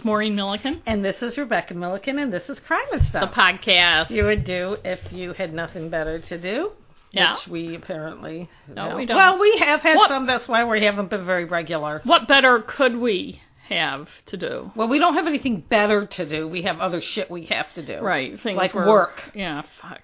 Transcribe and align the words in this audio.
Is 0.00 0.04
Maureen 0.06 0.34
Milliken, 0.34 0.80
And 0.86 1.04
this 1.04 1.20
is 1.22 1.36
Rebecca 1.36 1.74
Milliken, 1.74 2.18
and 2.18 2.32
this 2.32 2.48
is 2.48 2.58
Crime 2.60 2.86
and 2.90 3.02
Stuff. 3.04 3.34
the 3.34 3.38
podcast. 3.38 4.08
you 4.08 4.24
would 4.24 4.44
do 4.44 4.78
if 4.82 4.98
you 5.12 5.34
had 5.34 5.52
nothing 5.52 5.90
better 5.90 6.18
to 6.20 6.38
do. 6.40 6.70
Yeah. 7.12 7.34
Which 7.34 7.48
we 7.48 7.74
apparently 7.74 8.48
No, 8.66 8.86
don't. 8.88 8.96
we 8.96 9.04
don't. 9.04 9.18
Well, 9.18 9.38
we 9.38 9.58
have 9.58 9.80
had 9.82 9.96
What- 9.98 10.08
some. 10.08 10.24
That's 10.26 10.48
why 10.48 10.64
we 10.64 10.82
haven't 10.86 11.10
been 11.10 11.26
very 11.26 11.44
regular. 11.44 12.00
What 12.04 12.26
better 12.28 12.60
could 12.60 12.96
we 12.96 13.42
have 13.68 14.08
to 14.26 14.38
do? 14.38 14.72
Well, 14.74 14.88
we 14.88 14.98
don't 14.98 15.14
have 15.16 15.26
anything 15.26 15.56
better 15.68 16.06
to 16.06 16.26
do. 16.26 16.48
We 16.48 16.62
have 16.62 16.80
other 16.80 17.02
shit 17.02 17.30
we 17.30 17.44
have 17.46 17.70
to 17.74 17.82
do. 17.84 18.00
Right, 18.00 18.40
things 18.40 18.56
Like 18.56 18.72
were- 18.72 18.88
work. 18.88 19.22
Yeah, 19.34 19.64
fuck. 19.82 20.00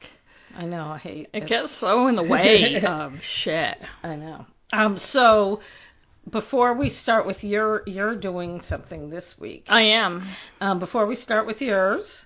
I 0.59 0.67
know. 0.67 0.89
I 0.89 0.99
hate 0.99 1.31
It 1.33 1.47
gets 1.47 1.73
so 1.79 2.07
in 2.09 2.17
the 2.17 2.23
way 2.23 2.83
of 2.87 3.23
shit. 3.23 3.79
I 4.03 4.15
know. 4.17 4.45
Um. 4.75 4.99
So, 4.99 5.61
before 6.31 6.75
we 6.75 6.91
start 6.91 7.27
with 7.27 7.43
your, 7.45 7.83
you're 7.87 8.17
doing 8.17 8.61
something 8.63 9.11
this 9.11 9.35
week. 9.39 9.65
I 9.69 9.83
am. 9.83 10.27
Um, 10.61 10.79
before 10.79 11.07
we 11.07 11.15
start 11.15 11.47
with 11.47 11.61
yours, 11.61 12.23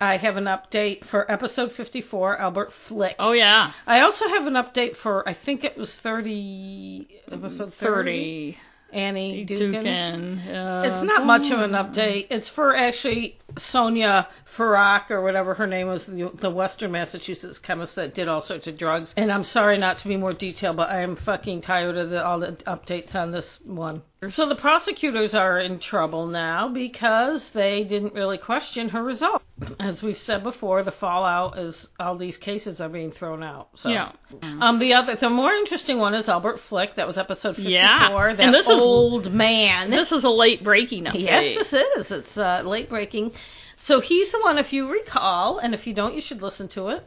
I 0.00 0.16
have 0.16 0.36
an 0.36 0.44
update 0.44 1.06
for 1.06 1.30
episode 1.30 1.72
54, 1.72 2.38
Albert 2.38 2.72
Flick. 2.88 3.16
Oh 3.18 3.32
yeah, 3.32 3.72
I 3.86 4.00
also 4.00 4.26
have 4.28 4.46
an 4.46 4.54
update 4.54 4.96
for, 4.96 5.28
I 5.28 5.34
think 5.34 5.64
it 5.64 5.76
was 5.76 5.94
30, 6.02 7.08
episode 7.30 7.74
30, 7.74 7.76
thirty. 7.78 8.58
Annie 8.92 9.46
Dookhan. 9.46 10.44
Dookhan. 10.44 10.84
It's 10.84 11.02
not 11.04 11.24
much 11.24 11.50
of 11.50 11.60
an 11.60 11.72
update. 11.72 12.26
It's 12.30 12.48
for 12.48 12.76
actually 12.76 13.38
Sonia 13.58 14.28
Farak 14.56 15.10
or 15.10 15.22
whatever 15.22 15.54
her 15.54 15.66
name 15.66 15.88
was, 15.88 16.04
the, 16.04 16.30
the 16.40 16.50
Western 16.50 16.92
Massachusetts 16.92 17.58
chemist 17.58 17.96
that 17.96 18.14
did 18.14 18.28
all 18.28 18.42
sorts 18.42 18.66
of 18.66 18.76
drugs. 18.76 19.14
And 19.16 19.32
I'm 19.32 19.44
sorry 19.44 19.78
not 19.78 19.98
to 19.98 20.08
be 20.08 20.16
more 20.16 20.34
detailed, 20.34 20.76
but 20.76 20.90
I 20.90 21.00
am 21.00 21.16
fucking 21.16 21.62
tired 21.62 21.96
of 21.96 22.10
the, 22.10 22.24
all 22.24 22.40
the 22.40 22.52
updates 22.66 23.14
on 23.14 23.30
this 23.30 23.58
one. 23.64 24.02
So 24.30 24.48
the 24.48 24.54
prosecutors 24.54 25.34
are 25.34 25.58
in 25.58 25.80
trouble 25.80 26.26
now 26.26 26.68
because 26.68 27.50
they 27.54 27.82
didn't 27.82 28.14
really 28.14 28.38
question 28.38 28.88
her 28.90 29.02
result. 29.02 29.42
As 29.80 30.00
we've 30.00 30.18
said 30.18 30.44
before, 30.44 30.84
the 30.84 30.92
fallout 30.92 31.58
is 31.58 31.88
all 31.98 32.16
these 32.16 32.36
cases 32.36 32.80
are 32.80 32.88
being 32.88 33.10
thrown 33.10 33.42
out. 33.42 33.68
So. 33.74 33.88
Yeah. 33.88 34.12
Um, 34.42 34.78
the 34.78 34.94
other, 34.94 35.16
the 35.16 35.28
more 35.28 35.52
interesting 35.52 35.98
one 35.98 36.14
is 36.14 36.28
Albert 36.28 36.60
Flick. 36.68 36.96
That 36.96 37.06
was 37.08 37.18
episode 37.18 37.56
54. 37.56 37.70
Yeah. 37.70 38.34
That 38.36 38.44
And 38.44 38.54
this 38.54 38.66
is- 38.66 38.80
old 38.80 39.32
man. 39.32 39.90
This 39.90 40.12
is 40.12 40.22
a 40.22 40.30
late 40.30 40.62
breaking 40.62 41.04
update. 41.04 41.22
Yes, 41.56 41.70
this 41.70 41.84
is. 41.96 42.12
It's 42.12 42.38
uh, 42.38 42.62
late 42.64 42.88
breaking. 42.88 43.32
So 43.78 44.00
he's 44.00 44.30
the 44.30 44.38
one, 44.40 44.58
if 44.58 44.72
you 44.72 44.88
recall, 44.88 45.58
and 45.58 45.74
if 45.74 45.86
you 45.86 45.94
don't, 45.94 46.14
you 46.14 46.20
should 46.20 46.42
listen 46.42 46.68
to 46.68 46.88
it. 46.88 47.04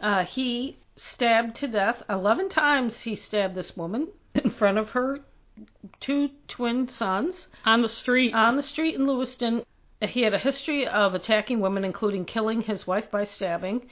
Uh, 0.00 0.24
he 0.24 0.78
stabbed 0.94 1.56
to 1.56 1.66
death 1.68 2.02
11 2.08 2.48
times. 2.48 3.00
He 3.02 3.16
stabbed 3.16 3.56
this 3.56 3.76
woman 3.76 4.08
in 4.34 4.50
front 4.50 4.78
of 4.78 4.90
her 4.90 5.18
two 6.00 6.30
twin 6.46 6.88
sons 6.88 7.48
on 7.64 7.82
the 7.82 7.88
street. 7.88 8.34
on 8.34 8.56
the 8.56 8.62
street 8.62 8.94
in 8.94 9.06
Lewiston. 9.06 9.64
He 10.00 10.22
had 10.22 10.34
a 10.34 10.38
history 10.38 10.86
of 10.86 11.14
attacking 11.14 11.60
women, 11.60 11.84
including 11.84 12.24
killing 12.24 12.62
his 12.62 12.86
wife 12.86 13.10
by 13.10 13.24
stabbing. 13.24 13.88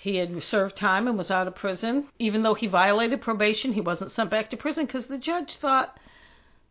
He 0.00 0.16
had 0.16 0.42
served 0.42 0.76
time 0.76 1.08
and 1.08 1.18
was 1.18 1.30
out 1.30 1.48
of 1.48 1.54
prison. 1.54 2.08
Even 2.18 2.42
though 2.42 2.54
he 2.54 2.66
violated 2.66 3.20
probation, 3.20 3.72
he 3.72 3.80
wasn't 3.80 4.12
sent 4.12 4.30
back 4.30 4.50
to 4.50 4.56
prison 4.56 4.86
because 4.86 5.06
the 5.06 5.18
judge 5.18 5.56
thought 5.56 5.98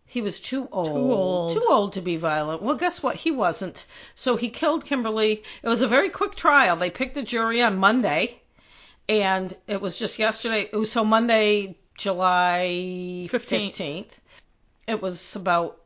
he 0.08 0.22
was 0.22 0.40
too 0.40 0.70
old. 0.72 0.90
old. 0.90 1.54
Too 1.54 1.68
old 1.68 1.94
to 1.94 2.02
be 2.02 2.16
violent. 2.16 2.62
Well, 2.62 2.78
guess 2.78 3.04
what? 3.04 3.18
He 3.18 3.32
wasn't. 3.32 3.86
So 4.16 4.36
he 4.38 4.50
killed 4.50 4.86
Kimberly. 4.86 5.44
It 5.64 5.68
was 5.68 5.82
a 5.82 5.88
very 5.88 6.10
quick 6.10 6.36
trial. 6.36 6.78
They 6.78 6.90
picked 6.90 7.16
the 7.16 7.24
jury 7.24 7.62
on 7.62 7.78
Monday, 7.78 8.42
and 9.10 9.58
it 9.68 9.82
was 9.82 9.98
just 9.98 10.18
yesterday. 10.20 10.70
It 10.72 10.78
was 10.78 10.92
so 10.92 11.04
Monday, 11.04 11.78
July 11.98 13.28
15th. 13.32 13.76
15th. 13.76 14.06
It 14.88 15.02
was 15.02 15.36
about 15.36 15.78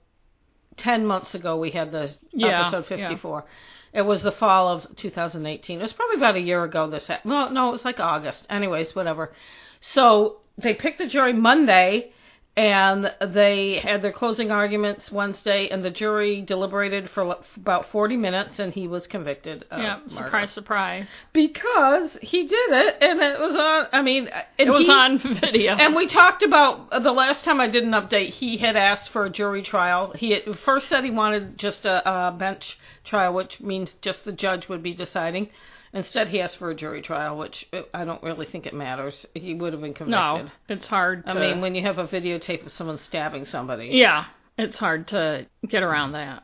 10 0.78 1.06
months 1.06 1.36
ago 1.36 1.58
we 1.58 1.72
had 1.72 1.92
the 1.92 2.16
Yeah, 2.32 2.68
episode 2.68 2.86
yeah. 2.98 3.10
54. 3.10 3.46
It 3.94 4.02
was 4.02 4.22
the 4.22 4.32
fall 4.32 4.68
of 4.70 4.86
2018. 4.98 5.80
It 5.80 5.82
was 5.82 5.94
probably 5.94 6.18
about 6.18 6.36
a 6.36 6.42
year 6.42 6.64
ago 6.64 6.90
this 6.90 7.08
happened. 7.08 7.32
No, 7.32 7.50
no, 7.50 7.70
it 7.70 7.72
was 7.74 7.86
like 7.86 8.00
August. 8.00 8.46
Anyways, 8.50 8.96
whatever. 8.96 9.34
So 9.82 10.38
they 10.58 10.74
picked 10.74 11.00
the 11.00 11.08
jury 11.08 11.34
Monday 11.34 12.12
and 12.60 13.10
they 13.34 13.80
had 13.80 14.02
their 14.02 14.12
closing 14.12 14.52
arguments 14.52 15.10
Wednesday 15.10 15.70
and 15.70 15.82
the 15.84 15.90
jury 15.90 16.42
deliberated 16.42 17.10
for 17.10 17.38
about 17.56 17.86
40 17.90 18.18
minutes 18.18 18.60
and 18.60 18.74
he 18.74 18.86
was 18.86 19.08
convicted 19.08 19.64
of 19.72 19.80
yeah, 19.82 20.00
murder. 20.00 20.10
surprise, 20.26 20.52
surprise. 20.52 21.08
Because 21.32 22.18
he 22.22 22.44
did 22.44 22.70
it 22.72 22.98
and 23.00 23.22
it 23.22 23.40
was 23.40 23.56
on 23.56 23.88
I 23.94 24.02
mean 24.02 24.30
It 24.58 24.70
was 24.70 24.86
he- 24.88 24.92
on 24.92 25.20
video. 25.42 25.78
and 25.78 25.96
we 25.96 26.08
talked 26.08 26.44
about 26.44 26.92
uh, 26.92 27.00
the 27.00 27.14
last 27.14 27.46
time 27.46 27.62
I 27.62 27.70
did 27.70 27.86
an 27.86 27.92
update. 27.92 28.32
He 28.32 28.58
had 28.58 28.76
asked 28.76 29.08
for 29.10 29.24
a 29.24 29.30
jury 29.30 29.64
trial. 29.64 30.12
He 30.14 30.32
had 30.32 30.44
first 30.66 30.90
said 30.90 31.06
he 31.06 31.12
wanted 31.12 31.58
just 31.58 31.86
a, 31.86 32.10
a 32.28 32.32
bench 32.34 32.78
trial, 33.06 33.34
which 33.34 33.62
means 33.62 33.96
just 34.02 34.26
the 34.26 34.34
judge 34.34 34.68
would 34.68 34.84
be 34.84 34.94
deciding. 34.94 35.48
Instead, 35.94 36.28
he 36.28 36.40
asked 36.40 36.58
for 36.58 36.70
a 36.70 36.76
jury 36.76 37.02
trial, 37.02 37.38
which 37.38 37.68
uh, 37.74 37.82
I 37.94 38.06
don't 38.06 38.22
really 38.22 38.46
think 38.46 38.66
it 38.68 38.74
matters. 38.74 39.26
He 39.34 39.56
would 39.56 39.74
have 39.74 39.82
been 39.82 39.94
convicted. 39.96 40.12
no, 40.12 40.50
it's 40.68 40.88
hard. 40.88 41.26
To, 41.26 41.32
I 41.32 41.34
mean, 41.34 41.62
when 41.62 41.74
you 41.76 41.82
have 41.84 41.98
a 41.98 42.08
videotape 42.08 42.66
of 42.66 42.72
someone 42.74 42.98
stabbing 43.00 43.46
somebody. 43.46 43.90
yeah, 43.94 44.26
it's 44.58 44.78
hard 44.78 45.08
to 45.10 45.48
get 45.68 45.82
around 45.84 46.12
that. 46.12 46.44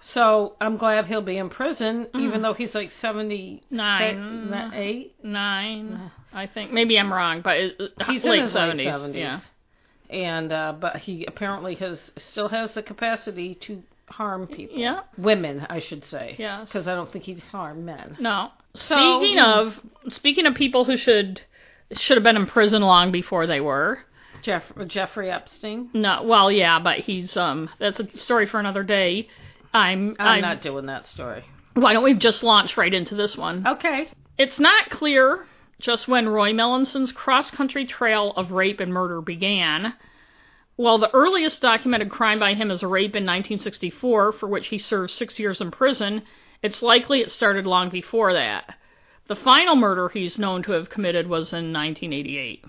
So 0.00 0.54
I'm 0.60 0.76
glad 0.76 1.06
he'll 1.06 1.22
be 1.22 1.38
in 1.38 1.48
prison, 1.48 2.08
even 2.14 2.42
though 2.42 2.52
he's 2.52 2.74
like 2.74 2.90
70, 2.90 3.62
Nine. 3.70 4.72
eight. 4.74 5.14
Nine, 5.24 6.10
I 6.32 6.46
think. 6.46 6.72
Maybe 6.72 6.98
I'm 6.98 7.10
wrong, 7.12 7.40
but 7.42 7.56
it, 7.56 7.80
He's 8.08 8.22
late 8.24 8.38
in 8.38 8.42
his 8.42 8.52
seventies. 8.52 8.86
late 8.86 8.94
70s. 8.94 9.14
Yeah. 9.14 9.40
And 10.10 10.52
uh, 10.52 10.74
but 10.78 10.96
he 10.96 11.24
apparently 11.24 11.74
has 11.76 12.12
still 12.18 12.48
has 12.50 12.74
the 12.74 12.82
capacity 12.82 13.54
to 13.62 13.82
harm 14.08 14.46
people. 14.46 14.76
Yeah. 14.78 15.00
Women, 15.18 15.66
I 15.68 15.80
should 15.80 16.04
say. 16.04 16.36
Yes. 16.38 16.68
Because 16.68 16.86
I 16.88 16.94
don't 16.94 17.10
think 17.10 17.24
he'd 17.24 17.40
harm 17.40 17.84
men. 17.84 18.16
No. 18.20 18.50
So- 18.74 19.20
speaking 19.20 19.38
of 19.40 19.80
speaking 20.08 20.46
of 20.46 20.54
people 20.54 20.84
who 20.84 20.96
should 20.96 21.40
should 21.92 22.16
have 22.16 22.24
been 22.24 22.36
in 22.36 22.46
prison 22.46 22.82
long 22.82 23.12
before 23.12 23.46
they 23.46 23.60
were. 23.60 24.00
Jeff, 24.42 24.64
Jeffrey 24.86 25.30
Epstein. 25.30 25.88
No, 25.94 26.22
well, 26.24 26.50
yeah, 26.50 26.78
but 26.78 26.98
he's 26.98 27.36
um 27.36 27.70
that's 27.78 28.00
a 28.00 28.16
story 28.16 28.46
for 28.46 28.60
another 28.60 28.82
day. 28.82 29.28
I'm 29.72 30.16
I'm, 30.18 30.26
I'm 30.36 30.40
not 30.42 30.62
doing 30.62 30.86
that 30.86 31.06
story. 31.06 31.44
Why 31.74 31.92
don't 31.92 32.04
we 32.04 32.14
just 32.14 32.42
launch 32.42 32.76
right 32.76 32.92
into 32.92 33.14
this 33.14 33.36
one? 33.36 33.66
Okay. 33.66 34.06
It's 34.38 34.60
not 34.60 34.90
clear 34.90 35.46
just 35.80 36.06
when 36.08 36.28
Roy 36.28 36.52
Melanson's 36.52 37.10
cross 37.12 37.50
country 37.50 37.84
trail 37.86 38.32
of 38.36 38.52
rape 38.52 38.80
and 38.80 38.92
murder 38.92 39.20
began. 39.20 39.94
While 40.76 40.98
the 40.98 41.14
earliest 41.14 41.60
documented 41.60 42.10
crime 42.10 42.40
by 42.40 42.54
him 42.54 42.70
is 42.70 42.82
a 42.82 42.88
rape 42.88 43.14
in 43.14 43.24
1964, 43.24 44.32
for 44.32 44.48
which 44.48 44.68
he 44.68 44.78
served 44.78 45.12
six 45.12 45.38
years 45.38 45.60
in 45.60 45.70
prison, 45.70 46.22
it's 46.62 46.82
likely 46.82 47.20
it 47.20 47.30
started 47.30 47.66
long 47.66 47.90
before 47.90 48.32
that. 48.32 48.76
The 49.28 49.36
final 49.36 49.76
murder 49.76 50.08
he's 50.08 50.38
known 50.38 50.62
to 50.64 50.72
have 50.72 50.90
committed 50.90 51.28
was 51.28 51.52
in 51.52 51.72
1988. 51.72 52.64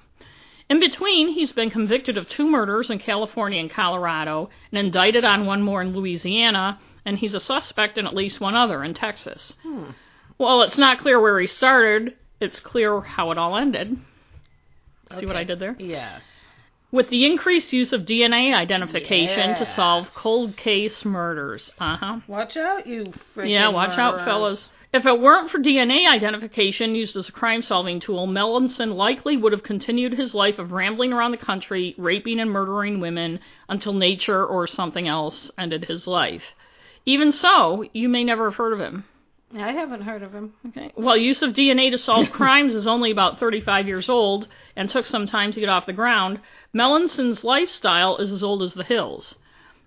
In 0.69 0.79
between, 0.79 1.29
he's 1.29 1.51
been 1.51 1.69
convicted 1.69 2.17
of 2.17 2.29
two 2.29 2.47
murders 2.47 2.89
in 2.89 2.99
California 2.99 3.59
and 3.59 3.69
Colorado, 3.69 4.49
and 4.71 4.79
indicted 4.79 5.23
on 5.23 5.45
one 5.45 5.61
more 5.61 5.81
in 5.81 5.93
Louisiana, 5.93 6.79
and 7.05 7.17
he's 7.17 7.33
a 7.33 7.39
suspect 7.39 7.97
in 7.97 8.07
at 8.07 8.15
least 8.15 8.39
one 8.39 8.55
other 8.55 8.83
in 8.83 8.93
Texas. 8.93 9.55
Hmm. 9.63 9.91
Well, 10.37 10.61
it's 10.63 10.77
not 10.77 10.99
clear 10.99 11.19
where 11.19 11.39
he 11.39 11.47
started. 11.47 12.15
It's 12.39 12.59
clear 12.59 13.01
how 13.01 13.31
it 13.31 13.37
all 13.37 13.57
ended. 13.57 13.97
See 15.19 15.25
what 15.25 15.35
I 15.35 15.43
did 15.43 15.59
there? 15.59 15.75
Yes. 15.77 16.23
With 16.95 17.09
the 17.09 17.25
increased 17.25 17.73
use 17.73 17.91
of 17.91 18.03
DNA 18.03 18.55
identification 18.55 19.53
to 19.55 19.65
solve 19.65 20.07
cold 20.15 20.55
case 20.55 21.03
murders. 21.03 21.73
Uh 21.77 21.97
huh. 21.97 22.19
Watch 22.25 22.55
out, 22.55 22.87
you 22.87 23.11
freaking 23.35 23.49
Yeah, 23.49 23.67
watch 23.67 23.97
out, 23.97 24.23
fellas. 24.23 24.69
If 24.93 25.05
it 25.05 25.19
weren't 25.19 25.51
for 25.51 25.59
DNA 25.59 26.07
identification 26.07 26.95
used 26.95 27.17
as 27.17 27.27
a 27.27 27.33
crime 27.33 27.63
solving 27.63 27.99
tool, 27.99 28.27
Melanson 28.27 28.95
likely 28.95 29.35
would 29.35 29.51
have 29.51 29.61
continued 29.61 30.13
his 30.13 30.33
life 30.33 30.57
of 30.57 30.71
rambling 30.71 31.11
around 31.11 31.31
the 31.31 31.37
country, 31.37 31.95
raping 31.97 32.39
and 32.39 32.49
murdering 32.49 33.01
women 33.01 33.41
until 33.67 33.91
nature 33.91 34.45
or 34.45 34.65
something 34.65 35.05
else 35.05 35.51
ended 35.57 35.83
his 35.83 36.07
life. 36.07 36.43
Even 37.05 37.33
so, 37.33 37.83
you 37.91 38.07
may 38.07 38.23
never 38.23 38.49
have 38.49 38.55
heard 38.55 38.71
of 38.71 38.79
him. 38.79 39.03
I 39.57 39.71
haven't 39.71 40.01
heard 40.01 40.23
of 40.23 40.33
him. 40.33 40.53
Okay. 40.69 40.91
While 40.95 41.17
use 41.17 41.41
of 41.41 41.53
DNA 41.53 41.91
to 41.91 41.97
solve 41.97 42.31
crimes 42.31 42.75
is 42.75 42.87
only 42.87 43.11
about 43.11 43.39
35 43.39 43.87
years 43.87 44.09
old 44.09 44.47
and 44.75 44.89
took 44.89 45.05
some 45.05 45.27
time 45.27 45.53
to 45.53 45.59
get 45.59 45.69
off 45.69 45.85
the 45.85 45.93
ground, 45.93 46.41
Melanson's 46.75 47.43
lifestyle 47.43 48.17
is 48.17 48.31
as 48.31 48.43
old 48.43 48.61
as 48.61 48.73
the 48.73 48.83
hills. 48.83 49.35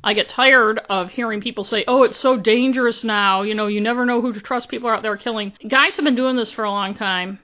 I 0.02 0.14
get 0.14 0.28
tired 0.28 0.80
of 0.88 1.10
hearing 1.10 1.40
people 1.40 1.64
say, 1.64 1.84
oh, 1.86 2.02
it's 2.04 2.16
so 2.16 2.36
dangerous 2.38 3.04
now. 3.04 3.42
You 3.42 3.54
know, 3.54 3.66
you 3.66 3.80
never 3.80 4.06
know 4.06 4.20
who 4.20 4.32
to 4.32 4.40
trust. 4.40 4.68
People 4.68 4.88
are 4.88 4.94
out 4.94 5.02
there 5.02 5.16
killing. 5.16 5.52
Guys 5.66 5.96
have 5.96 6.04
been 6.04 6.14
doing 6.14 6.36
this 6.36 6.50
for 6.52 6.64
a 6.64 6.70
long 6.70 6.94
time. 6.94 7.40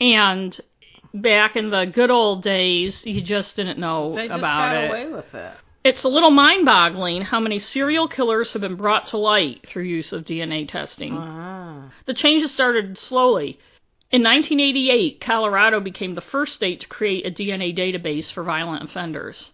And 0.00 0.60
back 1.14 1.56
in 1.56 1.70
the 1.70 1.86
good 1.86 2.10
old 2.10 2.42
days, 2.42 3.06
you 3.06 3.22
just 3.22 3.56
didn't 3.56 3.78
know 3.78 4.14
They 4.16 4.26
just 4.26 4.38
about 4.38 4.72
got 4.72 4.76
it. 4.84 4.90
away 4.90 5.08
with 5.08 5.32
it. 5.34 5.52
It's 5.84 6.02
a 6.02 6.08
little 6.08 6.30
mind 6.30 6.64
boggling 6.64 7.22
how 7.22 7.38
many 7.40 7.60
serial 7.60 8.08
killers 8.08 8.52
have 8.54 8.62
been 8.62 8.76
brought 8.76 9.08
to 9.08 9.18
light 9.18 9.66
through 9.66 9.84
use 9.84 10.12
of 10.12 10.24
DNA 10.24 10.68
testing. 10.68 11.14
Ah. 11.16 11.90
The 12.06 12.14
changes 12.14 12.50
started 12.52 12.98
slowly. 12.98 13.58
In 14.14 14.22
1988, 14.22 15.20
Colorado 15.20 15.80
became 15.80 16.14
the 16.14 16.20
first 16.20 16.54
state 16.54 16.82
to 16.82 16.86
create 16.86 17.26
a 17.26 17.32
DNA 17.32 17.76
database 17.76 18.30
for 18.30 18.44
violent 18.44 18.84
offenders. 18.84 19.50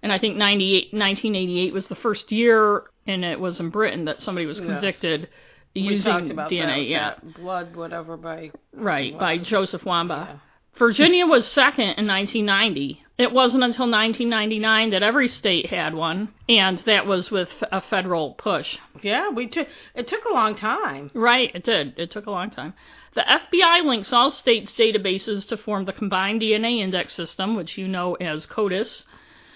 And 0.00 0.12
I 0.12 0.18
think 0.20 0.36
98, 0.36 0.92
1988 0.92 1.72
was 1.72 1.88
the 1.88 1.96
first 1.96 2.30
year 2.30 2.84
and 3.04 3.24
it 3.24 3.40
was 3.40 3.58
in 3.58 3.70
Britain 3.70 4.04
that 4.04 4.22
somebody 4.22 4.46
was 4.46 4.60
convicted 4.60 5.28
we 5.74 5.80
using 5.82 6.12
DNA. 6.12 6.48
that, 6.48 6.86
yeah, 6.86 7.14
that 7.14 7.34
blood, 7.34 7.74
whatever, 7.74 8.16
by 8.16 8.52
right 8.72 9.18
by 9.18 9.38
Joseph 9.38 9.82
Wambaugh. 9.82 10.26
Yeah. 10.26 10.38
Virginia 10.76 11.26
was 11.26 11.46
second 11.46 11.94
in 11.96 12.06
1990. 12.06 13.02
It 13.18 13.32
wasn't 13.32 13.64
until 13.64 13.90
1999 13.90 14.90
that 14.90 15.02
every 15.02 15.28
state 15.28 15.66
had 15.66 15.94
one, 15.94 16.32
and 16.48 16.78
that 16.80 17.06
was 17.06 17.30
with 17.30 17.48
a 17.72 17.80
federal 17.80 18.34
push. 18.34 18.78
yeah. 19.02 19.30
We 19.30 19.46
took 19.48 19.66
it 19.94 20.06
took 20.06 20.24
a 20.26 20.32
long 20.32 20.54
time. 20.54 21.10
Right, 21.14 21.50
it 21.54 21.64
did. 21.64 21.98
It 21.98 22.10
took 22.10 22.26
a 22.26 22.30
long 22.30 22.50
time. 22.50 22.74
The 23.16 23.22
FBI 23.22 23.82
links 23.82 24.12
all 24.12 24.30
states' 24.30 24.74
databases 24.74 25.48
to 25.48 25.56
form 25.56 25.86
the 25.86 25.94
Combined 25.94 26.42
DNA 26.42 26.80
Index 26.80 27.14
System, 27.14 27.56
which 27.56 27.78
you 27.78 27.88
know 27.88 28.12
as 28.16 28.44
CODIS, 28.44 29.06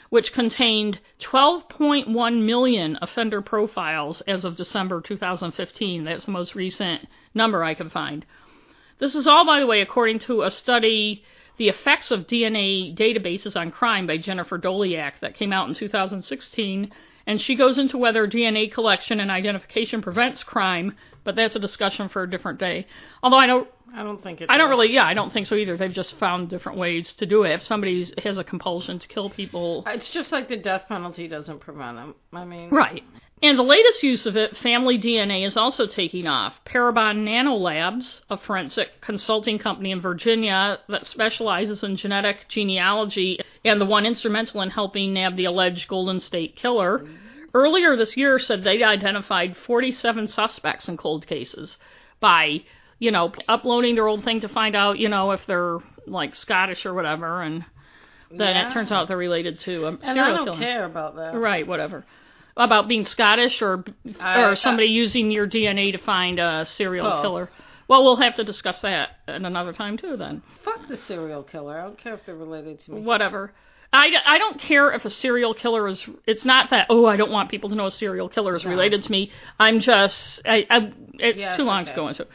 which 0.08 0.32
contained 0.32 0.98
12.1 1.20 2.42
million 2.42 2.98
offender 3.02 3.42
profiles 3.42 4.22
as 4.22 4.46
of 4.46 4.56
December 4.56 5.02
2015. 5.02 6.04
That's 6.04 6.24
the 6.24 6.32
most 6.32 6.54
recent 6.54 7.06
number 7.34 7.62
I 7.62 7.74
could 7.74 7.92
find. 7.92 8.24
This 8.98 9.14
is 9.14 9.26
all, 9.26 9.44
by 9.44 9.60
the 9.60 9.66
way, 9.66 9.82
according 9.82 10.20
to 10.20 10.40
a 10.40 10.50
study, 10.50 11.22
The 11.58 11.68
Effects 11.68 12.10
of 12.10 12.26
DNA 12.26 12.96
Databases 12.96 13.60
on 13.60 13.72
Crime 13.72 14.06
by 14.06 14.16
Jennifer 14.16 14.56
Doleac, 14.56 15.20
that 15.20 15.34
came 15.34 15.52
out 15.52 15.68
in 15.68 15.74
2016. 15.74 16.90
And 17.26 17.38
she 17.38 17.54
goes 17.54 17.76
into 17.76 17.98
whether 17.98 18.26
DNA 18.26 18.72
collection 18.72 19.20
and 19.20 19.30
identification 19.30 20.00
prevents 20.00 20.42
crime, 20.42 20.96
but 21.24 21.36
that's 21.36 21.56
a 21.56 21.58
discussion 21.58 22.08
for 22.08 22.22
a 22.22 22.30
different 22.30 22.58
day. 22.58 22.86
Although 23.22 23.38
I 23.38 23.46
don't, 23.46 23.68
I 23.94 24.02
don't 24.02 24.22
think 24.22 24.40
it. 24.40 24.50
I 24.50 24.56
don't 24.56 24.70
really, 24.70 24.92
yeah, 24.92 25.04
I 25.04 25.14
don't 25.14 25.32
think 25.32 25.46
so 25.46 25.54
either. 25.54 25.76
They've 25.76 25.92
just 25.92 26.16
found 26.18 26.48
different 26.48 26.78
ways 26.78 27.12
to 27.14 27.26
do 27.26 27.44
it. 27.44 27.52
If 27.52 27.64
somebody 27.64 28.06
has 28.22 28.38
a 28.38 28.44
compulsion 28.44 28.98
to 28.98 29.08
kill 29.08 29.30
people, 29.30 29.84
It's 29.86 30.10
just 30.10 30.32
like 30.32 30.48
the 30.48 30.56
death 30.56 30.82
penalty 30.88 31.28
doesn't 31.28 31.60
prevent 31.60 31.96
them. 31.96 32.14
I 32.32 32.44
mean, 32.44 32.70
Right. 32.70 33.02
And 33.42 33.58
the 33.58 33.62
latest 33.62 34.02
use 34.02 34.26
of 34.26 34.36
it, 34.36 34.54
family 34.58 34.98
DNA, 34.98 35.46
is 35.46 35.56
also 35.56 35.86
taking 35.86 36.26
off. 36.26 36.60
Parabon 36.66 37.24
Nanolabs, 37.24 38.20
a 38.28 38.36
forensic 38.36 39.00
consulting 39.00 39.58
company 39.58 39.92
in 39.92 40.00
Virginia 40.00 40.78
that 40.90 41.06
specializes 41.06 41.82
in 41.82 41.96
genetic 41.96 42.48
genealogy 42.48 43.38
and 43.64 43.80
the 43.80 43.86
one 43.86 44.04
instrumental 44.04 44.60
in 44.60 44.68
helping 44.68 45.14
nab 45.14 45.36
the 45.36 45.46
alleged 45.46 45.88
Golden 45.88 46.20
State 46.20 46.54
Killer, 46.54 47.06
earlier 47.54 47.96
this 47.96 48.16
year 48.16 48.38
said 48.38 48.62
they'd 48.64 48.82
identified 48.82 49.56
47 49.56 50.28
suspects 50.28 50.88
in 50.88 50.96
cold 50.96 51.26
cases 51.26 51.78
by, 52.20 52.62
you 52.98 53.10
know, 53.10 53.32
uploading 53.48 53.94
their 53.94 54.06
old 54.08 54.24
thing 54.24 54.40
to 54.40 54.48
find 54.48 54.76
out, 54.76 54.98
you 54.98 55.08
know, 55.08 55.32
if 55.32 55.44
they're 55.46 55.78
like 56.06 56.34
Scottish 56.34 56.86
or 56.86 56.94
whatever, 56.94 57.42
and 57.42 57.64
then 58.30 58.54
Yeah. 58.56 58.68
it 58.68 58.72
turns 58.72 58.92
out 58.92 59.08
they're 59.08 59.16
related 59.16 59.58
to 59.60 59.84
a 59.86 59.88
And 59.88 60.02
serial 60.04 60.24
I 60.24 60.36
don't 60.36 60.44
killer. 60.46 60.58
care 60.58 60.84
about 60.84 61.16
that. 61.16 61.34
Right, 61.34 61.66
whatever. 61.66 62.04
About 62.56 62.88
being 62.88 63.04
Scottish 63.06 63.62
or 63.62 63.84
I- 64.20 64.42
or 64.42 64.56
somebody 64.56 64.88
using 64.88 65.30
your 65.30 65.46
DNA 65.46 65.92
to 65.92 65.98
find 65.98 66.38
a 66.38 66.66
serial 66.66 67.08
Both. 67.08 67.22
killer. 67.22 67.50
Well, 67.88 68.04
we'll 68.04 68.16
have 68.16 68.36
to 68.36 68.44
discuss 68.44 68.82
that 68.82 69.18
at 69.26 69.36
another 69.42 69.72
time 69.72 69.96
too 69.96 70.16
then. 70.16 70.42
Fuck 70.62 70.86
the 70.88 70.96
serial 70.96 71.42
killer. 71.42 71.78
I 71.80 71.82
don't 71.84 71.98
care 71.98 72.14
if 72.14 72.24
they're 72.26 72.34
related 72.36 72.78
to 72.80 72.92
me. 72.92 73.00
Whatever. 73.00 73.52
I, 73.92 74.12
I 74.24 74.38
don't 74.38 74.58
care 74.58 74.92
if 74.92 75.04
a 75.04 75.10
serial 75.10 75.52
killer 75.52 75.88
is. 75.88 76.06
It's 76.26 76.44
not 76.44 76.70
that. 76.70 76.86
Oh, 76.90 77.06
I 77.06 77.16
don't 77.16 77.32
want 77.32 77.50
people 77.50 77.70
to 77.70 77.74
know 77.74 77.86
a 77.86 77.90
serial 77.90 78.28
killer 78.28 78.54
is 78.54 78.64
No. 78.64 78.70
related 78.70 79.02
to 79.02 79.10
me. 79.10 79.30
I'm 79.58 79.80
just. 79.80 80.40
I. 80.44 80.66
I 80.70 80.92
it's 81.14 81.40
Yes, 81.40 81.56
too 81.56 81.64
long 81.64 81.84
to 81.84 81.94
go 81.94 82.08
into. 82.08 82.26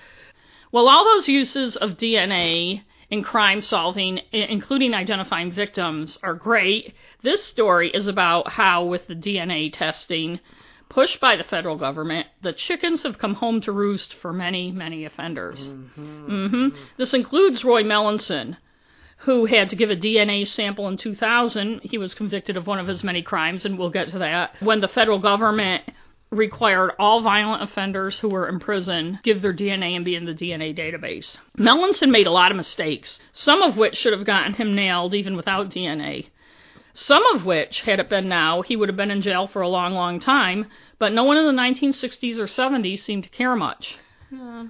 Well, 0.72 0.90
all 0.90 1.06
those 1.06 1.28
uses 1.30 1.78
of 1.78 1.92
DNA 1.92 2.84
in 3.10 3.24
crime 3.24 3.62
solving, 3.62 4.20
including 4.34 4.94
identifying 4.94 5.52
victims, 5.52 6.20
are 6.24 6.34
great. 6.34 6.94
This 7.22 7.44
story 7.44 7.90
is 7.90 8.08
about 8.08 8.50
how, 8.52 8.84
with 8.86 9.08
the 9.08 9.16
DNA 9.16 9.72
testing 9.72 10.40
pushed 10.90 11.20
by 11.20 11.36
the 11.36 11.44
federal 11.44 11.78
government, 11.78 12.28
the 12.42 12.54
chickens 12.54 13.04
have 13.04 13.18
come 13.18 13.36
home 13.36 13.62
to 13.62 13.72
roost 13.72 14.14
for 14.16 14.32
many, 14.34 14.72
many 14.72 15.06
offenders. 15.06 15.68
hmm 15.96 16.70
This 16.98 17.14
includes 17.14 17.64
Roy 17.64 17.84
Melanson, 17.84 18.58
who 19.18 19.46
had 19.46 19.70
to 19.70 19.76
give 19.76 19.90
a 19.90 19.96
DNA 19.96 20.48
sample 20.48 20.88
in 20.88 20.98
2000. 20.98 21.82
He 21.84 21.98
was 21.98 22.14
convicted 22.14 22.58
of 22.58 22.68
one 22.68 22.80
of 22.80 22.88
his 22.88 23.04
many 23.04 23.22
crimes, 23.22 23.66
and 23.66 23.78
we'll 23.78 23.90
get 23.90 24.10
to 24.10 24.20
that. 24.20 24.56
When 24.60 24.82
the 24.82 24.88
federal 24.88 25.20
government 25.20 25.84
required 26.32 26.92
all 27.00 27.22
violent 27.22 27.64
offenders 27.64 28.20
who 28.20 28.30
were 28.30 28.50
in 28.50 28.60
prison 28.60 29.20
give 29.24 29.42
their 29.42 29.54
DNA 29.54 29.96
and 29.96 30.04
be 30.04 30.16
in 30.16 30.26
the 30.26 30.34
DNA 30.34 30.78
database. 30.78 31.38
Melanson 31.58 32.12
made 32.12 32.28
a 32.28 32.32
lot 32.32 32.52
of 32.52 32.58
mistakes, 32.58 33.20
some 33.32 33.62
of 33.62 33.78
which 33.78 33.96
should 33.96 34.14
have 34.14 34.26
gotten 34.26 34.54
him 34.54 34.76
nailed 34.76 35.14
even 35.14 35.36
without 35.36 35.70
DNA. 35.70 36.28
Some 36.94 37.26
of 37.28 37.46
which, 37.46 37.82
had 37.82 38.00
it 38.00 38.10
been 38.10 38.30
now, 38.30 38.62
he 38.62 38.76
would 38.76 38.88
have 38.88 38.96
been 38.96 39.12
in 39.12 39.22
jail 39.22 39.48
for 39.48 39.62
a 39.62 39.68
long, 39.68 39.94
long 39.94 40.20
time, 40.20 40.68
but 40.98 41.12
no 41.12 41.26
one 41.26 41.38
in 41.38 41.46
the 41.46 41.62
1960s 41.62 42.38
or 42.38 42.46
70s 42.46 43.00
seemed 43.00 43.26
to 43.26 43.30
care 43.30 43.56
much. 43.56 43.98
Hmm. 44.30 44.68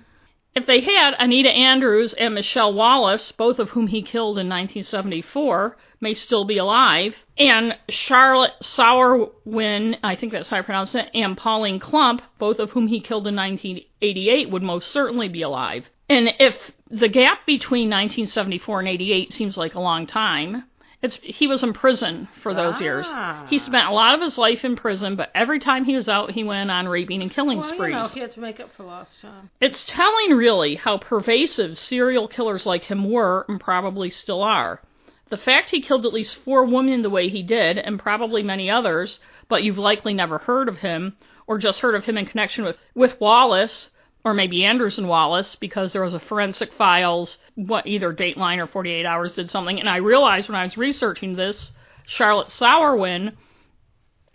If 0.55 0.67
they 0.67 0.79
had, 0.79 1.15
Anita 1.19 1.51
Andrews 1.51 2.13
and 2.13 2.33
Michelle 2.33 2.73
Wallace, 2.73 3.33
both 3.33 3.59
of 3.59 3.71
whom 3.71 3.87
he 3.87 4.01
killed 4.01 4.37
in 4.37 4.47
1974, 4.47 5.75
may 5.99 6.13
still 6.13 6.45
be 6.45 6.57
alive, 6.57 7.13
and 7.37 7.77
Charlotte 7.89 8.53
Sauerwin, 8.61 9.97
I 10.01 10.15
think 10.15 10.31
that's 10.31 10.47
how 10.47 10.57
I 10.57 10.61
pronounce 10.61 10.95
it, 10.95 11.09
and 11.13 11.35
Pauline 11.35 11.81
Klump, 11.81 12.21
both 12.39 12.59
of 12.59 12.71
whom 12.71 12.87
he 12.87 13.01
killed 13.01 13.27
in 13.27 13.35
1988, 13.35 14.49
would 14.49 14.63
most 14.63 14.91
certainly 14.91 15.27
be 15.27 15.41
alive. 15.41 15.89
And 16.07 16.33
if 16.39 16.57
the 16.89 17.09
gap 17.09 17.45
between 17.45 17.89
1974 17.89 18.79
and 18.79 18.87
88 18.87 19.33
seems 19.33 19.57
like 19.57 19.75
a 19.75 19.81
long 19.81 20.07
time, 20.07 20.63
it's 21.05 21.15
he 21.21 21.47
was 21.47 21.63
in 21.63 21.71
prison 21.73 22.27
for 22.43 22.53
those 22.53 22.81
years. 22.81 23.05
Ah. 23.07 23.45
He 23.49 23.59
spent 23.59 23.87
a 23.87 23.91
lot 23.91 24.15
of 24.15 24.21
his 24.21 24.37
life 24.37 24.65
in 24.65 24.75
prison, 24.75 25.15
but 25.15 25.31
every 25.33 25.59
time 25.59 25.85
he 25.85 25.95
was 25.95 26.09
out, 26.09 26.31
he 26.31 26.43
went 26.43 26.69
on 26.69 26.87
raping 26.87 27.21
and 27.21 27.31
killing 27.31 27.59
Well, 27.59 27.73
sprees. 27.73 27.93
you 27.93 27.99
know, 27.99 28.07
he 28.07 28.19
had 28.19 28.31
to 28.33 28.39
make 28.41 28.59
up 28.59 28.69
for 28.75 28.83
lost 28.83 29.21
time. 29.21 29.49
It's 29.61 29.83
telling, 29.85 30.31
really, 30.31 30.75
how 30.75 30.97
pervasive 30.97 31.77
serial 31.77 32.27
killers 32.27 32.65
like 32.65 32.83
him 32.83 33.09
were 33.09 33.45
and 33.47 33.59
probably 33.59 34.09
still 34.09 34.43
are. 34.43 34.81
The 35.29 35.37
fact 35.37 35.69
he 35.71 35.81
killed 35.81 36.05
at 36.05 36.13
least 36.13 36.35
four 36.43 36.65
women 36.65 37.01
the 37.01 37.09
way 37.09 37.29
he 37.29 37.41
did, 37.43 37.77
and 37.77 37.97
probably 37.99 38.43
many 38.43 38.69
others, 38.69 39.19
but 39.47 39.63
you've 39.63 39.77
likely 39.77 40.13
never 40.13 40.37
heard 40.39 40.67
of 40.69 40.77
him, 40.79 41.15
or 41.47 41.57
just 41.57 41.79
heard 41.79 41.95
of 41.95 42.05
him 42.05 42.17
in 42.17 42.25
connection 42.25 42.63
with, 42.63 42.77
with 42.93 43.19
Wallace, 43.19 43.89
or 44.25 44.33
maybe 44.33 44.65
Anderson 44.65 45.07
Wallace, 45.07 45.55
because 45.55 45.93
there 45.93 46.01
was 46.01 46.15
a 46.15 46.19
forensic 46.19 46.73
files, 46.73 47.37
what 47.53 47.85
either 47.85 48.11
Dateline 48.11 48.57
or 48.57 48.65
48 48.65 49.05
Hours 49.05 49.35
did 49.35 49.51
something, 49.51 49.79
and 49.79 49.87
I 49.87 49.97
realized 49.97 50.49
when 50.49 50.57
I 50.57 50.63
was 50.63 50.75
researching 50.75 51.35
this, 51.35 51.71
Charlotte 52.07 52.49
Sauerwin, 52.49 53.33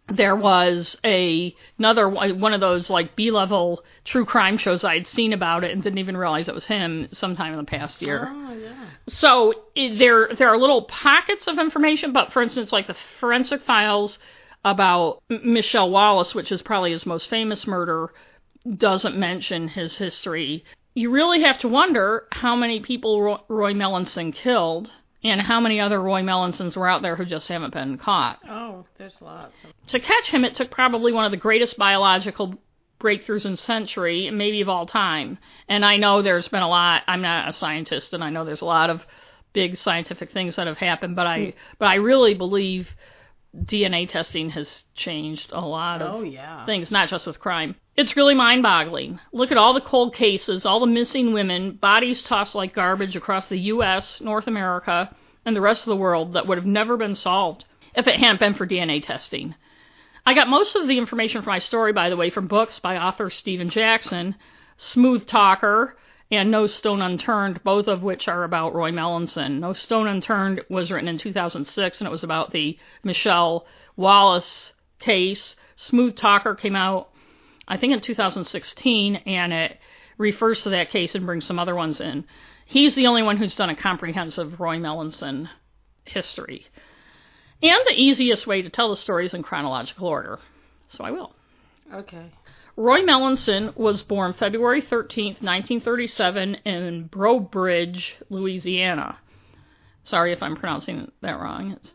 there 0.08 0.36
was 0.36 0.96
a 1.04 1.54
another 1.78 2.08
one 2.08 2.52
of 2.52 2.60
those 2.60 2.90
like 2.90 3.14
B-level 3.14 3.84
true 4.04 4.24
crime 4.24 4.58
shows 4.58 4.82
I 4.82 4.94
had 4.94 5.06
seen 5.06 5.32
about 5.32 5.62
it 5.62 5.70
and 5.70 5.82
didn't 5.82 5.98
even 5.98 6.16
realize 6.16 6.48
it 6.48 6.54
was 6.54 6.66
him 6.66 7.08
sometime 7.12 7.52
in 7.52 7.58
the 7.58 7.64
past 7.64 8.02
year. 8.02 8.28
Oh 8.28 8.52
yeah. 8.54 8.86
So 9.06 9.54
i 9.76 9.96
there 9.98 10.30
there 10.36 10.48
are 10.48 10.58
little 10.58 10.82
pockets 10.82 11.46
of 11.46 11.58
information, 11.58 12.12
but 12.12 12.32
for 12.32 12.42
instance, 12.42 12.72
like 12.72 12.88
the 12.88 12.96
forensic 13.20 13.62
files 13.62 14.18
about 14.64 15.22
Michelle 15.28 15.90
Wallace, 15.90 16.34
which 16.34 16.52
is 16.52 16.60
probably 16.60 16.90
his 16.90 17.06
most 17.06 17.30
famous 17.30 17.66
murder, 17.66 18.10
doesn't 18.76 19.16
mention 19.16 19.68
his 19.68 19.96
history. 19.96 20.64
You 20.94 21.10
really 21.10 21.42
have 21.42 21.58
to 21.60 21.68
wonder 21.68 22.26
how 22.32 22.56
many 22.56 22.80
people 22.80 23.42
Roy, 23.48 23.72
Melanson 23.72 24.34
killed 24.34 24.90
and 25.22 25.40
how 25.40 25.60
many 25.60 25.80
other 25.80 26.00
Roy 26.00 26.22
Melansons 26.22 26.76
were 26.76 26.88
out 26.88 27.02
there 27.02 27.16
who 27.16 27.24
just 27.24 27.48
haven't 27.48 27.74
been 27.74 27.98
caught. 27.98 28.40
Oh, 28.48 28.84
there's 28.98 29.20
lots. 29.20 29.54
To 29.88 30.00
catch 30.00 30.28
him, 30.28 30.44
it 30.44 30.56
took 30.56 30.70
probably 30.70 31.12
one 31.12 31.24
of 31.24 31.30
the 31.30 31.36
greatest 31.36 31.76
biological 31.76 32.54
breakthroughs 32.98 33.46
in 33.46 33.56
century, 33.56 34.30
maybe 34.30 34.60
of 34.60 34.68
all 34.68 34.86
time. 34.86 35.38
And 35.68 35.84
I 35.84 35.96
know 35.96 36.22
there's 36.22 36.48
been 36.48 36.62
a 36.62 36.68
lot. 36.68 37.02
I'm 37.06 37.22
not 37.22 37.48
a 37.48 37.52
scientist, 37.52 38.12
and 38.12 38.22
I 38.24 38.30
know 38.30 38.44
there's 38.44 38.60
a 38.60 38.66
lot 38.66 38.90
of 38.90 39.02
big 39.52 39.76
scientific 39.76 40.32
things 40.32 40.56
that 40.56 40.66
have 40.66 40.78
happened. 40.78 41.16
But 41.16 41.26
I, 41.26 41.44
hmm. 41.44 41.50
but 41.78 41.86
I 41.86 41.96
really 41.96 42.34
believe 42.34 42.88
DNA 43.56 44.08
testing 44.08 44.50
has 44.50 44.84
changed 44.94 45.50
a 45.52 45.60
lot 45.60 46.02
of 46.02 46.14
Oh 46.14 46.22
yeah. 46.22 46.64
things, 46.66 46.90
not 46.90 47.08
just 47.08 47.26
with 47.26 47.40
crime. 47.40 47.74
It's 47.96 48.16
really 48.16 48.34
mind 48.34 48.62
boggling. 48.62 49.18
Look 49.32 49.50
at 49.50 49.58
all 49.58 49.74
the 49.74 49.80
cold 49.80 50.14
cases, 50.14 50.64
all 50.64 50.80
the 50.80 50.86
missing 50.86 51.32
women, 51.32 51.72
bodies 51.72 52.22
tossed 52.22 52.54
like 52.54 52.74
garbage 52.74 53.16
across 53.16 53.46
the 53.48 53.58
U.S., 53.58 54.20
North 54.20 54.46
America, 54.46 55.14
and 55.44 55.56
the 55.56 55.60
rest 55.60 55.82
of 55.82 55.86
the 55.86 55.96
world 55.96 56.34
that 56.34 56.46
would 56.46 56.58
have 56.58 56.66
never 56.66 56.96
been 56.96 57.16
solved 57.16 57.64
if 57.94 58.06
it 58.06 58.16
hadn't 58.20 58.40
been 58.40 58.54
for 58.54 58.66
DNA 58.66 59.04
testing. 59.04 59.54
I 60.24 60.34
got 60.34 60.48
most 60.48 60.76
of 60.76 60.86
the 60.86 60.98
information 60.98 61.42
for 61.42 61.50
my 61.50 61.58
story, 61.58 61.92
by 61.92 62.08
the 62.08 62.16
way, 62.16 62.30
from 62.30 62.46
books 62.46 62.78
by 62.78 62.96
author 62.96 63.30
Stephen 63.30 63.68
Jackson, 63.70 64.36
Smooth 64.76 65.26
Talker, 65.26 65.96
and 66.30 66.50
No 66.50 66.66
Stone 66.66 67.02
Unturned, 67.02 67.62
both 67.64 67.88
of 67.88 68.02
which 68.02 68.28
are 68.28 68.44
about 68.44 68.74
Roy 68.74 68.90
Melanson. 68.92 69.58
No 69.58 69.72
Stone 69.72 70.06
Unturned 70.06 70.62
was 70.68 70.90
written 70.90 71.08
in 71.08 71.18
2006, 71.18 72.00
and 72.00 72.06
it 72.06 72.10
was 72.10 72.22
about 72.22 72.52
the 72.52 72.78
Michelle 73.02 73.66
Wallace 73.96 74.72
case. 74.98 75.56
Smooth 75.74 76.16
Talker 76.16 76.54
came 76.54 76.76
out, 76.76 77.10
I 77.66 77.76
think, 77.76 77.92
in 77.92 78.00
2016, 78.00 79.16
and 79.16 79.52
it 79.52 79.78
refers 80.18 80.62
to 80.62 80.70
that 80.70 80.90
case 80.90 81.14
and 81.14 81.26
brings 81.26 81.46
some 81.46 81.58
other 81.58 81.74
ones 81.74 82.00
in. 82.00 82.24
He's 82.66 82.94
the 82.94 83.08
only 83.08 83.22
one 83.22 83.36
who's 83.36 83.56
done 83.56 83.70
a 83.70 83.76
comprehensive 83.76 84.60
Roy 84.60 84.76
Melanson 84.76 85.48
history. 86.04 86.66
And 87.62 87.80
the 87.86 88.00
easiest 88.00 88.46
way 88.46 88.62
to 88.62 88.70
tell 88.70 88.90
the 88.90 88.96
story 88.96 89.26
is 89.26 89.34
in 89.34 89.42
chronological 89.42 90.06
order. 90.06 90.38
So 90.88 91.02
I 91.04 91.10
will. 91.10 91.34
Okay. 91.92 92.30
Roy 92.80 93.02
Melanson 93.02 93.76
was 93.76 94.00
born 94.00 94.32
February 94.32 94.80
13, 94.80 95.34
1937, 95.42 96.54
in 96.64 97.08
Breaux 97.08 97.38
Bridge, 97.38 98.16
Louisiana. 98.30 99.18
Sorry 100.02 100.32
if 100.32 100.42
I'm 100.42 100.56
pronouncing 100.56 101.12
that 101.20 101.38
wrong. 101.38 101.72
It's, 101.72 101.92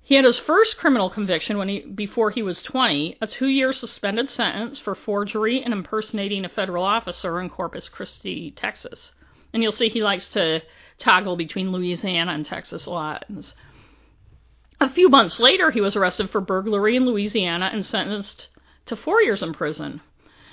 he 0.00 0.14
had 0.14 0.24
his 0.24 0.38
first 0.38 0.78
criminal 0.78 1.10
conviction 1.10 1.58
when 1.58 1.68
he 1.68 1.80
before 1.80 2.30
he 2.30 2.42
was 2.42 2.62
20, 2.62 3.18
a 3.20 3.26
two-year 3.26 3.74
suspended 3.74 4.30
sentence 4.30 4.78
for 4.78 4.94
forgery 4.94 5.62
and 5.62 5.74
impersonating 5.74 6.46
a 6.46 6.48
federal 6.48 6.84
officer 6.84 7.38
in 7.38 7.50
Corpus 7.50 7.90
Christi, 7.90 8.50
Texas. 8.50 9.12
And 9.52 9.62
you'll 9.62 9.72
see 9.72 9.90
he 9.90 10.02
likes 10.02 10.26
to 10.28 10.62
toggle 10.96 11.36
between 11.36 11.70
Louisiana 11.70 12.32
and 12.32 12.46
Texas 12.46 12.86
a 12.86 12.90
lot. 12.90 13.26
A 14.80 14.88
few 14.88 15.10
months 15.10 15.38
later, 15.38 15.70
he 15.70 15.82
was 15.82 15.96
arrested 15.96 16.30
for 16.30 16.40
burglary 16.40 16.96
in 16.96 17.04
Louisiana 17.04 17.68
and 17.70 17.84
sentenced 17.84 18.48
to 18.86 18.96
four 18.96 19.22
years 19.22 19.42
in 19.42 19.52
prison. 19.52 20.00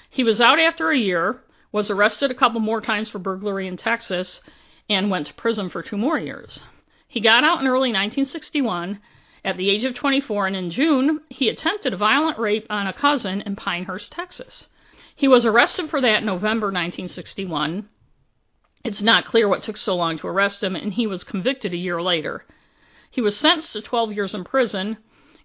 He 0.09 0.23
was 0.23 0.41
out 0.41 0.59
after 0.59 0.89
a 0.89 0.97
year, 0.97 1.41
was 1.71 1.89
arrested 1.89 2.31
a 2.31 2.35
couple 2.35 2.59
more 2.59 2.81
times 2.81 3.09
for 3.09 3.19
burglary 3.19 3.67
in 3.67 3.77
Texas, 3.77 4.41
and 4.89 5.11
went 5.11 5.27
to 5.27 5.33
prison 5.33 5.69
for 5.69 5.83
two 5.83 5.97
more 5.97 6.17
years. 6.17 6.61
He 7.07 7.19
got 7.19 7.43
out 7.43 7.61
in 7.61 7.67
early 7.67 7.91
1961 7.91 8.99
at 9.43 9.57
the 9.57 9.69
age 9.69 9.83
of 9.83 9.95
24, 9.95 10.47
and 10.47 10.55
in 10.55 10.71
June, 10.71 11.21
he 11.29 11.49
attempted 11.49 11.93
a 11.93 11.97
violent 11.97 12.37
rape 12.37 12.67
on 12.69 12.87
a 12.87 12.93
cousin 12.93 13.41
in 13.41 13.55
Pinehurst, 13.55 14.11
Texas. 14.11 14.67
He 15.15 15.27
was 15.27 15.45
arrested 15.45 15.89
for 15.89 16.01
that 16.01 16.19
in 16.19 16.25
November 16.25 16.67
1961. 16.67 17.89
It's 18.83 19.01
not 19.01 19.25
clear 19.25 19.47
what 19.47 19.63
took 19.63 19.77
so 19.77 19.95
long 19.95 20.17
to 20.19 20.27
arrest 20.27 20.63
him, 20.63 20.75
and 20.75 20.93
he 20.93 21.07
was 21.07 21.23
convicted 21.23 21.73
a 21.73 21.77
year 21.77 22.01
later. 22.01 22.45
He 23.11 23.21
was 23.21 23.35
sentenced 23.35 23.73
to 23.73 23.81
12 23.81 24.13
years 24.13 24.33
in 24.33 24.43
prison 24.43 24.97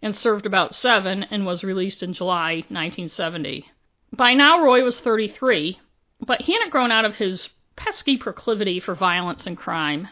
and 0.02 0.14
served 0.14 0.46
about 0.46 0.74
seven 0.74 1.22
and 1.24 1.46
was 1.46 1.64
released 1.64 2.02
in 2.02 2.12
July 2.12 2.64
1970. 2.68 3.70
By 4.12 4.34
now, 4.34 4.62
Roy 4.62 4.84
was 4.84 5.00
33, 5.00 5.78
but 6.20 6.42
he 6.42 6.52
hadn't 6.52 6.70
grown 6.70 6.92
out 6.92 7.04
of 7.04 7.16
his 7.16 7.48
pesky 7.76 8.16
proclivity 8.16 8.80
for 8.80 8.94
violence 8.94 9.46
and 9.46 9.56
crime. 9.56 10.08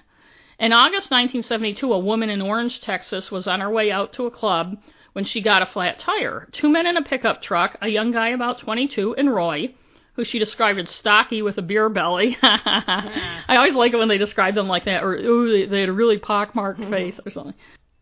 In 0.59 0.73
August 0.73 1.11
1972, 1.11 1.93
a 1.93 1.99
woman 1.99 2.31
in 2.31 2.43
Orange, 2.43 2.81
Texas 2.81 3.31
was 3.31 3.47
on 3.47 3.61
her 3.61 3.71
way 3.71 3.91
out 3.91 4.12
to 4.15 4.27
a 4.27 4.31
club 4.31 4.77
when 5.12 5.25
she 5.25 5.41
got 5.41 5.62
a 5.62 5.67
flat 5.67 5.99
tire. 5.99 6.49
Two 6.53 6.69
men 6.69 6.87
in 6.87 6.97
a 6.97 7.03
pickup 7.03 7.43
truck, 7.43 7.77
a 7.83 7.89
young 7.89 8.12
guy 8.12 8.29
about 8.29 8.61
22, 8.61 9.15
and 9.17 9.33
Roy, 9.33 9.75
who 10.15 10.25
she 10.25 10.39
described 10.39 10.79
as 10.79 10.91
stocky 10.91 11.43
with 11.43 11.59
a 11.59 11.62
beer 11.62 11.89
belly. 11.89 12.37
I 12.43 13.57
always 13.57 13.75
like 13.75 13.93
it 13.93 13.99
when 13.99 14.09
they 14.09 14.19
describe 14.19 14.55
them 14.55 14.69
like 14.69 14.85
that, 14.85 15.03
or 15.03 15.15
ooh, 15.15 15.51
they, 15.51 15.67
they 15.67 15.81
had 15.81 15.89
a 15.89 15.93
really 15.93 16.19
pockmarked 16.19 16.81
mm-hmm. 16.81 16.93
face 16.93 17.21
or 17.25 17.31
something. 17.31 17.55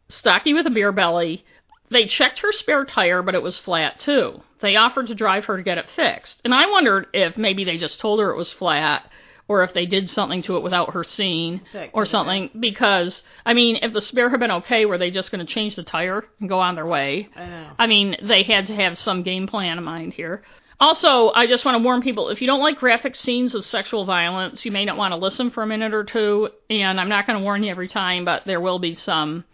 Stocky 0.09 0.53
with 0.53 0.67
a 0.67 0.71
beer 0.71 0.93
belly, 0.93 1.45
they 1.91 2.07
checked 2.07 2.41
her 2.41 2.53
spare 2.53 2.85
tire, 2.85 3.23
but 3.23 3.35
it 3.35 3.43
was 3.43 3.59
flat 3.59 3.99
too. 3.99 4.41
They 4.61 4.77
offered 4.77 5.09
to 5.09 5.15
drive 5.15 5.47
her 5.47 5.57
to 5.57 5.63
get 5.63 5.79
it 5.79 5.89
fixed. 5.97 6.41
And 6.45 6.55
I 6.55 6.71
wondered 6.71 7.09
if 7.13 7.37
maybe 7.37 7.65
they 7.65 7.79
just 7.79 8.01
told 8.01 8.21
her 8.21 8.31
it 8.31 8.37
was 8.37 8.53
flat 8.53 9.11
or 9.49 9.65
if 9.65 9.75
they 9.75 9.85
did 9.85 10.09
something 10.09 10.43
to 10.43 10.57
it 10.57 10.63
without 10.63 10.93
her 10.93 11.03
seeing 11.03 11.61
or 11.93 12.07
something 12.07 12.51
because 12.61 13.23
I 13.45 13.53
mean 13.53 13.81
if 13.83 13.93
the 13.93 14.01
spare 14.01 14.31
had 14.31 14.39
been 14.39 14.53
okay 14.53 14.87
were 14.87 14.99
they 14.99 15.11
just 15.11 15.33
going 15.33 15.45
to 15.45 15.53
change 15.53 15.75
the 15.75 15.83
tire 15.83 16.25
and 16.39 16.49
go 16.49 16.61
on 16.61 16.77
their 16.77 16.87
way? 16.87 17.29
I 17.35 17.47
know. 17.47 17.71
I 17.77 17.87
mean 17.89 18.17
they 18.23 18.45
had 18.45 18.69
to 18.69 18.75
have 18.77 18.97
some 18.97 19.25
game 19.25 19.49
plan 19.49 19.77
in 19.77 19.83
mind 19.83 20.15
here. 20.15 20.45
Also, 20.79 21.31
I 21.33 21.47
just 21.47 21.65
want 21.65 21.77
to 21.77 21.83
warn 21.83 22.01
people 22.01 22.29
if 22.29 22.41
you 22.41 22.47
don't 22.47 22.61
like 22.61 22.79
graphic 22.79 23.17
scenes 23.17 23.57
of 23.57 23.65
sexual 23.65 24.05
violence, 24.05 24.65
you 24.65 24.71
may 24.71 24.85
not 24.85 24.97
want 24.97 25.13
to 25.13 25.17
listen 25.17 25.51
for 25.51 25.65
a 25.65 25.67
minute 25.67 25.93
or 25.93 26.05
two 26.05 26.51
and 26.71 27.01
I'm 27.01 27.09
not 27.09 27.27
going 27.27 27.39
to 27.39 27.45
warn 27.45 27.65
you 27.65 27.73
every 27.73 27.89
time, 27.89 28.25
but 28.25 28.45
there 28.47 28.61
will 28.61 28.79
be 28.79 28.95
some 28.95 29.45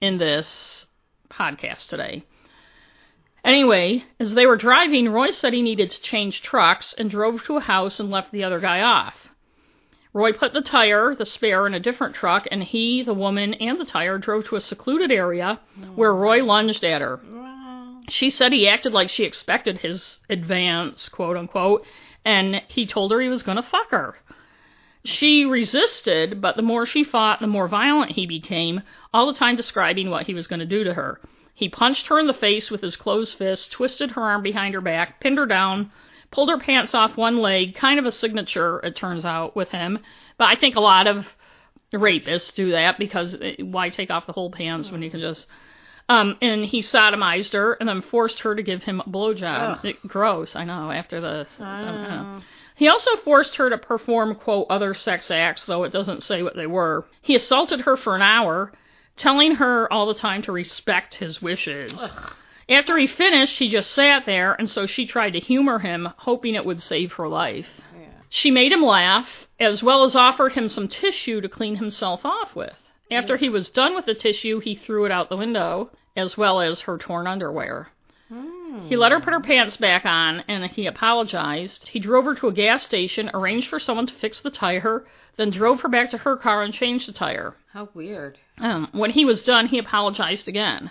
in 0.00 0.18
this 0.18 0.84
podcast 1.30 1.88
today. 1.88 2.24
Anyway, 3.44 4.04
as 4.18 4.34
they 4.34 4.46
were 4.46 4.56
driving, 4.56 5.08
Roy 5.08 5.30
said 5.30 5.52
he 5.52 5.62
needed 5.62 5.90
to 5.90 6.02
change 6.02 6.42
trucks 6.42 6.94
and 6.98 7.10
drove 7.10 7.44
to 7.44 7.56
a 7.56 7.60
house 7.60 8.00
and 8.00 8.10
left 8.10 8.32
the 8.32 8.44
other 8.44 8.60
guy 8.60 8.82
off. 8.82 9.28
Roy 10.12 10.32
put 10.32 10.52
the 10.52 10.62
tire, 10.62 11.14
the 11.14 11.26
spare, 11.26 11.66
in 11.66 11.74
a 11.74 11.80
different 11.80 12.14
truck, 12.14 12.48
and 12.50 12.62
he, 12.64 13.02
the 13.02 13.14
woman, 13.14 13.54
and 13.54 13.78
the 13.78 13.84
tire 13.84 14.18
drove 14.18 14.46
to 14.46 14.56
a 14.56 14.60
secluded 14.60 15.12
area 15.12 15.60
where 15.94 16.14
Roy 16.14 16.42
lunged 16.42 16.82
at 16.82 17.00
her. 17.00 17.20
She 18.08 18.30
said 18.30 18.52
he 18.52 18.68
acted 18.68 18.92
like 18.92 19.10
she 19.10 19.24
expected 19.24 19.78
his 19.78 20.18
advance, 20.30 21.08
quote 21.08 21.36
unquote, 21.36 21.84
and 22.24 22.62
he 22.68 22.86
told 22.86 23.12
her 23.12 23.20
he 23.20 23.28
was 23.28 23.42
going 23.42 23.56
to 23.56 23.62
fuck 23.62 23.90
her. 23.90 24.16
She 25.04 25.44
resisted, 25.44 26.40
but 26.40 26.56
the 26.56 26.62
more 26.62 26.86
she 26.86 27.04
fought, 27.04 27.40
the 27.40 27.46
more 27.46 27.68
violent 27.68 28.12
he 28.12 28.26
became, 28.26 28.82
all 29.14 29.26
the 29.26 29.38
time 29.38 29.56
describing 29.56 30.10
what 30.10 30.26
he 30.26 30.34
was 30.34 30.46
going 30.46 30.60
to 30.60 30.66
do 30.66 30.84
to 30.84 30.94
her. 30.94 31.20
He 31.54 31.68
punched 31.68 32.06
her 32.06 32.18
in 32.18 32.26
the 32.26 32.34
face 32.34 32.70
with 32.70 32.82
his 32.82 32.96
closed 32.96 33.36
fist, 33.36 33.72
twisted 33.72 34.12
her 34.12 34.22
arm 34.22 34.42
behind 34.42 34.74
her 34.74 34.80
back, 34.80 35.20
pinned 35.20 35.38
her 35.38 35.46
down, 35.46 35.90
pulled 36.30 36.50
her 36.50 36.58
pants 36.58 36.94
off 36.94 37.16
one 37.16 37.38
leg, 37.38 37.74
kind 37.74 37.98
of 37.98 38.06
a 38.06 38.12
signature, 38.12 38.80
it 38.80 38.94
turns 38.94 39.24
out, 39.24 39.56
with 39.56 39.70
him. 39.70 39.98
But 40.36 40.46
I 40.46 40.56
think 40.56 40.76
a 40.76 40.80
lot 40.80 41.06
of 41.06 41.26
rapists 41.92 42.54
do 42.54 42.70
that 42.72 42.98
because 42.98 43.36
why 43.58 43.88
take 43.88 44.10
off 44.10 44.26
the 44.26 44.32
whole 44.32 44.50
pants 44.50 44.90
when 44.90 45.02
you 45.02 45.10
can 45.10 45.20
just. 45.20 45.46
Um, 46.10 46.38
and 46.40 46.64
he 46.64 46.80
sodomized 46.80 47.52
her 47.52 47.74
and 47.74 47.88
then 47.88 48.00
forced 48.00 48.40
her 48.40 48.54
to 48.54 48.62
give 48.62 48.82
him 48.82 49.00
a 49.00 49.10
blowjob. 49.10 49.84
It, 49.84 50.02
gross, 50.06 50.56
I 50.56 50.64
know, 50.64 50.90
after 50.90 51.20
the. 51.20 51.46
I 51.60 51.82
know. 51.82 52.40
He 52.78 52.86
also 52.86 53.16
forced 53.24 53.56
her 53.56 53.68
to 53.70 53.76
perform, 53.76 54.36
quote, 54.36 54.68
other 54.70 54.94
sex 54.94 55.32
acts, 55.32 55.64
though 55.64 55.82
it 55.82 55.90
doesn't 55.90 56.22
say 56.22 56.44
what 56.44 56.54
they 56.54 56.68
were. 56.68 57.04
He 57.20 57.34
assaulted 57.34 57.80
her 57.80 57.96
for 57.96 58.14
an 58.14 58.22
hour, 58.22 58.70
telling 59.16 59.56
her 59.56 59.92
all 59.92 60.06
the 60.06 60.14
time 60.14 60.42
to 60.42 60.52
respect 60.52 61.16
his 61.16 61.42
wishes. 61.42 61.92
Ugh. 62.00 62.32
After 62.68 62.96
he 62.96 63.08
finished, 63.08 63.58
he 63.58 63.68
just 63.68 63.90
sat 63.90 64.26
there, 64.26 64.52
and 64.52 64.70
so 64.70 64.86
she 64.86 65.06
tried 65.06 65.32
to 65.32 65.40
humor 65.40 65.80
him, 65.80 66.10
hoping 66.18 66.54
it 66.54 66.64
would 66.64 66.80
save 66.80 67.14
her 67.14 67.26
life. 67.26 67.66
Yeah. 67.98 68.10
She 68.28 68.52
made 68.52 68.70
him 68.70 68.84
laugh, 68.84 69.48
as 69.58 69.82
well 69.82 70.04
as 70.04 70.14
offered 70.14 70.52
him 70.52 70.68
some 70.68 70.86
tissue 70.86 71.40
to 71.40 71.48
clean 71.48 71.76
himself 71.76 72.24
off 72.24 72.54
with. 72.54 72.76
After 73.10 73.36
mm. 73.36 73.40
he 73.40 73.48
was 73.48 73.70
done 73.70 73.96
with 73.96 74.06
the 74.06 74.14
tissue, 74.14 74.60
he 74.60 74.76
threw 74.76 75.04
it 75.04 75.10
out 75.10 75.30
the 75.30 75.36
window, 75.36 75.90
as 76.16 76.36
well 76.36 76.60
as 76.60 76.82
her 76.82 76.96
torn 76.96 77.26
underwear. 77.26 77.88
Mm. 78.32 78.57
He 78.88 78.96
let 78.96 79.12
her 79.12 79.20
put 79.20 79.32
her 79.32 79.40
pants 79.40 79.76
back 79.76 80.04
on, 80.04 80.44
and 80.48 80.64
he 80.70 80.86
apologized. 80.86 81.88
He 81.88 81.98
drove 82.00 82.24
her 82.24 82.34
to 82.36 82.48
a 82.48 82.52
gas 82.52 82.82
station, 82.82 83.30
arranged 83.34 83.68
for 83.68 83.78
someone 83.78 84.06
to 84.06 84.14
fix 84.14 84.40
the 84.40 84.50
tire, 84.50 85.06
then 85.36 85.50
drove 85.50 85.80
her 85.80 85.88
back 85.88 86.10
to 86.10 86.18
her 86.18 86.36
car 86.36 86.62
and 86.62 86.74
changed 86.74 87.08
the 87.08 87.12
tire. 87.12 87.54
How 87.72 87.88
weird. 87.94 88.38
Um, 88.58 88.88
when 88.92 89.10
he 89.10 89.24
was 89.24 89.42
done, 89.42 89.68
he 89.68 89.78
apologized 89.78 90.48
again. 90.48 90.90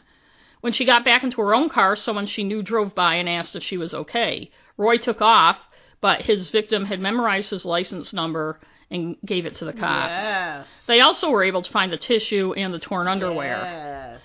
When 0.61 0.73
she 0.73 0.85
got 0.85 1.05
back 1.05 1.23
into 1.23 1.41
her 1.41 1.53
own 1.53 1.69
car, 1.69 1.95
someone 1.95 2.25
she 2.25 2.43
knew 2.43 2.63
drove 2.63 2.95
by 2.95 3.15
and 3.15 3.29
asked 3.29 3.55
if 3.55 3.63
she 3.63 3.77
was 3.77 3.93
okay. 3.93 4.49
Roy 4.77 4.97
took 4.97 5.21
off, 5.21 5.57
but 6.01 6.23
his 6.23 6.49
victim 6.49 6.85
had 6.85 6.99
memorized 6.99 7.49
his 7.49 7.65
license 7.65 8.13
number 8.13 8.59
and 8.89 9.17
gave 9.25 9.45
it 9.45 9.55
to 9.57 9.65
the 9.65 9.73
cops. 9.73 10.23
Yes. 10.23 10.67
They 10.87 11.01
also 11.01 11.29
were 11.29 11.43
able 11.43 11.61
to 11.61 11.71
find 11.71 11.91
the 11.91 11.97
tissue 11.97 12.53
and 12.53 12.73
the 12.73 12.79
torn 12.79 13.07
underwear. 13.07 13.61
Yes. 13.63 14.21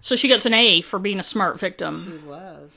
So 0.00 0.16
she 0.16 0.28
gets 0.28 0.46
an 0.46 0.54
A 0.54 0.82
for 0.82 0.98
being 0.98 1.18
a 1.18 1.24
smart 1.24 1.58
victim. 1.58 2.20
She 2.20 2.26
was. 2.26 2.70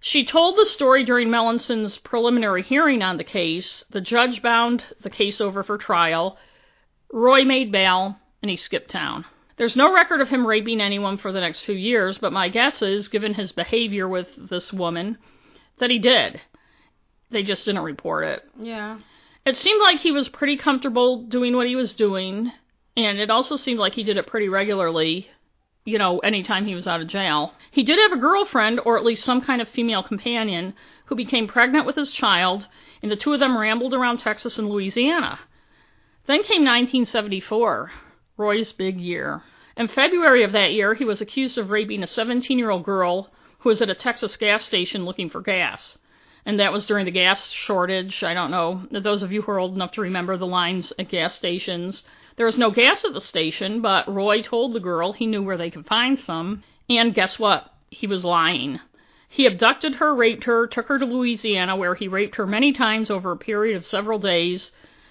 She 0.00 0.24
told 0.24 0.56
the 0.56 0.66
story 0.66 1.04
during 1.04 1.28
Melanson's 1.28 1.98
preliminary 1.98 2.62
hearing 2.62 3.02
on 3.02 3.16
the 3.16 3.24
case. 3.24 3.84
The 3.90 4.00
judge 4.00 4.42
bound 4.42 4.84
the 5.02 5.10
case 5.10 5.40
over 5.40 5.62
for 5.62 5.76
trial. 5.76 6.38
Roy 7.12 7.44
made 7.44 7.72
bail, 7.72 8.18
and 8.42 8.50
he 8.50 8.56
skipped 8.56 8.90
town. 8.90 9.24
There's 9.56 9.76
no 9.76 9.92
record 9.92 10.20
of 10.20 10.28
him 10.28 10.46
raping 10.46 10.80
anyone 10.80 11.18
for 11.18 11.32
the 11.32 11.40
next 11.40 11.62
few 11.62 11.74
years, 11.74 12.18
but 12.18 12.32
my 12.32 12.48
guess 12.48 12.80
is, 12.80 13.08
given 13.08 13.34
his 13.34 13.50
behavior 13.50 14.08
with 14.08 14.28
this 14.50 14.72
woman, 14.72 15.18
that 15.78 15.90
he 15.90 15.98
did. 15.98 16.40
They 17.30 17.42
just 17.42 17.66
didn't 17.66 17.82
report 17.82 18.24
it. 18.24 18.44
Yeah. 18.60 18.98
It 19.44 19.56
seemed 19.56 19.82
like 19.82 19.98
he 19.98 20.12
was 20.12 20.28
pretty 20.28 20.56
comfortable 20.56 21.22
doing 21.24 21.56
what 21.56 21.66
he 21.66 21.74
was 21.74 21.92
doing, 21.92 22.52
and 22.96 23.18
it 23.18 23.30
also 23.30 23.56
seemed 23.56 23.80
like 23.80 23.94
he 23.94 24.04
did 24.04 24.16
it 24.16 24.28
pretty 24.28 24.48
regularly, 24.48 25.28
you 25.88 25.98
know, 25.98 26.18
anytime 26.18 26.66
he 26.66 26.74
was 26.74 26.86
out 26.86 27.00
of 27.00 27.08
jail. 27.08 27.54
He 27.70 27.82
did 27.82 27.98
have 27.98 28.12
a 28.12 28.20
girlfriend, 28.20 28.80
or 28.84 28.98
at 28.98 29.04
least 29.04 29.24
some 29.24 29.40
kind 29.40 29.62
of 29.62 29.68
female 29.68 30.02
companion, 30.02 30.74
who 31.06 31.16
became 31.16 31.48
pregnant 31.48 31.86
with 31.86 31.96
his 31.96 32.10
child, 32.10 32.68
and 33.02 33.10
the 33.10 33.16
two 33.16 33.32
of 33.32 33.40
them 33.40 33.56
rambled 33.56 33.94
around 33.94 34.18
Texas 34.18 34.58
and 34.58 34.68
Louisiana. 34.68 35.38
Then 36.26 36.42
came 36.42 36.62
1974, 36.62 37.90
Roy's 38.36 38.72
big 38.72 39.00
year. 39.00 39.42
In 39.78 39.88
February 39.88 40.42
of 40.42 40.52
that 40.52 40.72
year, 40.74 40.92
he 40.92 41.06
was 41.06 41.22
accused 41.22 41.56
of 41.56 41.70
raping 41.70 42.02
a 42.02 42.06
17 42.06 42.58
year 42.58 42.68
old 42.68 42.84
girl 42.84 43.30
who 43.60 43.70
was 43.70 43.80
at 43.80 43.88
a 43.88 43.94
Texas 43.94 44.36
gas 44.36 44.64
station 44.64 45.06
looking 45.06 45.30
for 45.30 45.40
gas. 45.40 45.96
And 46.44 46.60
that 46.60 46.72
was 46.72 46.84
during 46.84 47.06
the 47.06 47.10
gas 47.10 47.48
shortage. 47.50 48.22
I 48.22 48.34
don't 48.34 48.50
know. 48.50 48.82
Those 48.90 49.22
of 49.22 49.32
you 49.32 49.42
who 49.42 49.52
are 49.52 49.58
old 49.58 49.74
enough 49.74 49.92
to 49.92 50.02
remember 50.02 50.36
the 50.36 50.46
lines 50.46 50.92
at 50.98 51.08
gas 51.08 51.34
stations. 51.34 52.02
There 52.38 52.46
was 52.46 52.56
no 52.56 52.70
gas 52.70 53.04
at 53.04 53.12
the 53.12 53.20
station, 53.20 53.80
but 53.80 54.08
Roy 54.08 54.42
told 54.42 54.72
the 54.72 54.80
girl 54.80 55.12
he 55.12 55.26
knew 55.26 55.42
where 55.42 55.56
they 55.56 55.70
could 55.70 55.86
find 55.86 56.16
some. 56.16 56.62
And 56.88 57.12
guess 57.12 57.36
what? 57.36 57.74
He 57.90 58.06
was 58.06 58.24
lying. 58.24 58.78
He 59.28 59.44
abducted 59.44 59.96
her, 59.96 60.14
raped 60.14 60.44
her, 60.44 60.68
took 60.68 60.86
her 60.86 61.00
to 61.00 61.04
Louisiana, 61.04 61.76
where 61.76 61.96
he 61.96 62.06
raped 62.06 62.36
her 62.36 62.46
many 62.46 62.72
times 62.72 63.10
over 63.10 63.32
a 63.32 63.36
period 63.36 63.76
of 63.76 63.84
several 63.84 64.20
days, 64.20 64.70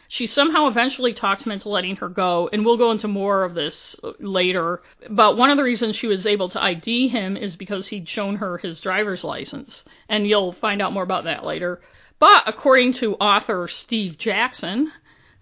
She 0.10 0.26
somehow 0.26 0.68
eventually 0.68 1.14
talked 1.14 1.44
him 1.46 1.52
into 1.52 1.68
letting 1.68 1.98
her 1.98 2.08
go, 2.08 2.50
and 2.54 2.66
we'll 2.66 2.78
go 2.78 2.92
into 2.92 3.10
more 3.10 3.44
of 3.44 3.56
this 3.56 3.96
later. 4.20 4.82
But 5.10 5.36
one 5.36 5.50
of 5.50 5.58
the 5.58 5.64
reasons 5.64 5.98
she 5.98 6.08
was 6.08 6.26
able 6.26 6.48
to 6.50 6.64
ID 6.64 7.10
him 7.10 7.36
is 7.36 7.58
because 7.58 7.88
he'd 7.88 8.08
shown 8.08 8.38
her 8.38 8.58
his 8.58 8.80
driver's 8.80 9.26
license, 9.26 9.84
and 10.08 10.26
you'll 10.26 10.54
find 10.54 10.82
out 10.82 10.94
more 10.94 11.04
about 11.04 11.26
that 11.26 11.46
later. 11.46 11.82
But 12.20 12.44
according 12.48 12.94
to 12.94 13.16
author 13.16 13.68
Steve 13.68 14.18
Jackson, 14.18 14.94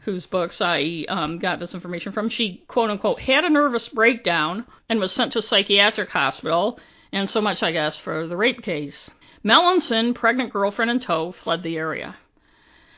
whose 0.05 0.27
books 0.27 0.61
I 0.61 1.05
um, 1.09 1.39
got 1.39 1.59
this 1.59 1.73
information 1.73 2.11
from, 2.11 2.29
she 2.29 2.63
quote 2.67 2.91
unquote 2.91 3.19
had 3.19 3.43
a 3.43 3.49
nervous 3.49 3.89
breakdown 3.89 4.65
and 4.87 4.99
was 4.99 5.11
sent 5.11 5.33
to 5.33 5.41
psychiatric 5.41 6.09
hospital, 6.09 6.79
and 7.11 7.29
so 7.29 7.41
much, 7.41 7.63
I 7.63 7.71
guess, 7.71 7.97
for 7.97 8.27
the 8.27 8.37
rape 8.37 8.61
case. 8.61 9.09
Melanson, 9.43 10.13
pregnant 10.13 10.53
girlfriend 10.53 10.91
in 10.91 10.99
tow, 10.99 11.31
fled 11.31 11.63
the 11.63 11.77
area. 11.77 12.15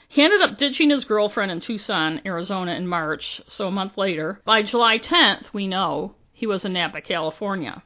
He 0.09 0.23
ended 0.23 0.41
up 0.41 0.57
ditching 0.57 0.89
his 0.89 1.05
girlfriend 1.05 1.51
in 1.51 1.59
Tucson, 1.59 2.21
Arizona 2.25 2.73
in 2.75 2.87
March, 2.87 3.41
so 3.47 3.67
a 3.67 3.71
month 3.71 3.97
later. 3.97 4.41
By 4.45 4.63
July 4.63 4.97
10th, 4.97 5.53
we 5.53 5.67
know, 5.67 6.15
he 6.33 6.45
was 6.47 6.63
in 6.63 6.73
Napa, 6.73 7.01
California. 7.01 7.83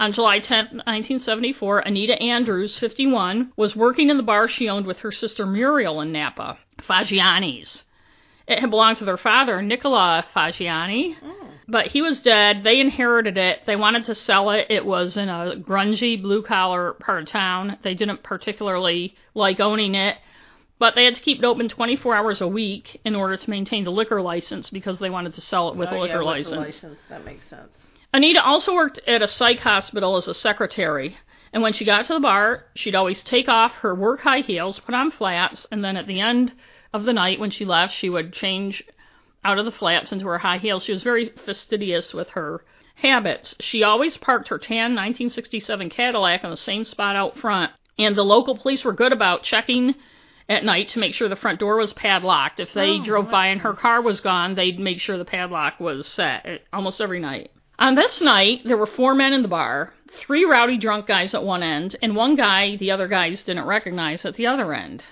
On 0.00 0.12
July 0.12 0.40
10, 0.40 0.56
1974, 0.56 1.80
Anita 1.80 2.20
Andrews, 2.20 2.76
51, 2.78 3.52
was 3.56 3.76
working 3.76 4.10
in 4.10 4.16
the 4.16 4.22
bar 4.22 4.48
she 4.48 4.68
owned 4.68 4.86
with 4.86 4.98
her 5.00 5.12
sister 5.12 5.46
Muriel 5.46 6.00
in 6.00 6.12
Napa, 6.12 6.58
Fagiani's. 6.78 7.84
It 8.46 8.58
had 8.58 8.70
belonged 8.70 8.98
to 8.98 9.04
their 9.04 9.16
father, 9.16 9.62
Nicola 9.62 10.24
Fagiani, 10.34 11.16
Mm. 11.16 11.48
but 11.68 11.86
he 11.88 12.02
was 12.02 12.20
dead. 12.20 12.64
They 12.64 12.80
inherited 12.80 13.38
it. 13.38 13.62
They 13.66 13.76
wanted 13.76 14.04
to 14.06 14.14
sell 14.14 14.50
it. 14.50 14.66
It 14.68 14.84
was 14.84 15.16
in 15.16 15.28
a 15.28 15.54
grungy, 15.56 16.20
blue 16.20 16.42
collar 16.42 16.92
part 16.94 17.22
of 17.22 17.28
town. 17.28 17.78
They 17.82 17.94
didn't 17.94 18.22
particularly 18.22 19.14
like 19.34 19.60
owning 19.60 19.94
it, 19.94 20.16
but 20.78 20.94
they 20.96 21.04
had 21.04 21.14
to 21.14 21.20
keep 21.20 21.38
it 21.38 21.44
open 21.44 21.68
24 21.68 22.14
hours 22.16 22.40
a 22.40 22.48
week 22.48 23.00
in 23.04 23.14
order 23.14 23.36
to 23.36 23.50
maintain 23.50 23.84
the 23.84 23.92
liquor 23.92 24.20
license 24.20 24.70
because 24.70 24.98
they 24.98 25.10
wanted 25.10 25.34
to 25.34 25.40
sell 25.40 25.68
it 25.68 25.76
with 25.76 25.88
Oh, 25.92 25.98
a 25.98 26.00
liquor 26.00 26.18
the 26.18 26.24
license. 26.24 26.56
license. 26.56 27.00
That 27.08 27.24
makes 27.24 27.46
sense. 27.48 27.90
Anita 28.12 28.44
also 28.44 28.74
worked 28.74 28.98
at 29.06 29.22
a 29.22 29.28
psych 29.28 29.60
hospital 29.60 30.16
as 30.16 30.26
a 30.28 30.34
secretary. 30.34 31.16
And 31.54 31.62
when 31.62 31.74
she 31.74 31.84
got 31.84 32.06
to 32.06 32.14
the 32.14 32.20
bar, 32.20 32.64
she'd 32.74 32.94
always 32.94 33.22
take 33.22 33.48
off 33.48 33.72
her 33.82 33.94
work 33.94 34.20
high 34.20 34.40
heels, 34.40 34.78
put 34.80 34.94
on 34.94 35.10
flats, 35.10 35.66
and 35.70 35.84
then 35.84 35.96
at 35.96 36.06
the 36.06 36.20
end 36.20 36.52
of 36.92 37.04
the 37.04 37.12
night 37.12 37.40
when 37.40 37.50
she 37.50 37.64
left, 37.64 37.94
she 37.94 38.08
would 38.10 38.32
change 38.32 38.84
out 39.44 39.58
of 39.58 39.64
the 39.64 39.72
flats 39.72 40.12
into 40.12 40.26
her 40.26 40.38
high 40.38 40.58
heels. 40.58 40.84
She 40.84 40.92
was 40.92 41.02
very 41.02 41.30
fastidious 41.44 42.12
with 42.14 42.30
her 42.30 42.62
habits. 42.96 43.54
She 43.60 43.82
always 43.82 44.16
parked 44.16 44.48
her 44.48 44.58
tan 44.58 44.94
1967 44.94 45.90
Cadillac 45.90 46.44
on 46.44 46.50
the 46.50 46.56
same 46.56 46.84
spot 46.84 47.16
out 47.16 47.38
front. 47.38 47.72
And 47.98 48.16
the 48.16 48.24
local 48.24 48.56
police 48.56 48.84
were 48.84 48.92
good 48.92 49.12
about 49.12 49.42
checking 49.42 49.94
at 50.48 50.64
night 50.64 50.90
to 50.90 50.98
make 50.98 51.14
sure 51.14 51.28
the 51.28 51.36
front 51.36 51.60
door 51.60 51.76
was 51.76 51.92
padlocked. 51.92 52.60
If 52.60 52.72
they 52.72 52.92
Oh, 53.00 53.04
drove 53.04 53.30
by 53.30 53.48
and 53.48 53.60
her 53.62 53.74
car 53.74 54.00
was 54.02 54.20
gone, 54.20 54.54
they'd 54.54 54.78
make 54.78 55.00
sure 55.00 55.16
the 55.18 55.24
padlock 55.24 55.80
was 55.80 56.06
set 56.06 56.62
almost 56.72 57.00
every 57.00 57.20
night. 57.20 57.50
On 57.78 57.94
this 57.94 58.20
night, 58.20 58.60
there 58.64 58.76
were 58.76 58.86
four 58.86 59.14
men 59.14 59.32
in 59.32 59.42
the 59.42 59.48
bar, 59.48 59.92
three 60.10 60.44
rowdy 60.44 60.78
drunk 60.78 61.06
guys 61.06 61.34
at 61.34 61.42
one 61.42 61.62
end, 61.62 61.96
and 62.02 62.14
one 62.14 62.36
guy 62.36 62.76
the 62.76 62.90
other 62.90 63.08
guys 63.08 63.42
didn't 63.42 63.64
recognize 63.66 64.24
at 64.24 64.36
the 64.36 64.46
other 64.46 64.72
end. 64.72 65.02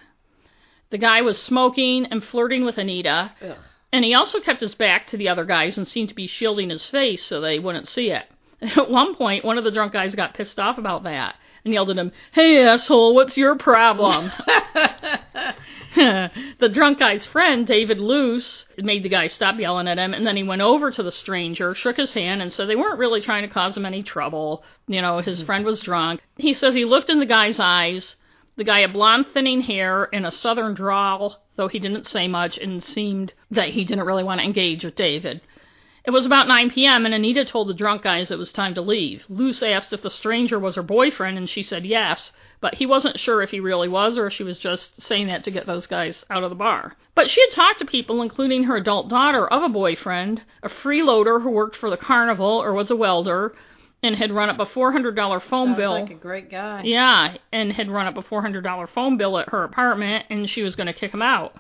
The 0.91 0.99
guy 0.99 1.23
was 1.23 1.41
smoking 1.41 2.07
and 2.07 2.23
flirting 2.23 2.65
with 2.65 2.79
Anita, 2.79 3.33
Ugh. 3.43 3.57
and 3.93 4.05
he 4.05 4.15
also 4.15 4.41
kept 4.41 4.61
his 4.61 4.75
back 4.75 5.07
to 5.09 5.17
the 5.17 5.29
other 5.29 5.45
guys 5.45 5.77
and 5.77 5.87
seemed 5.87 6.09
to 6.09 6.15
be 6.15 6.27
shielding 6.27 6.71
his 6.71 6.87
face 6.87 7.25
so 7.25 7.41
they 7.41 7.59
wouldn't 7.59 7.89
see 7.89 8.11
it. 8.11 8.27
At 8.63 8.91
one 8.91 9.15
point, 9.15 9.45
one 9.45 9.57
of 9.57 9.65
the 9.65 9.71
drunk 9.71 9.93
guys 9.93 10.15
got 10.15 10.35
pissed 10.35 10.59
off 10.59 10.79
about 10.79 11.05
that 11.05 11.37
and 11.65 11.73
yelled 11.73 11.91
at 11.91 11.97
him, 11.97 12.13
Hey 12.33 12.63
asshole, 12.63 13.15
what's 13.15 13.37
your 13.37 13.57
problem? 13.57 14.33
the 15.97 16.71
drunk 16.73 16.99
guy's 16.99 17.27
friend, 17.27 17.67
David 17.67 17.99
Luce, 17.99 18.67
made 18.79 19.03
the 19.03 19.09
guy 19.09 19.27
stop 19.27 19.59
yelling 19.59 19.89
at 19.89 19.99
him, 19.99 20.15
and 20.15 20.27
then 20.27 20.37
he 20.37 20.43
went 20.43 20.63
over 20.63 20.91
to 20.91 21.03
the 21.03 21.13
stranger, 21.13 21.75
shook 21.75 21.97
his 21.97 22.13
hand, 22.13 22.43
and 22.43 22.53
said 22.53 22.69
they 22.69 22.77
weren't 22.77 22.99
really 22.99 23.21
trying 23.21 23.43
to 23.43 23.53
cause 23.53 23.77
him 23.77 23.87
any 23.87 24.03
trouble. 24.03 24.63
You 24.89 25.03
know, 25.03 25.19
his 25.19 25.43
friend 25.43 25.65
was 25.65 25.81
drunk. 25.81 26.21
He 26.37 26.55
says 26.55 26.75
he 26.75 26.85
looked 26.85 27.11
in 27.11 27.21
the 27.21 27.27
guy's 27.27 27.59
eyes. 27.59 28.17
The 28.61 28.65
guy 28.65 28.81
had 28.81 28.93
blonde, 28.93 29.29
thinning 29.33 29.63
hair 29.63 30.11
and 30.13 30.27
a 30.27 30.31
southern 30.31 30.75
drawl, 30.75 31.43
though 31.57 31.69
he 31.69 31.79
didn't 31.79 32.07
say 32.07 32.29
much 32.29 32.59
and 32.59 32.85
seemed 32.85 33.33
that 33.51 33.71
he 33.71 33.87
didn't 33.87 34.05
really 34.05 34.23
want 34.23 34.39
to 34.39 34.45
engage 34.45 34.85
with 34.85 34.97
David. 34.97 35.41
It 36.05 36.11
was 36.11 36.27
about 36.27 36.47
9 36.47 36.69
p.m., 36.69 37.07
and 37.07 37.15
Anita 37.15 37.47
told 37.47 37.69
the 37.69 37.73
drunk 37.73 38.03
guys 38.03 38.31
it 38.31 38.37
was 38.37 38.53
time 38.53 38.75
to 38.75 38.83
leave. 38.83 39.25
Luce 39.31 39.63
asked 39.63 39.95
if 39.95 40.03
the 40.03 40.11
stranger 40.11 40.59
was 40.59 40.75
her 40.75 40.83
boyfriend, 40.83 41.39
and 41.39 41.49
she 41.49 41.63
said 41.63 41.87
yes, 41.87 42.35
but 42.61 42.75
he 42.75 42.85
wasn't 42.85 43.19
sure 43.19 43.41
if 43.41 43.51
he 43.51 43.61
really 43.61 43.89
was 43.89 44.19
or 44.19 44.27
if 44.27 44.35
she 44.35 44.43
was 44.43 44.59
just 44.59 45.01
saying 45.01 45.29
that 45.29 45.43
to 45.45 45.51
get 45.51 45.65
those 45.65 45.87
guys 45.87 46.27
out 46.29 46.45
of 46.45 46.51
the 46.51 46.55
bar. 46.55 46.97
But 47.15 47.31
she 47.31 47.41
had 47.41 47.53
talked 47.53 47.79
to 47.79 47.87
people, 47.87 48.21
including 48.21 48.65
her 48.65 48.77
adult 48.77 49.09
daughter, 49.09 49.49
of 49.49 49.63
a 49.63 49.71
boyfriend, 49.71 50.43
a 50.63 50.69
freeloader 50.69 51.43
who 51.43 51.49
worked 51.49 51.77
for 51.77 51.89
the 51.89 51.97
carnival 51.97 52.63
or 52.63 52.75
was 52.75 52.91
a 52.91 52.97
welder, 52.97 53.55
and 54.03 54.17
had 54.17 54.33
run 54.33 54.49
up 54.49 54.59
a 54.59 54.67
$400 54.67 55.43
phone 55.43 55.69
Sounds 55.69 55.77
bill. 55.77 55.93
like 55.93 56.11
a 56.11 56.15
great 56.15 56.51
guy. 56.51 56.83
Yeah, 56.85 57.37
and 57.53 57.73
had 57.73 57.91
run 57.91 58.07
up 58.07 58.17
a 58.17 58.23
$400 58.23 58.89
phone 58.89 59.17
bill 59.17 59.39
at 59.39 59.51
her 59.51 59.65
apartment, 59.65 60.27
and 60.31 60.49
she 60.49 60.63
was 60.63 60.77
going 60.77 60.87
to 60.87 60.93
kick 60.93 61.13
him 61.13 61.23
out. 61.23 61.55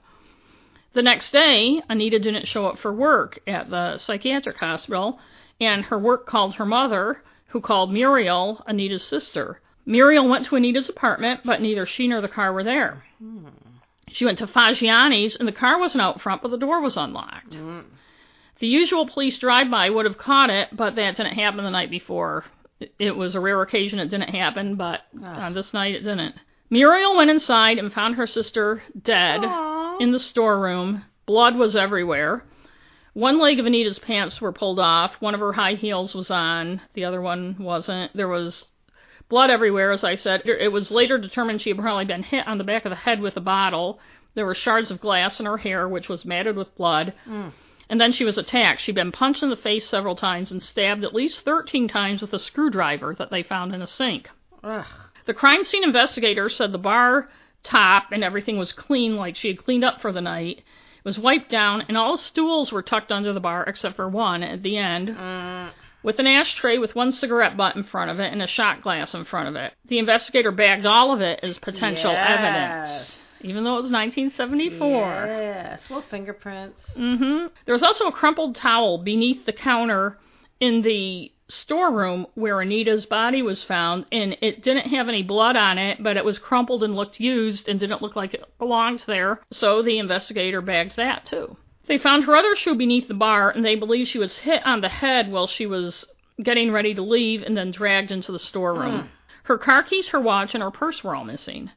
The 0.92 1.02
next 1.02 1.30
day, 1.30 1.80
Anita 1.88 2.18
didn't 2.18 2.48
show 2.48 2.66
up 2.66 2.78
for 2.78 2.92
work 2.92 3.38
at 3.46 3.70
the 3.70 3.98
psychiatric 3.98 4.56
hospital, 4.56 5.20
and 5.60 5.84
her 5.84 5.98
work 5.98 6.26
called 6.26 6.54
her 6.56 6.66
mother, 6.66 7.22
who 7.48 7.60
called 7.60 7.92
Muriel, 7.92 8.64
Anita's 8.66 9.04
sister. 9.04 9.60
Muriel 9.86 10.28
went 10.28 10.46
to 10.46 10.56
Anita's 10.56 10.88
apartment, 10.88 11.40
but 11.44 11.60
neither 11.60 11.86
she 11.86 12.08
nor 12.08 12.20
the 12.20 12.28
car 12.28 12.52
were 12.52 12.64
there. 12.64 13.04
She 14.08 14.24
went 14.24 14.38
to 14.38 14.46
Fagiani's, 14.46 15.36
and 15.36 15.46
the 15.46 15.52
car 15.52 15.78
wasn't 15.78 16.02
out 16.02 16.20
front, 16.20 16.42
but 16.42 16.50
the 16.50 16.58
door 16.58 16.80
was 16.80 16.96
unlocked. 16.96 17.50
Mm. 17.56 17.84
The 18.60 18.66
usual 18.66 19.06
police 19.06 19.38
drive-by 19.38 19.90
would 19.90 20.04
have 20.04 20.18
caught 20.18 20.50
it, 20.50 20.68
but 20.72 20.94
that 20.94 21.16
didn't 21.16 21.34
happen 21.34 21.64
the 21.64 21.70
night 21.70 21.90
before. 21.90 22.44
It 22.98 23.16
was 23.16 23.34
a 23.34 23.40
rare 23.40 23.60
occasion 23.60 23.98
it 23.98 24.08
didn't 24.08 24.34
happen, 24.34 24.76
but 24.76 25.00
on 25.22 25.54
this 25.54 25.74
night 25.74 25.94
it 25.94 26.04
didn't. 26.04 26.34
Muriel 26.70 27.16
went 27.16 27.30
inside 27.30 27.78
and 27.78 27.92
found 27.92 28.14
her 28.14 28.26
sister 28.26 28.82
dead 29.02 29.40
Aw. 29.42 29.98
in 29.98 30.12
the 30.12 30.18
storeroom. 30.18 31.04
Blood 31.26 31.56
was 31.56 31.74
everywhere. 31.74 32.44
One 33.12 33.40
leg 33.40 33.58
of 33.58 33.66
Anita's 33.66 33.98
pants 33.98 34.40
were 34.40 34.52
pulled 34.52 34.78
off. 34.78 35.20
One 35.20 35.34
of 35.34 35.40
her 35.40 35.52
high 35.52 35.74
heels 35.74 36.14
was 36.14 36.30
on. 36.30 36.80
The 36.94 37.04
other 37.04 37.20
one 37.20 37.56
wasn't. 37.58 38.16
There 38.16 38.28
was 38.28 38.68
blood 39.28 39.50
everywhere, 39.50 39.90
as 39.90 40.04
I 40.04 40.16
said. 40.16 40.42
It 40.44 40.70
was 40.70 40.90
later 40.90 41.18
determined 41.18 41.60
she 41.60 41.70
had 41.70 41.78
probably 41.78 42.04
been 42.04 42.22
hit 42.22 42.46
on 42.46 42.58
the 42.58 42.64
back 42.64 42.84
of 42.84 42.90
the 42.90 42.96
head 42.96 43.20
with 43.20 43.36
a 43.36 43.40
bottle. 43.40 43.98
There 44.34 44.46
were 44.46 44.54
shards 44.54 44.90
of 44.90 45.00
glass 45.00 45.40
in 45.40 45.46
her 45.46 45.56
hair, 45.56 45.88
which 45.88 46.08
was 46.08 46.24
matted 46.24 46.56
with 46.56 46.74
blood. 46.76 47.14
Mm. 47.26 47.52
And 47.90 48.00
then 48.00 48.12
she 48.12 48.24
was 48.24 48.38
attacked. 48.38 48.80
She'd 48.80 48.94
been 48.94 49.12
punched 49.12 49.42
in 49.42 49.50
the 49.50 49.56
face 49.56 49.86
several 49.86 50.14
times 50.14 50.50
and 50.50 50.62
stabbed 50.62 51.04
at 51.04 51.12
least 51.14 51.44
13 51.44 51.88
times 51.88 52.22
with 52.22 52.32
a 52.32 52.38
screwdriver 52.38 53.14
that 53.18 53.30
they 53.30 53.42
found 53.42 53.74
in 53.74 53.82
a 53.82 53.86
sink. 53.86 54.30
Ugh. 54.62 54.86
The 55.26 55.34
crime 55.34 55.64
scene 55.64 55.84
investigator 55.84 56.48
said 56.48 56.70
the 56.72 56.78
bar 56.78 57.28
top 57.62 58.12
and 58.12 58.22
everything 58.24 58.56
was 58.58 58.72
clean, 58.72 59.16
like 59.16 59.36
she 59.36 59.48
had 59.48 59.62
cleaned 59.62 59.84
up 59.84 60.00
for 60.00 60.12
the 60.12 60.20
night. 60.22 60.58
It 60.58 61.04
was 61.04 61.18
wiped 61.18 61.50
down, 61.50 61.82
and 61.88 61.96
all 61.96 62.12
the 62.12 62.18
stools 62.18 62.70
were 62.72 62.82
tucked 62.82 63.10
under 63.10 63.32
the 63.32 63.40
bar 63.40 63.64
except 63.66 63.96
for 63.96 64.08
one 64.08 64.42
at 64.42 64.62
the 64.62 64.76
end, 64.76 65.08
Mm. 65.08 65.70
with 66.02 66.18
an 66.18 66.26
ashtray 66.26 66.78
with 66.78 66.94
one 66.94 67.12
cigarette 67.12 67.56
butt 67.56 67.74
in 67.76 67.82
front 67.84 68.10
of 68.10 68.20
it 68.20 68.32
and 68.32 68.40
a 68.42 68.46
shot 68.46 68.82
glass 68.82 69.14
in 69.14 69.24
front 69.24 69.48
of 69.48 69.56
it. 69.56 69.72
The 69.86 69.98
investigator 69.98 70.52
bagged 70.52 70.86
all 70.86 71.12
of 71.12 71.20
it 71.20 71.40
as 71.42 71.58
potential 71.58 72.12
Yes. 72.12 72.38
evidence, 72.38 73.19
even 73.42 73.64
though 73.64 73.74
it 73.74 73.82
was 73.82 73.90
1974. 73.90 75.26
Yes. 75.26 75.88
Well, 75.90 76.02
fingerprints. 76.02 76.82
Mm-hmm. 76.96 77.46
There 77.64 77.72
was 77.72 77.82
also 77.82 78.06
a 78.06 78.12
crumpled 78.12 78.56
towel 78.56 78.98
beneath 78.98 79.46
the 79.46 79.52
counter 79.52 80.18
in 80.60 80.82
the 80.82 81.32
storeroom 81.48 82.26
where 82.34 82.60
Anita's 82.60 83.06
body 83.06 83.42
was 83.42 83.62
found, 83.62 84.06
and 84.12 84.36
it 84.40 84.62
didn't 84.62 84.88
have 84.88 85.08
any 85.08 85.22
blood 85.22 85.56
on 85.56 85.78
it, 85.78 86.02
but 86.02 86.16
it 86.16 86.24
was 86.24 86.38
crumpled 86.38 86.84
and 86.84 86.94
looked 86.94 87.20
used 87.20 87.68
and 87.68 87.80
didn't 87.80 88.02
look 88.02 88.16
like 88.16 88.34
it 88.34 88.44
belonged 88.58 89.02
there. 89.06 89.40
So 89.50 89.82
the 89.82 89.98
investigator 89.98 90.60
bagged 90.60 90.96
that 90.96 91.26
too. 91.26 91.56
They 91.86 91.98
found 91.98 92.24
her 92.24 92.36
other 92.36 92.54
shoe 92.54 92.76
beneath 92.76 93.08
the 93.08 93.14
bar, 93.14 93.50
and 93.50 93.64
they 93.64 93.74
believe 93.74 94.06
she 94.06 94.18
was 94.18 94.38
hit 94.38 94.64
on 94.64 94.80
the 94.80 94.88
head 94.88 95.30
while 95.30 95.48
she 95.48 95.66
was 95.66 96.06
getting 96.40 96.70
ready 96.70 96.94
to 96.94 97.02
leave 97.02 97.42
and 97.42 97.56
then 97.56 97.70
dragged 97.70 98.10
into 98.10 98.32
the 98.32 98.38
storeroom. 98.38 99.00
Hmm. 99.00 99.06
Her 99.44 99.58
car 99.58 99.82
keys, 99.82 100.08
her 100.08 100.20
watch, 100.20 100.54
and 100.54 100.62
her 100.62 100.70
purse 100.70 101.02
were 101.02 101.14
all 101.16 101.24
missing. 101.24 101.70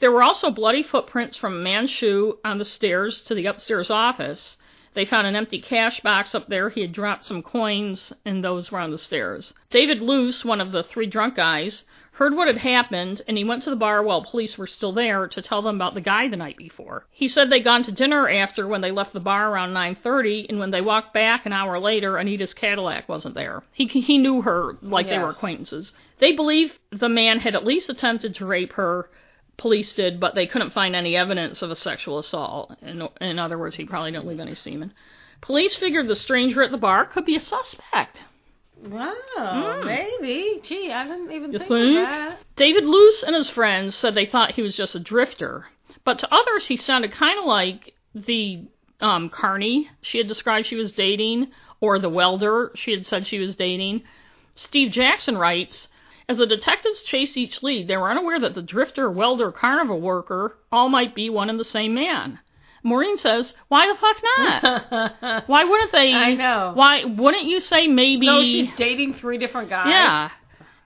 There 0.00 0.12
were 0.12 0.22
also 0.22 0.50
bloody 0.50 0.82
footprints 0.82 1.36
from 1.36 1.54
a 1.54 1.62
man's 1.62 1.90
shoe 1.90 2.38
on 2.44 2.58
the 2.58 2.64
stairs 2.64 3.20
to 3.22 3.34
the 3.34 3.46
upstairs 3.46 3.90
office. 3.90 4.56
They 4.94 5.04
found 5.04 5.26
an 5.26 5.36
empty 5.36 5.60
cash 5.60 6.00
box 6.00 6.34
up 6.34 6.48
there. 6.48 6.70
He 6.70 6.82
had 6.82 6.92
dropped 6.92 7.26
some 7.26 7.42
coins, 7.42 8.12
and 8.24 8.42
those 8.42 8.70
were 8.70 8.78
on 8.78 8.90
the 8.90 8.98
stairs. 8.98 9.54
David 9.70 10.00
Luce, 10.00 10.44
one 10.44 10.60
of 10.60 10.72
the 10.72 10.82
three 10.82 11.06
drunk 11.06 11.34
guys, 11.34 11.84
heard 12.12 12.34
what 12.34 12.48
had 12.48 12.58
happened, 12.58 13.22
and 13.28 13.36
he 13.36 13.44
went 13.44 13.62
to 13.62 13.70
the 13.70 13.76
bar 13.76 14.02
while 14.02 14.24
police 14.24 14.58
were 14.58 14.66
still 14.66 14.92
there 14.92 15.28
to 15.28 15.42
tell 15.42 15.62
them 15.62 15.76
about 15.76 15.94
the 15.94 16.00
guy 16.00 16.26
the 16.26 16.36
night 16.36 16.56
before. 16.56 17.06
He 17.10 17.28
said 17.28 17.48
they'd 17.48 17.60
gone 17.62 17.84
to 17.84 17.92
dinner 17.92 18.28
after 18.28 18.66
when 18.66 18.80
they 18.80 18.90
left 18.90 19.12
the 19.12 19.20
bar 19.20 19.52
around 19.52 19.72
9:30, 19.72 20.48
and 20.48 20.58
when 20.58 20.72
they 20.72 20.80
walked 20.80 21.12
back 21.14 21.46
an 21.46 21.52
hour 21.52 21.78
later, 21.78 22.18
Anita's 22.18 22.54
Cadillac 22.54 23.08
wasn't 23.08 23.34
there. 23.34 23.62
He 23.72 23.86
he 23.86 24.18
knew 24.18 24.42
her 24.42 24.78
like 24.82 25.08
they 25.08 25.18
were 25.18 25.30
acquaintances. 25.30 25.92
They 26.18 26.32
believe 26.32 26.78
the 26.90 27.08
man 27.08 27.40
had 27.40 27.54
at 27.54 27.64
least 27.64 27.88
attempted 27.88 28.34
to 28.36 28.46
rape 28.46 28.72
her, 28.72 29.08
police 29.58 29.92
did, 29.92 30.18
but 30.18 30.34
they 30.34 30.46
couldn't 30.46 30.72
find 30.72 30.96
any 30.96 31.16
evidence 31.16 31.60
of 31.60 31.70
a 31.70 31.76
sexual 31.76 32.18
assault. 32.18 32.74
In, 32.80 33.06
in 33.20 33.38
other 33.38 33.58
words, 33.58 33.76
he 33.76 33.84
probably 33.84 34.12
didn't 34.12 34.26
leave 34.26 34.40
any 34.40 34.54
semen. 34.54 34.94
Police 35.42 35.76
figured 35.76 36.08
the 36.08 36.16
stranger 36.16 36.62
at 36.62 36.70
the 36.70 36.78
bar 36.78 37.04
could 37.04 37.26
be 37.26 37.36
a 37.36 37.40
suspect. 37.40 38.22
Wow, 38.82 39.82
maybe. 39.84 40.60
Gee, 40.62 40.92
I 40.92 41.04
didn't 41.04 41.32
even 41.32 41.50
think, 41.50 41.68
think? 41.68 41.98
of 41.98 42.04
that. 42.04 42.38
David 42.56 42.84
Luce 42.84 43.24
and 43.24 43.34
his 43.34 43.50
friends 43.50 43.94
said 43.94 44.14
they 44.14 44.26
thought 44.26 44.52
he 44.52 44.62
was 44.62 44.76
just 44.76 44.94
a 44.94 45.00
drifter, 45.00 45.66
but 46.04 46.20
to 46.20 46.32
others 46.32 46.66
he 46.66 46.76
sounded 46.76 47.10
kind 47.10 47.38
of 47.40 47.44
like 47.44 47.94
the 48.14 48.64
um, 49.00 49.30
Carney 49.30 49.90
she 50.00 50.18
had 50.18 50.28
described 50.28 50.66
she 50.66 50.76
was 50.76 50.92
dating, 50.92 51.48
or 51.80 51.98
the 51.98 52.08
welder 52.08 52.70
she 52.76 52.92
had 52.92 53.04
said 53.04 53.26
she 53.26 53.40
was 53.40 53.56
dating. 53.56 54.02
Steve 54.54 54.92
Jackson 54.92 55.36
writes, 55.36 55.88
as 56.28 56.36
the 56.36 56.46
detectives 56.46 57.02
chased 57.02 57.36
each 57.36 57.62
lead, 57.62 57.88
they 57.88 57.96
were 57.96 58.10
unaware 58.10 58.38
that 58.40 58.54
the 58.54 58.62
drifter, 58.62 59.10
welder, 59.10 59.50
carnival 59.50 60.00
worker 60.00 60.58
all 60.70 60.88
might 60.88 61.14
be 61.14 61.30
one 61.30 61.48
and 61.48 61.58
the 61.58 61.64
same 61.64 61.94
man. 61.94 62.38
Maureen 62.82 63.16
says, 63.16 63.54
"Why 63.68 63.86
the 63.86 63.94
fuck 63.94 64.16
not? 64.22 65.44
Why 65.48 65.64
wouldn't 65.64 65.92
they? 65.92 66.12
I 66.12 66.34
know. 66.34 66.72
Why 66.74 67.04
wouldn't 67.04 67.44
you 67.44 67.60
say 67.60 67.86
maybe? 67.88 68.26
No, 68.26 68.42
she's 68.42 68.70
dating 68.76 69.14
three 69.14 69.38
different 69.38 69.68
guys. 69.68 69.88
Yeah, 69.88 70.30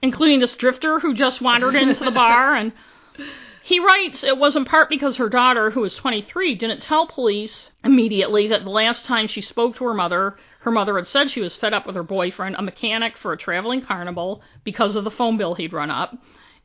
including 0.01 0.39
this 0.39 0.55
drifter 0.55 0.99
who 0.99 1.13
just 1.13 1.41
wandered 1.41 1.75
into 1.75 2.03
the 2.03 2.11
bar. 2.11 2.55
And 2.55 2.73
he 3.63 3.79
writes 3.79 4.23
it 4.23 4.37
was 4.37 4.55
in 4.55 4.65
part 4.65 4.89
because 4.89 5.17
her 5.17 5.29
daughter, 5.29 5.71
who 5.71 5.81
was 5.81 5.93
23, 5.93 6.55
didn't 6.55 6.81
tell 6.81 7.05
police 7.05 7.69
immediately 7.83 8.47
that 8.47 8.63
the 8.63 8.69
last 8.69 9.05
time 9.05 9.27
she 9.27 9.41
spoke 9.41 9.75
to 9.77 9.85
her 9.85 9.93
mother, 9.93 10.35
her 10.63 10.71
mother 10.71 10.95
had 10.95 11.07
said 11.07 11.29
she 11.29 11.41
was 11.41 11.57
fed 11.57 11.73
up 11.73 11.85
with 11.85 11.95
her 11.95 12.03
boyfriend, 12.03 12.55
a 12.57 12.61
mechanic 12.61 13.17
for 13.17 13.33
a 13.33 13.37
traveling 13.37 13.81
carnival, 13.81 14.41
because 14.63 14.95
of 14.95 15.03
the 15.03 15.11
phone 15.11 15.37
bill 15.37 15.55
he'd 15.55 15.73
run 15.73 15.91
up. 15.91 16.17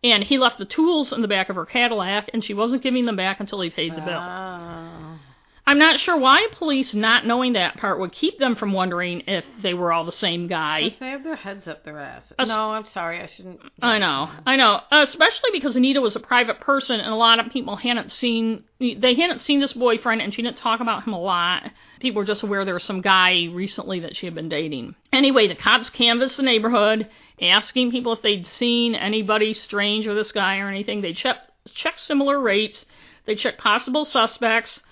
And 0.05 0.23
he 0.23 0.39
left 0.39 0.59
the 0.59 0.65
tools 0.65 1.13
in 1.13 1.21
the 1.21 1.29
back 1.29 1.49
of 1.49 1.57
her 1.57 1.67
Cadillac, 1.67 2.31
and 2.33 2.45
she 2.45 2.55
wasn't 2.55 2.85
giving 2.85 3.07
them 3.07 3.17
back 3.17 3.41
until 3.41 3.61
he 3.61 3.71
paid 3.71 3.97
the 3.97 4.01
bill. 4.01 4.21
Oh. 4.21 5.19
I'm 5.69 5.79
not 5.79 6.01
sure 6.01 6.17
why 6.17 6.47
police, 6.53 6.95
not 6.95 7.27
knowing 7.27 7.53
that 7.53 7.77
part, 7.77 8.01
would 8.01 8.11
keep 8.11 8.39
them 8.39 8.57
from 8.57 8.73
wondering 8.73 9.25
if 9.27 9.45
they 9.61 9.75
were 9.75 9.93
all 9.93 10.07
the 10.07 10.13
same 10.13 10.47
guy. 10.47 10.79
If 10.79 10.99
they 10.99 11.11
have 11.11 11.23
their 11.23 11.37
heads 11.37 11.69
up 11.69 11.85
their 11.85 11.99
ass. 11.99 12.33
No, 12.39 12.71
I'm 12.71 12.87
sorry. 12.87 13.21
I 13.21 13.27
shouldn't. 13.27 13.61
I 13.83 13.99
know, 13.99 14.31
I 14.47 14.57
know. 14.57 14.81
Especially 14.91 15.51
because 15.53 15.77
Anita 15.77 16.01
was 16.01 16.17
a 16.17 16.21
private 16.21 16.61
person, 16.61 17.01
and 17.01 17.13
a 17.13 17.17
lot 17.17 17.39
of 17.39 17.53
people 17.53 17.77
hadn't 17.77 18.11
seen 18.11 18.65
they 18.79 19.15
hadn't 19.15 19.43
seen 19.43 19.61
this 19.61 19.75
boyfriend, 19.75 20.23
and 20.23 20.33
she 20.33 20.41
didn't 20.41 20.57
talk 20.57 20.81
about 20.81 21.07
him 21.07 21.13
a 21.13 21.21
lot. 21.21 21.71
People 22.01 22.23
were 22.23 22.27
just 22.27 22.43
aware 22.43 22.65
there 22.65 22.73
was 22.73 22.85
some 22.85 23.03
guy 23.03 23.49
recently 23.53 24.01
that 24.01 24.17
she 24.17 24.25
had 24.25 24.35
been 24.35 24.49
dating. 24.49 24.95
Anyway, 25.13 25.49
the 25.49 25.55
cops 25.55 25.91
canvassed 25.91 26.39
the 26.39 26.45
neighborhood, 26.45 27.11
asking 27.43 27.91
people 27.91 28.15
if 28.15 28.23
they'd 28.23 28.47
seen 28.47 28.95
anybody 28.95 29.53
strange 29.53 30.07
with 30.07 30.17
this 30.17 30.33
guy 30.33 30.61
or 30.61 30.69
anything. 30.71 31.03
They 31.03 31.13
checked 31.13 31.53
checked 31.75 32.01
similar 32.01 32.41
rates. 32.41 32.87
They 33.27 33.35
checked 33.35 33.59
possible 33.61 34.07
suspects. 34.07 34.83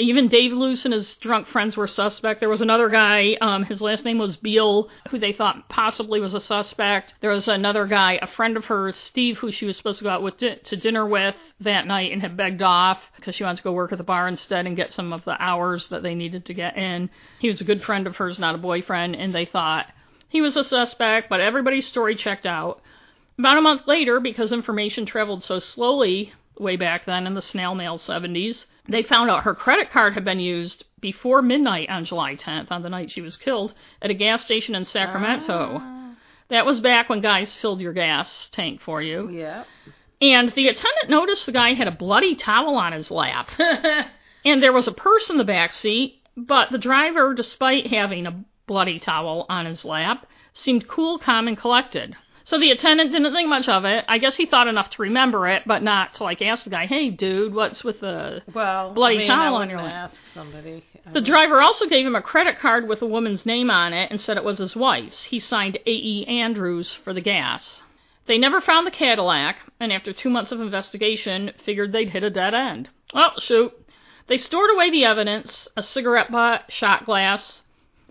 Even 0.00 0.28
Dave 0.28 0.52
Luce 0.52 0.84
and 0.84 0.94
his 0.94 1.16
drunk 1.16 1.48
friends 1.48 1.76
were 1.76 1.88
suspect. 1.88 2.38
There 2.38 2.48
was 2.48 2.60
another 2.60 2.88
guy, 2.88 3.36
um, 3.40 3.64
his 3.64 3.80
last 3.80 4.04
name 4.04 4.18
was 4.18 4.36
Beal, 4.36 4.88
who 5.10 5.18
they 5.18 5.32
thought 5.32 5.68
possibly 5.68 6.20
was 6.20 6.34
a 6.34 6.40
suspect. 6.40 7.14
There 7.20 7.30
was 7.30 7.48
another 7.48 7.84
guy, 7.84 8.16
a 8.22 8.28
friend 8.28 8.56
of 8.56 8.66
hers, 8.66 8.94
Steve, 8.94 9.38
who 9.38 9.50
she 9.50 9.66
was 9.66 9.76
supposed 9.76 9.98
to 9.98 10.04
go 10.04 10.10
out 10.10 10.22
with 10.22 10.36
di- 10.36 10.54
to 10.54 10.76
dinner 10.76 11.04
with 11.04 11.34
that 11.58 11.88
night 11.88 12.12
and 12.12 12.22
had 12.22 12.36
begged 12.36 12.62
off 12.62 13.10
because 13.16 13.34
she 13.34 13.42
wanted 13.42 13.56
to 13.56 13.64
go 13.64 13.72
work 13.72 13.90
at 13.90 13.98
the 13.98 14.04
bar 14.04 14.28
instead 14.28 14.66
and 14.66 14.76
get 14.76 14.92
some 14.92 15.12
of 15.12 15.24
the 15.24 15.36
hours 15.42 15.88
that 15.88 16.04
they 16.04 16.14
needed 16.14 16.46
to 16.46 16.54
get 16.54 16.76
in. 16.76 17.10
He 17.40 17.48
was 17.48 17.60
a 17.60 17.64
good 17.64 17.82
friend 17.82 18.06
of 18.06 18.16
hers, 18.16 18.38
not 18.38 18.54
a 18.54 18.58
boyfriend, 18.58 19.16
and 19.16 19.34
they 19.34 19.46
thought 19.46 19.90
he 20.28 20.40
was 20.40 20.56
a 20.56 20.62
suspect, 20.62 21.28
but 21.28 21.40
everybody's 21.40 21.88
story 21.88 22.14
checked 22.14 22.46
out. 22.46 22.80
About 23.36 23.58
a 23.58 23.62
month 23.62 23.82
later, 23.88 24.20
because 24.20 24.52
information 24.52 25.06
traveled 25.06 25.42
so 25.42 25.58
slowly 25.58 26.34
way 26.56 26.76
back 26.76 27.04
then 27.04 27.26
in 27.26 27.34
the 27.34 27.42
snail 27.42 27.74
mail 27.74 27.98
70s, 27.98 28.66
they 28.88 29.02
found 29.02 29.30
out 29.30 29.44
her 29.44 29.54
credit 29.54 29.90
card 29.90 30.14
had 30.14 30.24
been 30.24 30.40
used 30.40 30.84
before 31.00 31.42
midnight 31.42 31.90
on 31.90 32.04
July 32.04 32.34
10th, 32.34 32.70
on 32.70 32.82
the 32.82 32.88
night 32.88 33.10
she 33.10 33.20
was 33.20 33.36
killed, 33.36 33.74
at 34.02 34.10
a 34.10 34.14
gas 34.14 34.42
station 34.42 34.74
in 34.74 34.84
Sacramento. 34.84 35.78
Ah. 35.80 36.14
That 36.48 36.66
was 36.66 36.80
back 36.80 37.08
when 37.08 37.20
guys 37.20 37.54
filled 37.54 37.80
your 37.80 37.92
gas 37.92 38.48
tank 38.50 38.80
for 38.80 39.02
you. 39.02 39.28
Yeah. 39.28 39.64
And 40.20 40.48
the 40.50 40.68
attendant 40.68 41.10
noticed 41.10 41.46
the 41.46 41.52
guy 41.52 41.74
had 41.74 41.86
a 41.86 41.92
bloody 41.92 42.34
towel 42.34 42.76
on 42.76 42.92
his 42.92 43.10
lap. 43.10 43.50
and 44.44 44.62
there 44.62 44.72
was 44.72 44.88
a 44.88 44.92
purse 44.92 45.30
in 45.30 45.36
the 45.36 45.44
back 45.44 45.72
seat, 45.72 46.22
but 46.36 46.70
the 46.70 46.78
driver, 46.78 47.34
despite 47.34 47.88
having 47.88 48.26
a 48.26 48.44
bloody 48.66 48.98
towel 48.98 49.46
on 49.48 49.66
his 49.66 49.84
lap, 49.84 50.26
seemed 50.52 50.88
cool, 50.88 51.18
calm, 51.18 51.46
and 51.46 51.58
collected. 51.58 52.16
So 52.48 52.58
the 52.58 52.70
attendant 52.70 53.12
didn't 53.12 53.34
think 53.34 53.46
much 53.50 53.68
of 53.68 53.84
it. 53.84 54.06
I 54.08 54.16
guess 54.16 54.34
he 54.34 54.46
thought 54.46 54.68
enough 54.68 54.88
to 54.92 55.02
remember 55.02 55.46
it, 55.48 55.64
but 55.66 55.82
not 55.82 56.14
to 56.14 56.24
like 56.24 56.40
ask 56.40 56.64
the 56.64 56.70
guy, 56.70 56.86
"Hey, 56.86 57.10
dude, 57.10 57.52
what's 57.52 57.84
with 57.84 58.00
the?" 58.00 58.40
well, 58.54 58.94
Bloody 58.94 59.16
I 59.16 59.18
mean, 59.18 59.28
towel 59.28 59.56
on 59.56 59.68
your 59.68 59.82
lap. 59.82 60.12
ask 60.12 60.26
somebody. 60.32 60.82
I 61.06 61.10
The 61.12 61.20
mean, 61.20 61.24
driver 61.30 61.60
also 61.60 61.84
gave 61.86 62.06
him 62.06 62.16
a 62.16 62.22
credit 62.22 62.58
card 62.58 62.88
with 62.88 63.02
a 63.02 63.06
woman's 63.06 63.44
name 63.44 63.70
on 63.70 63.92
it 63.92 64.10
and 64.10 64.18
said 64.18 64.38
it 64.38 64.44
was 64.44 64.56
his 64.56 64.74
wife's. 64.74 65.24
He 65.24 65.38
signed 65.38 65.76
A.E. 65.84 66.24
Andrews 66.26 66.94
for 66.94 67.12
the 67.12 67.20
gas. 67.20 67.82
They 68.24 68.38
never 68.38 68.62
found 68.62 68.86
the 68.86 68.90
Cadillac, 68.92 69.58
and 69.78 69.92
after 69.92 70.14
two 70.14 70.30
months 70.30 70.50
of 70.50 70.62
investigation, 70.62 71.52
figured 71.58 71.92
they'd 71.92 72.08
hit 72.08 72.22
a 72.22 72.30
dead 72.30 72.54
end. 72.54 72.88
Oh, 73.12 73.32
shoot. 73.40 73.74
They 74.26 74.38
stored 74.38 74.70
away 74.72 74.88
the 74.88 75.04
evidence 75.04 75.68
a 75.76 75.82
cigarette 75.82 76.30
butt, 76.30 76.64
shot 76.70 77.04
glass, 77.04 77.60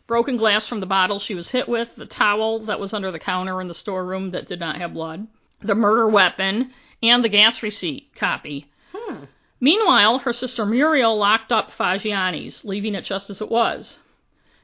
broken 0.08 0.38
glass 0.38 0.68
from 0.68 0.80
the 0.80 0.86
bottle 0.86 1.20
she 1.20 1.36
was 1.36 1.52
hit 1.52 1.68
with, 1.68 1.90
the 1.98 2.06
towel 2.06 2.66
that 2.66 2.80
was 2.80 2.94
under 2.94 3.12
the 3.12 3.20
counter 3.20 3.62
in 3.62 3.68
the 3.68 3.74
storeroom 3.74 4.32
that 4.32 4.48
did 4.48 4.60
not 4.60 4.78
have 4.78 4.94
blood, 4.94 5.28
the 5.62 5.76
murder 5.76 6.08
weapon, 6.08 6.72
and 7.04 7.24
the 7.24 7.30
gas 7.30 7.62
receipt 7.62 8.10
copy. 8.16 8.72
Hmm. 8.96 9.26
Meanwhile, 9.60 10.20
her 10.20 10.34
sister 10.34 10.66
Muriel 10.66 11.18
locked 11.18 11.52
up 11.52 11.72
Fagiani's, 11.72 12.64
leaving 12.64 12.96
it 12.96 13.04
just 13.04 13.30
as 13.30 13.42
it 13.42 13.50
was. 13.50 14.00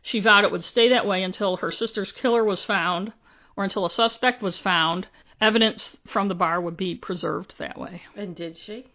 She 0.01 0.19
vowed 0.19 0.43
it 0.43 0.51
would 0.51 0.63
stay 0.63 0.89
that 0.89 1.07
way 1.07 1.23
until 1.23 1.57
her 1.57 1.71
sister's 1.71 2.11
killer 2.11 2.43
was 2.43 2.63
found, 2.63 3.13
or 3.55 3.63
until 3.63 3.85
a 3.85 3.89
suspect 3.89 4.41
was 4.41 4.59
found. 4.59 5.07
Evidence 5.41 5.97
from 6.05 6.27
the 6.27 6.35
bar 6.35 6.61
would 6.61 6.77
be 6.77 6.95
preserved 6.95 7.55
that 7.57 7.77
way. 7.77 8.03
And 8.15 8.35
did 8.35 8.55
she? 8.57 8.85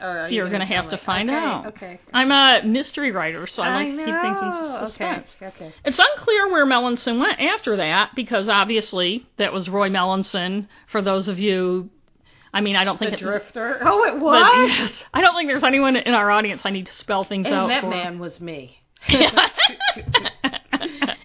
Or 0.00 0.06
are 0.06 0.28
you 0.28 0.36
You're 0.36 0.50
gonna 0.50 0.64
have 0.64 0.88
tell 0.88 0.98
to 0.98 1.04
find 1.04 1.28
okay, 1.28 1.38
out. 1.38 1.66
Okay. 1.66 2.00
I'm 2.12 2.30
a 2.30 2.62
mystery 2.66 3.10
writer, 3.10 3.46
so 3.46 3.62
I 3.62 3.74
like 3.74 3.88
I 3.88 3.90
to 3.90 3.96
keep 3.96 4.20
things 4.20 4.38
in 4.42 4.86
suspense. 4.86 5.36
Okay. 5.36 5.46
Okay. 5.48 5.74
It's 5.84 5.98
unclear 5.98 6.48
where 6.50 6.66
Melanson 6.66 7.18
went 7.18 7.40
after 7.40 7.76
that 7.76 8.10
because 8.14 8.48
obviously 8.48 9.26
that 9.38 9.52
was 9.52 9.68
Roy 9.68 9.88
Melanson. 9.88 10.68
For 10.90 11.02
those 11.02 11.28
of 11.28 11.38
you, 11.38 11.90
I 12.52 12.60
mean, 12.60 12.76
I 12.76 12.84
don't 12.84 12.98
think 12.98 13.10
The 13.12 13.18
it, 13.18 13.20
drifter. 13.20 13.78
Oh, 13.82 14.04
it 14.04 14.18
was. 14.18 14.70
yes, 14.78 14.92
I 15.12 15.20
don't 15.20 15.34
think 15.34 15.48
there's 15.48 15.64
anyone 15.64 15.96
in 15.96 16.14
our 16.14 16.30
audience 16.30 16.62
I 16.64 16.70
need 16.70 16.86
to 16.86 16.92
spell 16.92 17.24
things 17.24 17.46
out 17.46 17.64
and 17.64 17.70
that 17.70 17.82
for. 17.82 17.90
man 17.90 18.18
was 18.18 18.40
me. 18.40 18.78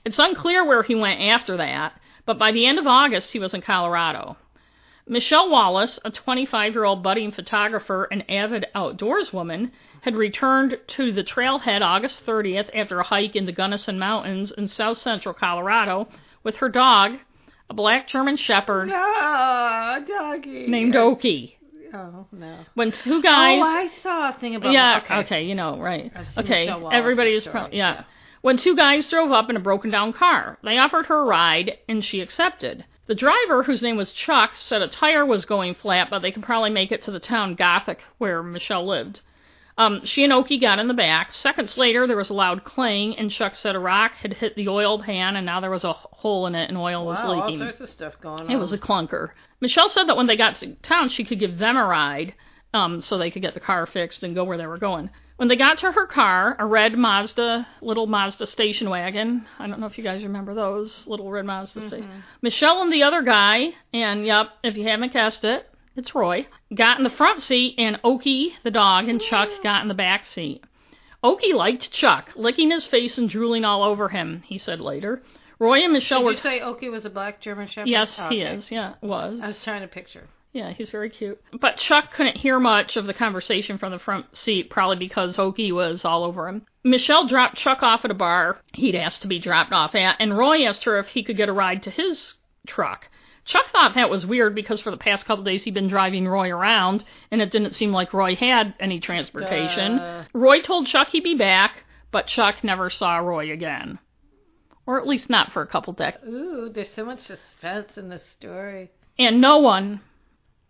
it's 0.05 0.19
unclear 0.19 0.65
where 0.65 0.83
he 0.83 0.95
went 0.95 1.21
after 1.21 1.57
that, 1.57 1.93
but 2.25 2.37
by 2.37 2.51
the 2.51 2.65
end 2.65 2.79
of 2.79 2.87
August 2.87 3.31
he 3.31 3.39
was 3.39 3.53
in 3.53 3.61
Colorado. 3.61 4.37
Michelle 5.07 5.49
Wallace, 5.49 5.99
a 6.05 6.11
25 6.11 6.73
year 6.73 6.83
old 6.85 7.03
budding 7.03 7.31
photographer 7.31 8.07
and 8.09 8.23
avid 8.29 8.65
outdoors 8.73 9.33
woman, 9.33 9.71
had 10.01 10.15
returned 10.15 10.77
to 10.87 11.11
the 11.11 11.23
trailhead 11.23 11.81
August 11.81 12.25
30th 12.25 12.69
after 12.73 12.99
a 12.99 13.03
hike 13.03 13.35
in 13.35 13.45
the 13.45 13.51
Gunnison 13.51 13.99
Mountains 13.99 14.51
in 14.57 14.67
south 14.67 14.97
central 14.97 15.33
Colorado 15.33 16.07
with 16.43 16.55
her 16.57 16.69
dog, 16.69 17.17
a 17.69 17.73
black 17.73 18.07
German 18.07 18.37
Shepherd 18.37 18.87
No, 18.89 20.03
doggy. 20.07 20.67
named 20.67 20.95
Oki. 20.95 21.57
Oh 21.93 22.25
no. 22.31 22.59
When 22.73 22.91
two 22.91 23.21
guys. 23.21 23.59
Oh, 23.61 23.65
I 23.65 23.87
saw 24.01 24.29
a 24.29 24.33
thing 24.39 24.55
about. 24.55 24.71
yeah, 24.71 25.01
okay. 25.03 25.15
okay. 25.19 25.43
you 25.43 25.53
know, 25.53 25.79
right. 25.79 26.11
I've 26.15 26.27
seen 26.29 26.43
Okay, 26.45 26.67
everybody 26.91 27.33
is 27.33 27.45
pro- 27.45 27.67
yeah. 27.67 27.69
yeah. 27.71 28.03
When 28.41 28.57
two 28.57 28.75
guys 28.75 29.07
drove 29.07 29.31
up 29.31 29.49
in 29.49 29.55
a 29.57 29.59
broken 29.59 29.91
down 29.91 30.11
car, 30.11 30.57
they 30.63 30.77
offered 30.77 31.05
her 31.05 31.21
a 31.21 31.25
ride 31.25 31.77
and 31.87 32.03
she 32.03 32.19
accepted. 32.21 32.83
The 33.05 33.15
driver, 33.15 33.63
whose 33.63 33.81
name 33.81 33.97
was 33.97 34.11
Chuck, 34.11 34.55
said 34.55 34.81
a 34.81 34.87
tire 34.87 35.25
was 35.25 35.45
going 35.45 35.73
flat, 35.75 36.09
but 36.09 36.19
they 36.19 36.31
could 36.31 36.43
probably 36.43 36.69
make 36.69 36.91
it 36.91 37.01
to 37.03 37.11
the 37.11 37.19
town 37.19 37.55
Gothic 37.55 37.99
where 38.17 38.41
Michelle 38.41 38.85
lived. 38.87 39.19
Um, 39.77 40.05
she 40.05 40.23
and 40.23 40.31
Oki 40.31 40.57
got 40.59 40.79
in 40.79 40.87
the 40.87 40.93
back. 40.93 41.33
Seconds 41.33 41.77
later, 41.77 42.05
there 42.05 42.15
was 42.15 42.29
a 42.29 42.33
loud 42.33 42.63
clang, 42.63 43.17
and 43.17 43.31
Chuck 43.31 43.55
said 43.55 43.75
a 43.75 43.79
rock 43.79 44.13
had 44.13 44.33
hit 44.33 44.55
the 44.55 44.69
oil 44.69 45.01
pan, 45.01 45.35
and 45.35 45.45
now 45.45 45.59
there 45.59 45.71
was 45.71 45.83
a 45.83 45.93
hole 45.93 46.45
in 46.47 46.53
it, 46.55 46.69
and 46.69 46.77
oil 46.77 47.05
was 47.05 47.17
Wow, 47.17 47.31
all 47.31 47.45
leaking. 47.45 47.59
sorts 47.59 47.81
of 47.81 47.89
stuff 47.89 48.13
going 48.21 48.41
on. 48.41 48.51
It 48.51 48.57
was 48.57 48.71
a 48.71 48.77
clunker. 48.77 49.31
Michelle 49.59 49.89
said 49.89 50.07
that 50.07 50.15
when 50.15 50.27
they 50.27 50.37
got 50.37 50.55
to 50.57 50.75
town, 50.75 51.09
she 51.09 51.23
could 51.23 51.39
give 51.39 51.57
them 51.57 51.75
a 51.75 51.83
ride 51.85 52.35
um, 52.73 53.01
so 53.01 53.17
they 53.17 53.31
could 53.31 53.41
get 53.41 53.53
the 53.55 53.59
car 53.59 53.85
fixed 53.87 54.21
and 54.23 54.35
go 54.35 54.43
where 54.43 54.57
they 54.57 54.67
were 54.67 54.77
going. 54.77 55.09
When 55.37 55.47
they 55.47 55.55
got 55.55 55.79
to 55.79 55.91
her 55.91 56.05
car, 56.05 56.55
a 56.59 56.65
red 56.65 56.97
Mazda, 56.97 57.67
little 57.81 58.05
Mazda 58.07 58.45
station 58.45 58.89
wagon. 58.89 59.45
I 59.59 59.67
don't 59.67 59.79
know 59.79 59.87
if 59.87 59.97
you 59.97 60.03
guys 60.03 60.23
remember 60.23 60.53
those 60.53 61.05
little 61.07 61.31
red 61.31 61.45
Mazda 61.45 61.81
station. 61.81 62.07
Mm-hmm. 62.07 62.19
Michelle 62.43 62.81
and 62.81 62.93
the 62.93 63.03
other 63.03 63.23
guy, 63.23 63.69
and 63.93 64.25
yep, 64.25 64.49
if 64.63 64.77
you 64.77 64.83
haven't 64.87 65.11
guessed 65.13 65.43
it, 65.43 65.67
it's 65.95 66.13
Roy, 66.15 66.47
got 66.73 66.97
in 66.97 67.03
the 67.03 67.09
front 67.09 67.41
seat, 67.41 67.75
and 67.77 67.99
Oki, 68.03 68.53
the 68.63 68.71
dog, 68.71 69.09
and 69.09 69.19
Chuck 69.21 69.49
got 69.63 69.81
in 69.81 69.87
the 69.87 69.93
back 69.93 70.25
seat. 70.25 70.63
Oki 71.23 71.53
liked 71.53 71.91
Chuck, 71.91 72.31
licking 72.35 72.69
his 72.71 72.85
face 72.85 73.17
and 73.17 73.29
drooling 73.29 73.63
all 73.65 73.83
over 73.83 74.09
him, 74.09 74.43
he 74.45 74.57
said 74.57 74.79
later. 74.81 75.23
Roy 75.59 75.83
and 75.83 75.93
Michelle 75.93 76.19
Did 76.19 76.25
were. 76.25 76.31
you 76.33 76.37
say 76.37 76.59
Oki 76.61 76.89
was 76.89 77.05
a 77.05 77.09
black 77.09 77.41
German 77.41 77.67
Shepherd? 77.67 77.87
yes, 77.89 78.17
Oh, 78.19 78.27
he 78.29 78.43
okay. 78.43 78.55
is. 78.55 78.69
Yeah, 78.71 78.95
was. 79.01 79.39
I 79.41 79.47
was 79.47 79.63
trying 79.63 79.81
to 79.81 79.87
picture. 79.87 80.27
Yeah, 80.53 80.71
he's 80.71 80.91
very 80.91 81.09
cute. 81.09 81.41
But 81.59 81.77
Chuck 81.77 82.13
couldn't 82.13 82.37
hear 82.37 82.59
much 82.59 82.95
of 82.95 83.07
the 83.07 83.13
conversation 83.13 83.79
from 83.79 83.91
the 83.91 83.97
front 83.97 84.37
seat, 84.37 84.69
probably 84.69 84.97
because 84.97 85.35
Okie 85.35 85.73
was 85.73 86.05
all 86.05 86.23
over 86.23 86.47
him. 86.47 86.65
Michelle 86.83 87.27
dropped 87.27 87.57
Chuck 87.57 87.81
off 87.81 88.05
at 88.05 88.11
a 88.11 88.15
bar 88.15 88.59
he'd 88.73 88.95
asked 88.95 89.23
to 89.23 89.27
be 89.27 89.39
dropped 89.39 89.73
off 89.73 89.95
at, 89.95 90.15
and 90.19 90.37
Roy 90.37 90.63
asked 90.63 90.83
her 90.83 90.99
if 90.99 91.07
he 91.07 91.23
could 91.23 91.37
get 91.37 91.49
a 91.49 91.53
ride 91.53 91.81
to 91.83 91.89
his 91.89 92.35
truck. 92.67 93.09
Chuck 93.45 93.67
thought 93.71 93.95
that 93.95 94.11
was 94.11 94.27
weird 94.27 94.53
because 94.53 94.79
for 94.79 94.91
the 94.91 94.97
past 94.97 95.25
couple 95.25 95.43
days 95.43 95.63
he'd 95.63 95.73
been 95.73 95.87
driving 95.89 96.27
Roy 96.27 96.51
around, 96.51 97.03
and 97.31 97.41
it 97.41 97.49
didn't 97.49 97.73
seem 97.73 97.91
like 97.91 98.13
Roy 98.13 98.35
had 98.35 98.75
any 98.79 98.99
transportation. 98.99 99.97
Duh. 99.97 100.23
Roy 100.33 100.61
told 100.61 100.85
Chuck 100.85 101.09
he'd 101.09 101.23
be 101.23 101.35
back, 101.35 101.83
but 102.11 102.27
Chuck 102.27 102.63
never 102.63 102.91
saw 102.91 103.17
Roy 103.17 103.51
again. 103.51 103.97
Or 104.85 104.99
at 104.99 105.07
least 105.07 105.29
not 105.29 105.51
for 105.51 105.61
a 105.61 105.67
couple 105.67 105.93
decades. 105.93 106.25
Ooh, 106.27 106.69
there's 106.69 106.93
so 106.93 107.05
much 107.05 107.21
suspense 107.21 107.97
in 107.97 108.09
this 108.09 108.25
story. 108.29 108.91
And 109.17 109.41
no 109.41 109.57
one 109.57 110.01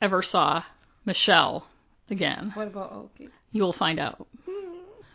ever 0.04 0.22
saw 0.22 0.63
Michelle 1.06 1.66
again. 2.10 2.52
What 2.54 2.68
about 2.68 2.94
Okie? 2.94 3.30
You 3.52 3.63
will 3.63 3.74
find 3.74 4.00
out. 4.00 4.28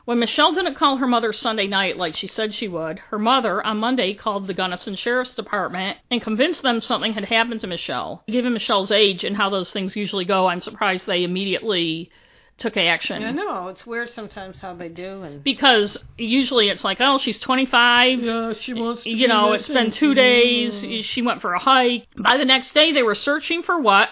When 0.06 0.20
Michelle 0.20 0.52
didn't 0.52 0.76
call 0.76 0.96
her 0.96 1.06
mother 1.06 1.34
Sunday 1.34 1.66
night 1.66 1.98
like 1.98 2.16
she 2.16 2.26
said 2.26 2.54
she 2.54 2.66
would, 2.66 2.98
her 3.10 3.18
mother 3.18 3.62
on 3.62 3.76
Monday 3.76 4.14
called 4.14 4.46
the 4.46 4.54
Gunnison 4.54 4.94
Sheriff's 4.94 5.34
Department 5.34 5.98
and 6.10 6.22
convinced 6.22 6.62
them 6.62 6.80
something 6.80 7.12
had 7.12 7.26
happened 7.26 7.60
to 7.60 7.66
Michelle. 7.66 8.22
Given 8.26 8.54
Michelle's 8.54 8.90
age 8.90 9.22
and 9.22 9.36
how 9.36 9.50
those 9.50 9.70
things 9.70 9.94
usually 9.94 10.24
go, 10.24 10.46
I'm 10.46 10.62
surprised 10.62 11.06
they 11.06 11.24
immediately 11.24 12.10
took 12.56 12.78
action. 12.78 13.22
I 13.22 13.32
know 13.32 13.68
it's 13.68 13.86
weird 13.86 14.08
sometimes 14.08 14.60
how 14.60 14.72
they 14.72 14.88
do, 14.88 15.22
and 15.22 15.44
Because 15.44 15.98
usually 16.16 16.70
it's 16.70 16.84
like, 16.84 16.98
oh, 17.00 17.18
she's 17.18 17.38
25. 17.38 18.20
yeah, 18.20 18.52
she 18.54 18.72
wants. 18.72 19.02
To 19.02 19.10
You 19.10 19.28
know, 19.28 19.52
it's 19.52 19.68
been 19.68 19.90
two 19.90 20.08
mm-hmm. 20.08 20.14
days. 20.14 21.06
She 21.06 21.20
went 21.20 21.42
for 21.42 21.52
a 21.52 21.58
hike. 21.58 22.06
By 22.16 22.38
the 22.38 22.46
next 22.46 22.72
day, 22.72 22.92
they 22.92 23.02
were 23.02 23.14
searching 23.14 23.62
for 23.62 23.78
what? 23.78 24.08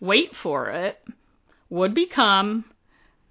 Wait 0.00 0.34
for 0.34 0.70
it. 0.70 0.98
Would 1.68 1.94
become 1.94 2.64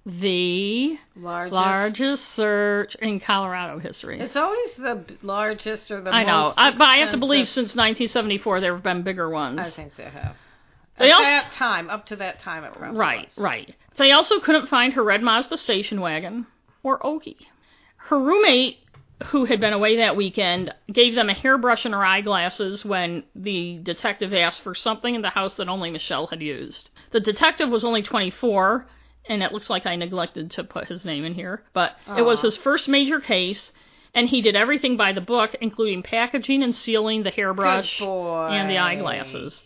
the 0.06 0.98
largest. 1.16 1.54
largest 1.54 2.36
search 2.36 2.96
in 2.96 3.20
Colorado 3.20 3.80
history. 3.80 4.20
It's 4.20 4.36
always 4.36 4.74
the 4.78 5.04
largest 5.22 5.92
or 5.92 5.98
the 5.98 6.12
most 6.12 6.14
I 6.16 6.24
know, 6.24 6.54
I, 6.56 6.72
but 6.72 6.82
I 6.88 6.98
have 6.98 7.12
to 7.12 7.18
believe 7.18 7.48
since 7.50 7.76
1974 7.76 8.62
there 8.62 8.74
have 8.74 8.84
been 8.84 9.04
bigger 9.04 9.30
ones. 9.30 9.60
I 9.60 9.70
think 9.70 9.96
they 9.98 10.06
have. 10.10 10.36
They 10.98 11.10
At 11.12 11.16
also- 11.16 11.26
that 11.26 11.52
time, 11.54 11.90
up 11.90 12.06
to 12.08 12.16
that 12.18 12.40
time, 12.40 12.64
it 12.64 12.74
probably 12.74 12.98
Right, 12.98 13.26
was. 13.28 13.38
right. 13.38 13.76
They 13.98 14.12
also 14.12 14.40
couldn't 14.40 14.68
find 14.68 14.94
her 14.94 15.04
red 15.04 15.22
Mazda 15.22 15.58
station 15.58 16.02
wagon 16.02 16.48
or 16.84 17.00
Okie. 17.00 17.46
Her 17.98 18.20
roommate, 18.20 18.80
who 19.28 19.46
had 19.46 19.60
been 19.60 19.74
away 19.74 19.98
that 19.98 20.16
weekend, 20.16 20.74
gave 20.92 21.16
them 21.16 21.30
a 21.30 21.34
hairbrush 21.34 21.86
and 21.86 21.94
her 21.94 22.06
eyeglasses 22.06 22.86
when 22.86 23.24
the 23.36 23.80
detective 23.84 24.34
asked 24.34 24.62
for 24.62 24.74
something 24.74 25.14
in 25.14 25.22
the 25.22 25.30
house 25.30 25.56
that 25.56 25.68
only 25.68 25.92
Michelle 25.92 26.28
had 26.28 26.42
used. 26.42 26.90
The 27.12 27.20
detective 27.20 27.70
was 27.70 27.84
only 27.84 28.02
24, 28.02 28.88
and 29.28 29.44
it 29.44 29.52
looks 29.52 29.70
like 29.70 29.86
I 29.86 29.96
neglected 29.96 30.52
to 30.52 30.64
put 30.64 30.88
his 30.88 31.04
name 31.04 31.26
in 31.26 31.34
here, 31.34 31.64
but 31.74 31.98
it 32.18 32.22
was 32.22 32.42
his 32.42 32.58
first 32.58 32.88
major 32.88 33.20
case, 33.20 33.72
and 34.14 34.30
he 34.30 34.42
did 34.42 34.56
everything 34.56 34.96
by 34.98 35.12
the 35.12 35.22
book, 35.22 35.56
including 35.60 36.02
packaging 36.02 36.64
and 36.64 36.76
sealing 36.76 37.24
the 37.24 37.30
hairbrush 37.30 38.02
and 38.02 38.70
the 38.70 38.78
eyeglasses. 38.78 39.64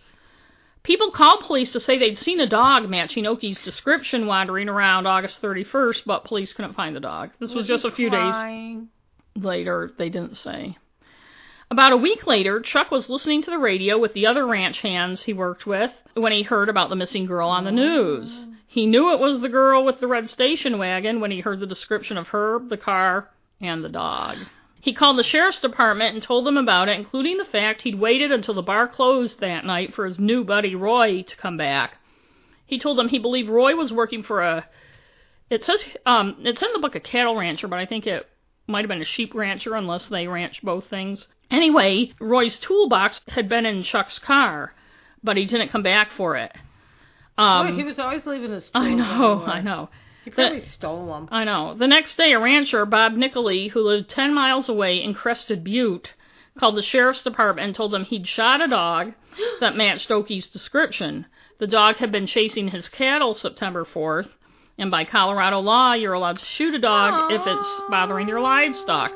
People 0.82 1.12
called 1.12 1.42
police 1.42 1.72
to 1.72 1.80
say 1.80 1.98
they'd 1.98 2.18
seen 2.18 2.42
a 2.42 2.46
dog 2.46 2.90
matching 2.90 3.26
Okie's 3.26 3.60
description 3.60 4.26
wandering 4.26 4.68
around 4.68 5.06
August 5.08 5.42
31st, 5.42 6.02
but 6.06 6.26
police 6.26 6.52
couldn't 6.52 6.74
find 6.74 6.94
the 6.94 7.00
dog. 7.00 7.30
This 7.40 7.54
was, 7.54 7.68
just 7.68 7.86
a 7.86 7.92
few 7.92 8.10
days 8.10 8.34
crying? 8.34 8.90
Later. 9.36 9.92
They 9.98 10.10
didn't 10.10 10.36
say. 10.36 10.78
About 11.72 11.94
a 11.94 11.98
week 11.98 12.28
later, 12.28 12.60
Chuck 12.60 12.92
was 12.92 13.10
listening 13.10 13.42
to 13.44 13.50
the 13.50 13.58
radio 13.58 13.98
with 13.98 14.14
the 14.14 14.28
other 14.28 14.46
ranch 14.46 14.82
hands 14.82 15.24
he 15.24 15.34
worked 15.34 15.66
with 15.66 15.92
when 16.14 16.32
he 16.32 16.44
heard 16.44 16.70
about 16.70 16.90
the 16.90 16.96
missing 16.96 17.26
girl 17.26 17.50
on 17.50 17.64
the 17.64 17.72
news. 17.72 18.46
He 18.68 18.86
knew 18.86 19.12
it 19.12 19.20
was 19.20 19.40
the 19.40 19.50
girl 19.50 19.84
with 19.84 20.00
the 20.00 20.08
red 20.08 20.30
station 20.30 20.78
wagon 20.78 21.20
when 21.20 21.32
he 21.32 21.40
heard 21.40 21.60
the 21.60 21.66
description 21.66 22.18
of 22.18 22.28
Herb, 22.28 22.70
the 22.70 22.78
car, 22.78 23.30
and 23.60 23.84
the 23.84 23.90
dog. 23.90 24.38
He 24.82 24.94
called 24.94 25.18
the 25.18 25.24
sheriff's 25.24 25.62
department 25.62 26.14
and 26.14 26.22
told 26.22 26.46
them 26.46 26.58
about 26.58 26.90
it, 26.90 27.00
including 27.00 27.38
the 27.38 27.46
fact 27.46 27.84
he'd 27.84 28.00
waited 28.00 28.32
until 28.32 28.54
the 28.54 28.62
bar 28.62 28.88
closed 28.88 29.40
that 29.40 29.66
night 29.66 29.94
for 29.94 30.06
his 30.06 30.20
new 30.20 30.44
buddy 30.44 30.76
Roy 30.76 31.24
to 31.24 31.36
come 31.38 31.56
back. 31.56 31.98
He 32.66 32.78
told 32.78 32.98
them 32.98 33.08
he 33.08 33.20
believed 33.20 33.50
Roy 33.50 33.76
was 33.76 33.94
working 33.94 34.24
for 34.24 34.42
a. 34.42 34.68
It 35.50 35.64
says 35.64 35.86
um, 36.06 36.38
it's 36.40 36.62
in 36.62 36.74
the 36.74 36.80
book 36.80 36.96
a 36.96 37.00
cattle 37.00 37.36
rancher, 37.36 37.68
but 37.68 37.80
I 37.80 37.86
think 37.86 38.06
it 38.06 38.28
might 38.68 38.82
have 38.82 38.90
been 38.90 39.02
a 39.02 39.06
sheep 39.06 39.34
rancher 39.34 39.76
unless 39.76 40.08
they 40.08 40.28
ranch 40.28 40.62
both 40.62 40.86
things. 40.86 41.28
Anyway, 41.52 42.12
Roy's 42.20 42.60
toolbox 42.60 43.22
had 43.28 43.48
been 43.50 43.66
in 43.66 43.84
Chuck's 43.84 44.20
car, 44.20 44.74
but 45.24 45.38
he 45.38 45.46
didn't 45.46 45.70
come 45.70 45.84
back 45.84 46.12
for 46.12 46.36
it. 46.36 46.52
Um, 47.38 47.68
Boy, 47.68 47.76
he 47.76 47.84
was 47.84 48.00
always 48.00 48.26
leaving 48.26 48.52
his. 48.52 48.72
I 48.74 48.94
know. 48.94 49.44
I 49.46 49.62
know. 49.62 49.90
He 50.24 50.32
probably 50.32 50.62
stole 50.62 51.08
them. 51.08 51.28
I 51.32 51.44
know. 51.44 51.74
The 51.74 51.88
next 51.88 52.16
day, 52.16 52.32
a 52.32 52.40
rancher, 52.40 52.86
Bob 52.86 53.14
Nickley, 53.14 53.68
who 53.68 53.82
lived 53.82 54.10
10 54.10 54.34
miles 54.34 54.70
away 54.70 55.04
in 55.04 55.14
Crested 55.14 55.64
Butte, 55.64 56.14
called 56.58 56.78
the 56.78 56.84
sheriff's 56.84 57.24
department 57.24 57.66
and 57.68 57.76
told 57.76 57.92
them 57.92 58.06
he'd 58.06 58.28
shot 58.28 58.62
a 58.62 58.68
dog 58.68 59.14
that 59.60 59.76
matched 59.76 60.10
Okie's 60.12 60.48
description. 60.48 61.26
The 61.60 61.68
dog 61.68 61.98
had 61.98 62.12
been 62.12 62.28
chasing 62.28 62.70
his 62.70 62.88
cattle 62.88 63.36
September 63.36 63.84
4th, 63.84 64.30
and 64.78 64.92
by 64.92 65.06
Colorado 65.06 65.60
law, 65.60 65.94
you're 65.94 66.14
allowed 66.14 66.40
to 66.40 66.46
shoot 66.46 66.74
a 66.74 66.80
dog 66.80 67.32
if 67.32 67.42
it's 67.46 67.82
bothering 67.90 68.28
your 68.28 68.42
livestock. 68.42 69.12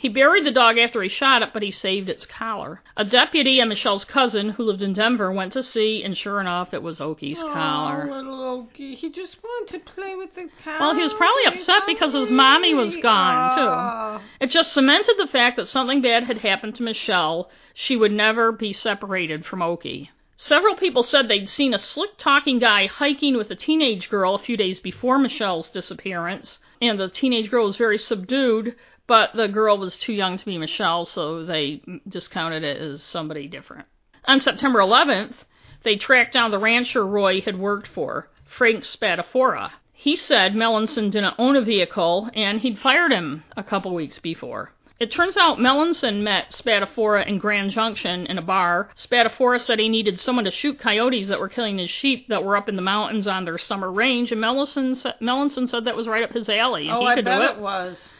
He 0.00 0.08
buried 0.08 0.46
the 0.46 0.50
dog 0.50 0.78
after 0.78 1.02
he 1.02 1.10
shot 1.10 1.42
it, 1.42 1.50
but 1.52 1.62
he 1.62 1.70
saved 1.70 2.08
its 2.08 2.24
collar. 2.24 2.80
A 2.96 3.04
deputy 3.04 3.60
and 3.60 3.68
Michelle's 3.68 4.06
cousin, 4.06 4.48
who 4.48 4.62
lived 4.62 4.80
in 4.80 4.94
Denver, 4.94 5.30
went 5.30 5.52
to 5.52 5.62
see, 5.62 6.02
and 6.02 6.16
sure 6.16 6.40
enough, 6.40 6.72
it 6.72 6.82
was 6.82 7.00
Okie's 7.00 7.42
collar. 7.42 8.08
Oh, 8.08 8.14
little 8.16 8.66
Okie. 8.66 8.94
He 8.94 9.10
just 9.10 9.36
wanted 9.44 9.74
to 9.74 9.92
play 9.92 10.16
with 10.16 10.34
the 10.34 10.48
cow. 10.64 10.80
Well, 10.80 10.94
he 10.94 11.02
was 11.02 11.12
probably 11.12 11.44
upset 11.44 11.82
because 11.86 12.14
his 12.14 12.30
mommy 12.30 12.72
was 12.72 12.96
gone, 12.96 14.20
too. 14.20 14.24
It 14.40 14.48
just 14.48 14.72
cemented 14.72 15.16
the 15.18 15.26
fact 15.26 15.58
that 15.58 15.68
something 15.68 16.00
bad 16.00 16.24
had 16.24 16.38
happened 16.38 16.76
to 16.76 16.82
Michelle. 16.82 17.50
She 17.74 17.94
would 17.94 18.12
never 18.12 18.52
be 18.52 18.72
separated 18.72 19.44
from 19.44 19.60
Okie. 19.60 20.08
Several 20.42 20.74
people 20.74 21.02
said 21.02 21.28
they'd 21.28 21.50
seen 21.50 21.74
a 21.74 21.78
slick 21.78 22.16
talking 22.16 22.58
guy 22.58 22.86
hiking 22.86 23.36
with 23.36 23.50
a 23.50 23.54
teenage 23.54 24.08
girl 24.08 24.34
a 24.34 24.38
few 24.38 24.56
days 24.56 24.80
before 24.80 25.18
Michelle's 25.18 25.68
disappearance, 25.68 26.60
and 26.80 26.98
the 26.98 27.10
teenage 27.10 27.50
girl 27.50 27.66
was 27.66 27.76
very 27.76 27.98
subdued, 27.98 28.74
but 29.06 29.34
the 29.34 29.48
girl 29.48 29.76
was 29.76 29.98
too 29.98 30.14
young 30.14 30.38
to 30.38 30.44
be 30.46 30.56
Michelle, 30.56 31.04
so 31.04 31.44
they 31.44 31.82
discounted 32.08 32.64
it 32.64 32.78
as 32.78 33.02
somebody 33.02 33.48
different. 33.48 33.86
On 34.24 34.40
September 34.40 34.78
11th, 34.78 35.34
they 35.82 35.96
tracked 35.96 36.32
down 36.32 36.50
the 36.50 36.58
rancher 36.58 37.06
Roy 37.06 37.42
had 37.42 37.58
worked 37.58 37.88
for, 37.88 38.30
Frank 38.46 38.84
Spadafora. 38.84 39.72
He 39.92 40.16
said 40.16 40.54
Melanson 40.54 41.10
didn't 41.10 41.34
own 41.36 41.54
a 41.54 41.60
vehicle 41.60 42.30
and 42.32 42.62
he'd 42.62 42.78
fired 42.78 43.12
him 43.12 43.44
a 43.58 43.62
couple 43.62 43.94
weeks 43.94 44.18
before. 44.18 44.72
It 45.00 45.10
turns 45.10 45.38
out 45.38 45.58
Melanson 45.58 46.20
met 46.22 46.50
Spadafora 46.50 47.26
in 47.26 47.38
Grand 47.38 47.70
Junction 47.70 48.26
in 48.26 48.36
a 48.36 48.42
bar. 48.42 48.90
Spadafora 48.96 49.58
said 49.58 49.78
he 49.78 49.88
needed 49.88 50.20
someone 50.20 50.44
to 50.44 50.50
shoot 50.50 50.78
coyotes 50.78 51.28
that 51.28 51.40
were 51.40 51.48
killing 51.48 51.78
his 51.78 51.88
sheep 51.88 52.28
that 52.28 52.44
were 52.44 52.54
up 52.54 52.68
in 52.68 52.76
the 52.76 52.82
mountains 52.82 53.26
on 53.26 53.46
their 53.46 53.56
summer 53.56 53.90
range, 53.90 54.30
and 54.30 54.42
Melanson, 54.42 54.94
sa- 54.94 55.14
Melanson 55.22 55.66
said 55.66 55.86
that 55.86 55.96
was 55.96 56.06
right 56.06 56.22
up 56.22 56.32
his 56.32 56.50
alley 56.50 56.90
Oh, 56.90 57.00
I 57.02 57.14
bet 57.14 57.24
do 57.24 57.30
it 57.54 57.58
was. 57.62 58.12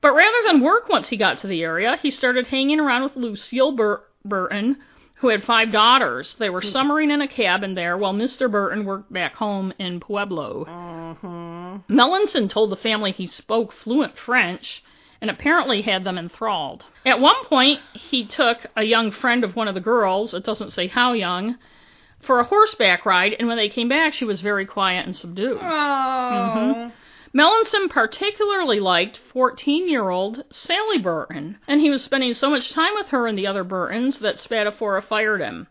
but 0.00 0.14
rather 0.14 0.38
than 0.46 0.62
work 0.62 0.88
once 0.88 1.08
he 1.10 1.18
got 1.18 1.36
to 1.38 1.46
the 1.46 1.62
area, 1.62 1.98
he 2.00 2.10
started 2.10 2.46
hanging 2.46 2.80
around 2.80 3.02
with 3.02 3.16
Lucille 3.16 3.72
Bur- 3.72 4.02
Burton, 4.24 4.78
who 5.16 5.28
had 5.28 5.44
five 5.44 5.72
daughters. 5.72 6.36
They 6.38 6.48
were 6.48 6.62
summering 6.62 7.10
in 7.10 7.20
a 7.20 7.28
cabin 7.28 7.74
there 7.74 7.98
while 7.98 8.14
Mr. 8.14 8.50
Burton 8.50 8.86
worked 8.86 9.12
back 9.12 9.34
home 9.34 9.74
in 9.78 10.00
Pueblo. 10.00 10.64
Mm-hmm. 10.64 11.92
Melanson 11.94 12.48
told 12.48 12.70
the 12.70 12.76
family 12.76 13.12
he 13.12 13.26
spoke 13.26 13.72
fluent 13.72 14.16
French 14.18 14.82
and 15.24 15.30
apparently 15.30 15.80
had 15.80 16.04
them 16.04 16.18
enthralled. 16.18 16.84
At 17.06 17.18
one 17.18 17.46
point, 17.46 17.80
he 17.94 18.26
took 18.26 18.66
a 18.76 18.82
young 18.82 19.10
friend 19.10 19.42
of 19.42 19.56
one 19.56 19.68
of 19.68 19.74
the 19.74 19.80
girls, 19.80 20.34
it 20.34 20.44
doesn't 20.44 20.72
say 20.72 20.86
how 20.86 21.14
young, 21.14 21.56
for 22.20 22.40
a 22.40 22.44
horseback 22.44 23.06
ride, 23.06 23.34
and 23.38 23.48
when 23.48 23.56
they 23.56 23.70
came 23.70 23.88
back, 23.88 24.12
she 24.12 24.26
was 24.26 24.42
very 24.42 24.66
quiet 24.66 25.06
and 25.06 25.16
subdued. 25.16 25.60
Oh. 25.62 25.64
Mm-hmm. 25.64 26.90
Melanson 27.38 27.88
particularly 27.88 28.80
liked 28.80 29.18
14 29.32 29.88
year 29.88 30.10
old 30.10 30.44
Sally 30.50 30.98
Burton, 30.98 31.56
and 31.66 31.80
he 31.80 31.88
was 31.88 32.04
spending 32.04 32.34
so 32.34 32.50
much 32.50 32.70
time 32.70 32.92
with 32.94 33.08
her 33.08 33.26
and 33.26 33.38
the 33.38 33.46
other 33.46 33.64
Burtons 33.64 34.18
that 34.18 34.36
Spadafora 34.36 35.02
fired 35.02 35.40
him. 35.40 35.68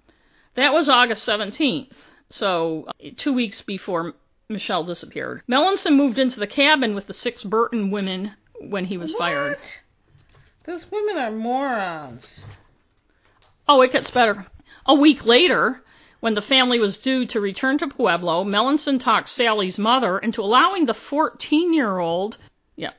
That 0.55 0.73
was 0.73 0.89
August 0.89 1.27
17th, 1.27 1.91
so 2.31 2.87
two 3.17 3.33
weeks 3.33 3.61
before 3.61 4.15
Michelle 4.49 4.83
disappeared. 4.83 5.43
Melanson 5.47 5.95
moved 5.95 6.17
into 6.17 6.39
the 6.39 6.47
cabin 6.47 6.95
with 6.95 7.05
the 7.05 7.13
six 7.13 7.43
Burton 7.43 7.91
women 7.91 8.33
when 8.69 8.85
he 8.85 8.97
was 8.97 9.13
fired. 9.13 9.57
Those 10.65 10.89
women 10.91 11.17
are 11.17 11.31
morons. 11.31 12.43
Oh, 13.67 13.81
it 13.81 13.91
gets 13.91 14.11
better. 14.11 14.45
A 14.85 14.95
week 14.95 15.25
later, 15.25 15.81
when 16.19 16.35
the 16.35 16.41
family 16.41 16.79
was 16.79 16.97
due 16.97 17.25
to 17.27 17.41
return 17.41 17.77
to 17.79 17.87
Pueblo, 17.87 18.43
Melanson 18.43 18.99
talked 18.99 19.29
Sally's 19.29 19.77
mother 19.77 20.17
into 20.19 20.41
allowing 20.41 20.85
the 20.85 20.93
14 20.93 21.73
year 21.73 21.97
old, 21.97 22.37
yeah, 22.75 22.91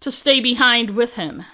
to 0.00 0.12
stay 0.12 0.40
behind 0.40 0.90
with 0.90 1.14
him. 1.14 1.44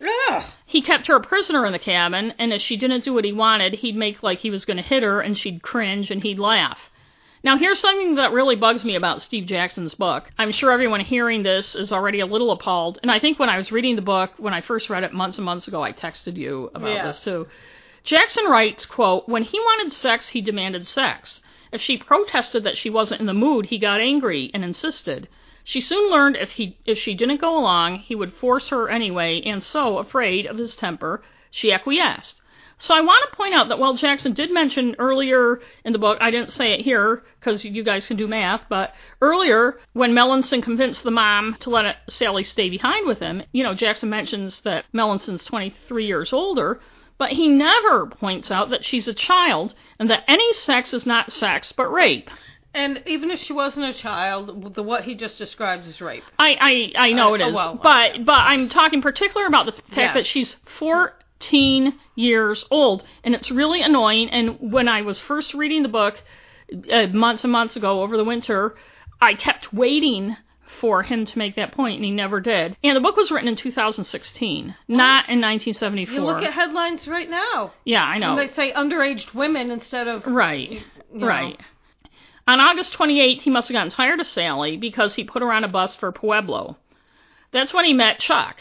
Ugh. 0.00 0.44
He 0.66 0.82
kept 0.82 1.06
her 1.06 1.16
a 1.16 1.20
prisoner 1.20 1.64
in 1.64 1.72
the 1.72 1.78
cabin, 1.78 2.34
and 2.38 2.52
if 2.52 2.60
she 2.60 2.76
didn't 2.76 3.04
do 3.04 3.14
what 3.14 3.24
he 3.24 3.32
wanted, 3.32 3.74
he'd 3.74 3.96
make 3.96 4.22
like 4.22 4.40
he 4.40 4.50
was 4.50 4.64
going 4.64 4.76
to 4.76 4.82
hit 4.82 5.02
her, 5.02 5.20
and 5.20 5.38
she'd 5.38 5.62
cringe 5.62 6.10
and 6.10 6.22
he'd 6.22 6.38
laugh. 6.38 6.90
Now, 7.46 7.56
here's 7.56 7.78
something 7.78 8.16
that 8.16 8.32
really 8.32 8.56
bugs 8.56 8.84
me 8.84 8.96
about 8.96 9.22
Steve 9.22 9.46
Jackson's 9.46 9.94
book. 9.94 10.32
I'm 10.36 10.50
sure 10.50 10.72
everyone 10.72 10.98
hearing 10.98 11.44
this 11.44 11.76
is 11.76 11.92
already 11.92 12.18
a 12.18 12.26
little 12.26 12.50
appalled, 12.50 12.98
and 13.02 13.08
I 13.08 13.20
think 13.20 13.38
when 13.38 13.48
I 13.48 13.56
was 13.56 13.70
reading 13.70 13.94
the 13.94 14.02
book, 14.02 14.32
when 14.36 14.52
I 14.52 14.60
first 14.60 14.90
read 14.90 15.04
it 15.04 15.12
months 15.12 15.38
and 15.38 15.44
months 15.44 15.68
ago, 15.68 15.80
I 15.80 15.92
texted 15.92 16.34
you 16.34 16.72
about 16.74 16.90
Yes. 16.90 17.20
this 17.20 17.24
too. 17.24 17.46
Jackson 18.02 18.46
writes, 18.46 18.84
quote, 18.84 19.28
When 19.28 19.44
he 19.44 19.60
wanted 19.60 19.92
sex, 19.92 20.30
he 20.30 20.40
demanded 20.40 20.88
sex. 20.88 21.40
If 21.70 21.80
she 21.80 21.96
protested 21.96 22.64
that 22.64 22.76
she 22.76 22.90
wasn't 22.90 23.20
in 23.20 23.28
the 23.28 23.32
mood, 23.32 23.66
he 23.66 23.78
got 23.78 24.00
angry 24.00 24.50
and 24.52 24.64
insisted. 24.64 25.28
She 25.62 25.80
soon 25.80 26.10
learned 26.10 26.34
if 26.34 26.50
he 26.50 26.76
if 26.84 26.98
she 26.98 27.14
didn't 27.14 27.40
go 27.40 27.56
along, 27.56 28.00
he 28.00 28.16
would 28.16 28.32
force 28.32 28.70
her 28.70 28.88
anyway, 28.88 29.40
and 29.42 29.62
so, 29.62 29.98
afraid 29.98 30.46
of 30.46 30.58
his 30.58 30.74
temper, 30.74 31.22
she 31.52 31.70
acquiesced. 31.72 32.40
So 32.78 32.94
I 32.94 33.00
want 33.00 33.30
to 33.30 33.36
point 33.36 33.54
out 33.54 33.68
that 33.68 33.78
while 33.78 33.94
Jackson 33.94 34.34
did 34.34 34.52
mention 34.52 34.96
earlier 34.98 35.60
in 35.84 35.92
the 35.94 35.98
book, 35.98 36.18
I 36.20 36.30
didn't 36.30 36.50
say 36.52 36.72
it 36.74 36.80
here 36.82 37.22
because 37.40 37.64
you 37.64 37.82
guys 37.82 38.06
can 38.06 38.18
do 38.18 38.28
math, 38.28 38.62
but 38.68 38.92
earlier 39.22 39.78
when 39.94 40.12
Melanson 40.12 40.62
convinced 40.62 41.02
the 41.02 41.10
mom 41.10 41.56
to 41.60 41.70
let 41.70 41.96
Sally 42.08 42.44
stay 42.44 42.68
behind 42.68 43.06
with 43.06 43.18
him, 43.18 43.42
you 43.52 43.64
know, 43.64 43.74
Jackson 43.74 44.10
mentions 44.10 44.60
that 44.62 44.84
Melanson's 44.94 45.42
23 45.44 46.04
years 46.06 46.34
older, 46.34 46.78
but 47.16 47.30
he 47.32 47.48
never 47.48 48.06
points 48.08 48.50
out 48.50 48.68
that 48.70 48.84
she's 48.84 49.08
a 49.08 49.14
child 49.14 49.74
and 49.98 50.10
that 50.10 50.24
any 50.28 50.52
sex 50.52 50.92
is 50.92 51.06
not 51.06 51.32
sex 51.32 51.72
but 51.74 51.90
rape. 51.90 52.28
And 52.74 53.02
even 53.06 53.30
if 53.30 53.38
she 53.40 53.54
wasn't 53.54 53.86
a 53.86 53.94
child, 53.98 54.74
the 54.74 54.82
what 54.82 55.04
he 55.04 55.14
just 55.14 55.38
described 55.38 55.86
is 55.86 56.02
rape. 56.02 56.24
I 56.38 56.92
I, 56.98 57.06
I 57.08 57.12
know 57.14 57.30
Uh, 57.30 57.34
it 57.36 57.40
oh, 57.40 57.54
well, 57.54 57.80
but 57.82 58.22
but 58.26 58.32
I'm 58.38 58.68
talking 58.68 59.00
particular 59.00 59.46
about 59.46 59.64
the 59.64 59.72
fact 59.72 59.96
Yes. 59.96 60.14
that 60.14 60.26
she's 60.26 60.56
14 61.40 61.98
years 62.14 62.64
old, 62.70 63.04
and 63.24 63.34
it's 63.34 63.50
really 63.50 63.82
annoying. 63.82 64.30
And 64.30 64.58
when 64.72 64.88
I 64.88 65.02
was 65.02 65.18
first 65.20 65.54
reading 65.54 65.82
the 65.82 65.88
book 65.88 66.14
uh, 66.90 67.06
months 67.08 67.44
and 67.44 67.52
months 67.52 67.76
ago 67.76 68.02
over 68.02 68.16
the 68.16 68.24
winter, 68.24 68.74
I 69.20 69.34
kept 69.34 69.72
waiting 69.72 70.36
for 70.80 71.02
him 71.02 71.24
to 71.24 71.38
make 71.38 71.56
that 71.56 71.72
point, 71.72 71.96
and 71.96 72.04
he 72.04 72.10
never 72.10 72.40
did. 72.40 72.76
And 72.82 72.96
the 72.96 73.00
book 73.00 73.16
was 73.16 73.30
written 73.30 73.48
in 73.48 73.56
2016, 73.56 74.74
not 74.88 75.28
in 75.28 75.40
1974. 75.40 76.14
You 76.14 76.24
look 76.24 76.42
at 76.42 76.52
headlines 76.52 77.08
right 77.08 77.28
now, 77.30 77.72
yeah, 77.84 78.04
I 78.04 78.18
know. 78.18 78.36
they 78.36 78.48
say 78.48 78.72
underage 78.72 79.32
women 79.34 79.70
instead 79.70 80.06
of 80.08 80.26
Right. 80.26 80.70
you 80.70 80.80
know. 81.12 81.26
Right. 81.26 81.60
On 82.48 82.60
August 82.60 82.92
28th, 82.92 83.40
he 83.40 83.50
must 83.50 83.68
have 83.68 83.74
gotten 83.74 83.90
tired 83.90 84.20
of 84.20 84.26
Sally 84.26 84.76
because 84.76 85.14
he 85.14 85.24
put 85.24 85.42
her 85.42 85.52
on 85.52 85.64
a 85.64 85.68
bus 85.68 85.96
for 85.96 86.12
Pueblo. 86.12 86.76
That's 87.52 87.72
when 87.74 87.84
he 87.84 87.92
met 87.92 88.18
Chuck. 88.20 88.56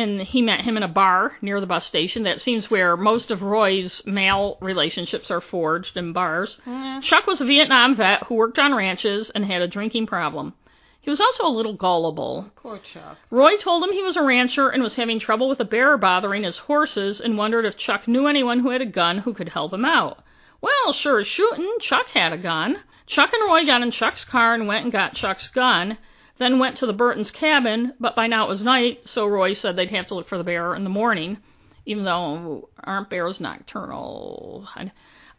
And 0.00 0.22
he 0.22 0.40
met 0.40 0.62
him 0.62 0.78
in 0.78 0.82
a 0.82 0.88
bar 0.88 1.36
near 1.42 1.60
the 1.60 1.66
bus 1.66 1.84
station. 1.84 2.22
That 2.22 2.40
seems 2.40 2.70
where 2.70 2.96
most 2.96 3.30
of 3.30 3.42
Roy's 3.42 4.02
male 4.06 4.56
relationships 4.62 5.30
are 5.30 5.42
forged 5.42 5.94
in 5.94 6.14
bars. 6.14 6.58
Yeah. 6.66 7.00
Chuck 7.02 7.26
was 7.26 7.42
a 7.42 7.44
Vietnam 7.44 7.94
vet 7.94 8.22
who 8.24 8.36
worked 8.36 8.58
on 8.58 8.74
ranches 8.74 9.28
and 9.28 9.44
had 9.44 9.60
a 9.60 9.68
drinking 9.68 10.06
problem. 10.06 10.54
He 11.02 11.10
was 11.10 11.20
also 11.20 11.46
a 11.46 11.48
little 11.48 11.74
gullible. 11.74 12.50
Poor 12.56 12.78
Chuck. 12.78 13.18
Roy 13.30 13.58
told 13.58 13.84
him 13.84 13.92
he 13.92 14.02
was 14.02 14.16
a 14.16 14.22
rancher 14.22 14.70
and 14.70 14.82
was 14.82 14.96
having 14.96 15.18
trouble 15.18 15.50
with 15.50 15.60
a 15.60 15.66
bear 15.66 15.98
bothering 15.98 16.44
his 16.44 16.56
horses 16.56 17.20
and 17.20 17.36
wondered 17.36 17.66
if 17.66 17.76
Chuck 17.76 18.08
knew 18.08 18.26
anyone 18.26 18.60
who 18.60 18.70
had 18.70 18.80
a 18.80 18.86
gun 18.86 19.18
who 19.18 19.34
could 19.34 19.50
help 19.50 19.72
him 19.72 19.84
out. 19.84 20.22
Well, 20.62 20.94
sure 20.94 21.20
as 21.20 21.26
shooting, 21.26 21.74
Chuck 21.80 22.06
had 22.08 22.32
a 22.32 22.38
gun. 22.38 22.80
Chuck 23.06 23.32
and 23.34 23.46
Roy 23.46 23.66
got 23.66 23.82
in 23.82 23.90
Chuck's 23.90 24.24
car 24.24 24.54
and 24.54 24.66
went 24.66 24.84
and 24.84 24.92
got 24.92 25.14
Chuck's 25.14 25.48
gun, 25.48 25.98
then 26.40 26.58
went 26.58 26.78
to 26.78 26.86
the 26.86 26.92
Burtons' 26.94 27.30
cabin, 27.30 27.92
but 28.00 28.16
by 28.16 28.26
now 28.26 28.46
it 28.46 28.48
was 28.48 28.64
night, 28.64 29.06
so 29.06 29.26
Roy 29.26 29.52
said 29.52 29.76
they'd 29.76 29.90
have 29.90 30.06
to 30.06 30.14
look 30.14 30.26
for 30.26 30.38
the 30.38 30.44
bear 30.44 30.74
in 30.74 30.84
the 30.84 30.90
morning, 30.90 31.36
even 31.84 32.04
though 32.04 32.70
aren't 32.82 33.10
bears 33.10 33.40
nocturnal? 33.40 34.66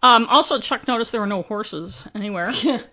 Um, 0.03 0.27
also, 0.27 0.59
Chuck 0.59 0.87
noticed 0.87 1.11
there 1.11 1.19
were 1.19 1.27
no 1.27 1.41
horses 1.41 2.05
anywhere. 2.15 2.53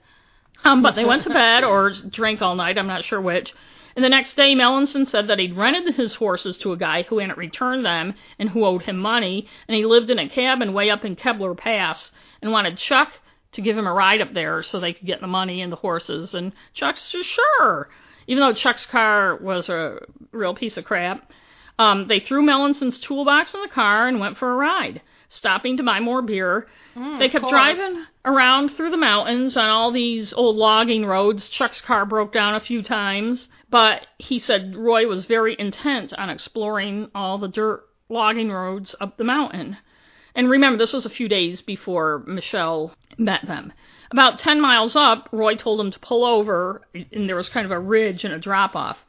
Um, 0.65 0.83
but 0.83 0.97
they 0.97 1.05
went 1.05 1.23
to 1.23 1.31
bed 1.31 1.63
or 1.63 1.93
drank 2.11 2.43
all 2.43 2.57
night, 2.57 2.79
I'm 2.79 2.89
not 2.89 3.05
sure 3.05 3.21
which. 3.21 3.55
And 3.95 4.05
the 4.05 4.09
next 4.09 4.35
day, 4.35 4.57
Melanson 4.57 5.07
said 5.07 5.29
that 5.29 5.39
he'd 5.39 5.57
rented 5.57 5.95
his 5.95 6.17
horses 6.17 6.59
to 6.59 6.73
a 6.73 6.77
guy 6.77 7.03
who 7.03 7.19
hadn't 7.19 7.39
returned 7.39 7.85
them 7.85 8.15
and 8.41 8.51
who 8.51 8.65
owed 8.65 8.83
him 8.83 8.99
money, 8.99 9.47
and 9.69 9.77
he 9.77 9.85
lived 9.85 10.11
in 10.11 10.19
a 10.19 10.29
cabin 10.29 10.73
way 10.73 10.91
up 10.91 11.05
in 11.05 11.15
Kebler 11.15 11.57
Pass 11.57 12.11
and 12.43 12.51
wanted 12.51 12.77
Chuck 12.77 13.13
to 13.53 13.63
give 13.63 13.77
him 13.79 13.87
a 13.87 13.93
ride 13.93 14.21
up 14.21 14.35
there 14.35 14.63
so 14.63 14.79
they 14.79 14.93
could 14.93 15.07
get 15.07 15.21
the 15.21 15.27
money 15.27 15.61
and 15.63 15.73
the 15.73 15.77
horses. 15.77 16.35
And 16.35 16.53
Chuck's 16.75 17.11
just 17.11 17.29
sure, 17.31 17.89
even 18.27 18.43
though 18.43 18.53
Chuck's 18.53 18.87
car 18.87 19.37
was 19.37 19.69
a 19.69 20.01
real 20.33 20.55
piece 20.55 20.77
of 20.77 20.85
crap. 20.85 21.31
Um, 21.79 22.09
they 22.09 22.19
threw 22.19 22.43
Melanson's 22.43 22.99
toolbox 22.99 23.55
in 23.55 23.63
the 23.63 23.69
car 23.69 24.09
and 24.09 24.19
went 24.19 24.37
for 24.37 24.51
a 24.53 24.57
ride, 24.57 25.01
stopping 25.29 25.77
to 25.77 25.85
buy 25.85 26.01
more 26.01 26.23
beer. 26.23 26.67
Mm, 26.97 27.19
They 27.21 27.29
kept 27.29 27.45
driving 27.53 28.05
around 28.25 28.71
through 28.71 28.91
the 28.91 28.97
mountains 28.97 29.57
on 29.57 29.69
all 29.69 29.93
these 29.93 30.33
old 30.33 30.57
logging 30.57 31.07
roads. 31.07 31.49
Chuck's 31.49 31.81
car 31.81 32.05
broke 32.05 32.33
down 32.33 32.57
a 32.57 32.61
few 32.61 32.83
times, 32.83 33.49
but 33.71 34.09
he 34.19 34.41
said 34.41 34.75
Roy 34.75 35.07
was 35.07 35.25
very 35.25 35.55
intent 35.57 36.13
on 36.15 36.29
exploring 36.31 37.11
all 37.15 37.39
the 37.39 37.47
dirt 37.49 37.85
logging 38.09 38.51
roads 38.51 38.97
up 39.01 39.17
the 39.17 39.23
mountain. 39.25 39.77
And 40.35 40.51
remember, 40.51 40.79
this 40.79 40.93
was 40.93 41.07
a 41.07 41.11
few 41.11 41.29
days 41.29 41.63
before 41.63 42.25
Michelle 42.27 42.93
met 43.19 43.47
them. 43.47 43.73
About 44.11 44.39
10 44.39 44.61
miles 44.61 44.97
up, 44.97 45.29
Roy 45.33 45.57
told 45.57 45.81
him 45.81 45.91
to 45.91 45.99
pull 45.99 46.25
over, 46.25 46.83
and 46.95 47.29
there 47.29 47.37
was 47.37 47.49
kind 47.49 47.67
of 47.67 47.73
a 47.73 47.79
ridge 47.79 48.25
and 48.25 48.33
a 48.33 48.39
drop 48.39 48.75
off. 48.75 49.05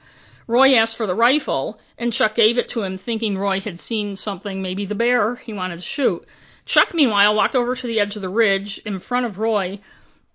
Roy 0.47 0.75
asked 0.75 0.97
for 0.97 1.05
the 1.05 1.15
rifle, 1.15 1.79
and 1.97 2.11
Chuck 2.11 2.35
gave 2.35 2.57
it 2.57 2.69
to 2.69 2.81
him, 2.81 2.97
thinking 2.97 3.37
Roy 3.37 3.59
had 3.59 3.79
seen 3.79 4.15
something, 4.15 4.61
maybe 4.61 4.85
the 4.85 4.95
bear 4.95 5.35
he 5.35 5.53
wanted 5.53 5.77
to 5.77 5.85
shoot. 5.85 6.25
Chuck, 6.65 6.93
meanwhile, 6.93 7.35
walked 7.35 7.55
over 7.55 7.75
to 7.75 7.87
the 7.87 7.99
edge 7.99 8.15
of 8.15 8.21
the 8.21 8.29
ridge 8.29 8.81
in 8.85 8.99
front 8.99 9.25
of 9.25 9.37
Roy 9.37 9.79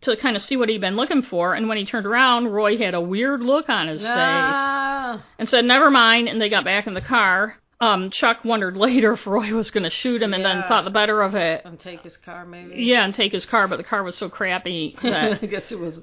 to 0.02 0.16
kind 0.16 0.36
of 0.36 0.42
see 0.42 0.56
what 0.56 0.68
he'd 0.68 0.80
been 0.80 0.96
looking 0.96 1.22
for, 1.22 1.54
and 1.54 1.68
when 1.68 1.78
he 1.78 1.84
turned 1.84 2.06
around, 2.06 2.48
Roy 2.48 2.78
had 2.78 2.94
a 2.94 3.00
weird 3.00 3.40
look 3.40 3.68
on 3.68 3.88
his 3.88 4.02
face 4.02 4.10
Ah, 4.10 5.24
and 5.38 5.48
said, 5.48 5.64
never 5.64 5.90
mind, 5.90 6.28
and 6.28 6.40
they 6.40 6.48
got 6.48 6.64
back 6.64 6.86
in 6.86 6.94
the 6.94 7.00
car. 7.00 7.56
Um, 7.84 8.10
Chuck 8.10 8.44
wondered 8.44 8.76
later 8.78 9.12
if 9.12 9.26
Roy 9.26 9.52
was 9.54 9.70
going 9.70 9.84
to 9.84 9.90
shoot 9.90 10.22
him 10.22 10.32
and 10.32 10.44
then 10.44 10.62
thought 10.68 10.84
the 10.84 10.90
better 10.90 11.20
of 11.22 11.34
it. 11.34 11.62
and 11.66 11.78
take 11.78 12.00
his 12.00 12.16
car 12.16 12.46
maybe. 12.46 12.82
Yeah, 12.82 13.04
and 13.04 13.12
take 13.12 13.32
his 13.32 13.44
car, 13.44 13.68
but 13.68 13.76
the 13.76 13.84
car 13.84 14.02
was 14.02 14.16
so 14.16 14.28
crappy 14.30 14.96
that 15.02 15.38
I 15.42 15.46
guess 15.46 15.70
it 15.70 15.78
was. 15.78 15.98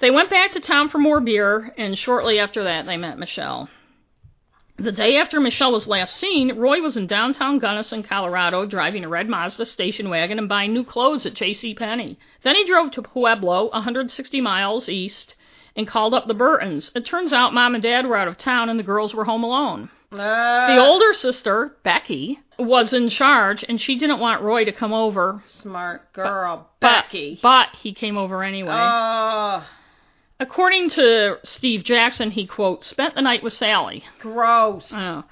they 0.00 0.12
went 0.12 0.30
back 0.30 0.52
to 0.52 0.60
town 0.60 0.90
for 0.90 0.98
more 0.98 1.20
beer, 1.20 1.72
and 1.76 1.98
shortly 1.98 2.38
after 2.38 2.62
that, 2.64 2.86
they 2.86 2.96
met 2.96 3.18
Michelle. 3.18 3.68
The 4.76 4.92
day 4.92 5.18
after 5.18 5.40
Michelle 5.40 5.72
was 5.72 5.86
last 5.88 6.16
seen, 6.16 6.56
Roy 6.56 6.80
was 6.80 6.96
in 6.96 7.06
downtown 7.06 7.58
Gunnison, 7.58 8.02
Colorado, 8.02 8.66
driving 8.66 9.04
a 9.04 9.08
red 9.08 9.28
Mazda 9.28 9.66
station 9.66 10.10
wagon 10.10 10.38
and 10.38 10.48
buying 10.48 10.72
new 10.72 10.84
clothes 10.84 11.26
at 11.26 11.34
J.C. 11.34 11.74
Penney. 11.74 12.18
Then 12.42 12.56
he 12.56 12.66
drove 12.66 12.90
to 12.92 13.02
Pueblo, 13.02 13.70
160 13.70 14.40
miles 14.40 14.88
east, 14.88 15.34
and 15.76 15.86
called 15.86 16.14
up 16.14 16.26
the 16.26 16.34
Burtons. 16.34 16.90
It 16.94 17.06
turns 17.06 17.32
out 17.32 17.54
mom 17.54 17.74
and 17.74 17.82
dad 17.82 18.06
were 18.06 18.16
out 18.16 18.28
of 18.28 18.36
town 18.38 18.68
and 18.68 18.78
the 18.78 18.84
girls 18.84 19.14
were 19.14 19.24
home 19.24 19.44
alone. 19.44 19.90
Ah, 20.20 20.66
The 20.68 20.78
older 20.78 21.12
sister, 21.14 21.76
Becky, 21.82 22.40
was 22.58 22.92
in 22.92 23.08
charge, 23.08 23.64
and 23.68 23.80
she 23.80 23.98
didn't 23.98 24.20
want 24.20 24.42
Roy 24.42 24.64
to 24.64 24.72
come 24.72 24.92
over. 24.92 25.42
smart 25.46 26.12
girl, 26.12 26.68
But, 26.80 27.04
Becky. 27.06 27.38
but 27.42 27.68
he 27.82 27.92
came 27.92 28.16
over 28.16 28.42
anyway. 28.42 28.72
Oh, 28.76 29.64
According 30.40 30.90
to 30.90 31.38
Steve 31.44 31.84
Jackson, 31.84 32.32
he, 32.32 32.46
quote, 32.46 32.84
spent 32.84 33.14
the 33.14 33.22
night 33.22 33.42
with 33.42 33.52
Sally. 33.52 34.04
gross. 34.18 34.88
Oh. 34.92 35.24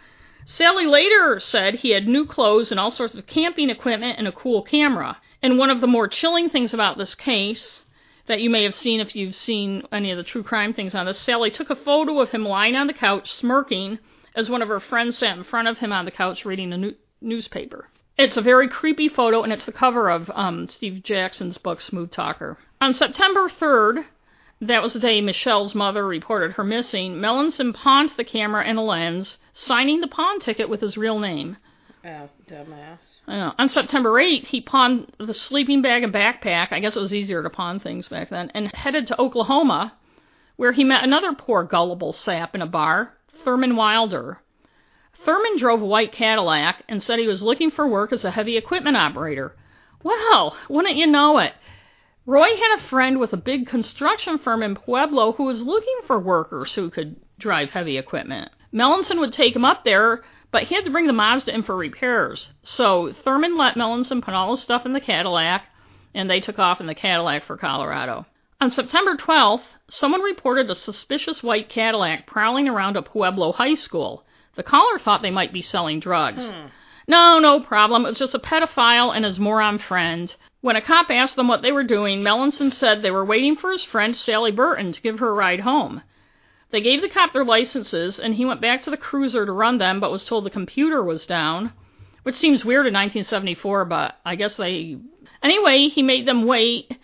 Sally 0.44 0.86
later 0.86 1.38
said 1.40 1.74
he 1.76 1.90
had 1.90 2.06
new 2.08 2.24
clothes 2.26 2.70
and 2.70 2.78
all 2.80 2.90
sorts 2.90 3.14
of 3.14 3.26
camping 3.26 3.70
equipment 3.70 4.18
and 4.18 4.26
a 4.28 4.32
cool 4.32 4.62
camera. 4.62 5.18
And 5.42 5.58
one 5.58 5.70
of 5.70 5.80
the 5.80 5.86
more 5.88 6.08
chilling 6.08 6.48
things 6.48 6.72
about 6.74 6.98
this 6.98 7.14
case 7.14 7.84
that 8.26 8.40
you 8.40 8.48
may 8.50 8.62
have 8.62 8.74
seen 8.76 9.00
if 9.00 9.14
you've 9.16 9.34
seen 9.34 9.82
any 9.92 10.10
of 10.12 10.16
the 10.16 10.22
true 10.24 10.42
crime 10.44 10.72
things 10.72 10.94
on 10.94 11.06
this, 11.06 11.18
Sally 11.18 11.50
took 11.50 11.70
a 11.70 11.76
photo 11.76 12.20
of 12.20 12.30
him 12.30 12.44
lying 12.44 12.76
on 12.76 12.86
the 12.86 12.92
couch 12.92 13.32
smirking 13.32 13.98
as 14.34 14.48
one 14.48 14.62
of 14.62 14.68
her 14.68 14.80
friends 14.80 15.18
sat 15.18 15.36
in 15.36 15.44
front 15.44 15.68
of 15.68 15.78
him 15.78 15.92
on 15.92 16.04
the 16.04 16.10
couch 16.10 16.44
reading 16.44 16.72
a 16.72 16.76
new- 16.76 16.96
newspaper. 17.20 17.88
It's 18.18 18.36
a 18.36 18.42
very 18.42 18.68
creepy 18.68 19.08
photo, 19.08 19.42
and 19.42 19.52
it's 19.52 19.64
the 19.64 19.72
cover 19.72 20.10
of 20.10 20.30
um, 20.34 20.68
Steve 20.68 21.02
Jackson's 21.02 21.58
book, 21.58 21.80
Smooth 21.80 22.10
Talker. 22.10 22.58
On 22.80 22.92
September 22.92 23.48
3rd, 23.48 24.04
that 24.60 24.82
was 24.82 24.92
the 24.92 25.00
day 25.00 25.20
Michelle's 25.20 25.74
mother 25.74 26.06
reported 26.06 26.52
her 26.52 26.64
missing. 26.64 27.14
Melanson 27.14 27.74
pawned 27.74 28.10
the 28.10 28.24
camera 28.24 28.64
and 28.64 28.78
a 28.78 28.82
lens, 28.82 29.38
signing 29.52 30.00
the 30.00 30.08
pawn 30.08 30.40
ticket 30.40 30.68
with 30.68 30.80
his 30.80 30.96
real 30.96 31.18
name. 31.18 31.56
Ass, 32.04 32.30
dumbass. 32.48 32.98
Uh, 33.28 33.52
on 33.58 33.68
September 33.68 34.10
8th, 34.10 34.46
he 34.46 34.60
pawned 34.60 35.12
the 35.18 35.34
sleeping 35.34 35.82
bag 35.82 36.02
and 36.02 36.12
backpack. 36.12 36.68
I 36.72 36.80
guess 36.80 36.96
it 36.96 37.00
was 37.00 37.14
easier 37.14 37.42
to 37.42 37.50
pawn 37.50 37.80
things 37.80 38.08
back 38.08 38.28
then, 38.28 38.50
and 38.54 38.74
headed 38.74 39.06
to 39.08 39.20
Oklahoma, 39.20 39.94
where 40.56 40.72
he 40.72 40.84
met 40.84 41.04
another 41.04 41.32
poor 41.32 41.64
gullible 41.64 42.12
sap 42.12 42.54
in 42.54 42.62
a 42.62 42.66
bar, 42.66 43.14
Thurman 43.44 43.76
Wilder. 43.76 44.40
Thurman 45.24 45.58
drove 45.58 45.82
a 45.82 45.86
white 45.86 46.12
Cadillac 46.12 46.82
and 46.88 47.02
said 47.02 47.18
he 47.18 47.26
was 47.26 47.42
looking 47.42 47.70
for 47.70 47.86
work 47.86 48.12
as 48.12 48.24
a 48.24 48.30
heavy 48.30 48.56
equipment 48.56 48.96
operator. 48.96 49.54
Well, 50.02 50.56
wouldn't 50.68 50.96
you 50.96 51.06
know 51.06 51.38
it? 51.38 51.54
Roy 52.26 52.48
had 52.48 52.78
a 52.78 52.82
friend 52.82 53.18
with 53.18 53.32
a 53.32 53.36
big 53.36 53.66
construction 53.66 54.38
firm 54.38 54.62
in 54.62 54.76
Pueblo 54.76 55.32
who 55.32 55.44
was 55.44 55.62
looking 55.64 56.00
for 56.06 56.18
workers 56.20 56.74
who 56.74 56.90
could 56.90 57.16
drive 57.38 57.70
heavy 57.70 57.98
equipment. 57.98 58.50
Melanson 58.72 59.18
would 59.18 59.32
take 59.32 59.54
him 59.54 59.64
up 59.64 59.84
there, 59.84 60.22
but 60.50 60.64
he 60.64 60.74
had 60.74 60.84
to 60.84 60.90
bring 60.90 61.06
the 61.06 61.12
Mazda 61.12 61.54
in 61.54 61.62
for 61.62 61.76
repairs. 61.76 62.50
So 62.62 63.12
Thurman 63.12 63.56
let 63.56 63.76
Melanson 63.76 64.22
put 64.22 64.34
all 64.34 64.52
his 64.52 64.60
stuff 64.60 64.86
in 64.86 64.92
the 64.92 65.00
Cadillac, 65.00 65.66
and 66.14 66.30
they 66.30 66.40
took 66.40 66.58
off 66.58 66.80
in 66.80 66.86
the 66.86 66.94
Cadillac 66.94 67.44
for 67.44 67.56
Colorado. 67.56 68.26
On 68.60 68.70
September 68.70 69.16
12th, 69.16 69.64
someone 69.88 70.22
reported 70.22 70.70
a 70.70 70.74
suspicious 70.74 71.42
white 71.42 71.68
Cadillac 71.68 72.26
prowling 72.26 72.68
around 72.68 72.96
a 72.96 73.02
Pueblo 73.02 73.52
high 73.52 73.74
school. 73.74 74.24
The 74.54 74.62
caller 74.62 74.98
thought 74.98 75.22
they 75.22 75.30
might 75.30 75.52
be 75.52 75.62
selling 75.62 76.00
drugs. 76.00 76.50
Hmm. 76.50 76.66
No, 77.08 77.38
no 77.38 77.60
problem. 77.60 78.04
It 78.04 78.10
was 78.10 78.18
just 78.18 78.34
a 78.34 78.38
pedophile 78.38 79.14
and 79.14 79.24
his 79.24 79.38
moron 79.38 79.78
friend. 79.78 80.34
When 80.60 80.76
a 80.76 80.80
cop 80.80 81.10
asked 81.10 81.36
them 81.36 81.48
what 81.48 81.62
they 81.62 81.72
were 81.72 81.84
doing, 81.84 82.22
Melanson 82.22 82.72
said 82.72 83.02
they 83.02 83.10
were 83.10 83.24
waiting 83.24 83.56
for 83.56 83.72
his 83.72 83.84
friend 83.84 84.16
Sally 84.16 84.52
Burton 84.52 84.92
to 84.92 85.00
give 85.00 85.18
her 85.18 85.30
a 85.30 85.34
ride 85.34 85.60
home. 85.60 86.02
They 86.70 86.80
gave 86.80 87.02
the 87.02 87.08
cop 87.08 87.32
their 87.32 87.44
licenses, 87.44 88.18
and 88.18 88.34
he 88.34 88.44
went 88.44 88.60
back 88.60 88.82
to 88.82 88.90
the 88.90 88.96
cruiser 88.96 89.44
to 89.44 89.52
run 89.52 89.78
them, 89.78 90.00
but 90.00 90.10
was 90.10 90.24
told 90.24 90.44
the 90.44 90.50
computer 90.50 91.02
was 91.02 91.26
down, 91.26 91.72
which 92.22 92.36
seems 92.36 92.64
weird 92.64 92.86
in 92.86 92.94
1974, 92.94 93.84
but 93.84 94.16
I 94.24 94.36
guess 94.36 94.56
they. 94.56 94.96
Anyway, 95.42 95.88
he 95.88 96.02
made 96.02 96.24
them 96.24 96.46
wait, 96.46 96.96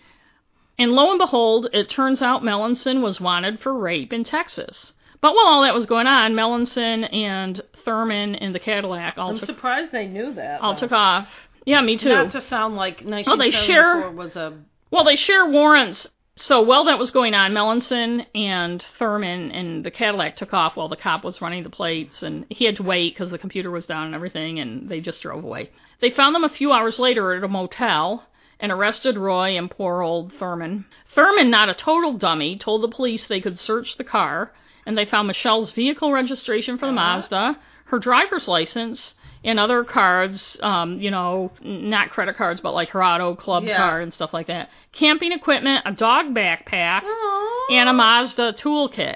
and 0.79 0.93
lo 0.93 1.11
and 1.11 1.19
behold, 1.19 1.67
it 1.73 1.89
turns 1.89 2.21
out 2.21 2.41
Melanson 2.41 3.01
was 3.01 3.21
wanted 3.21 3.59
for 3.59 3.77
rape 3.77 4.11
in 4.11 4.23
Texas. 4.23 4.93
But 5.21 5.35
while 5.35 5.47
all 5.47 5.61
that 5.63 5.73
was 5.73 5.85
going 5.85 6.07
on, 6.07 6.33
Melanson 6.33 7.13
and 7.13 7.61
Thurman 7.83 8.35
in 8.35 8.53
the 8.53 8.59
Cadillac 8.59 9.17
all 9.17 9.31
I'm 9.31 9.37
took 9.37 9.47
surprised 9.47 9.91
they 9.91 10.07
knew 10.07 10.33
that. 10.35 10.61
all 10.61 10.73
though. 10.73 10.79
took 10.79 10.91
off. 10.93 11.27
Yeah, 11.65 11.81
me 11.81 11.97
too. 11.97 12.09
Not 12.09 12.31
to 12.31 12.41
sound 12.41 12.75
like 12.75 13.05
they 13.05 13.51
share- 13.51 14.09
was 14.11 14.35
a. 14.35 14.57
Well, 14.91 15.03
they 15.03 15.17
share 15.17 15.45
warrants. 15.45 16.07
So 16.35 16.61
while 16.61 16.85
that 16.85 16.97
was 16.97 17.11
going 17.11 17.33
on, 17.33 17.51
Melanson 17.51 18.25
and 18.33 18.81
Thurman 18.97 19.51
and 19.51 19.83
the 19.83 19.91
Cadillac 19.91 20.37
took 20.37 20.53
off 20.53 20.77
while 20.77 20.87
the 20.87 20.95
cop 20.95 21.25
was 21.25 21.41
running 21.41 21.63
the 21.63 21.69
plates, 21.69 22.23
and 22.23 22.45
he 22.49 22.63
had 22.63 22.77
to 22.77 22.83
wait 22.83 23.13
because 23.13 23.29
the 23.29 23.37
computer 23.37 23.69
was 23.69 23.85
down 23.85 24.05
and 24.05 24.15
everything, 24.15 24.57
and 24.57 24.87
they 24.87 25.01
just 25.01 25.21
drove 25.21 25.43
away. 25.43 25.69
They 25.99 26.11
found 26.11 26.33
them 26.33 26.45
a 26.45 26.49
few 26.49 26.71
hours 26.71 26.97
later 26.97 27.35
at 27.35 27.43
a 27.43 27.49
motel 27.49 28.23
and 28.59 28.71
arrested 28.71 29.17
Roy 29.17 29.57
and 29.57 29.69
poor 29.71 30.01
old 30.01 30.33
Thurman. 30.33 30.85
Thurman, 31.13 31.49
not 31.49 31.69
a 31.69 31.73
total 31.73 32.13
dummy, 32.17 32.57
told 32.57 32.81
the 32.83 32.87
police 32.89 33.27
they 33.27 33.41
could 33.41 33.59
search 33.59 33.97
the 33.97 34.03
car, 34.03 34.51
and 34.85 34.97
they 34.97 35.05
found 35.05 35.27
Michelle's 35.27 35.71
vehicle 35.71 36.11
registration 36.11 36.77
for 36.77 36.85
the 36.87 36.91
Uh-huh. 36.91 37.15
Mazda, 37.15 37.57
her 37.85 37.99
driver's 37.99 38.47
license, 38.47 39.15
and 39.43 39.57
other 39.59 39.83
cards, 39.85 40.59
um, 40.61 40.99
you 40.99 41.09
know, 41.09 41.51
not 41.61 42.09
credit 42.09 42.35
cards, 42.35 42.59
but 42.61 42.73
like 42.73 42.89
her 42.89 43.03
auto 43.03 43.35
club 43.35 43.63
Yeah. 43.63 43.77
card 43.77 44.03
and 44.03 44.13
stuff 44.13 44.33
like 44.33 44.47
that. 44.47 44.69
Camping 44.91 45.31
equipment, 45.31 45.83
a 45.85 45.91
dog 45.93 46.33
backpack, 46.35 47.01
Aww. 47.03 47.57
and 47.71 47.87
a 47.89 47.93
Mazda 47.93 48.53
toolkit. 48.53 49.15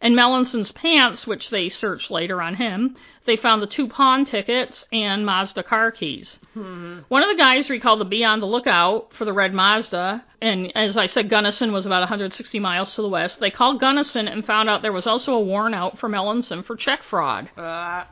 And 0.00 0.14
Melanson's 0.14 0.72
pants, 0.72 1.26
which 1.26 1.50
they 1.50 1.68
searched 1.68 2.10
later 2.10 2.42
on 2.42 2.54
him, 2.54 2.96
they 3.24 3.36
found 3.36 3.62
the 3.62 3.66
two 3.66 3.88
pawn 3.88 4.24
tickets 4.24 4.86
and 4.92 5.24
Mazda 5.24 5.62
car 5.62 5.90
keys. 5.90 6.38
Hmm. 6.54 6.98
One 7.08 7.22
of 7.22 7.28
the 7.28 7.36
guys 7.36 7.70
recalled 7.70 8.00
to 8.00 8.04
be 8.04 8.24
on 8.24 8.40
the 8.40 8.46
lookout 8.46 9.12
for 9.14 9.24
the 9.24 9.32
red 9.32 9.54
Mazda, 9.54 10.24
and 10.40 10.70
as 10.76 10.96
I 10.96 11.06
said, 11.06 11.28
Gunnison 11.30 11.72
was 11.72 11.86
about 11.86 12.00
160 12.00 12.60
miles 12.60 12.94
to 12.94 13.02
the 13.02 13.08
west. 13.08 13.40
They 13.40 13.50
called 13.50 13.80
Gunnison 13.80 14.28
and 14.28 14.44
found 14.44 14.68
out 14.68 14.82
there 14.82 14.92
was 14.92 15.06
also 15.06 15.34
a 15.34 15.40
warrant 15.40 15.74
out 15.74 15.98
for 15.98 16.08
Melanson 16.08 16.64
for 16.64 16.76
check 16.76 17.02
fraud. 17.02 17.50
Uh, 17.56 18.04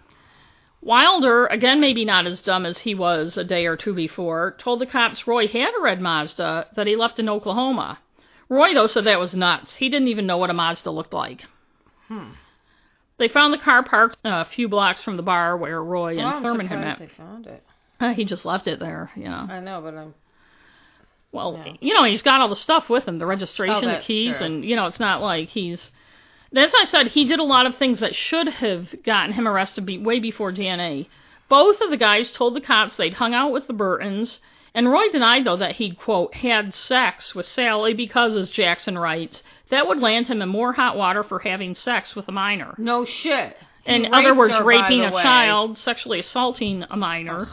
Wilder, 0.80 1.47
again 1.47 1.80
maybe 1.80 2.05
not 2.05 2.26
as 2.26 2.43
dumb 2.43 2.66
as 2.66 2.78
he 2.78 2.95
was 2.95 3.37
a 3.37 3.45
day 3.45 3.66
or 3.66 3.76
two 3.76 3.95
before, 3.95 4.55
told 4.59 4.80
the 4.80 4.87
cops 4.87 5.26
Roy 5.26 5.49
had 5.49 5.72
a 5.78 5.82
red 5.82 6.01
Mazda 6.01 6.68
that 6.76 6.87
he 6.87 6.97
left 6.97 7.18
in 7.18 7.28
Oklahoma. 7.28 7.99
Roy, 8.49 8.74
though, 8.74 8.87
said 8.87 9.05
that 9.05 9.18
was 9.18 9.35
nuts. 9.35 9.76
He 9.76 9.89
didn't 9.89 10.09
even 10.09 10.26
know 10.26 10.37
what 10.37 10.51
a 10.51 10.55
Mazda 10.55 10.91
looked 10.91 11.14
like. 11.14 11.45
Hmm. 12.09 12.30
They 13.16 13.28
found 13.28 13.52
the 13.52 13.59
car 13.59 13.84
parked 13.84 14.18
a 14.24 14.44
few 14.44 14.68
blocks 14.68 15.02
from 15.02 15.16
the 15.16 15.22
bar 15.22 15.57
where 15.57 15.82
Roy 15.82 16.18
and 16.18 16.18
well, 16.18 16.42
Thurman 16.42 16.66
had 16.66 16.80
met. 16.80 16.98
they 16.98 17.07
found 17.07 17.46
it. 17.46 17.62
Uh, 18.00 18.12
he 18.14 18.24
just 18.24 18.44
left 18.44 18.66
it 18.66 18.80
there, 18.80 19.11
you 19.14 19.24
know. 19.24 19.46
I 19.48 19.61
know, 19.61 19.80
but 19.80 19.94
I'm. 19.94 20.14
Well, 21.32 21.64
you 21.80 21.94
know, 21.94 22.05
he's 22.05 22.22
got 22.22 22.40
all 22.40 22.48
the 22.48 22.55
stuff 22.55 22.88
with 22.88 23.09
him, 23.09 23.18
the 23.18 23.26
registration, 23.26 23.88
Oh, 23.88 23.92
the 23.96 24.00
keys, 24.00 24.36
true. 24.36 24.46
and 24.46 24.64
you 24.64 24.76
know, 24.76 24.86
it's 24.86 25.00
not 25.00 25.20
like 25.20 25.48
he's. 25.48 25.90
As 26.55 26.72
I 26.80 26.84
said, 26.84 27.09
he 27.09 27.24
did 27.24 27.40
a 27.40 27.44
lot 27.44 27.66
of 27.66 27.76
things 27.76 27.98
that 27.98 28.14
should 28.14 28.46
have 28.46 29.02
gotten 29.02 29.32
him 29.32 29.48
arrested 29.48 29.84
be, 29.84 29.98
way 29.98 30.20
before 30.20 30.52
DNA. 30.52 31.09
Both 31.48 31.80
of 31.80 31.90
the 31.90 31.96
guys 31.96 32.30
told 32.30 32.55
the 32.55 32.61
cops 32.61 32.96
they'd 32.96 33.14
hung 33.14 33.34
out 33.34 33.50
with 33.52 33.66
the 33.66 33.72
Burtons, 33.72 34.38
and 34.74 34.88
Roy 34.90 35.09
denied 35.11 35.44
though 35.44 35.57
that 35.57 35.76
he'd 35.76 35.98
quote 35.98 36.34
had 36.34 36.72
sex 36.72 37.34
with 37.34 37.46
Sally 37.46 37.94
because, 37.94 38.36
as 38.36 38.50
Jackson 38.50 38.96
writes, 38.96 39.42
that 39.71 39.87
would 39.87 39.99
land 39.99 40.27
him 40.27 40.43
in 40.43 40.49
more 40.49 40.73
hot 40.73 40.97
water 40.97 41.23
for 41.23 41.39
having 41.39 41.75
sex 41.75 42.15
with 42.15 42.29
a 42.29 42.33
minor. 42.33 42.75
No 42.79 43.05
shit. 43.05 43.57
He 43.85 43.95
In 43.95 44.15
other 44.15 44.35
words, 44.35 44.55
her, 44.55 44.65
raping 44.65 45.03
a 45.05 45.12
way. 45.12 45.23
child, 45.23 45.79
sexually 45.79 46.21
assaulting 46.21 46.85
a 46.91 46.97
minor. 46.97 47.49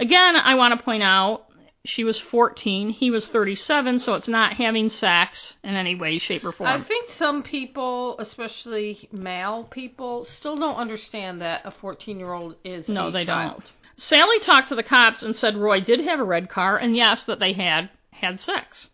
Again, 0.00 0.36
I 0.36 0.54
want 0.54 0.78
to 0.78 0.84
point 0.84 1.02
out 1.02 1.44
she 1.84 2.04
was 2.04 2.18
14, 2.20 2.90
he 2.90 3.10
was 3.10 3.26
37, 3.26 4.00
so 4.00 4.14
it's 4.14 4.28
not 4.28 4.54
having 4.54 4.90
sex 4.90 5.54
in 5.64 5.74
any 5.74 5.94
way, 5.94 6.18
shape, 6.18 6.44
or 6.44 6.52
form. 6.52 6.68
I 6.68 6.82
think 6.82 7.10
some 7.10 7.42
people, 7.42 8.16
especially 8.18 9.08
male 9.12 9.64
people, 9.64 10.24
still 10.24 10.56
don't 10.56 10.76
understand 10.76 11.40
that 11.40 11.62
a 11.64 11.70
14 11.70 12.18
year 12.18 12.32
old 12.32 12.56
is 12.64 12.88
no, 12.88 13.10
they 13.10 13.24
child. 13.24 13.52
don't. 13.62 13.72
Sally 13.96 14.38
talked 14.40 14.68
to 14.68 14.74
the 14.74 14.82
cops 14.82 15.22
and 15.22 15.34
said 15.34 15.56
Roy 15.56 15.80
did 15.80 16.00
have 16.00 16.20
a 16.20 16.24
red 16.24 16.48
car, 16.48 16.76
and 16.76 16.96
yes, 16.96 17.24
that 17.24 17.38
they 17.40 17.52
had 17.52 17.90
had 18.12 18.40
sex. 18.40 18.90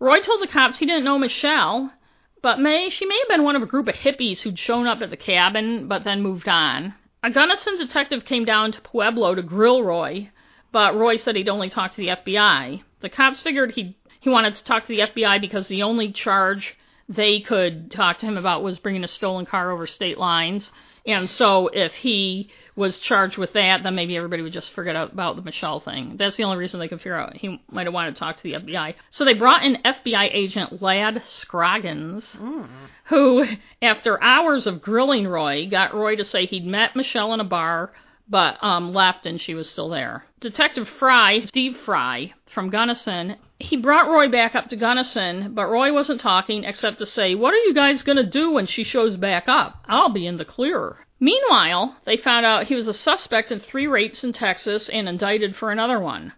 Roy 0.00 0.20
told 0.20 0.40
the 0.40 0.46
cops 0.46 0.78
he 0.78 0.86
didn't 0.86 1.04
know 1.04 1.18
Michelle, 1.18 1.92
but 2.40 2.58
May 2.58 2.88
she 2.88 3.04
may 3.04 3.18
have 3.18 3.28
been 3.28 3.44
one 3.44 3.54
of 3.54 3.62
a 3.62 3.66
group 3.66 3.86
of 3.86 3.96
hippies 3.96 4.40
who'd 4.40 4.58
shown 4.58 4.86
up 4.86 5.02
at 5.02 5.10
the 5.10 5.16
cabin, 5.16 5.88
but 5.88 6.04
then 6.04 6.22
moved 6.22 6.48
on. 6.48 6.94
A 7.22 7.30
Gunnison 7.30 7.76
detective 7.76 8.24
came 8.24 8.46
down 8.46 8.72
to 8.72 8.80
Pueblo 8.80 9.34
to 9.34 9.42
grill 9.42 9.82
Roy, 9.82 10.30
but 10.72 10.96
Roy 10.96 11.18
said 11.18 11.36
he'd 11.36 11.50
only 11.50 11.68
talk 11.68 11.90
to 11.92 11.96
the 11.98 12.08
FBI. 12.08 12.82
The 13.00 13.10
cops 13.10 13.42
figured 13.42 13.72
he 13.72 13.94
he 14.18 14.30
wanted 14.30 14.56
to 14.56 14.64
talk 14.64 14.82
to 14.82 14.88
the 14.88 15.00
FBI 15.00 15.38
because 15.38 15.68
the 15.68 15.82
only 15.82 16.12
charge 16.12 16.78
they 17.06 17.40
could 17.40 17.90
talk 17.90 18.18
to 18.18 18.26
him 18.26 18.38
about 18.38 18.62
was 18.62 18.78
bringing 18.78 19.04
a 19.04 19.08
stolen 19.08 19.44
car 19.44 19.70
over 19.70 19.86
state 19.86 20.16
lines. 20.16 20.72
And 21.06 21.28
so 21.30 21.68
if 21.68 21.92
he 21.94 22.50
was 22.76 22.98
charged 22.98 23.36
with 23.36 23.52
that, 23.54 23.82
then 23.82 23.94
maybe 23.94 24.16
everybody 24.16 24.42
would 24.42 24.52
just 24.52 24.72
forget 24.72 24.96
about 24.96 25.36
the 25.36 25.42
Michelle 25.42 25.80
thing. 25.80 26.16
That's 26.18 26.36
the 26.36 26.44
only 26.44 26.56
reason 26.58 26.78
they 26.80 26.88
could 26.88 26.98
figure 27.00 27.16
out 27.16 27.36
he 27.36 27.60
might 27.70 27.86
have 27.86 27.94
wanted 27.94 28.14
to 28.14 28.18
talk 28.20 28.36
to 28.36 28.42
the 28.42 28.54
FBI. 28.54 28.94
So 29.10 29.24
they 29.24 29.34
brought 29.34 29.64
in 29.64 29.76
FBI 29.84 30.30
agent 30.32 30.80
Lad 30.82 31.22
Scroggins, 31.24 32.24
Mm. 32.38 32.66
who, 33.06 33.44
after 33.82 34.22
hours 34.22 34.66
of 34.66 34.82
grilling 34.82 35.26
Roy, 35.26 35.68
got 35.70 35.94
Roy 35.94 36.16
to 36.16 36.24
say 36.24 36.46
he'd 36.46 36.64
met 36.66 36.96
Michelle 36.96 37.34
in 37.34 37.40
a 37.40 37.44
bar, 37.44 37.92
but 38.28 38.62
um, 38.62 38.94
left 38.94 39.26
and 39.26 39.40
she 39.40 39.54
was 39.54 39.68
still 39.68 39.88
there. 39.88 40.24
Detective 40.40 40.88
Fry, 40.88 41.40
Steve 41.46 41.76
Fry, 41.78 42.32
from 42.46 42.70
Gunnison, 42.70 43.36
he 43.60 43.76
brought 43.76 44.08
Roy 44.08 44.28
back 44.28 44.54
up 44.54 44.68
to 44.70 44.76
Gunnison, 44.76 45.52
but 45.54 45.68
Roy 45.68 45.92
wasn't 45.92 46.20
talking 46.20 46.64
except 46.64 46.98
to 46.98 47.06
say, 47.06 47.34
What 47.34 47.52
are 47.52 47.58
you 47.58 47.74
guys 47.74 48.02
going 48.02 48.16
to 48.16 48.24
do 48.26 48.50
when 48.50 48.66
she 48.66 48.84
shows 48.84 49.16
back 49.16 49.48
up? 49.48 49.84
I'll 49.86 50.08
be 50.08 50.26
in 50.26 50.38
the 50.38 50.44
clear. 50.44 50.96
Meanwhile, 51.20 51.96
they 52.06 52.16
found 52.16 52.46
out 52.46 52.64
he 52.64 52.74
was 52.74 52.88
a 52.88 52.94
suspect 52.94 53.52
in 53.52 53.60
three 53.60 53.86
rapes 53.86 54.24
in 54.24 54.32
Texas 54.32 54.88
and 54.88 55.06
indicted 55.06 55.54
for 55.54 55.70
another 55.70 56.00
one. 56.00 56.32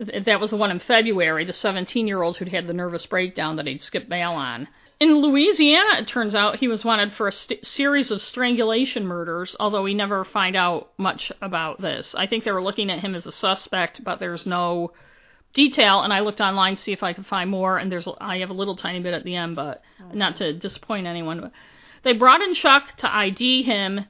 That 0.00 0.40
was 0.40 0.50
the 0.50 0.56
one 0.56 0.72
in 0.72 0.80
February, 0.80 1.44
the 1.44 1.52
17 1.52 2.08
year 2.08 2.20
old 2.20 2.36
who'd 2.36 2.48
had 2.48 2.66
the 2.66 2.74
nervous 2.74 3.06
breakdown 3.06 3.56
that 3.56 3.68
he'd 3.68 3.80
skipped 3.80 4.08
bail 4.08 4.32
on. 4.32 4.66
In 4.98 5.20
Louisiana, 5.20 6.00
it 6.00 6.08
turns 6.08 6.34
out 6.34 6.56
he 6.56 6.68
was 6.68 6.84
wanted 6.84 7.12
for 7.12 7.28
a 7.28 7.32
st- 7.32 7.64
series 7.64 8.10
of 8.10 8.20
strangulation 8.20 9.06
murders, 9.06 9.54
although 9.60 9.82
we 9.82 9.94
never 9.94 10.24
find 10.24 10.56
out 10.56 10.90
much 10.98 11.30
about 11.40 11.80
this. 11.80 12.14
I 12.16 12.26
think 12.26 12.44
they 12.44 12.52
were 12.52 12.62
looking 12.62 12.90
at 12.90 13.00
him 13.00 13.14
as 13.14 13.26
a 13.26 13.32
suspect, 13.32 14.02
but 14.02 14.18
there's 14.18 14.44
no 14.46 14.92
detail. 15.56 16.02
And 16.02 16.12
I 16.12 16.20
looked 16.20 16.40
online 16.40 16.76
to 16.76 16.82
see 16.82 16.92
if 16.92 17.02
I 17.02 17.12
could 17.12 17.26
find 17.26 17.50
more, 17.50 17.78
and 17.78 17.90
there's 17.90 18.06
I 18.20 18.38
have 18.38 18.50
a 18.50 18.54
little 18.54 18.76
tiny 18.76 19.00
bit 19.00 19.14
at 19.14 19.24
the 19.24 19.34
end, 19.34 19.56
but 19.56 19.82
oh, 20.00 20.14
not 20.14 20.36
to 20.36 20.52
disappoint 20.52 21.08
anyone. 21.08 21.40
But 21.40 21.52
they 22.04 22.12
brought 22.12 22.42
in 22.42 22.54
Chuck 22.54 22.96
to 22.98 23.12
ID 23.12 23.64
him, 23.64 24.04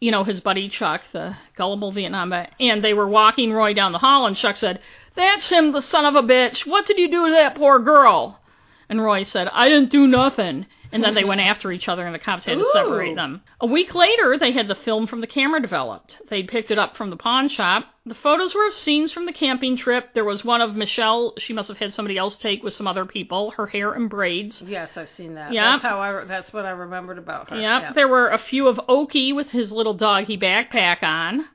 you 0.00 0.10
know, 0.10 0.24
his 0.24 0.40
buddy 0.40 0.70
Chuck, 0.70 1.02
the 1.12 1.36
gullible 1.56 1.92
Vietnam 1.92 2.30
vet, 2.30 2.52
and 2.58 2.82
they 2.82 2.94
were 2.94 3.08
walking 3.08 3.52
Roy 3.52 3.74
down 3.74 3.92
the 3.92 3.98
hall, 3.98 4.26
and 4.26 4.36
Chuck 4.36 4.56
said, 4.56 4.80
"That's 5.14 5.50
him, 5.50 5.72
the 5.72 5.82
son 5.82 6.06
of 6.06 6.14
a 6.14 6.22
bitch. 6.22 6.66
What 6.66 6.86
did 6.86 6.98
you 6.98 7.10
do 7.10 7.26
to 7.26 7.32
that 7.32 7.56
poor 7.56 7.78
girl?" 7.80 8.40
And 8.88 9.02
Roy 9.02 9.24
said, 9.24 9.48
I 9.48 9.68
didn't 9.68 9.90
do 9.90 10.06
nothing. 10.06 10.66
And 10.92 11.02
then 11.02 11.14
they 11.14 11.24
went 11.24 11.40
after 11.40 11.72
each 11.72 11.88
other, 11.88 12.06
and 12.06 12.14
the 12.14 12.18
cops 12.18 12.44
had 12.44 12.58
to 12.58 12.70
separate 12.72 13.16
them. 13.16 13.42
A 13.60 13.66
week 13.66 13.94
later, 13.94 14.36
they 14.38 14.52
had 14.52 14.68
the 14.68 14.74
film 14.74 15.06
from 15.06 15.20
the 15.20 15.26
camera 15.26 15.60
developed. 15.60 16.18
They'd 16.28 16.48
picked 16.48 16.70
it 16.70 16.78
up 16.78 16.96
from 16.96 17.10
the 17.10 17.16
pawn 17.16 17.48
shop. 17.48 17.86
The 18.04 18.14
photos 18.14 18.54
were 18.54 18.66
of 18.66 18.72
scenes 18.72 19.12
from 19.12 19.26
the 19.26 19.32
camping 19.32 19.76
trip. 19.76 20.14
There 20.14 20.24
was 20.24 20.44
one 20.44 20.60
of 20.60 20.76
Michelle, 20.76 21.34
she 21.38 21.52
must 21.52 21.68
have 21.68 21.78
had 21.78 21.92
somebody 21.92 22.16
else 22.16 22.36
take 22.36 22.62
with 22.62 22.74
some 22.74 22.86
other 22.86 23.04
people, 23.04 23.50
her 23.52 23.66
hair 23.66 23.94
in 23.94 24.08
braids. 24.08 24.62
Yes, 24.64 24.96
I've 24.96 25.08
seen 25.08 25.34
that. 25.34 25.52
Yeah. 25.52 25.72
That's 25.72 25.82
how 25.82 26.00
I. 26.00 26.24
That's 26.24 26.52
what 26.52 26.64
I 26.64 26.70
remembered 26.70 27.18
about 27.18 27.50
her. 27.50 27.56
Yep. 27.56 27.82
Yeah. 27.82 27.92
There 27.92 28.08
were 28.08 28.28
a 28.28 28.38
few 28.38 28.68
of 28.68 28.76
Okie 28.88 29.34
with 29.34 29.48
his 29.48 29.72
little 29.72 29.94
doggy 29.94 30.38
backpack 30.38 31.02
on. 31.02 31.46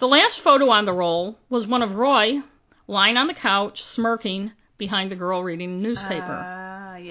The 0.00 0.08
last 0.08 0.40
photo 0.40 0.68
on 0.70 0.84
the 0.84 0.92
roll 0.92 1.38
was 1.48 1.66
one 1.66 1.82
of 1.82 1.94
Roy 1.94 2.40
lying 2.88 3.16
on 3.16 3.28
the 3.28 3.34
couch, 3.34 3.84
smirking 3.84 4.52
behind 4.78 5.12
the 5.12 5.16
girl 5.16 5.44
reading 5.44 5.80
the 5.80 5.88
newspaper. 5.88 6.44
Ah, 6.44 6.61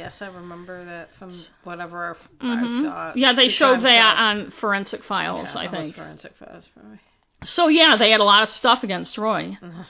yes, 0.02 0.22
I 0.22 0.28
remember 0.28 0.84
that 0.86 1.10
from 1.20 1.32
whatever. 1.64 2.18
I 2.40 2.46
saw. 2.46 2.46
Mm-hmm. 2.46 3.18
Yeah, 3.20 3.34
they 3.34 3.50
showed 3.50 3.82
that 3.84 4.18
on 4.18 4.52
Forensic 4.60 5.04
Files, 5.04 5.54
Yeah, 5.54 5.62
I 5.62 5.68
think. 5.70 5.96
Forensic 5.96 6.34
Files 6.38 6.66
me. 6.84 7.00
So 7.44 7.68
yeah, 7.68 7.98
they 7.98 8.10
had 8.12 8.20
a 8.20 8.24
lot 8.26 8.44
of 8.44 8.50
stuff 8.50 8.84
against 8.84 9.18
Roy. 9.18 9.58
Mm-hmm. 9.62 9.82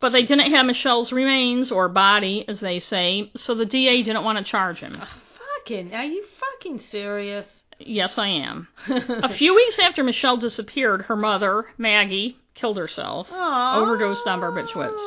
But 0.00 0.10
they 0.12 0.24
didn't 0.24 0.50
have 0.50 0.64
Michelle's 0.64 1.12
remains 1.12 1.70
or 1.70 1.88
body, 1.90 2.46
as 2.48 2.60
they 2.60 2.80
say, 2.80 3.30
so 3.36 3.54
the 3.54 3.66
DA 3.66 4.02
didn't 4.02 4.24
want 4.24 4.38
to 4.38 4.44
charge 4.44 4.78
him. 4.78 4.94
Fucking, 4.96 5.94
are 5.94 6.04
you 6.04 6.24
fucking 6.40 6.80
serious? 6.80 7.46
Yes, 7.78 8.16
I 8.16 8.28
am. 8.28 8.68
A 8.88 9.28
few 9.34 9.54
weeks 9.54 9.78
after 9.78 10.02
Michelle 10.02 10.38
disappeared, 10.38 11.02
her 11.02 11.16
mother, 11.16 11.66
Maggie, 11.76 12.38
killed 12.54 12.78
herself. 12.78 13.28
Aw. 13.30 13.78
overdosed 13.78 14.26
on 14.26 14.40
barbiturates. 14.40 15.00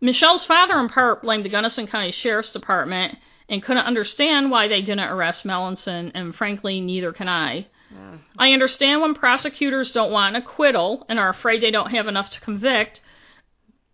Michelle's 0.00 0.44
father, 0.44 0.78
in 0.80 0.88
part, 0.88 1.22
blamed 1.22 1.44
the 1.44 1.50
Gunnison 1.50 1.86
County 1.86 2.10
Sheriff's 2.12 2.52
Department 2.52 3.18
and 3.48 3.62
couldn't 3.62 3.84
understand 3.84 4.50
why 4.50 4.68
they 4.68 4.80
didn't 4.80 5.00
arrest 5.10 5.44
Melanson, 5.44 6.10
and 6.14 6.34
frankly, 6.34 6.80
neither 6.80 7.12
can 7.12 7.28
I. 7.28 7.66
Yeah. 7.92 8.18
I 8.38 8.52
understand 8.52 9.02
when 9.02 9.14
prosecutors 9.14 9.92
don't 9.92 10.10
want 10.10 10.34
an 10.34 10.42
acquittal 10.42 11.04
and 11.08 11.18
are 11.18 11.28
afraid 11.28 11.62
they 11.62 11.70
don't 11.70 11.90
have 11.90 12.06
enough 12.06 12.30
to 12.30 12.40
convict, 12.40 13.00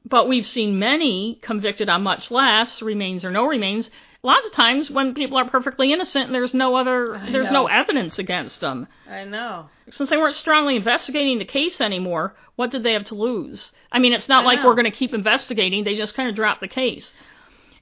but 0.04 0.28
we've 0.28 0.46
seen 0.46 0.78
many 0.78 1.38
convicted 1.42 1.88
on 1.88 2.02
much 2.02 2.30
less, 2.30 2.80
remains 2.80 3.24
or 3.24 3.30
no 3.30 3.46
remains. 3.46 3.90
Lots 4.22 4.46
of 4.46 4.52
times 4.52 4.90
when 4.90 5.14
people 5.14 5.38
are 5.38 5.48
perfectly 5.48 5.92
innocent 5.92 6.26
and 6.26 6.34
there's 6.34 6.52
no 6.52 6.74
other, 6.74 7.16
I 7.16 7.30
there's 7.32 7.46
know. 7.46 7.62
no 7.62 7.66
evidence 7.66 8.18
against 8.18 8.60
them. 8.60 8.86
I 9.08 9.24
know. 9.24 9.70
Since 9.88 10.10
they 10.10 10.18
weren't 10.18 10.34
strongly 10.34 10.76
investigating 10.76 11.38
the 11.38 11.46
case 11.46 11.80
anymore, 11.80 12.34
what 12.56 12.70
did 12.70 12.82
they 12.82 12.92
have 12.92 13.06
to 13.06 13.14
lose? 13.14 13.72
I 13.90 13.98
mean, 13.98 14.12
it's 14.12 14.28
not 14.28 14.44
I 14.44 14.46
like 14.46 14.58
know. 14.60 14.66
we're 14.66 14.74
going 14.74 14.90
to 14.90 14.96
keep 14.96 15.14
investigating, 15.14 15.84
they 15.84 15.96
just 15.96 16.14
kind 16.14 16.28
of 16.28 16.34
dropped 16.34 16.60
the 16.60 16.68
case. 16.68 17.14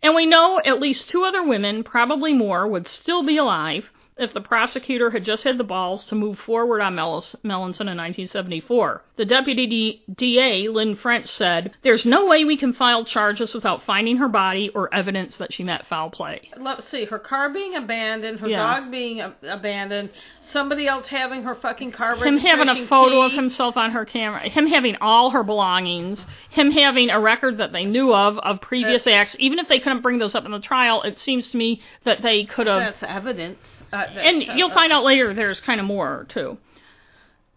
And 0.02 0.14
we 0.14 0.26
know 0.26 0.60
at 0.64 0.80
least 0.80 1.08
two 1.08 1.24
other 1.24 1.42
women, 1.42 1.82
probably 1.82 2.32
more, 2.32 2.66
would 2.66 2.86
still 2.88 3.22
be 3.22 3.36
alive 3.36 3.90
if 4.18 4.32
the 4.34 4.40
prosecutor 4.40 5.10
had 5.10 5.24
just 5.24 5.44
had 5.44 5.58
the 5.58 5.64
balls 5.64 6.04
to 6.06 6.14
move 6.14 6.38
forward 6.38 6.80
on 6.80 6.94
Melis- 6.94 7.36
Melanson 7.44 7.88
in 7.88 7.96
1974. 7.96 9.02
The 9.16 9.24
deputy 9.24 9.66
D- 9.66 10.02
DA, 10.14 10.68
Lynn 10.68 10.96
French, 10.96 11.26
said, 11.26 11.72
There's 11.82 12.04
no 12.06 12.26
way 12.26 12.44
we 12.44 12.56
can 12.56 12.72
file 12.72 13.04
charges 13.04 13.54
without 13.54 13.82
finding 13.82 14.16
her 14.18 14.28
body 14.28 14.68
or 14.70 14.92
evidence 14.94 15.36
that 15.38 15.52
she 15.52 15.64
met 15.64 15.86
foul 15.86 16.10
play. 16.10 16.50
Let's 16.56 16.86
see, 16.88 17.04
her 17.06 17.18
car 17.18 17.48
being 17.50 17.74
abandoned, 17.74 18.40
her 18.40 18.48
Yeah. 18.48 18.80
dog 18.80 18.90
being 18.90 19.20
ab- 19.20 19.36
abandoned, 19.42 20.10
somebody 20.40 20.86
else 20.86 21.06
having 21.06 21.42
her 21.44 21.54
fucking 21.54 21.92
car 21.92 22.16
him 22.16 22.38
having 22.38 22.68
a 22.68 22.86
photo 22.86 23.22
of 23.22 23.32
himself 23.32 23.76
on 23.76 23.90
her 23.92 24.04
camera, 24.04 24.40
him 24.48 24.66
having 24.66 24.96
all 25.00 25.30
her 25.30 25.42
belongings, 25.42 26.26
him 26.50 26.70
having 26.70 27.10
a 27.10 27.20
record 27.20 27.58
that 27.58 27.72
they 27.72 27.84
knew 27.84 28.14
of 28.14 28.38
of 28.38 28.60
previous 28.60 29.06
acts. 29.06 29.36
Even 29.38 29.58
if 29.58 29.68
they 29.68 29.78
couldn't 29.78 30.00
bring 30.02 30.18
those 30.18 30.34
up 30.34 30.44
in 30.44 30.50
the 30.52 30.60
trial, 30.60 31.02
it 31.02 31.18
seems 31.18 31.50
to 31.50 31.56
me 31.56 31.80
that 32.04 32.22
they 32.22 32.44
could 32.44 32.66
have. 32.66 32.78
That's 32.80 33.02
evidence. 33.02 33.77
And 33.92 34.42
you'll 34.42 34.70
find 34.70 34.92
out 34.92 35.04
later 35.04 35.34
there's 35.34 35.60
kind 35.60 35.80
of 35.80 35.86
more 35.86 36.26
too. 36.28 36.58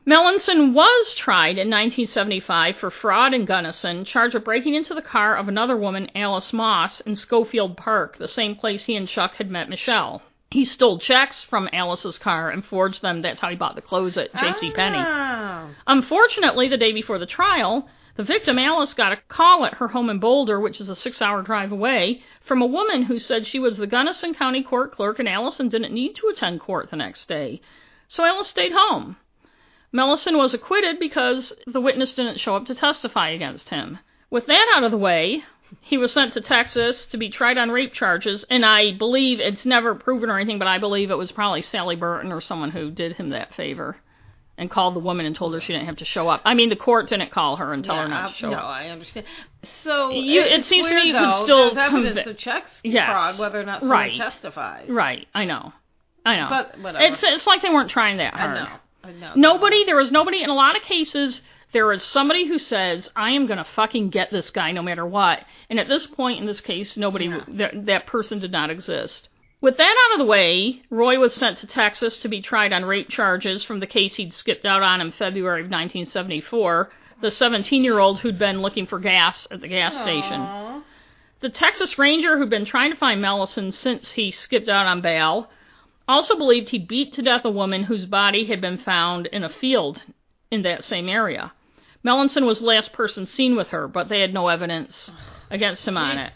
Melanson 0.05 0.73
was 0.73 1.13
tried 1.13 1.59
in 1.59 1.69
1975 1.69 2.77
for 2.77 2.89
fraud 2.89 3.35
in 3.35 3.45
Gunnison, 3.45 4.03
charged 4.03 4.33
with 4.33 4.43
breaking 4.43 4.73
into 4.73 4.95
the 4.95 5.01
car 5.01 5.37
of 5.37 5.47
another 5.47 5.77
woman, 5.77 6.09
Alice 6.15 6.51
Moss, 6.51 7.01
in 7.01 7.15
Schofield 7.15 7.77
Park, 7.77 8.17
the 8.17 8.27
same 8.27 8.55
place 8.55 8.85
he 8.85 8.95
and 8.95 9.07
Chuck 9.07 9.35
had 9.35 9.51
met 9.51 9.69
Michelle. 9.69 10.23
He 10.49 10.65
stole 10.65 10.97
checks 10.97 11.43
from 11.43 11.69
Alice's 11.71 12.17
car 12.17 12.49
and 12.49 12.65
forged 12.65 13.01
them. 13.01 13.21
That's 13.21 13.39
how 13.39 13.49
he 13.49 13.55
bought 13.55 13.75
the 13.75 13.81
clothes 13.81 14.17
at 14.17 14.35
J.C. 14.35 14.71
Penney. 14.71 14.97
Ah. 14.99 15.69
Unfortunately, 15.85 16.67
the 16.67 16.77
day 16.77 16.91
before 16.91 17.19
the 17.19 17.25
trial, 17.25 17.87
the 18.15 18.23
victim, 18.23 18.59
Alice, 18.59 18.93
got 18.93 19.13
a 19.13 19.17
call 19.27 19.65
at 19.65 19.75
her 19.75 19.87
home 19.89 20.09
in 20.09 20.19
Boulder, 20.19 20.59
which 20.59 20.81
is 20.81 20.89
a 20.89 20.95
six 20.95 21.21
hour 21.21 21.41
drive 21.41 21.71
away, 21.71 22.21
from 22.41 22.61
a 22.61 22.65
woman 22.67 23.03
who 23.03 23.19
said 23.19 23.47
she 23.47 23.59
was 23.59 23.77
the 23.77 23.87
Gunnison 23.87 24.33
County 24.33 24.63
Court 24.63 24.91
clerk 24.91 25.19
and 25.19 25.29
Allison 25.29 25.69
didn't 25.69 25.93
need 25.93 26.15
to 26.15 26.27
attend 26.27 26.59
court 26.59 26.89
the 26.89 26.97
next 26.97 27.27
day. 27.27 27.61
So 28.07 28.25
Alice 28.25 28.49
stayed 28.49 28.73
home. 28.73 29.17
Melanson 29.93 30.37
was 30.37 30.53
acquitted 30.53 30.99
because 30.99 31.53
the 31.67 31.81
witness 31.81 32.13
didn't 32.13 32.39
show 32.39 32.55
up 32.55 32.65
to 32.65 32.75
testify 32.75 33.29
against 33.29 33.69
him. 33.69 33.99
With 34.29 34.45
that 34.47 34.73
out 34.75 34.83
of 34.83 34.91
the 34.91 34.97
way, 34.97 35.43
he 35.79 35.97
was 35.97 36.11
sent 36.11 36.33
to 36.33 36.41
Texas 36.41 37.05
to 37.07 37.17
be 37.17 37.29
tried 37.29 37.57
on 37.57 37.71
rape 37.71 37.93
charges, 37.93 38.45
and 38.49 38.65
I 38.65 38.93
believe 38.93 39.39
it's 39.39 39.65
never 39.65 39.95
proven 39.95 40.29
or 40.29 40.37
anything, 40.37 40.59
but 40.59 40.67
I 40.67 40.77
believe 40.77 41.11
it 41.11 41.17
was 41.17 41.31
probably 41.31 41.61
Sally 41.61 41.95
Burton 41.95 42.31
or 42.31 42.41
someone 42.41 42.71
who 42.71 42.91
did 42.91 43.13
him 43.13 43.29
that 43.29 43.53
favor 43.53 43.97
and 44.61 44.69
called 44.69 44.95
the 44.95 44.99
woman 44.99 45.25
and 45.25 45.35
told 45.35 45.53
her 45.55 45.59
she 45.59 45.73
didn't 45.73 45.87
have 45.87 45.97
to 45.97 46.05
show 46.05 46.29
up. 46.29 46.39
I 46.45 46.53
mean, 46.53 46.69
the 46.69 46.75
court 46.75 47.09
didn't 47.09 47.31
call 47.31 47.55
her 47.55 47.73
and 47.73 47.83
tell 47.83 47.95
her 47.95 48.07
not 48.07 48.29
to 48.29 48.35
show 48.35 48.51
no, 48.51 48.57
up. 48.57 48.63
I 48.65 48.89
understand. 48.89 49.25
So 49.63 50.11
You- 50.11 50.43
it 50.43 50.63
seems 50.65 50.87
to 50.87 50.93
me 50.93 51.07
you 51.07 51.13
could 51.13 51.33
still 51.43 51.73
there's 51.73 51.77
evidence 51.87 52.05
convict- 52.09 52.27
of 52.27 52.37
checks 52.37 52.79
Yes. 52.83 53.07
fraud, 53.09 53.39
whether 53.39 53.59
or 53.59 53.63
not 53.65 53.79
someone 53.79 53.97
Right. 53.97 54.13
testifies. 54.15 54.87
Right, 54.87 55.27
I 55.33 55.45
know. 55.45 55.73
I 56.23 56.35
know. 56.35 56.47
But 56.49 56.77
whatever. 56.79 57.03
It's 57.03 57.23
it's 57.23 57.47
like 57.47 57.63
they 57.63 57.69
weren't 57.71 57.89
trying 57.89 58.17
that 58.17 58.35
I 58.35 58.53
know. 58.53 58.67
I 59.03 59.11
know. 59.13 59.31
Nobody, 59.35 59.83
there 59.83 59.95
was 59.97 60.11
nobody, 60.11 60.43
in 60.43 60.51
a 60.51 60.53
lot 60.53 60.75
of 60.77 60.83
cases, 60.83 61.41
there 61.71 61.91
is 61.91 62.03
somebody 62.03 62.45
who 62.45 62.59
says, 62.59 63.09
I 63.15 63.31
am 63.31 63.47
going 63.47 63.57
to 63.57 63.63
fucking 63.63 64.09
get 64.09 64.29
this 64.29 64.51
guy 64.51 64.71
no 64.73 64.83
matter 64.83 65.05
what. 65.07 65.43
And 65.71 65.79
at 65.79 65.87
this 65.87 66.05
point 66.05 66.39
in 66.39 66.45
this 66.45 66.61
case, 66.61 66.97
nobody, 66.97 67.25
Yeah. 67.25 67.39
that, 67.47 67.85
that 67.87 68.05
person 68.05 68.37
did 68.37 68.51
not 68.51 68.69
exist. 68.69 69.27
With 69.61 69.77
that 69.77 69.95
out 70.07 70.13
of 70.13 70.19
the 70.19 70.29
way, 70.29 70.81
Roy 70.89 71.19
was 71.19 71.35
sent 71.35 71.59
to 71.59 71.67
Texas 71.67 72.17
to 72.23 72.27
be 72.27 72.41
tried 72.41 72.73
on 72.73 72.83
rape 72.83 73.09
charges 73.09 73.63
from 73.63 73.79
the 73.79 73.85
case 73.85 74.15
he'd 74.15 74.33
skipped 74.33 74.65
out 74.65 74.81
on 74.81 75.01
in 75.01 75.11
February 75.11 75.61
of 75.61 75.67
1974, 75.67 76.89
the 77.21 77.29
17 77.29 77.83
year 77.83 77.99
old 77.99 78.19
who'd 78.19 78.39
been 78.39 78.63
looking 78.63 78.87
for 78.87 78.97
gas 78.97 79.47
at 79.51 79.61
the 79.61 79.67
gas 79.67 79.95
station. 79.95 80.81
The 81.41 81.49
Texas 81.49 81.99
Ranger 81.99 82.37
who'd 82.37 82.49
been 82.49 82.65
trying 82.65 82.91
to 82.91 82.97
find 82.97 83.21
Melanson 83.21 83.71
since 83.71 84.13
he 84.13 84.31
skipped 84.31 84.67
out 84.67 84.87
on 84.87 85.01
bail 85.01 85.49
also 86.07 86.35
believed 86.35 86.69
he 86.69 86.79
beat 86.79 87.13
to 87.13 87.21
death 87.21 87.45
a 87.45 87.51
woman 87.51 87.83
whose 87.83 88.05
body 88.05 88.45
had 88.45 88.61
been 88.61 88.79
found 88.79 89.27
in 89.27 89.43
a 89.43 89.49
field 89.49 90.03
in 90.49 90.63
that 90.63 90.83
same 90.83 91.07
area. 91.07 91.53
Melanson 92.03 92.45
was 92.45 92.59
the 92.59 92.65
last 92.65 92.93
person 92.93 93.27
seen 93.27 93.55
with 93.55 93.67
her, 93.69 93.87
but 93.87 94.09
they 94.09 94.21
had 94.21 94.33
no 94.33 94.47
evidence 94.47 95.11
against 95.51 95.87
him 95.87 95.97
on 95.97 96.17
it. 96.17 96.33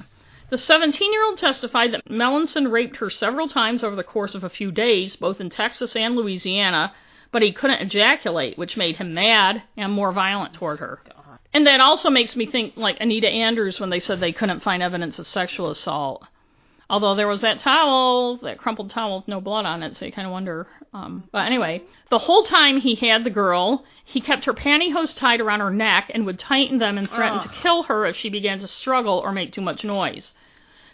The 0.49 0.57
17 0.57 1.11
year 1.11 1.25
old 1.25 1.37
testified 1.37 1.91
that 1.93 2.05
Melanson 2.07 2.71
raped 2.71 2.97
her 2.97 3.09
several 3.09 3.47
times 3.47 3.83
over 3.83 3.95
the 3.95 4.03
course 4.03 4.35
of 4.35 4.43
a 4.43 4.49
few 4.49 4.71
days, 4.71 5.15
both 5.15 5.41
in 5.41 5.49
Texas 5.49 5.95
and 5.95 6.15
Louisiana, 6.15 6.93
but 7.31 7.41
he 7.41 7.51
couldn't 7.51 7.81
ejaculate, 7.81 8.57
which 8.57 8.77
made 8.77 8.97
him 8.97 9.13
mad 9.13 9.63
and 9.75 9.91
more 9.91 10.11
violent 10.11 10.53
toward 10.53 10.79
her. 10.79 11.01
And 11.53 11.65
that 11.65 11.79
also 11.79 12.09
makes 12.09 12.35
me 12.35 12.45
think 12.45 12.77
like 12.77 12.97
Anita 12.99 13.29
Andrews 13.29 13.79
when 13.79 13.89
they 13.89 13.99
said 13.99 14.19
they 14.19 14.31
couldn't 14.31 14.61
find 14.61 14.83
evidence 14.83 15.19
of 15.19 15.25
sexual 15.25 15.69
assault. 15.69 16.23
Although 16.89 17.15
there 17.15 17.27
was 17.27 17.41
that 17.41 17.59
towel, 17.59 18.37
that 18.37 18.59
crumpled 18.59 18.91
towel 18.91 19.17
with 19.17 19.27
no 19.27 19.41
blood 19.41 19.65
on 19.65 19.81
it, 19.81 19.95
so 19.95 20.05
you 20.05 20.11
kind 20.11 20.27
of 20.27 20.31
wonder. 20.31 20.67
Um, 20.93 21.23
but 21.31 21.45
anyway, 21.45 21.81
the 22.09 22.19
whole 22.19 22.43
time 22.43 22.79
he 22.79 22.95
had 22.95 23.23
the 23.23 23.31
girl, 23.31 23.83
he 24.03 24.21
kept 24.21 24.45
her 24.45 24.53
pantyhose 24.53 25.15
tied 25.15 25.41
around 25.41 25.61
her 25.61 25.71
neck 25.71 26.11
and 26.13 26.25
would 26.25 26.37
tighten 26.37 26.77
them 26.77 26.97
and 26.97 27.09
threaten 27.09 27.39
to 27.39 27.49
kill 27.49 27.83
her 27.83 28.05
if 28.05 28.15
she 28.15 28.29
began 28.29 28.59
to 28.59 28.67
struggle 28.67 29.17
or 29.17 29.31
make 29.31 29.51
too 29.51 29.61
much 29.61 29.83
noise. 29.83 30.33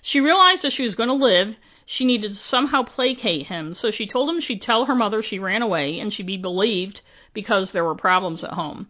She 0.02 0.22
realized 0.22 0.64
if 0.64 0.74
she 0.74 0.84
was 0.84 0.96
going 0.96 1.10
to 1.10 1.14
live, 1.14 1.58
she 1.86 2.06
needed 2.06 2.32
to 2.32 2.38
somehow 2.38 2.84
placate 2.84 3.48
him, 3.48 3.74
so 3.74 3.92
she 3.92 4.08
told 4.08 4.30
him 4.30 4.40
she'd 4.40 4.62
tell 4.62 4.86
her 4.86 4.96
mother 4.96 5.22
she 5.22 5.40
ran 5.40 5.62
away 5.62 6.00
and 6.00 6.14
she'd 6.14 6.26
be 6.26 6.38
believed 6.38 7.02
because 7.34 7.72
there 7.72 7.84
were 7.84 7.96
problems 7.96 8.44
at 8.44 8.54
home. 8.54 8.90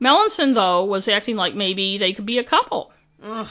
Melanson, 0.00 0.54
though, 0.54 0.84
was 0.84 1.08
acting 1.08 1.36
like 1.36 1.54
maybe 1.54 1.96
they 1.96 2.12
could 2.12 2.26
be 2.26 2.38
a 2.38 2.44
couple. 2.44 2.92
Ugh. 3.22 3.48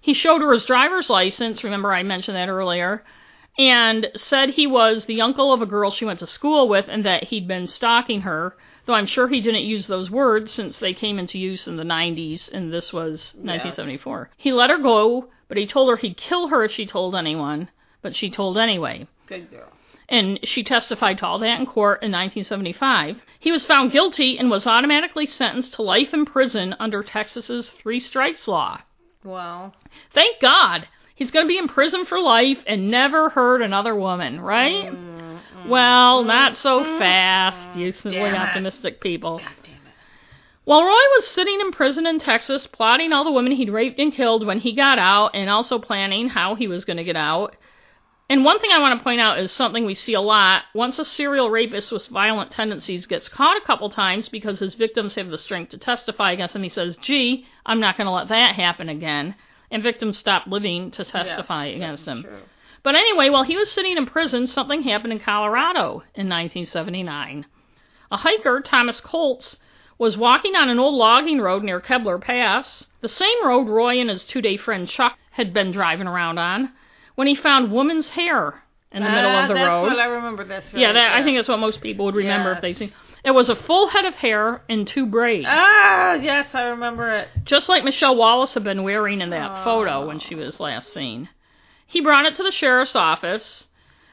He 0.00 0.14
showed 0.14 0.40
her 0.40 0.52
his 0.52 0.64
driver's 0.64 1.10
license, 1.10 1.62
remember 1.62 1.92
I 1.92 2.02
mentioned 2.02 2.36
that 2.36 2.48
earlier, 2.48 3.04
and 3.58 4.10
said 4.16 4.50
he 4.50 4.66
was 4.66 5.04
the 5.04 5.20
uncle 5.20 5.52
of 5.52 5.60
a 5.60 5.66
girl 5.66 5.90
she 5.90 6.04
went 6.04 6.20
to 6.20 6.26
school 6.26 6.68
with 6.68 6.86
and 6.88 7.04
that 7.04 7.24
he'd 7.24 7.46
been 7.46 7.66
stalking 7.66 8.22
her, 8.22 8.56
though 8.86 8.94
I'm 8.94 9.06
sure 9.06 9.28
he 9.28 9.40
didn't 9.40 9.64
use 9.64 9.86
those 9.86 10.10
words 10.10 10.52
since 10.52 10.78
they 10.78 10.94
came 10.94 11.18
into 11.18 11.38
use 11.38 11.66
in 11.68 11.76
the 11.76 11.84
90s 11.84 12.50
and 12.50 12.72
this 12.72 12.92
was 12.92 13.34
1974. 13.36 14.30
He 14.36 14.52
let 14.52 14.70
her 14.70 14.78
go, 14.78 15.28
but 15.48 15.58
he 15.58 15.66
told 15.66 15.90
her 15.90 15.96
he'd 15.96 16.16
kill 16.16 16.48
her 16.48 16.64
if 16.64 16.72
she 16.72 16.86
told 16.86 17.14
anyone, 17.14 17.68
but 18.02 18.16
she 18.16 18.30
told 18.30 18.56
anyway 18.56 19.06
Good 19.26 19.50
girl. 19.50 19.68
and 20.08 20.38
she 20.44 20.62
testified 20.64 21.18
to 21.18 21.26
all 21.26 21.38
that 21.40 21.60
in 21.60 21.66
court 21.66 22.02
in 22.02 22.12
1975. 22.12 23.20
He 23.38 23.52
was 23.52 23.66
found 23.66 23.92
guilty 23.92 24.38
and 24.38 24.50
was 24.50 24.66
automatically 24.66 25.26
sentenced 25.26 25.74
to 25.74 25.82
life 25.82 26.14
in 26.14 26.24
prison 26.24 26.74
under 26.78 27.02
Texas's 27.02 27.70
three 27.70 28.00
strikes 28.00 28.48
law. 28.48 28.80
Wow. 29.24 29.72
Thank 30.12 30.40
God. 30.40 30.88
He's 31.14 31.30
going 31.30 31.44
to 31.44 31.48
be 31.48 31.58
in 31.58 31.68
prison 31.68 32.06
for 32.06 32.18
life 32.18 32.62
and 32.66 32.90
never 32.90 33.28
hurt 33.28 33.60
another 33.60 33.94
woman, 33.94 34.40
right? 34.40 34.86
Mm, 34.90 35.36
mm 35.36 35.68
Well, 35.68 36.24
mm, 36.24 36.26
not 36.26 36.56
so 36.56 36.82
mm, 36.82 36.98
fast, 36.98 37.58
you 37.74 37.92
silly 37.92 38.30
optimistic 38.30 39.02
people. 39.02 39.38
God 39.38 39.48
damn 39.62 39.74
it. 39.74 39.92
While 40.64 40.84
Roy 40.84 40.90
was 40.90 41.26
sitting 41.26 41.60
in 41.60 41.72
prison 41.72 42.06
in 42.06 42.18
Texas, 42.20 42.66
plotting 42.66 43.12
all 43.12 43.24
the 43.24 43.32
women 43.32 43.52
he'd 43.52 43.70
raped 43.70 43.98
and 43.98 44.12
killed 44.12 44.46
when 44.46 44.60
he 44.60 44.74
got 44.74 44.98
out, 44.98 45.32
and 45.34 45.50
also 45.50 45.78
planning 45.78 46.28
how 46.28 46.54
he 46.54 46.68
was 46.68 46.86
going 46.86 46.96
to 46.96 47.04
get 47.04 47.16
out. 47.16 47.56
And 48.30 48.44
one 48.44 48.60
thing 48.60 48.70
I 48.72 48.78
want 48.78 48.96
to 48.96 49.02
point 49.02 49.20
out 49.20 49.40
is 49.40 49.50
something 49.50 49.84
we 49.84 49.96
see 49.96 50.14
a 50.14 50.20
lot. 50.20 50.62
Once 50.72 51.00
a 51.00 51.04
serial 51.04 51.50
rapist 51.50 51.90
with 51.90 52.06
violent 52.06 52.52
tendencies 52.52 53.06
gets 53.06 53.28
caught 53.28 53.60
a 53.60 53.66
couple 53.66 53.90
times 53.90 54.28
because 54.28 54.60
his 54.60 54.74
victims 54.74 55.16
have 55.16 55.30
the 55.30 55.36
strength 55.36 55.70
to 55.70 55.78
testify 55.78 56.30
against 56.30 56.54
him, 56.54 56.62
he 56.62 56.68
says, 56.68 56.96
gee, 56.96 57.44
I'm 57.66 57.80
not 57.80 57.96
going 57.96 58.06
to 58.06 58.12
let 58.12 58.28
that 58.28 58.54
happen 58.54 58.88
again. 58.88 59.34
And 59.72 59.82
victims 59.82 60.16
stop 60.16 60.46
living 60.46 60.92
to 60.92 61.04
testify 61.04 61.66
Yes, 61.66 61.76
against 61.76 62.06
him. 62.06 62.22
true. 62.22 62.38
But 62.84 62.94
anyway, 62.94 63.30
while 63.30 63.42
he 63.42 63.56
was 63.56 63.68
sitting 63.68 63.96
in 63.96 64.06
prison, 64.06 64.46
something 64.46 64.82
happened 64.82 65.12
in 65.12 65.18
Colorado 65.18 66.04
in 66.14 66.28
1979. 66.28 67.46
A 68.12 68.16
hiker, 68.16 68.60
Thomas 68.60 69.00
Colts, 69.00 69.56
was 69.98 70.16
walking 70.16 70.54
on 70.54 70.68
an 70.68 70.78
old 70.78 70.94
logging 70.94 71.40
road 71.40 71.64
near 71.64 71.80
Kebler 71.80 72.20
Pass, 72.20 72.86
the 73.00 73.08
same 73.08 73.44
road 73.44 73.68
Roy 73.68 74.00
and 74.00 74.08
his 74.08 74.24
two 74.24 74.40
day 74.40 74.56
friend 74.56 74.88
Chuck 74.88 75.18
had 75.32 75.52
been 75.52 75.72
driving 75.72 76.06
around 76.06 76.38
on, 76.38 76.70
when 77.20 77.26
he 77.26 77.34
found 77.34 77.70
woman's 77.70 78.08
hair 78.08 78.62
in 78.92 79.02
the 79.02 79.08
Ah, 79.10 79.14
middle 79.14 79.36
of 79.36 79.48
the 79.48 79.52
that's 79.54 79.66
road. 79.68 79.82
what 79.88 79.98
I 79.98 80.06
remember 80.06 80.42
this. 80.42 80.72
yeah, 80.72 80.86
right 80.86 80.92
that, 80.94 81.12
I 81.12 81.22
think 81.22 81.36
that's 81.36 81.48
what 81.48 81.58
most 81.58 81.82
people 81.82 82.06
would 82.06 82.14
remember 82.14 82.52
if 82.52 82.62
they 82.62 82.68
Yes. 82.68 82.78
seen. 82.78 82.92
It 83.22 83.32
was 83.32 83.50
a 83.50 83.56
full 83.56 83.88
head 83.88 84.06
of 84.06 84.14
hair 84.14 84.62
and 84.70 84.88
two 84.88 85.04
braids, 85.04 85.46
Ah, 85.46 86.14
yes, 86.14 86.54
I 86.54 86.62
remember 86.68 87.14
it. 87.14 87.28
just 87.44 87.68
like 87.68 87.84
Michelle 87.84 88.16
Wallace 88.16 88.54
had 88.54 88.64
been 88.64 88.84
wearing 88.84 89.20
in 89.20 89.28
that 89.30 89.50
Oh. 89.58 89.64
photo 89.64 90.06
when 90.06 90.18
she 90.18 90.34
was 90.34 90.60
last 90.60 90.94
seen. 90.94 91.28
He 91.86 92.00
brought 92.00 92.24
it 92.24 92.36
to 92.36 92.42
the 92.42 92.50
sheriff's 92.50 92.96
office. 92.96 93.66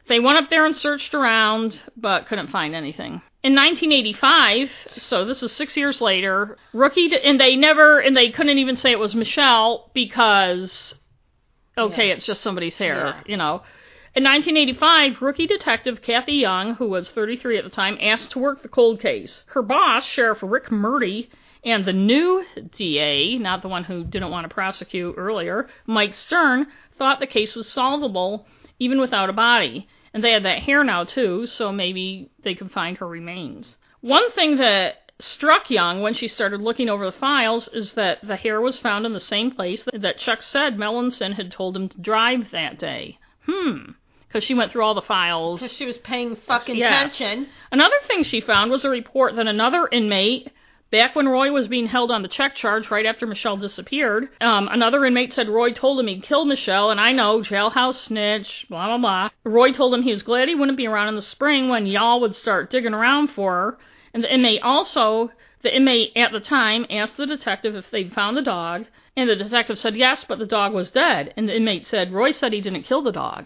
They 0.08 0.20
went 0.20 0.38
up 0.40 0.50
there 0.50 0.66
and 0.66 0.76
searched 0.76 1.14
around, 1.14 1.80
but 1.96 2.26
couldn't 2.28 2.48
find 2.48 2.76
anything. 2.76 3.22
In 3.42 3.56
1985, 3.56 4.70
so 4.90 5.24
this 5.24 5.42
is 5.44 5.54
six 5.54 5.78
years 5.78 6.02
later, 6.02 6.58
rookie, 6.74 7.16
and 7.24 7.40
they 7.40 7.56
never, 7.56 8.00
and 8.00 8.18
they 8.18 8.30
couldn't 8.32 8.58
even 8.58 8.76
say 8.76 8.92
it 8.92 9.00
was 9.00 9.16
Michelle 9.16 9.90
because, 9.94 10.94
okay, 11.78 12.08
Yeah. 12.08 12.14
it's 12.16 12.26
just 12.26 12.42
somebody's 12.42 12.78
hair, 12.78 13.16
Yeah. 13.16 13.22
you 13.26 13.38
know. 13.38 13.62
In 14.16 14.24
1985, 14.24 15.22
rookie 15.22 15.46
detective 15.48 16.02
Kathy 16.02 16.34
Young, 16.36 16.76
who 16.76 16.88
was 16.88 17.12
33 17.12 17.58
at 17.58 17.64
the 17.64 17.70
time, 17.70 17.98
asked 18.02 18.32
to 18.32 18.40
work 18.40 18.64
the 18.64 18.68
cold 18.68 19.00
case. 19.00 19.44
Her 19.48 19.62
boss, 19.62 20.06
Sheriff 20.06 20.40
Rick 20.42 20.72
Murdy, 20.72 21.30
and 21.64 21.86
the 21.86 21.94
new 21.94 22.44
DA, 22.76 23.38
not 23.38 23.62
the 23.62 23.68
one 23.68 23.84
who 23.84 24.04
didn't 24.04 24.32
want 24.32 24.48
to 24.50 24.54
prosecute 24.54 25.16
earlier, 25.18 25.68
Mike 25.86 26.16
Stern, 26.16 26.68
thought 26.98 27.20
the 27.20 27.28
case 27.28 27.56
was 27.56 27.68
solvable 27.68 28.48
even 28.80 29.00
without 29.00 29.30
a 29.30 29.34
body. 29.34 29.88
And 30.14 30.24
they 30.24 30.32
had 30.32 30.44
that 30.46 30.64
hair 30.64 30.84
now 30.84 31.04
too, 31.04 31.46
so 31.46 31.72
maybe 31.72 32.30
they 32.42 32.56
could 32.56 32.72
find 32.72 32.98
her 32.98 33.08
remains. 33.08 33.78
One 34.02 34.32
thing 34.32 34.58
that 34.58 35.07
struck 35.20 35.70
Young 35.70 36.02
when 36.02 36.14
she 36.14 36.28
started 36.28 36.62
looking 36.62 36.90
over 36.90 37.06
the 37.06 37.12
files 37.12 37.68
is 37.70 37.94
that 37.94 38.20
the 38.26 38.36
hair 38.36 38.62
was 38.62 38.78
found 38.80 39.06
in 39.06 39.14
the 39.14 39.20
same 39.20 39.52
place 39.52 39.84
that 39.94 40.18
Chuck 40.20 40.42
said 40.42 40.78
Melanson 40.78 41.34
had 41.34 41.52
told 41.52 41.76
him 41.76 41.90
to 41.90 42.00
drive 42.02 42.52
that 42.52 42.78
day. 42.78 43.18
Hmm. 43.46 43.92
Because 44.28 44.44
she 44.44 44.54
went 44.54 44.72
through 44.72 44.84
all 44.84 44.94
the 44.94 45.02
files. 45.02 45.62
Because 45.62 45.76
she 45.76 45.86
was 45.86 45.98
paying 45.98 46.36
fucking 46.36 46.76
Yes. 46.76 47.16
attention. 47.16 47.48
Another 47.72 47.96
thing 48.08 48.24
she 48.24 48.42
found 48.42 48.70
was 48.72 48.84
a 48.84 48.90
report 48.90 49.36
that 49.38 49.48
another 49.48 49.88
inmate, 49.90 50.52
back 50.92 51.16
when 51.16 51.30
Roy 51.30 51.52
was 51.52 51.68
being 51.70 51.88
held 51.88 52.12
on 52.12 52.22
the 52.24 52.28
check 52.28 52.54
charge 52.54 52.92
right 52.92 53.06
after 53.06 53.26
Michelle 53.26 53.56
disappeared, 53.58 54.28
um, 54.42 54.68
another 54.68 55.06
inmate 55.06 55.32
said 55.32 55.48
Roy 55.48 55.72
told 55.72 56.00
him 56.00 56.08
he'd 56.08 56.24
killed 56.24 56.50
Michelle, 56.50 56.92
and 56.92 57.00
I 57.00 57.14
know, 57.14 57.40
jailhouse 57.40 57.96
snitch, 57.96 58.66
blah, 58.70 58.88
blah, 58.88 58.98
blah. 58.98 59.30
Roy 59.46 59.72
told 59.72 59.94
him 59.94 60.04
he 60.04 60.12
was 60.12 60.24
glad 60.24 60.50
he 60.50 60.56
wouldn't 60.56 60.78
be 60.78 60.88
around 60.88 61.08
in 61.08 61.16
the 61.16 61.22
spring 61.22 61.70
when 61.70 61.88
y'all 61.88 62.20
would 62.20 62.36
start 62.36 62.70
digging 62.70 62.94
around 62.94 63.30
for 63.30 63.54
her. 63.54 63.78
And 64.18 64.24
the 64.24 64.34
inmate 64.34 64.64
also, 64.64 65.30
the 65.62 65.76
inmate 65.76 66.14
at 66.16 66.32
the 66.32 66.40
time 66.40 66.88
asked 66.90 67.18
the 67.18 67.28
detective 67.28 67.76
if 67.76 67.92
they'd 67.92 68.12
found 68.12 68.36
the 68.36 68.42
dog, 68.42 68.88
and 69.16 69.30
the 69.30 69.36
detective 69.36 69.78
said 69.78 69.96
yes, 69.96 70.26
but 70.28 70.40
the 70.40 70.48
dog 70.48 70.74
was 70.74 70.90
dead. 70.90 71.36
And 71.38 71.48
the 71.48 71.56
inmate 71.56 71.86
said, 71.86 72.12
Roy 72.12 72.32
said 72.32 72.52
he 72.52 72.60
didn't 72.60 72.82
kill 72.82 73.04
the 73.04 73.12
dog. 73.12 73.46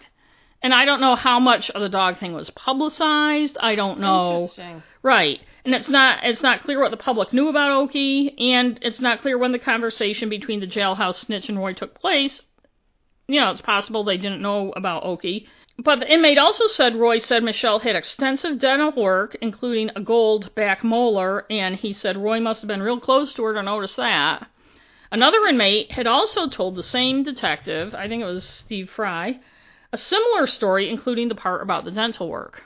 And 0.62 0.72
I 0.72 0.86
don't 0.86 1.02
know 1.02 1.14
how 1.14 1.38
much 1.38 1.68
of 1.68 1.82
the 1.82 1.90
dog 1.90 2.16
thing 2.16 2.32
was 2.32 2.48
publicized. 2.48 3.58
I 3.60 3.74
don't 3.74 4.00
know. 4.00 4.44
Interesting. 4.44 4.82
Right. 5.02 5.40
And 5.66 5.74
it's 5.74 5.90
not 5.90 6.24
it's 6.24 6.42
not 6.42 6.62
clear 6.62 6.80
what 6.80 6.90
the 6.90 6.96
public 6.96 7.34
knew 7.34 7.48
about 7.48 7.90
Okie, 7.90 8.32
and 8.40 8.78
it's 8.80 9.00
not 9.02 9.20
clear 9.20 9.36
when 9.36 9.52
the 9.52 9.58
conversation 9.58 10.30
between 10.30 10.60
the 10.60 10.66
jailhouse 10.66 11.16
snitch 11.16 11.50
and 11.50 11.58
Roy 11.58 11.74
took 11.74 12.00
place. 12.00 12.40
You 13.28 13.40
know, 13.40 13.50
it's 13.50 13.60
possible 13.60 14.04
they 14.04 14.16
didn't 14.16 14.40
know 14.40 14.72
about 14.74 15.04
Okie. 15.04 15.48
But 15.84 15.98
the 15.98 16.12
inmate 16.12 16.38
also 16.38 16.68
said 16.68 16.94
Roy 16.94 17.18
said 17.18 17.42
Michelle 17.42 17.80
had 17.80 17.96
extensive 17.96 18.60
dental 18.60 18.92
work, 18.92 19.36
including 19.40 19.90
a 19.96 20.00
gold 20.00 20.54
back 20.54 20.84
molar, 20.84 21.44
and 21.50 21.74
he 21.74 21.92
said 21.92 22.16
Roy 22.16 22.38
must 22.38 22.62
have 22.62 22.68
been 22.68 22.82
real 22.82 23.00
close 23.00 23.34
to 23.34 23.42
her 23.42 23.54
to 23.54 23.64
notice 23.64 23.96
that. 23.96 24.48
Another 25.10 25.44
inmate 25.44 25.90
had 25.90 26.06
also 26.06 26.46
told 26.46 26.76
the 26.76 26.84
same 26.84 27.24
detective, 27.24 27.96
I 27.96 28.06
think 28.06 28.22
it 28.22 28.26
was 28.26 28.44
Steve 28.44 28.90
Fry, 28.90 29.40
a 29.92 29.96
similar 29.96 30.46
story, 30.46 30.88
including 30.88 31.28
the 31.28 31.34
part 31.34 31.62
about 31.62 31.84
the 31.84 31.90
dental 31.90 32.28
work. 32.28 32.62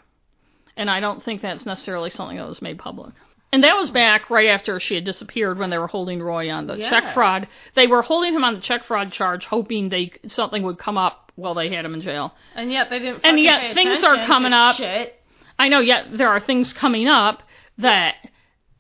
And 0.77 0.91
I 0.91 1.01
don't 1.01 1.23
think 1.25 1.41
that's 1.41 1.65
necessarily 1.65 2.11
something 2.11 2.37
that 2.37 2.47
was 2.47 2.61
made 2.61 2.79
public. 2.79 3.15
And 3.53 3.65
that 3.65 3.77
was 3.77 3.91
back 3.91 4.29
right 4.29 4.49
after 4.49 4.81
she 4.81 4.97
had 4.97 5.05
disappeared 5.05 5.59
when 5.59 5.71
they 5.71 5.79
were 5.79 5.87
holding 5.87 6.23
Roy 6.23 6.51
on 6.51 6.67
the 6.67 6.77
check 6.77 7.15
fraud. 7.15 7.47
They 7.75 7.87
were 7.87 8.03
holding 8.03 8.35
him 8.35 8.45
on 8.45 8.55
the 8.55 8.61
check 8.61 8.85
fraud 8.85 9.13
charge, 9.13 9.47
hoping 9.47 9.89
they 9.89 10.13
something 10.27 10.63
would 10.65 10.79
come 10.79 10.99
up 10.99 11.33
while 11.37 11.55
they 11.55 11.73
had 11.73 11.85
him 11.85 11.95
in 11.95 12.01
jail. 12.01 12.35
And 12.55 12.73
yet 12.73 12.91
they 12.91 12.99
didn't. 12.99 13.25
And 13.25 13.39
yet 13.39 13.75
things 13.75 14.03
are 14.03 14.27
coming 14.27 14.53
up. 14.53 14.77
Shit. 14.77 15.23
I 15.59 15.69
know, 15.69 15.81
yet 15.81 16.07
there 16.17 16.29
are 16.29 16.41
things 16.41 16.73
coming 16.73 17.09
up 17.09 17.43
that, 17.79 18.17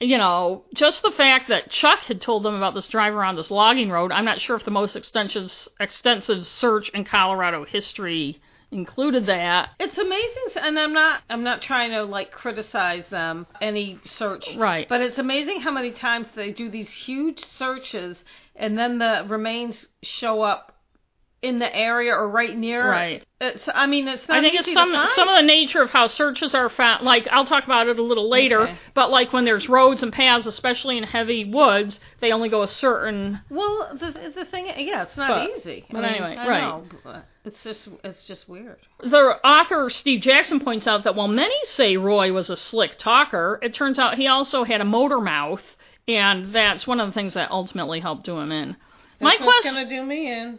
you 0.01 0.19
know, 0.19 0.65
just 0.75 1.03
the 1.03 1.11
fact 1.11 1.49
that 1.49 1.71
Chuck 1.71 2.01
had 2.01 2.21
told 2.21 2.43
them 2.43 2.55
about 2.55 2.75
this 2.75 2.89
drive 2.89 3.15
around 3.15 3.37
this 3.37 3.51
logging 3.51 3.91
road, 3.91 4.13
I'm 4.13 4.27
not 4.27 4.41
sure 4.41 4.57
if 4.57 4.65
the 4.65 4.71
most 4.71 4.97
extensive, 4.97 5.51
extensive 5.81 6.45
search 6.45 6.91
in 6.91 7.05
Colorado 7.05 7.65
history 7.65 8.41
included 8.71 9.27
that. 9.27 9.71
It's 9.79 9.99
amazing, 9.99 10.45
and 10.57 10.79
I'm 10.79 10.93
not. 10.93 11.23
I'm 11.29 11.43
not 11.45 11.63
trying 11.63 11.91
to 11.91 12.05
like 12.05 12.31
criticize 12.31 13.05
them 13.09 13.47
any 13.61 13.99
search, 14.05 14.49
Right. 14.57 14.89
But 14.89 15.01
it's 15.01 15.19
amazing 15.19 15.61
how 15.61 15.71
many 15.71 15.93
times 15.93 16.29
they 16.35 16.53
do 16.53 16.71
these 16.71 16.91
huge 16.91 17.45
searches, 17.45 18.23
and 18.55 18.77
then 18.79 18.99
the 18.99 19.25
remains 19.29 19.87
show 20.03 20.43
up 20.43 20.76
in 21.43 21.59
the 21.59 21.75
area 21.77 22.13
or 22.13 22.29
right 22.29 22.57
near. 22.57 22.89
Right. 22.91 23.23
It's. 23.41 23.69
I 23.73 23.87
mean, 23.87 24.09
it's 24.09 24.27
not. 24.29 24.39
I 24.39 24.41
think 24.41 24.59
it's 24.59 24.73
some 24.73 24.93
some 25.15 25.29
of 25.29 25.37
the 25.37 25.43
nature 25.47 25.83
of 25.83 25.91
how 25.91 26.07
searches 26.07 26.55
are 26.55 26.69
found. 26.71 27.05
Like 27.05 27.29
I'll 27.31 27.45
talk 27.45 27.65
about 27.65 27.89
it 27.89 27.99
a 27.99 28.03
little 28.03 28.31
later, 28.31 28.63
Okay. 28.63 28.77
but 28.95 29.11
like 29.11 29.33
when 29.33 29.45
there's 29.45 29.69
roads 29.69 30.03
and 30.03 30.13
paths, 30.13 30.47
especially 30.47 30.97
in 30.97 31.05
heavy 31.05 31.45
woods, 31.45 32.01
they 32.21 32.33
only 32.33 32.49
go 32.49 32.63
a 32.63 32.69
certain. 32.69 33.41
Well, 33.51 33.95
the 33.95 34.33
the 34.35 34.45
thing, 34.47 34.67
yeah, 34.79 35.03
it's 35.03 35.17
not 35.17 35.29
But- 35.49 35.59
easy. 35.59 35.85
but 35.91 35.99
I 35.99 36.13
mean, 36.13 36.23
anyway, 36.23 36.37
I 36.37 36.49
right. 36.49 36.61
know, 36.63 37.23
it's 37.45 37.63
just 37.63 37.89
it's 38.03 38.25
just 38.25 38.49
weird. 38.49 38.79
The 39.01 39.39
author 39.47 39.91
Steve 39.91 40.23
Jackson 40.23 40.59
points 40.61 40.87
out 40.87 41.05
that 41.05 41.15
while 41.15 41.29
many 41.29 41.55
say 41.65 41.97
Roy 41.99 42.33
was 42.33 42.49
a 42.49 42.57
slick 42.57 42.97
talker, 42.99 43.59
it 43.63 43.75
turns 43.75 43.99
out 43.99 44.15
he 44.17 44.27
also 44.27 44.65
had 44.65 44.81
a 44.81 44.85
motor 44.85 45.21
mouth, 45.21 45.63
and 46.09 46.55
that's 46.55 46.87
one 46.87 46.99
of 47.01 47.07
the 47.09 47.13
things 47.13 47.35
that 47.35 47.51
ultimately 47.51 48.01
helped 48.01 48.25
do 48.25 48.39
him 48.39 48.51
in. 48.51 48.77
My 49.21 49.31
That's 49.33 49.43
what's 49.43 49.61
question, 49.61 49.75
gonna 49.85 49.89
do 49.89 50.03
me 50.03 50.33
in. 50.33 50.59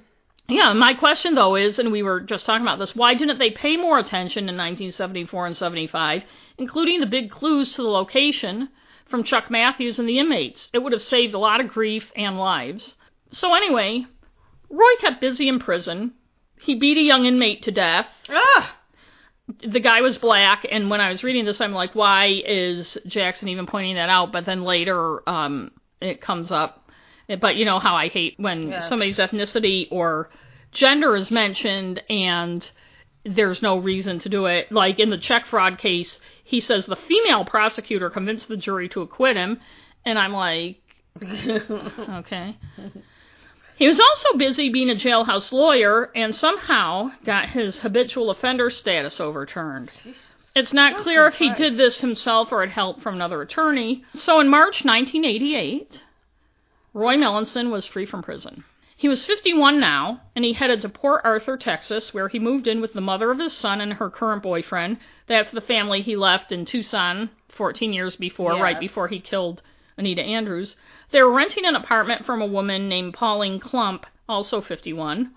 Yeah, 0.50 0.74
my 0.74 0.94
question 0.94 1.36
though 1.36 1.56
is, 1.56 1.80
and 1.80 1.92
we 1.92 2.04
were 2.04 2.22
just 2.22 2.46
talking 2.46 2.66
about 2.66 2.80
this, 2.80 2.96
why 2.96 3.14
didn't 3.14 3.40
they 3.40 3.52
pay 3.52 3.78
more 3.78 4.00
attention 4.00 4.44
in 4.44 4.56
1974 4.56 5.48
and 5.48 5.58
75, 5.58 6.24
including 6.58 7.00
the 7.00 7.06
big 7.06 7.30
clues 7.30 7.74
to 7.74 7.82
the 7.82 7.90
location 7.90 8.70
from 9.06 9.24
Chuck 9.24 9.50
Matthews 9.50 10.00
and 10.00 10.08
the 10.08 10.20
inmates? 10.20 10.70
It 10.74 10.80
would 10.80 10.94
have 10.94 11.02
saved 11.02 11.34
a 11.34 11.40
lot 11.40 11.62
of 11.62 11.68
grief 11.68 12.12
and 12.16 12.38
lives. 12.38 12.96
So 13.32 13.54
anyway, 13.54 14.06
Roy 14.70 14.96
kept 15.00 15.22
busy 15.22 15.48
in 15.48 15.60
prison. 15.60 16.14
He 16.60 16.76
beat 16.76 16.98
a 16.98 17.02
young 17.02 17.26
inmate 17.26 17.64
to 17.64 17.72
death 17.72 18.08
Ah, 18.30 18.78
the 19.60 19.80
guy 19.80 20.02
was 20.02 20.18
black, 20.18 20.66
and 20.70 20.90
when 20.90 21.00
I 21.00 21.10
was 21.10 21.24
reading 21.24 21.46
this, 21.46 21.62
I'm 21.62 21.74
like, 21.74 21.96
why 21.96 22.42
is 22.46 22.98
Jackson 23.08 23.48
even 23.48 23.66
pointing 23.66 23.96
that 23.96 24.10
out? 24.10 24.32
But 24.32 24.46
then 24.46 24.64
later, 24.64 25.28
um, 25.30 25.72
it 26.02 26.20
comes 26.22 26.52
up. 26.52 26.87
But 27.40 27.56
you 27.58 27.66
know 27.66 27.80
how 27.80 27.96
I 27.96 28.08
hate 28.08 28.36
when 28.38 28.70
Yes. 28.70 28.88
somebody's 28.88 29.18
ethnicity 29.18 29.88
or 29.92 30.30
gender 30.72 31.16
is 31.16 31.30
mentioned 31.32 32.02
and 32.10 32.70
there's 33.26 33.62
no 33.62 33.78
reason 33.78 34.20
to 34.20 34.30
do 34.30 34.46
it. 34.46 34.72
Like 34.72 35.00
in 35.00 35.10
the 35.10 35.18
check 35.18 35.46
fraud 35.46 35.78
case, 35.78 36.20
he 36.44 36.62
says 36.62 36.86
the 36.86 36.96
female 36.96 37.44
prosecutor 37.44 38.10
convinced 38.10 38.48
the 38.48 38.56
jury 38.56 38.88
to 38.90 39.02
acquit 39.02 39.36
him, 39.36 39.60
and 40.06 40.18
I'm 40.18 40.32
like, 40.32 40.78
okay. 41.22 42.56
He 43.76 43.88
was 43.88 44.00
also 44.00 44.38
busy 44.38 44.70
being 44.70 44.90
a 44.90 44.96
jailhouse 44.96 45.52
lawyer 45.52 46.10
and 46.16 46.34
somehow 46.34 47.12
got 47.26 47.50
his 47.50 47.80
habitual 47.80 48.30
offender 48.32 48.70
status 48.70 49.20
overturned. 49.20 49.92
Jesus. 50.04 50.34
It's 50.56 50.74
not 50.74 51.04
clear 51.04 51.28
if 51.28 51.36
he 51.36 51.54
did 51.54 51.76
this 51.78 52.00
himself 52.00 52.52
or 52.52 52.62
had 52.62 52.72
help 52.72 53.02
from 53.02 53.14
another 53.16 53.42
attorney. 53.42 54.04
So 54.16 54.40
in 54.40 54.48
March 54.50 54.84
1988, 54.84 56.02
Roy 56.98 57.16
Melanson 57.16 57.70
was 57.70 57.86
free 57.86 58.08
from 58.08 58.24
prison. 58.24 58.64
He 58.96 59.08
was 59.08 59.24
51 59.24 59.80
now, 59.80 60.22
and 60.36 60.44
he 60.44 60.54
headed 60.54 60.82
to 60.82 60.90
Port 60.90 61.22
Arthur, 61.24 61.56
Texas, 61.56 62.12
where 62.12 62.28
he 62.28 62.40
moved 62.40 62.66
in 62.66 62.82
with 62.82 62.94
the 62.94 63.02
mother 63.02 63.30
of 63.30 63.38
his 63.38 63.54
son 63.54 63.82
and 63.82 63.94
her 63.94 64.10
current 64.10 64.42
boyfriend. 64.42 64.98
That's 65.28 65.52
the 65.52 65.62
family 65.62 66.02
he 66.02 66.16
left 66.16 66.52
in 66.52 66.66
Tucson 66.66 67.30
14 67.50 67.94
years 67.94 68.16
before, 68.16 68.60
right 68.60 68.80
before 68.80 69.10
he 69.10 69.20
killed 69.20 69.62
Anita 69.96 70.24
Andrews. 70.24 70.76
They 71.12 71.22
were 71.22 71.32
renting 71.32 71.68
an 71.68 71.76
apartment 71.76 72.26
from 72.26 72.42
a 72.42 72.48
woman 72.48 72.90
named 72.90 73.14
Pauline 73.14 73.60
Klump, 73.60 74.06
also 74.28 74.60
51. 74.60 75.36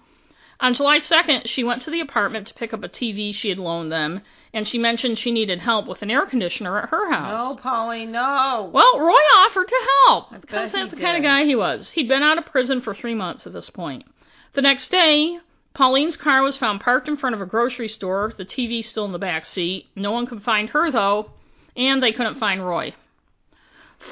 On 0.62 0.74
July 0.74 0.98
2nd, 0.98 1.46
she 1.46 1.64
went 1.64 1.80
to 1.82 1.90
the 1.90 2.00
apartment 2.00 2.46
to 2.48 2.54
pick 2.54 2.74
up 2.74 2.84
a 2.84 2.88
TV 2.88 3.34
she 3.34 3.48
had 3.48 3.58
loaned 3.58 3.90
them, 3.90 4.20
and 4.52 4.68
she 4.68 4.78
mentioned 4.78 5.18
she 5.18 5.30
needed 5.30 5.58
help 5.58 5.86
with 5.86 6.02
an 6.02 6.10
air 6.10 6.26
conditioner 6.26 6.78
at 6.78 6.90
her 6.90 7.10
house. 7.10 7.56
No, 7.56 7.62
Polly, 7.62 8.04
no. 8.04 8.70
Well, 8.72 8.98
Roy 9.00 9.24
offered 9.38 9.68
to 9.68 9.88
help 10.06 10.32
because 10.40 10.72
that's 10.72 10.90
the 10.90 11.00
kind 11.00 11.16
of 11.16 11.22
guy 11.22 11.44
he 11.44 11.56
was. 11.56 11.90
He'd 11.90 12.08
been 12.08 12.22
out 12.22 12.36
of 12.36 12.44
prison 12.44 12.82
for 12.82 12.94
three 12.94 13.14
months 13.14 13.46
at 13.46 13.54
this 13.54 13.70
point. 13.70 14.04
The 14.52 14.62
next 14.62 14.90
day, 14.90 15.38
Pauline's 15.72 16.16
car 16.16 16.42
was 16.42 16.58
found 16.58 16.80
parked 16.80 17.08
in 17.08 17.16
front 17.16 17.34
of 17.34 17.40
a 17.40 17.46
grocery 17.46 17.88
store, 17.88 18.34
the 18.36 18.44
TV 18.44 18.84
still 18.84 19.06
in 19.06 19.12
the 19.12 19.18
back 19.18 19.46
seat. 19.46 19.86
No 19.96 20.12
one 20.12 20.26
could 20.26 20.42
find 20.42 20.68
her, 20.70 20.90
though, 20.90 21.30
and 21.74 22.02
they 22.02 22.12
couldn't 22.12 22.38
find 22.38 22.66
Roy. 22.66 22.94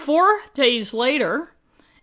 Four 0.07 0.41
days 0.55 0.95
later, 0.95 1.51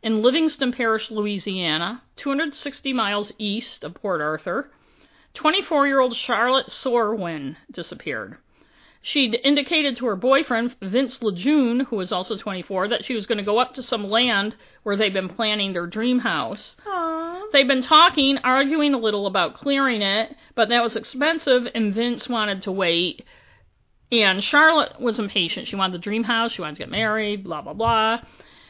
in 0.05 0.21
Livingston 0.21 0.71
Parish, 0.71 1.09
Louisiana, 1.09 2.03
260 2.17 2.93
miles 2.93 3.33
east 3.39 3.83
of 3.83 3.95
Port 3.95 4.21
Arthur, 4.21 4.69
24 5.33 5.87
year 5.87 5.99
old 5.99 6.15
Charlotte 6.15 6.67
Sauerwein 6.67 7.57
disappeared. 7.71 8.37
She'd 9.01 9.39
indicated 9.43 9.97
to 9.97 10.05
her 10.05 10.15
boyfriend, 10.15 10.75
Vince 10.79 11.23
Lejeune, 11.23 11.81
who 11.81 11.95
was 11.95 12.11
also 12.11 12.37
24, 12.37 12.89
that 12.89 13.03
she 13.03 13.15
was 13.15 13.25
going 13.25 13.39
to 13.39 13.43
go 13.43 13.57
up 13.57 13.73
to 13.73 13.83
some 13.83 14.07
land 14.09 14.55
where 14.83 14.95
they'd 14.95 15.13
been 15.13 15.29
planning 15.29 15.73
their 15.73 15.87
dream 15.87 16.19
house. 16.19 16.75
Aww. 16.85 17.51
They'd 17.51 17.67
been 17.67 17.81
talking, 17.81 18.37
arguing 18.39 18.93
a 18.93 18.99
little 18.99 19.25
about 19.25 19.55
clearing 19.55 20.03
it, 20.03 20.35
but 20.53 20.69
that 20.69 20.83
was 20.83 20.95
expensive, 20.95 21.67
and 21.73 21.93
Vince 21.93 22.29
wanted 22.29 22.61
to 22.63 22.71
wait. 22.71 23.23
And 24.11 24.43
Charlotte 24.43 25.01
was 25.01 25.19
impatient. 25.19 25.67
She 25.67 25.75
wanted 25.75 25.95
the 25.95 26.03
dream 26.03 26.23
house, 26.23 26.51
she 26.51 26.61
wanted 26.61 26.75
to 26.75 26.81
get 26.83 26.89
married, 26.89 27.43
blah, 27.43 27.61
blah, 27.61 27.73
blah. 27.73 28.19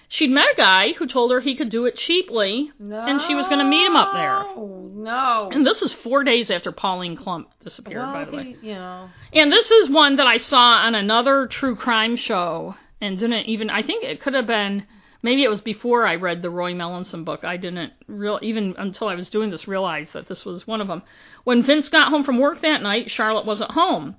She'd 0.07 0.29
met 0.29 0.53
a 0.53 0.55
guy 0.55 0.93
who 0.93 1.07
told 1.07 1.31
her 1.31 1.39
he 1.39 1.55
could 1.55 1.69
do 1.69 1.85
it 1.85 1.95
cheaply, 1.97 2.71
No. 2.79 2.99
and 3.05 3.21
she 3.23 3.35
was 3.35 3.47
going 3.47 3.59
to 3.59 3.65
meet 3.65 3.85
him 3.85 3.95
up 3.95 4.13
there. 4.13 4.37
Oh 4.37 4.89
no. 4.93 5.49
And 5.51 5.65
this 5.65 5.81
is 5.81 5.91
four 5.93 6.23
days 6.23 6.49
after 6.51 6.71
Pauline 6.71 7.17
Klump 7.17 7.45
disappeared, 7.63 8.03
well, 8.03 8.13
by 8.13 8.25
the 8.25 8.31
way. 8.37 8.43
he, 8.61 8.69
you 8.69 8.73
know. 8.75 9.09
And 9.33 9.51
this 9.51 9.69
is 9.71 9.89
one 9.89 10.17
that 10.17 10.27
I 10.27 10.37
saw 10.37 10.57
on 10.85 10.95
another 10.95 11.47
true 11.47 11.75
crime 11.75 12.15
show 12.15 12.75
and 13.01 13.19
didn't 13.19 13.45
even 13.47 13.69
I 13.69 13.81
think 13.83 14.03
it 14.03 14.21
could 14.21 14.33
have 14.33 14.47
been 14.47 14.85
maybe 15.21 15.43
it 15.43 15.49
was 15.49 15.61
before 15.61 16.05
I 16.07 16.15
read 16.15 16.41
the 16.41 16.49
Roy 16.49 16.73
Melanson 16.73 17.25
book. 17.25 17.43
I 17.43 17.57
didn't 17.57 17.93
real 18.07 18.39
even 18.41 18.75
until 18.77 19.07
I 19.07 19.15
was 19.15 19.29
doing 19.29 19.49
this 19.49 19.67
realize 19.67 20.11
that 20.11 20.27
this 20.27 20.45
was 20.45 20.65
one 20.67 20.81
of 20.81 20.87
them. 20.87 21.01
When 21.43 21.63
Vince 21.63 21.89
got 21.89 22.09
home 22.09 22.23
from 22.23 22.39
work 22.39 22.61
that 22.61 22.81
night, 22.81 23.09
Charlotte 23.11 23.45
wasn't 23.45 23.71
home. 23.71 24.15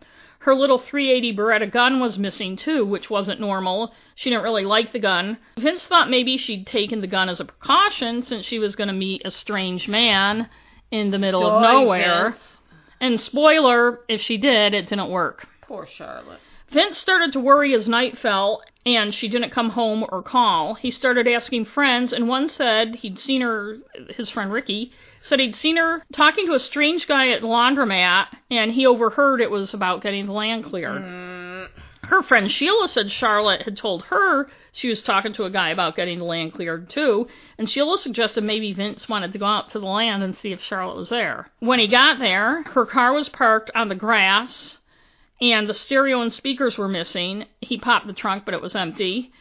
Her 0.47 0.55
little 0.55 0.79
380 0.79 1.35
Beretta 1.35 1.69
gun 1.69 1.99
was 1.99 2.19
missing 2.19 2.55
too, 2.55 2.87
which 2.87 3.11
wasn't 3.11 3.41
normal. 3.41 3.93
She 4.15 4.31
didn't 4.31 4.45
really 4.45 4.65
like 4.65 4.93
the 4.93 5.01
gun. 5.01 5.39
Vince 5.59 5.85
thought 5.85 6.09
maybe 6.09 6.37
she'd 6.37 6.69
taken 6.69 7.01
the 7.01 7.09
gun 7.09 7.29
as 7.29 7.41
a 7.41 7.47
precaution 7.47 8.23
since 8.23 8.47
she 8.47 8.61
was 8.61 8.77
going 8.77 8.87
to 8.87 8.95
meet 8.95 9.23
a 9.25 9.33
strange 9.33 9.89
man 9.89 10.49
in 10.93 11.11
the 11.11 11.19
middle 11.19 11.45
of 11.45 11.63
nowhere. 11.63 12.31
Vince. 12.31 12.61
And 13.01 13.21
spoiler, 13.21 13.99
if 14.09 14.21
she 14.21 14.37
did, 14.37 14.73
it 14.73 14.87
didn't 14.87 15.11
work. 15.11 15.49
Poor 15.63 15.85
Charlotte. 15.85 16.39
Vince 16.71 16.97
started 16.97 17.33
to 17.33 17.41
worry 17.41 17.75
as 17.75 17.89
night 17.89 18.17
fell 18.17 18.63
and 18.85 19.13
she 19.13 19.27
didn't 19.27 19.51
come 19.51 19.71
home 19.71 20.07
or 20.13 20.23
call. 20.23 20.75
He 20.75 20.93
started 20.93 21.27
asking 21.27 21.65
friends, 21.65 22.13
and 22.13 22.29
one 22.29 22.49
said 22.49 22.95
he'd 22.95 23.19
seen 23.19 23.41
her, 23.41 23.79
his 24.11 24.31
friend 24.31 24.53
Ricky, 24.53 24.93
said 25.27 25.41
he'd 25.41 25.57
seen 25.57 25.77
her 25.77 26.03
talking 26.13 26.47
to 26.47 26.55
a 26.55 26.61
strange 26.61 27.07
guy 27.09 27.29
at 27.31 27.43
laundromat, 27.43 28.27
and 28.51 28.73
he 28.73 28.87
overheard 28.87 29.41
it 29.41 29.51
was 29.51 29.75
about 29.75 30.01
getting 30.03 30.27
the 30.27 30.33
land 30.33 30.65
cleared. 30.65 31.03
Mm, 31.03 31.69
Her 32.05 32.23
friend 32.23 32.51
Sheila 32.51 32.87
said 32.87 33.11
Charlotte 33.11 33.63
had 33.63 33.77
told 33.77 34.05
her 34.05 34.49
she 34.71 34.89
was 34.89 35.03
talking 35.03 35.33
to 35.33 35.43
a 35.45 35.51
guy 35.51 35.71
about 35.71 35.97
getting 35.97 36.19
the 36.19 36.25
land 36.25 36.53
cleared 36.53 36.89
too, 36.89 37.27
and 37.59 37.69
Sheila 37.69 37.99
suggested 37.99 38.45
maybe 38.45 38.73
Vince 38.73 39.09
wanted 39.09 39.33
to 39.33 39.39
go 39.41 39.47
out 39.47 39.69
to 39.71 39.81
the 39.81 39.87
land 39.87 40.23
and 40.23 40.37
see 40.37 40.53
if 40.53 40.63
Charlotte 40.63 40.97
was 40.97 41.09
there. 41.09 41.51
When 41.59 41.81
he 41.81 41.89
got 41.89 42.21
there, 42.21 42.63
her 42.63 42.87
car 42.87 43.13
was 43.13 43.29
parked 43.29 43.73
on 43.75 43.89
the 43.89 43.95
grass, 43.97 44.79
and 45.41 45.69
the 45.69 45.75
stereo 45.75 46.21
and 46.21 46.33
speakers 46.33 46.79
were 46.79 46.89
missing. 46.89 47.47
He 47.61 47.79
popped 47.79 48.07
the 48.07 48.13
trunk, 48.13 48.45
but 48.45 48.55
it 48.55 48.63
was 48.63 48.77
empty. 48.77 49.33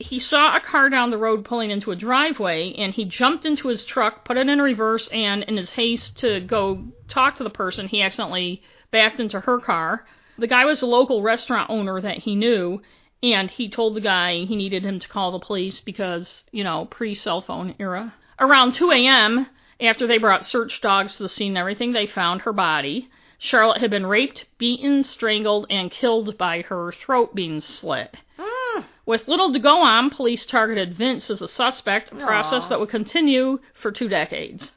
He 0.00 0.18
saw 0.18 0.56
a 0.56 0.60
car 0.60 0.88
down 0.88 1.10
the 1.10 1.18
road 1.18 1.44
pulling 1.44 1.70
into 1.70 1.90
a 1.90 1.96
driveway, 1.96 2.72
and 2.72 2.94
he 2.94 3.04
jumped 3.04 3.44
into 3.44 3.68
his 3.68 3.84
truck, 3.84 4.24
put 4.24 4.38
it 4.38 4.48
in 4.48 4.60
reverse, 4.60 5.08
and 5.08 5.42
in 5.42 5.58
his 5.58 5.72
haste 5.72 6.16
to 6.18 6.40
go 6.40 6.84
talk 7.06 7.36
to 7.36 7.44
the 7.44 7.50
person, 7.50 7.86
he 7.86 8.00
accidentally 8.00 8.62
backed 8.90 9.20
into 9.20 9.40
her 9.40 9.58
car. 9.58 10.06
The 10.38 10.46
guy 10.46 10.64
was 10.64 10.80
a 10.80 10.86
local 10.86 11.22
restaurant 11.22 11.68
owner 11.68 12.00
that 12.00 12.18
he 12.18 12.34
knew, 12.34 12.80
and 13.22 13.50
he 13.50 13.68
told 13.68 13.94
the 13.94 14.00
guy 14.00 14.44
he 14.44 14.56
needed 14.56 14.82
him 14.82 15.00
to 15.00 15.08
call 15.08 15.32
the 15.32 15.38
police 15.38 15.80
because, 15.80 16.44
you 16.50 16.64
know, 16.64 16.86
pre 16.86 17.14
cell 17.14 17.42
phone 17.42 17.74
era. 17.78 18.14
Around 18.38 18.72
2 18.72 18.90
a.m., 18.92 19.46
after 19.80 20.06
they 20.06 20.16
brought 20.16 20.46
search 20.46 20.80
dogs 20.80 21.16
to 21.16 21.22
the 21.22 21.28
scene 21.28 21.52
and 21.52 21.58
everything, 21.58 21.92
they 21.92 22.06
found 22.06 22.40
her 22.42 22.54
body. 22.54 23.10
Charlotte 23.38 23.80
had 23.80 23.90
been 23.90 24.06
raped, 24.06 24.46
beaten, 24.56 25.04
strangled, 25.04 25.66
and 25.68 25.90
killed 25.90 26.38
by 26.38 26.62
her 26.62 26.90
throat 26.92 27.34
being 27.34 27.60
slit. 27.60 28.16
Ah. 28.38 28.59
With 29.06 29.26
little 29.26 29.52
to 29.52 29.58
go 29.58 29.82
on, 29.82 30.10
police 30.10 30.46
targeted 30.46 30.94
Vince 30.94 31.30
as 31.30 31.42
a 31.42 31.48
suspect, 31.48 32.12
a 32.12 32.16
process 32.16 32.64
Aw. 32.64 32.68
that 32.68 32.80
would 32.80 32.90
continue 32.90 33.58
for 33.74 33.90
two 33.90 34.08
decades. 34.08 34.72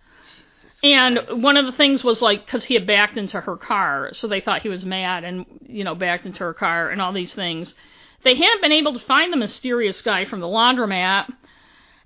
And 0.84 1.20
one 1.42 1.56
of 1.56 1.66
the 1.66 1.72
things 1.72 2.04
was 2.04 2.22
like 2.22 2.46
because 2.46 2.66
he 2.66 2.74
had 2.74 2.86
backed 2.86 3.18
into 3.18 3.40
her 3.40 3.56
car, 3.56 4.10
so 4.14 4.28
they 4.28 4.42
thought 4.42 4.64
he 4.64 4.70
was 4.70 4.84
mad 4.84 5.24
and 5.24 5.46
you 5.66 5.84
know 5.84 5.96
backed 5.96 6.26
into 6.26 6.40
her 6.40 6.54
car 6.54 6.90
and 6.90 7.02
all 7.02 7.14
these 7.14 7.34
things. 7.34 7.74
They 8.24 8.36
hadn't 8.36 8.62
been 8.62 8.72
able 8.72 8.94
to 8.94 9.06
find 9.06 9.32
the 9.32 9.38
mysterious 9.38 10.02
guy 10.02 10.26
from 10.26 10.42
the 10.42 10.48
laundromat, 10.48 11.32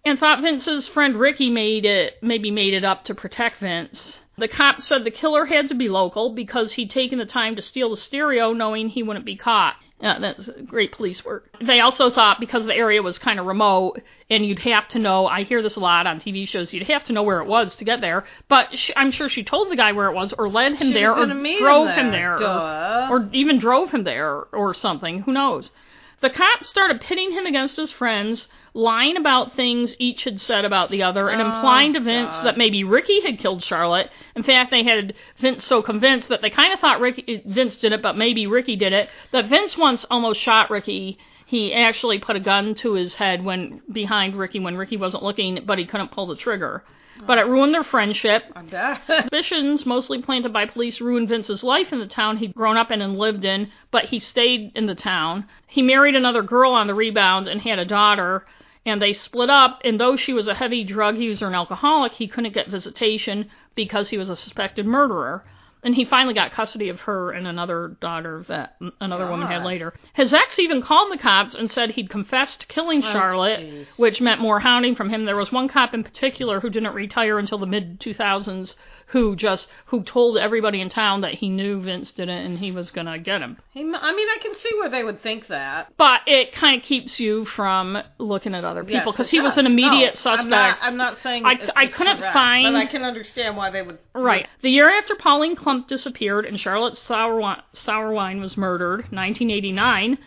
and 0.05 0.19
thought 0.19 0.41
Vince's 0.41 0.87
friend 0.87 1.15
Ricky 1.15 1.49
made 1.49 1.85
it 1.85 2.21
maybe 2.21 2.51
made 2.51 2.73
it 2.73 2.83
up 2.83 3.05
to 3.05 3.15
protect 3.15 3.59
Vince. 3.61 4.19
The 4.37 4.47
cops 4.47 4.85
said 4.85 5.03
the 5.03 5.11
killer 5.11 5.45
had 5.45 5.69
to 5.69 5.75
be 5.75 5.89
local 5.89 6.33
because 6.33 6.73
he'd 6.73 6.91
taken 6.91 7.17
the 7.17 7.25
time 7.25 7.55
to 7.55 7.61
steal 7.63 7.89
the 7.89 7.97
stereo, 7.97 8.53
knowing 8.53 8.89
he 8.89 9.01
wouldn't 9.01 9.25
be 9.25 9.35
caught. 9.35 9.77
Uh, 9.99 10.19
that's 10.19 10.47
great 10.67 10.91
police 10.91 11.25
work. 11.25 11.49
They 11.59 11.79
also 11.79 12.11
thought 12.11 12.39
because 12.39 12.65
the 12.65 12.75
area 12.75 13.01
was 13.01 13.17
kind 13.17 13.39
of 13.39 13.47
remote 13.47 13.99
and 14.29 14.45
you'd 14.45 14.59
have 14.59 14.87
to 14.89 14.99
know, 14.99 15.25
I 15.25 15.41
hear 15.41 15.63
this 15.63 15.75
a 15.75 15.79
lot 15.79 16.05
on 16.05 16.19
TV 16.19 16.47
shows, 16.47 16.71
you'd 16.71 16.83
have 16.87 17.05
to 17.05 17.13
know 17.13 17.23
where 17.23 17.39
it 17.41 17.47
was 17.47 17.75
to 17.77 17.85
get 17.85 17.99
there. 17.99 18.23
But 18.47 18.77
sh 18.77 18.91
I'm 18.95 19.09
sure 19.09 19.27
she 19.27 19.43
told 19.43 19.71
the 19.71 19.75
guy 19.75 19.93
where 19.93 20.11
it 20.11 20.13
was 20.13 20.33
or 20.33 20.49
led 20.49 20.75
him 20.75 20.89
She 20.89 20.93
there 20.93 21.13
or 21.13 21.25
drove 21.25 21.87
him 21.87 22.05
him 22.05 22.11
there. 22.11 22.37
there, 22.37 22.47
or, 22.47 23.07
or 23.09 23.29
even 23.33 23.57
drove 23.57 23.89
him 23.89 24.03
there 24.03 24.43
or 24.53 24.75
something. 24.75 25.21
Who 25.21 25.31
knows? 25.31 25.71
The 26.19 26.29
cops 26.29 26.67
started 26.69 27.01
pitting 27.01 27.31
him 27.31 27.45
against 27.47 27.75
his 27.77 27.91
friends, 27.91 28.47
lying 28.77 29.17
about 29.17 29.53
things 29.55 29.95
each 29.97 30.23
had 30.23 30.39
said 30.39 30.63
about 30.63 30.91
the 30.91 31.01
other, 31.01 31.29
and 31.29 31.41
Oh, 31.41 31.45
implying 31.45 31.93
to 31.93 31.99
Vince 31.99 32.37
God. 32.37 32.45
that 32.45 32.57
maybe 32.57 32.83
Ricky 32.83 33.21
had 33.21 33.39
killed 33.39 33.63
Charlotte. 33.63 34.09
In 34.35 34.43
fact, 34.43 34.69
they 34.69 34.83
had 34.83 35.15
Vince 35.39 35.65
so 35.65 35.81
convinced 35.81 36.29
that 36.29 36.41
they 36.43 36.51
kind 36.51 36.71
of 36.71 36.79
thought 36.79 36.99
Ricky, 37.01 37.41
Vince 37.45 37.77
did 37.77 37.91
it, 37.91 38.01
but 38.03 38.15
maybe 38.15 38.45
Ricky 38.45 38.75
did 38.75 38.93
it. 38.93 39.09
That 39.31 39.49
Vince 39.49 39.75
once 39.77 40.05
almost 40.11 40.39
shot 40.39 40.69
Ricky. 40.69 41.17
He 41.47 41.73
actually 41.73 42.19
put 42.19 42.35
a 42.35 42.39
gun 42.41 42.75
to 42.75 42.93
his 42.93 43.15
head 43.15 43.43
when 43.43 43.81
behind 43.91 44.35
Ricky 44.35 44.59
when 44.59 44.77
Ricky 44.77 44.97
wasn't 44.97 45.23
looking, 45.23 45.63
but 45.65 45.79
he 45.79 45.85
couldn't 45.85 46.11
pull 46.11 46.27
the 46.27 46.35
trigger. 46.35 46.83
But 47.25 47.39
it 47.39 47.47
ruined 47.47 47.73
their 47.73 47.83
friendship. 47.83 48.43
Suspicions, 49.07 49.87
mostly 49.87 50.21
planted 50.21 50.53
by 50.53 50.67
police, 50.67 51.01
ruined 51.01 51.29
Vince's 51.29 51.63
life 51.63 51.91
in 51.91 51.99
the 51.99 52.05
town 52.05 52.37
he'd 52.37 52.53
grown 52.53 52.77
up 52.77 52.91
in 52.91 53.01
and 53.01 53.17
lived 53.17 53.43
in, 53.43 53.71
but 53.89 54.05
he 54.05 54.19
stayed 54.19 54.71
in 54.75 54.85
the 54.85 54.93
town. 54.93 55.45
He 55.65 55.81
married 55.81 56.15
another 56.15 56.43
girl 56.43 56.73
on 56.73 56.85
the 56.85 56.93
rebound 56.93 57.47
and 57.47 57.61
had 57.61 57.79
a 57.79 57.85
daughter, 57.85 58.45
and 58.87 59.01
they 59.01 59.13
split 59.13 59.49
up. 59.49 59.81
And 59.83 59.99
though 59.99 60.15
she 60.15 60.33
was 60.33 60.47
a 60.47 60.55
heavy 60.55 60.83
drug 60.83 61.17
user 61.17 61.45
and 61.45 61.55
alcoholic, 61.55 62.13
he 62.13 62.27
couldn't 62.27 62.53
get 62.53 62.69
visitation 62.69 63.49
because 63.75 64.09
he 64.09 64.17
was 64.17 64.29
a 64.29 64.35
suspected 64.35 64.85
murderer. 64.85 65.43
And 65.83 65.93
he 65.93 66.05
finally 66.05 66.33
got 66.33 66.51
custody 66.51 66.89
of 66.89 67.01
her 67.01 67.31
and 67.31 67.45
another 67.47 67.95
daughter 68.01 68.43
that 68.47 68.77
another 68.99 69.29
woman 69.29 69.47
had 69.47 69.63
later. 69.63 69.93
His 70.13 70.33
ex 70.33 70.57
even 70.57 70.81
called 70.81 71.11
the 71.11 71.17
cops 71.19 71.53
and 71.53 71.69
said 71.69 71.91
he'd 71.91 72.09
confessed 72.09 72.61
to 72.61 72.67
killing 72.67 73.03
Oh, 73.03 73.11
Charlotte, 73.11 73.59
jeez. 73.59 73.99
which 73.99 74.19
meant 74.19 74.41
more 74.41 74.59
hounding 74.59 74.95
from 74.95 75.09
him. 75.09 75.25
There 75.25 75.35
was 75.37 75.51
one 75.51 75.67
cop 75.67 75.93
in 75.93 76.03
particular 76.03 76.59
who 76.61 76.69
didn't 76.71 76.95
retire 76.95 77.37
until 77.37 77.59
the 77.59 77.67
mid 77.67 77.99
2000s 77.99 78.75
who 79.11 79.35
just 79.37 79.67
who 79.85 80.03
told 80.03 80.37
everybody 80.37 80.81
in 80.81 80.89
town 80.89 81.21
that 81.21 81.35
he 81.35 81.47
knew 81.49 81.81
Vince 81.81 82.11
didn't 82.11 82.45
and 82.45 82.59
he 82.59 82.71
was 82.71 82.91
going 82.91 83.07
to 83.07 83.17
get 83.17 83.41
him. 83.41 83.57
He, 83.71 83.79
I 83.79 83.83
mean, 83.83 83.93
I 83.95 84.37
can 84.41 84.53
see 84.55 84.69
where 84.79 84.89
they 84.89 85.03
would 85.03 85.21
think 85.23 85.47
that. 85.47 85.93
But 85.95 86.21
it 86.27 86.51
kind 86.51 86.77
of 86.81 86.83
keeps 86.85 87.17
you 87.19 87.45
from 87.45 87.97
looking 88.17 88.53
at 88.53 88.65
other 88.65 88.83
people 88.83 89.13
because 89.13 89.27
it 89.29 89.31
he 89.31 89.39
was 89.39 89.57
an 89.57 89.65
immediate 89.65 90.15
No, 90.15 90.35
suspect. 90.35 90.41
I'm 90.43 90.49
not, 90.49 90.77
I'm 90.81 90.97
not 90.97 91.17
saying 91.19 91.45
I- 91.45 91.69
I 91.75 91.87
couldn't 91.87 92.17
correct, 92.17 92.33
find- 92.33 92.65
but 92.73 92.75
I 92.75 92.85
can 92.85 93.03
understand 93.03 93.55
why 93.55 93.69
they 93.69 93.81
would. 93.81 93.97
Right. 94.13 94.47
The 94.61 94.69
year 94.71 94.89
after 94.89 95.15
Pauline 95.15 95.55
Klump 95.55 95.87
disappeared 95.87 96.45
and 96.45 96.59
Charlotte 96.59 96.95
Sauerwein 96.95 98.39
was 98.41 98.57
murdered, 98.57 99.01
1989, 99.11 100.17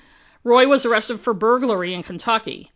Roy 0.42 0.66
was 0.66 0.86
arrested 0.86 1.20
for 1.20 1.34
burglary 1.34 1.92
in 1.92 2.02
Kentucky. 2.02 2.72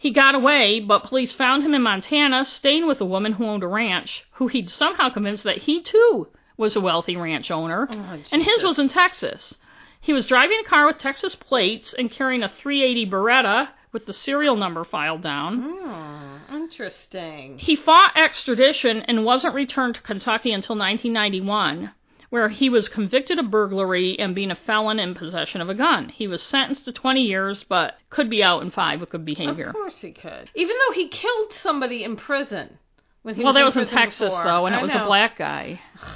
He 0.00 0.10
got 0.12 0.34
away, 0.34 0.80
but 0.80 1.04
police 1.04 1.34
found 1.34 1.62
him 1.62 1.74
in 1.74 1.82
Montana 1.82 2.46
staying 2.46 2.86
with 2.86 3.02
a 3.02 3.04
woman 3.04 3.34
who 3.34 3.44
owned 3.44 3.62
a 3.62 3.68
ranch, 3.68 4.24
who 4.32 4.48
he'd 4.48 4.70
somehow 4.70 5.10
convinced 5.10 5.44
that 5.44 5.58
he 5.58 5.82
too 5.82 6.28
was 6.56 6.74
a 6.74 6.80
wealthy 6.80 7.16
ranch 7.18 7.50
owner, 7.50 7.86
Oh, 7.90 8.18
and 8.32 8.42
his 8.42 8.62
was 8.62 8.78
in 8.78 8.88
Texas. 8.88 9.54
He 10.00 10.14
was 10.14 10.24
driving 10.24 10.58
a 10.60 10.68
car 10.68 10.86
with 10.86 10.96
Texas 10.96 11.34
plates 11.34 11.92
and 11.92 12.10
carrying 12.10 12.42
a 12.42 12.48
380 12.48 13.10
Beretta 13.10 13.68
with 13.92 14.06
the 14.06 14.14
serial 14.14 14.56
number 14.56 14.84
filed 14.84 15.20
down. 15.20 15.58
Hmm, 15.68 16.54
interesting. 16.54 17.58
He 17.58 17.76
fought 17.76 18.16
extradition 18.16 19.02
and 19.02 19.26
wasn't 19.26 19.54
returned 19.54 19.96
to 19.96 20.00
Kentucky 20.00 20.52
until 20.52 20.76
1991, 20.76 21.90
where 22.30 22.48
he 22.48 22.70
was 22.70 22.88
convicted 22.88 23.38
of 23.38 23.50
burglary 23.50 24.18
and 24.18 24.34
being 24.34 24.50
a 24.50 24.56
felon 24.56 24.98
in 24.98 25.14
possession 25.14 25.60
of 25.60 25.68
a 25.68 25.74
gun. 25.74 26.08
He 26.08 26.28
was 26.28 26.42
sentenced 26.42 26.84
to 26.84 26.92
20 26.92 27.20
years, 27.20 27.64
but 27.64 27.98
could 28.08 28.30
be 28.30 28.42
out 28.42 28.62
in 28.62 28.70
five 28.70 29.00
with 29.00 29.10
good 29.10 29.24
behavior. 29.24 29.68
Of 29.68 29.74
course 29.74 30.00
he 30.00 30.12
could. 30.12 30.48
Even 30.54 30.76
though 30.76 30.94
he 30.94 31.08
killed 31.08 31.52
somebody 31.52 32.04
in 32.04 32.16
prison. 32.16 32.78
When 33.22 33.34
he 33.34 33.44
Well, 33.44 33.52
that 33.52 33.64
was 33.64 33.76
in 33.76 33.86
Texas, 33.86 34.30
before. 34.30 34.44
though, 34.44 34.66
and 34.66 34.74
I 34.74 34.78
it 34.78 34.82
was 34.82 34.94
know. 34.94 35.02
a 35.04 35.06
black 35.06 35.36
guy. 35.36 35.80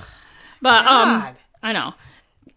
But 0.62 0.86
um, 0.86 1.20
God. 1.20 1.36
I 1.62 1.72
know. 1.74 1.92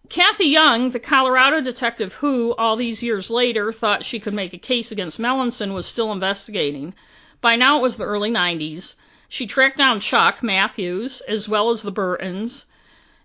Kathy 0.08 0.46
Young, 0.46 0.92
the 0.92 1.00
Colorado 1.00 1.60
detective 1.60 2.14
who, 2.14 2.56
all 2.58 2.78
these 2.78 3.04
years 3.04 3.30
later, 3.30 3.74
thought 3.74 4.06
she 4.06 4.22
could 4.22 4.34
make 4.34 4.54
a 4.54 4.58
case 4.58 4.94
against 4.94 5.20
Melanson, 5.20 5.74
was 5.74 5.86
still 5.86 6.14
investigating. 6.14 6.94
By 7.42 7.58
now 7.58 7.80
it 7.80 7.82
was 7.82 7.98
the 7.98 8.06
early 8.06 8.32
90s. 8.32 8.94
She 9.28 9.46
tracked 9.46 9.78
down 9.78 10.00
Chuck 10.00 10.42
Matthews, 10.42 11.22
as 11.28 11.50
well 11.50 11.70
as 11.70 11.82
the 11.82 11.92
Burtons. 11.92 12.66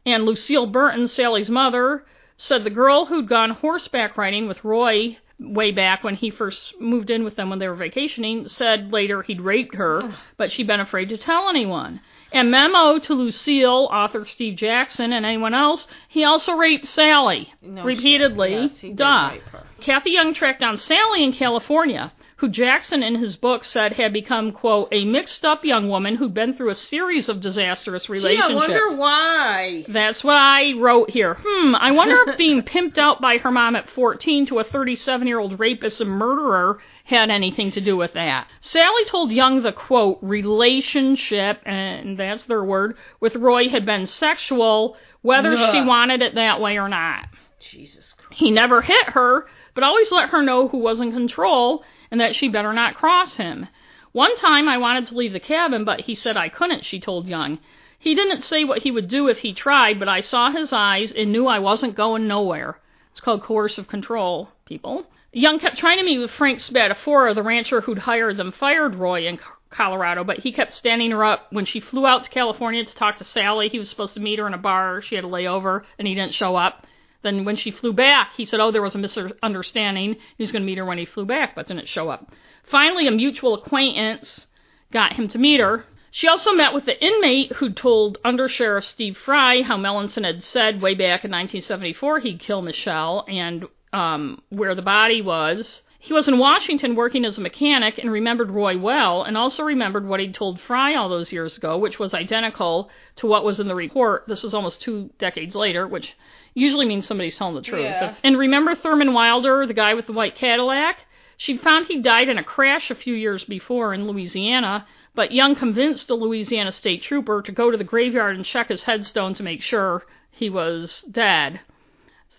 And 0.05 0.25
Lucille 0.25 0.67
Burton, 0.67 1.07
Sally's 1.09 1.51
mother, 1.51 2.05
said 2.37 2.65
the 2.65 2.71
girl 2.71 3.07
who'd 3.07 3.29
gone 3.29 3.51
horseback 3.51 4.17
riding 4.17 4.49
with 4.49 4.65
Roy 4.65 5.19
way 5.39 5.73
back 5.73 6.05
when 6.05 6.15
he 6.15 6.31
first 6.31 6.81
moved 6.81 7.11
in 7.11 7.25
with 7.25 7.37
them 7.37 7.51
when 7.51 7.59
they 7.59 7.69
were 7.69 7.75
vacationing, 7.75 8.47
said 8.47 8.93
later 8.93 9.23
he'd 9.23 9.41
raped 9.41 9.75
her, 9.75 10.15
but 10.37 10.51
she'd 10.53 10.67
been 10.67 10.81
afraid 10.81 11.09
to 11.09 11.17
tell 11.17 11.49
anyone. 11.49 12.01
And 12.33 12.51
memo 12.51 12.99
to 13.01 13.15
Lucille, 13.15 13.89
author 13.93 14.25
Steve 14.25 14.57
Jackson, 14.57 15.13
and 15.13 15.27
anyone 15.27 15.53
else, 15.55 15.87
he 16.09 16.25
also 16.25 16.55
raped 16.55 16.87
Sally 16.87 17.53
No 17.61 17.83
repeatedly. 17.85 18.69
shit. 18.69 18.83
Yes, 18.91 18.97
Duh. 18.97 19.33
Kathy 19.81 20.11
Young 20.13 20.33
tracked 20.33 20.61
down 20.61 20.79
Sally 20.79 21.25
in 21.25 21.33
California, 21.33 22.13
who 22.43 22.49
Jackson 22.49 23.05
in 23.05 23.15
his 23.15 23.37
book 23.37 23.63
said 23.63 23.93
had 23.93 24.13
become, 24.13 24.51
quote, 24.51 24.89
a 24.91 25.05
mixed 25.05 25.45
up 25.45 25.65
young 25.65 25.89
woman 25.89 26.17
who'd 26.17 26.35
been 26.35 26.53
through 26.53 26.71
a 26.71 26.75
series 26.75 27.29
of 27.29 27.41
disastrous 27.41 28.09
relationships. 28.09 28.49
Gee. 28.49 28.53
I 28.53 28.57
wonder 28.57 28.97
why. 28.99 29.85
That's 29.87 30.25
what 30.25 30.37
I 30.37 30.73
wrote 30.73 31.11
here. 31.11 31.37
Hmm, 31.41 31.77
I 31.77 31.93
wonder 31.93 32.17
if 32.27 32.37
being 32.37 32.63
pimped 32.63 32.99
out 32.99 33.21
by 33.21 33.39
her 33.39 33.53
mom 33.53 33.77
at 33.77 33.89
14 33.91 34.47
to 34.47 34.59
a 34.59 34.65
37 34.65 35.29
year 35.29 35.39
old 35.39 35.61
rapist 35.61 36.01
and 36.01 36.11
murderer 36.11 36.81
had 37.05 37.31
anything 37.31 37.71
to 37.71 37.81
do 37.81 37.97
with 37.97 38.15
that. 38.15 38.49
Sally 38.61 39.05
told 39.05 39.31
Young 39.31 39.63
the 39.63 39.73
quote, 39.73 40.19
relationship, 40.21 41.61
and 41.65 42.19
that's 42.19 42.47
their 42.47 42.65
word, 42.65 42.97
with 43.21 43.37
Roy 43.37 43.69
had 43.69 43.87
been 43.87 44.09
sexual, 44.09 44.97
whether 45.21 45.57
she 45.71 45.81
wanted 45.81 46.23
it 46.23 46.35
that 46.35 46.61
way 46.61 46.77
or 46.77 46.89
not. 46.89 47.27
Jesus 47.61 48.13
Christ. 48.17 48.41
He 48.41 48.51
never 48.51 48.83
hit 48.83 49.11
her, 49.11 49.47
but 49.75 49.85
always 49.85 50.11
let 50.11 50.31
her 50.31 50.43
know 50.43 50.67
who 50.67 50.79
was 50.79 51.01
in 51.01 51.13
control 51.13 51.85
and 52.13 52.21
that 52.21 52.37
she 52.37 52.47
better 52.47 52.75
not 52.75 52.95
cross 52.95 53.37
him. 53.37 53.67
One 54.13 54.37
time 54.37 54.69
I 54.69 54.77
wanted 54.77 55.07
to 55.07 55.17
leave 55.17 55.33
the 55.33 55.41
cabin, 55.41 55.83
but 55.85 56.03
he 56.03 56.15
said 56.15 56.37
I 56.37 56.51
couldn't, 56.51 56.85
she 56.85 57.01
told 57.01 57.27
Young. 57.27 57.59
He 57.99 58.15
didn't 58.15 58.43
say 58.43 58.65
what 58.65 58.83
he 58.83 58.91
would 58.91 59.09
do 59.09 59.29
if 59.29 59.39
he 59.39 59.55
tried, 59.55 59.99
but 59.99 60.09
I 60.09 60.21
saw 60.21 60.51
his 60.51 60.73
eyes 60.73 61.11
and 61.11 61.33
knew 61.33 61.47
I 61.47 61.59
wasn't 61.59 61.97
going 61.97 62.29
nowhere. 62.29 62.79
It's 63.11 63.21
called 63.21 63.43
coercive 63.43 63.89
control, 63.89 64.51
people. 64.67 65.07
Young 65.33 65.59
kept 65.59 65.79
trying 65.79 65.99
to 65.99 66.05
meet 66.05 66.19
with 66.19 66.31
Frank 66.31 66.59
Spadafora, 66.59 67.35
the 67.35 67.43
rancher 67.43 67.81
who'd 67.81 67.99
hired 67.99 68.37
them, 68.37 68.53
fired 68.53 68.95
Roy 68.95 69.27
in 69.27 69.39
Colorado, 69.71 70.23
but 70.23 70.41
he 70.41 70.53
kept 70.53 70.75
standing 70.75 71.13
her 71.13 71.25
up. 71.25 71.47
When 71.51 71.65
she 71.65 71.81
flew 71.81 72.07
out 72.07 72.25
to 72.25 72.31
California 72.31 72.85
to 72.85 72.95
talk 72.95 73.17
to 73.17 73.25
Sally, 73.25 73.71
he 73.71 73.79
was 73.79 73.89
supposed 73.89 74.13
to 74.15 74.21
meet 74.21 74.39
her 74.39 74.47
in 74.47 74.53
a 74.53 74.59
bar. 74.59 75.01
She 75.01 75.15
had 75.15 75.25
a 75.25 75.29
layover, 75.29 75.85
and 75.99 76.07
he 76.07 76.15
didn't 76.15 76.35
show 76.35 76.57
up. 76.57 76.87
Then 77.23 77.45
when 77.45 77.57
she 77.57 77.71
flew 77.71 77.93
back, 77.93 78.33
he 78.37 78.45
said, 78.45 78.61
oh, 78.61 78.71
there 78.71 78.83
was 78.83 78.95
a 78.95 78.99
misunderstanding. 78.99 80.17
He 80.37 80.43
was 80.43 80.53
going 80.53 80.63
to 80.63 80.67
meet 80.67 80.79
her 80.79 80.85
when 80.85 80.99
he 80.99 81.05
flew 81.05 81.25
back, 81.25 81.55
but 81.55 81.69
didn't 81.69 81.89
show 81.89 82.09
up. 82.09 82.33
Finally, 82.65 83.07
a 83.07 83.13
mutual 83.13 83.55
acquaintance 83.55 84.47
got 84.91 85.15
him 85.15 85.29
to 85.29 85.39
meet 85.39 85.61
her. 85.61 85.85
She 86.11 86.29
also 86.29 86.53
met 86.53 86.75
with 86.75 86.85
the 86.85 87.03
inmate 87.03 87.53
who 87.53 87.71
told 87.71 88.19
Undersheriff 88.23 88.85
Steve 88.85 89.17
Fry 89.17 89.63
how 89.63 89.79
Melanson 89.79 90.25
had 90.25 90.45
said 90.45 90.83
way 90.83 90.95
back 90.95 91.25
in 91.25 91.31
1974 91.31 92.19
he'd 92.19 92.39
kill 92.39 92.61
Michelle 92.61 93.25
and 93.29 93.67
um, 93.95 94.43
where 94.51 94.75
the 94.75 94.83
body 94.83 95.23
was. 95.23 95.83
He 96.05 96.13
was 96.13 96.27
in 96.27 96.39
Washington 96.39 96.97
working 96.97 97.25
as 97.25 97.39
a 97.39 97.41
mechanic 97.41 97.97
and 97.97 98.11
remembered 98.11 98.51
Roy 98.51 98.77
well, 98.77 99.23
and 99.23 99.37
also 99.37 99.63
remembered 99.63 100.05
what 100.05 100.19
he'd 100.19 100.35
told 100.35 100.61
Fry 100.61 100.97
all 100.97 101.09
those 101.09 101.31
years 101.31 101.57
ago, 101.57 101.79
which 101.79 102.01
was 102.01 102.13
identical 102.13 102.91
to 103.17 103.29
what 103.29 103.45
was 103.45 103.61
in 103.61 103.69
the 103.69 103.77
report. 103.77 104.25
This 104.27 104.43
was 104.43 104.53
almost 104.53 104.83
two 104.83 105.11
decades 105.21 105.55
later, 105.55 105.87
which 105.87 106.15
usually 106.55 106.87
means 106.87 107.07
somebody's 107.07 107.37
telling 107.37 107.55
the 107.55 107.63
truth. 107.63 107.85
Yeah. 107.85 108.17
And 108.25 108.37
remember 108.37 108.75
Thurman 108.75 109.13
Wilder, 109.13 109.65
the 109.65 109.75
guy 109.75 109.95
with 109.95 110.07
the 110.07 110.13
white 110.13 110.35
Cadillac? 110.35 111.07
She'd 111.37 111.61
found 111.61 111.87
he 111.87 112.03
died 112.03 112.29
in 112.29 112.37
a 112.37 112.43
crash 112.43 112.91
a 112.91 112.97
few 112.97 113.15
years 113.15 113.45
before 113.45 113.95
in 113.95 114.09
Louisiana, 114.09 114.89
but 115.15 115.31
Young 115.31 115.55
convinced 115.55 116.11
a 116.11 116.17
Louisiana 116.17 116.73
state 116.73 117.03
trooper 117.03 117.43
to 117.43 117.53
go 117.53 117.71
to 117.71 117.77
the 117.77 117.85
graveyard 117.85 118.35
and 118.35 118.45
check 118.45 118.71
his 118.71 118.83
headstone 118.83 119.35
to 119.35 119.45
make 119.45 119.63
sure 119.63 120.03
he 120.33 120.51
was 120.51 121.05
dead. 121.09 121.61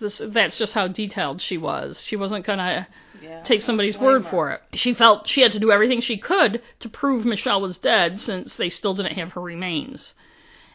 This, 0.04 0.22
that's 0.24 0.58
just 0.58 0.74
how 0.74 0.90
detailed 0.90 1.42
she 1.42 1.58
was. 1.58 2.04
She 2.06 2.18
wasn't 2.18 2.46
gonna 2.46 2.88
Yeah. 3.22 3.42
take 3.44 3.62
somebody's 3.62 3.98
word 3.98 4.26
her. 4.26 4.30
for 4.30 4.52
it. 4.52 4.62
She 4.74 4.94
felt 4.94 5.30
she 5.30 5.40
had 5.40 5.54
to 5.54 5.60
do 5.60 5.72
everything 5.72 6.02
she 6.02 6.18
could 6.18 6.62
to 6.82 6.90
prove 6.90 7.24
Michelle 7.26 7.62
was 7.62 7.78
dead 7.78 8.20
since 8.20 8.56
they 8.58 8.68
still 8.68 8.94
didn't 8.94 9.14
have 9.16 9.32
her 9.32 9.42
remains. 9.42 10.14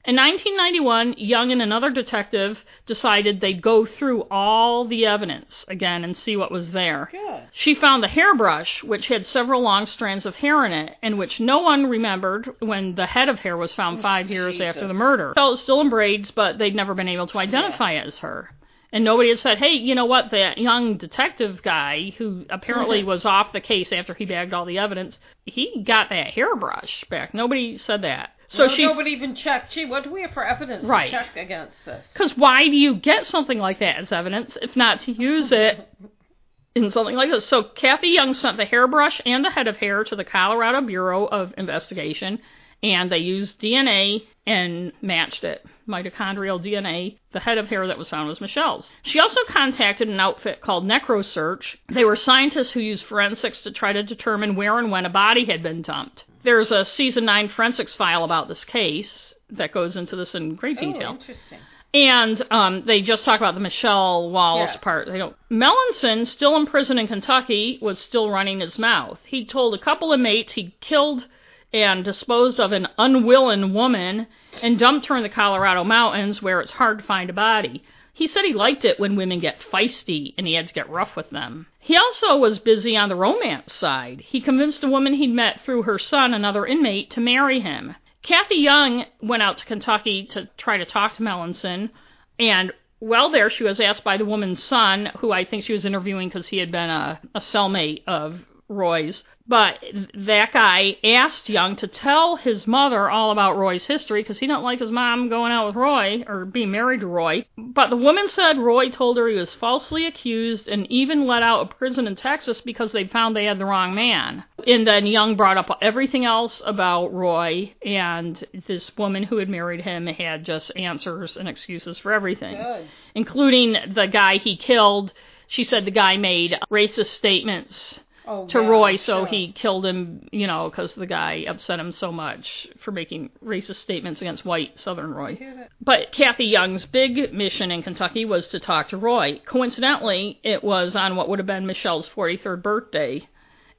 In 0.07 0.17
1991, 0.17 1.17
Young 1.19 1.53
and 1.53 1.61
another 1.61 1.91
detective 1.91 2.65
decided 2.87 3.41
they'd 3.43 3.61
go 3.61 3.85
through 3.85 4.23
all 4.31 4.87
the 4.87 5.05
evidence 5.05 5.67
again 5.69 6.05
and 6.05 6.17
see 6.17 6.35
what 6.35 6.51
was 6.51 6.71
there. 6.71 7.11
Good. 7.13 7.43
She 7.53 7.75
found 7.75 8.03
the 8.03 8.09
hairbrush, 8.09 8.83
which 8.83 9.09
had 9.09 9.27
several 9.27 9.61
long 9.61 9.85
strands 9.85 10.25
of 10.25 10.37
hair 10.37 10.65
in 10.65 10.73
it, 10.73 10.97
and 11.03 11.19
which 11.19 11.41
no 11.41 11.59
one 11.59 11.85
remembered 11.87 12.49
when 12.61 12.95
the 12.95 13.05
head 13.05 13.29
of 13.29 13.41
hair 13.41 13.59
was 13.59 13.75
found 13.75 14.01
five 14.01 14.31
years 14.31 14.55
Jesus. 14.55 14.69
after 14.77 14.87
the 14.89 14.95
murder. 14.95 15.35
So 15.37 15.49
it 15.49 15.51
was 15.51 15.61
still 15.61 15.83
in 15.83 15.91
braids, 15.91 16.31
but 16.31 16.57
they'd 16.57 16.75
never 16.75 16.95
been 16.95 17.09
able 17.09 17.27
to 17.27 17.39
identify 17.39 17.93
it 17.93 18.07
as 18.07 18.21
her. 18.21 18.49
And 18.91 19.05
nobody 19.05 19.29
had 19.29 19.39
said, 19.39 19.59
hey, 19.59 19.73
you 19.73 19.95
know 19.95 20.07
what, 20.07 20.31
that 20.31 20.57
young 20.57 20.97
detective 20.97 21.63
guy 21.63 22.15
who 22.17 22.47
apparently 22.49 23.05
was 23.05 23.25
off 23.27 23.53
the 23.53 23.61
case 23.61 23.93
after 23.93 24.15
he 24.15 24.25
bagged 24.25 24.55
all 24.55 24.65
the 24.65 24.79
evidence, 24.79 25.21
he 25.45 25.83
got 25.87 26.09
that 26.09 26.29
hairbrush 26.29 27.05
back. 27.11 27.35
Nobody 27.35 27.77
said 27.77 28.03
that. 28.03 28.31
So 28.47 28.65
no, 28.65 28.75
nobody 28.77 29.11
even 29.11 29.35
checked. 29.35 29.73
Gee, 29.73 29.85
what 29.85 30.05
do 30.05 30.11
we 30.11 30.23
have 30.23 30.31
for 30.33 30.43
evidence 30.43 30.87
Right. 30.87 31.11
to 31.11 31.11
check 31.11 31.37
against 31.37 31.85
this? 31.85 32.09
Because 32.15 32.35
why 32.35 32.65
do 32.65 32.77
you 32.77 32.95
get 32.95 33.27
something 33.27 33.59
like 33.59 33.81
that 33.81 33.97
as 33.97 34.11
evidence 34.11 34.57
if 34.63 34.75
not 34.75 35.03
to 35.03 35.13
use 35.13 35.53
it 35.53 35.87
in 36.75 36.91
something 36.91 37.15
like 37.15 37.29
this? 37.29 37.45
So 37.45 37.63
Kathy 37.63 38.09
Young 38.09 38.33
sent 38.33 38.57
the 38.57 38.65
hairbrush 38.65 39.21
and 39.27 39.45
the 39.45 39.51
head 39.51 39.67
of 39.69 39.77
hair 39.77 40.03
to 40.05 40.17
the 40.17 40.25
Colorado 40.25 40.81
Bureau 40.81 41.27
of 41.27 41.53
Investigation, 41.59 42.39
and 42.83 43.13
they 43.13 43.19
used 43.19 43.61
DNA 43.61 44.25
and 44.47 44.95
matched 45.03 45.45
it. 45.45 45.63
Mitochondrial 45.89 46.63
DNA. 46.63 47.17
The 47.33 47.41
head 47.41 47.59
of 47.59 47.69
hair 47.69 47.87
that 47.87 47.99
was 47.99 48.11
found 48.11 48.29
was 48.29 48.41
Michelle's. 48.41 48.91
She 49.03 49.19
also 49.19 49.41
contacted 49.49 50.09
an 50.09 50.21
outfit 50.21 50.61
called 50.61 50.85
NecroSearch. 50.85 51.77
They 51.89 52.05
were 52.05 52.17
scientists 52.17 52.71
who 52.73 52.81
used 52.81 53.05
forensics 53.07 53.63
to 53.63 53.73
try 53.73 53.93
to 53.93 54.03
determine 54.03 54.55
where 54.55 54.79
and 54.79 54.91
when 54.91 55.07
a 55.07 55.11
body 55.11 55.45
had 55.47 55.63
been 55.63 55.83
dumped. 55.83 56.25
There's 56.45 56.71
a 56.71 56.85
season 56.85 57.25
9 57.25 57.49
forensics 57.49 57.97
file 57.97 58.25
about 58.25 58.49
this 58.49 58.65
case 58.65 59.35
that 59.51 59.73
goes 59.73 59.97
into 59.97 60.15
this 60.15 60.35
in 60.35 60.55
great 60.55 60.79
detail. 60.79 61.13
Oh, 61.17 61.21
interesting. 61.21 61.59
And 61.95 62.47
um, 62.51 62.83
they 62.85 63.01
just 63.01 63.25
talk 63.25 63.41
about 63.41 63.55
the 63.55 63.61
Michelle 63.61 64.31
Wallace 64.31 64.73
Yes. 64.73 64.83
part. 64.83 65.07
They 65.09 65.17
don't. 65.17 65.35
Melanson, 65.51 66.27
still 66.27 66.55
in 66.57 66.67
prison 66.67 66.99
in 66.99 67.07
Kentucky, 67.09 67.79
was 67.81 67.99
still 67.99 68.31
running 68.31 68.61
his 68.61 68.79
mouth. 68.79 69.19
He 69.25 69.47
told 69.47 69.73
a 69.75 69.79
couple 69.79 70.13
of 70.13 70.21
mates 70.21 70.53
he 70.53 70.77
killed 70.81 71.27
and 71.73 72.05
disposed 72.05 72.59
of 72.59 72.73
an 72.73 72.89
unwilling 72.99 73.75
woman 73.75 74.27
and 74.63 74.79
dumped 74.79 75.07
her 75.07 75.17
in 75.17 75.23
the 75.23 75.29
Colorado 75.29 75.85
mountains 75.85 76.43
where 76.43 76.61
it's 76.61 76.73
hard 76.73 76.99
to 76.99 77.05
find 77.05 77.29
a 77.31 77.35
body. 77.35 77.83
He 78.13 78.27
said 78.27 78.45
he 78.45 78.53
liked 78.53 78.85
it 78.85 78.99
when 78.99 79.17
women 79.17 79.39
get 79.39 79.61
feisty 79.61 80.35
and 80.37 80.47
he 80.47 80.55
had 80.55 80.67
to 80.67 80.75
get 80.75 80.91
rough 80.91 81.15
with 81.15 81.31
them. 81.31 81.67
He 81.79 81.97
also 81.97 82.37
was 82.37 82.59
busy 82.59 82.97
on 82.97 83.09
the 83.09 83.15
romance 83.15 83.73
side. 83.73 84.21
He 84.21 84.41
convinced 84.41 84.83
a 84.83 84.89
woman 84.89 85.15
he'd 85.15 85.31
met 85.33 85.61
through 85.61 85.83
her 85.83 85.99
son, 85.99 86.35
another 86.35 86.67
inmate, 86.67 87.11
to 87.13 87.21
marry 87.21 87.61
him. 87.61 87.95
Kathy 88.23 88.57
Young 88.57 89.05
went 89.23 89.43
out 89.43 89.59
to 89.59 89.65
Kentucky 89.65 90.25
to 90.27 90.49
try 90.57 90.79
to 90.79 90.85
talk 90.85 91.15
to 91.15 91.23
Melanson, 91.23 91.91
and 92.39 92.73
while 92.99 93.31
there, 93.31 93.49
she 93.49 93.65
was 93.65 93.79
asked 93.79 94.03
by 94.03 94.17
the 94.17 94.25
woman's 94.25 94.63
son, 94.63 95.13
who 95.19 95.31
I 95.31 95.45
think 95.45 95.65
she 95.65 95.73
was 95.73 95.85
interviewing 95.85 96.29
because 96.29 96.49
he 96.49 96.59
had 96.59 96.73
been 96.73 96.91
a, 96.91 97.21
a 97.35 97.41
cellmate 97.41 98.03
of 98.07 98.45
Roy's. 98.69 99.25
But 99.47 99.83
that 100.13 100.53
guy 100.53 100.97
asked 101.03 101.49
Young 101.49 101.75
to 101.77 101.89
tell 101.89 102.37
his 102.37 102.67
mother 102.67 103.09
all 103.09 103.31
about 103.31 103.57
Roy's 103.57 103.87
history 103.87 104.23
because 104.23 104.39
he 104.39 104.47
didn't 104.47 104.63
like 104.63 104.79
his 104.79 104.91
mom 104.91 105.31
going 105.31 105.53
out 105.53 105.69
with 105.69 105.77
Roy 105.77 106.23
or 106.27 106.45
being 106.45 106.71
married 106.71 107.01
to 107.01 107.07
Roy. 107.07 107.47
But 107.57 107.89
the 107.89 107.97
woman 107.97 108.29
said 108.29 108.59
Roy 108.59 108.91
told 108.91 109.17
her 109.17 109.27
he 109.27 109.37
was 109.37 109.55
falsely 109.55 110.05
accused 110.07 110.69
and 110.69 110.87
even 110.91 111.27
let 111.27 111.43
out 111.43 111.61
of 111.61 111.79
prison 111.79 112.07
in 112.07 112.15
Texas 112.15 112.61
because 112.61 112.93
they 112.93 113.07
found 113.07 113.35
they 113.35 113.47
had 113.47 113.59
the 113.59 113.65
wrong 113.65 113.95
man. 113.95 114.45
And 114.67 114.87
then 114.87 115.07
Young 115.07 115.35
brought 115.35 115.57
up 115.57 115.79
everything 115.81 116.27
else 116.27 116.61
about 116.65 117.15
Roy, 117.15 117.73
and 117.83 118.45
this 118.67 118.95
woman 118.99 119.23
who 119.23 119.39
had 119.39 119.49
married 119.49 119.81
him 119.81 120.07
had 120.07 120.45
just 120.45 120.77
answers 120.77 121.39
and 121.39 121.49
excuses 121.49 121.99
for 121.99 122.13
everything 122.13 122.57
Good. 122.57 122.87
including 123.15 123.77
the 123.95 124.07
guy 124.07 124.37
he 124.37 124.57
killed. 124.57 125.15
She 125.47 125.65
said 125.65 125.87
the 125.87 125.91
guy 125.91 126.19
made 126.19 126.59
racist 126.71 127.07
statements 127.07 128.01
Oh, 128.31 128.47
to 128.49 128.61
yeah, 128.61 128.69
Roy, 128.69 128.97
so 128.97 129.21
sure. 129.21 129.27
he 129.27 129.53
killed 129.53 129.87
him, 129.87 130.29
you 130.33 130.47
know, 130.47 130.69
because 130.69 130.95
the 130.95 131.07
guy 131.07 131.47
upset 131.49 131.81
him 131.81 131.93
so 131.93 132.13
much 132.13 132.69
for 132.79 132.93
making 132.93 133.31
racist 133.43 133.77
statements 133.77 134.21
against 134.21 134.45
white 134.45 134.79
Southern 134.79 135.15
Roy. 135.15 135.39
But 135.81 136.13
Kathy 136.13 136.45
Young's 136.45 136.85
big 136.85 137.33
mission 137.33 137.71
in 137.71 137.83
Kentucky 137.83 138.27
was 138.27 138.49
to 138.49 138.61
talk 138.61 138.91
to 138.91 138.99
Roy. 138.99 139.41
Coincidentally, 139.47 140.41
it 140.43 140.63
was 140.63 140.95
on 140.95 141.17
what 141.17 141.31
would 141.31 141.39
have 141.39 141.47
been 141.47 141.67
Michelle's 141.67 142.09
43rd 142.09 142.63
birthday, 142.63 143.27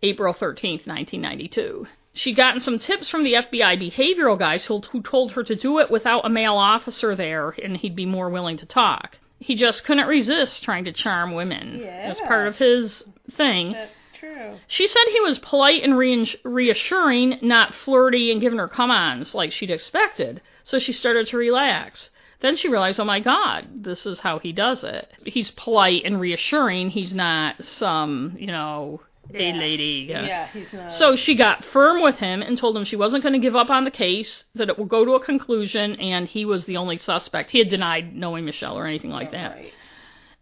April 0.01 0.33
13th, 0.33 0.87
1992. 0.87 1.85
She'd 2.13 2.35
gotten 2.35 2.59
some 2.59 2.79
tips 2.79 3.07
from 3.07 3.23
the 3.23 3.33
FBI 3.33 3.79
behavioral 3.79 4.37
guys 4.37 4.65
who, 4.65 4.79
who 4.79 5.03
told 5.03 5.33
her 5.33 5.43
to 5.43 5.55
do 5.55 5.77
it 5.77 5.91
without 5.91 6.25
a 6.25 6.29
male 6.29 6.57
officer 6.57 7.15
there 7.15 7.51
and 7.51 7.77
he'd 7.77 7.95
be 7.95 8.07
more 8.07 8.29
willing 8.29 8.57
to 8.57 8.65
talk. 8.65 9.19
He 9.37 9.55
just 9.55 9.85
couldn't 9.85 10.07
resist 10.07 10.63
trying 10.63 10.85
to 10.85 10.91
charm 10.91 11.33
women. 11.35 11.79
Yeah. 11.81 11.87
As 11.87 12.19
part 12.19 12.47
of 12.47 12.57
his 12.57 13.03
thing. 13.37 13.73
That's 13.73 13.91
true. 14.19 14.53
She 14.67 14.87
said 14.87 15.01
he 15.11 15.21
was 15.21 15.39
polite 15.39 15.83
and 15.83 15.97
re- 15.97 16.39
reassuring, 16.43 17.39
not 17.41 17.73
flirty 17.73 18.31
and 18.31 18.41
giving 18.41 18.59
her 18.59 18.67
come 18.67 18.91
ons 18.91 19.33
like 19.33 19.51
she'd 19.51 19.69
expected. 19.71 20.41
So 20.63 20.79
she 20.79 20.91
started 20.93 21.27
to 21.27 21.37
relax. 21.37 22.09
Then 22.41 22.55
she 22.55 22.69
realized, 22.69 22.99
oh 22.99 23.05
my 23.05 23.19
god, 23.19 23.67
this 23.83 24.05
is 24.05 24.19
how 24.19 24.39
he 24.39 24.53
does 24.53 24.83
it. 24.83 25.11
He's 25.25 25.51
polite 25.51 26.03
and 26.05 26.19
reassuring. 26.21 26.89
He's 26.91 27.13
not 27.13 27.61
some, 27.63 28.35
you 28.39 28.47
know, 28.47 29.01
a 29.33 29.43
Yeah. 29.43 29.57
lady. 29.59 30.07
Yeah, 30.09 30.47
he's 30.47 30.71
not. 30.71 30.91
So 30.91 31.15
she 31.15 31.35
got 31.35 31.65
firm 31.65 32.01
with 32.01 32.17
him 32.17 32.41
and 32.41 32.57
told 32.57 32.77
him 32.77 32.85
she 32.85 32.95
wasn't 32.95 33.23
going 33.23 33.33
to 33.33 33.39
give 33.39 33.55
up 33.55 33.69
on 33.69 33.83
the 33.83 33.91
case, 33.91 34.45
that 34.55 34.69
it 34.69 34.79
would 34.79 34.87
go 34.89 35.03
to 35.05 35.11
a 35.15 35.19
conclusion, 35.23 35.95
and 35.99 36.27
he 36.27 36.45
was 36.45 36.65
the 36.65 36.77
only 36.77 36.97
suspect. 36.97 37.51
He 37.51 37.59
had 37.59 37.69
denied 37.69 38.15
knowing 38.15 38.45
Michelle 38.45 38.77
or 38.77 38.87
anything 38.87 39.11
like 39.11 39.31
that. 39.31 39.55
Right. 39.55 39.73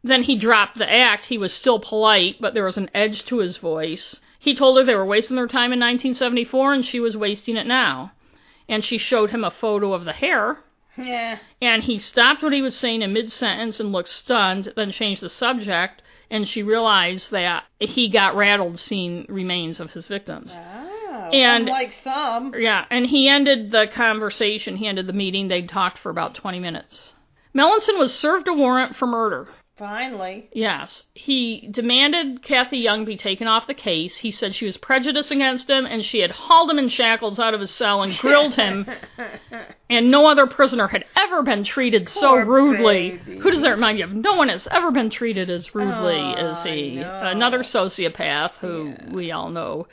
Then 0.07 0.23
he 0.23 0.37
dropped 0.37 0.77
the 0.77 0.91
act. 0.91 1.25
He 1.25 1.37
was 1.37 1.53
still 1.53 1.79
polite, 1.79 2.37
but 2.39 2.53
there 2.53 2.65
was 2.65 2.77
an 2.77 2.89
edge 2.93 3.25
to 3.25 3.39
his 3.39 3.57
voice. 3.57 4.19
He 4.39 4.55
told 4.55 4.77
her 4.77 4.83
they 4.83 4.95
were 4.95 5.05
wasting 5.05 5.35
their 5.35 5.47
time 5.47 5.73
in 5.73 5.79
1974 5.79 6.73
and 6.73 6.85
she 6.85 6.99
was 6.99 7.17
wasting 7.17 7.57
it 7.57 7.67
now. 7.67 8.11
And 8.69 8.83
she 8.83 8.97
showed 8.97 9.29
him 9.31 9.43
a 9.43 9.51
photo 9.51 9.93
of 9.93 10.05
the 10.05 10.13
hair, 10.13 10.59
Yeah. 10.97 11.39
and 11.61 11.83
he 11.83 11.99
stopped 11.99 12.43
what 12.43 12.53
he 12.53 12.61
was 12.61 12.75
saying 12.75 13.01
in 13.01 13.13
mid 13.13 13.31
sentence 13.31 13.79
and 13.79 13.91
looked 13.91 14.09
stunned, 14.09 14.73
then 14.75 14.91
changed 14.91 15.21
the 15.21 15.29
subject, 15.29 16.01
and 16.29 16.47
she 16.47 16.63
realized 16.63 17.31
that 17.31 17.63
he 17.79 18.09
got 18.09 18.35
rattled 18.35 18.77
seeing 18.79 19.25
remains 19.29 19.79
of 19.79 19.91
his 19.91 20.07
victims. 20.07 20.53
Oh. 20.57 21.29
And- 21.33 21.67
unlike 21.67 21.93
some. 21.93 22.53
Yeah, 22.57 22.85
and 22.89 23.05
he 23.07 23.27
ended 23.29 23.71
the 23.71 23.87
conversation, 23.87 24.77
he 24.77 24.87
ended 24.87 25.07
the 25.07 25.13
meeting, 25.13 25.47
they'd 25.47 25.69
talked 25.69 25.97
for 25.97 26.09
about 26.09 26.35
20 26.35 26.59
minutes. 26.59 27.13
Melanson 27.55 27.97
was 27.97 28.13
served 28.13 28.47
a 28.47 28.53
warrant 28.53 28.95
for 28.95 29.07
murder. 29.07 29.47
Finally. 29.77 30.49
Yes. 30.53 31.03
He 31.13 31.67
demanded 31.69 32.41
Kathy 32.41 32.79
Young 32.79 33.05
be 33.05 33.15
taken 33.15 33.47
off 33.47 33.67
the 33.67 33.73
case. 33.75 34.17
He 34.17 34.31
said 34.31 34.55
she 34.55 34.65
was 34.65 34.77
prejudiced 34.77 35.29
against 35.31 35.69
him 35.69 35.85
and 35.85 36.03
she 36.03 36.19
had 36.19 36.31
hauled 36.31 36.71
him 36.71 36.79
in 36.79 36.89
shackles 36.89 37.39
out 37.39 37.53
of 37.53 37.59
his 37.61 37.69
cell 37.71 38.01
and 38.01 38.17
grilled 38.17 38.55
him, 38.55 38.87
and 39.89 40.09
no 40.09 40.25
other 40.25 40.47
prisoner 40.47 40.87
had 40.87 41.05
ever 41.15 41.43
been 41.43 41.63
treated 41.63 42.09
so 42.09 42.35
rudely. 42.35 43.19
baby. 43.25 43.39
Who 43.39 43.51
does 43.51 43.61
that 43.61 43.71
remind 43.71 43.99
you 43.99 44.05
of? 44.05 44.13
No 44.13 44.33
one 44.35 44.49
has 44.49 44.67
ever 44.71 44.91
been 44.91 45.09
treated 45.11 45.49
as 45.49 45.75
rudely 45.75 46.15
Oh, 46.15 46.33
as 46.51 46.63
he. 46.63 46.97
Another 46.97 47.59
sociopath 47.59 48.51
who 48.59 48.95
Yeah. 48.97 49.09
we 49.13 49.31
all 49.31 49.49
know. 49.49 49.87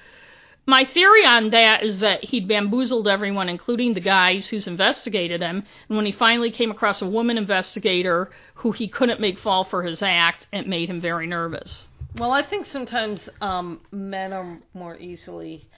My 0.67 0.85
theory 0.85 1.25
on 1.27 1.51
that 1.51 1.83
is 1.83 1.99
that 1.99 2.25
he'd 2.25 2.49
bamboozled 2.49 3.07
everyone, 3.07 3.49
including 3.49 3.93
the 3.93 4.01
guys 4.01 4.49
who's 4.49 4.67
investigated 4.67 5.43
him. 5.43 5.65
And 5.89 5.97
when 5.97 6.07
he 6.07 6.13
finally 6.13 6.51
came 6.51 6.71
across 6.71 7.03
a 7.03 7.07
woman 7.07 7.37
investigator 7.37 8.31
who 8.55 8.73
he 8.73 8.89
couldn't 8.89 9.21
make 9.21 9.39
fall 9.39 9.65
for 9.65 9.83
his 9.83 10.03
act, 10.03 10.47
it 10.53 10.67
made 10.67 10.89
him 10.89 11.01
very 11.01 11.27
nervous. 11.27 11.87
Well, 12.17 12.31
I 12.31 12.43
think 12.43 12.65
sometimes 12.67 13.29
um, 13.41 13.81
men 13.91 14.33
are 14.33 14.59
more 14.73 14.97
easily. 14.97 15.69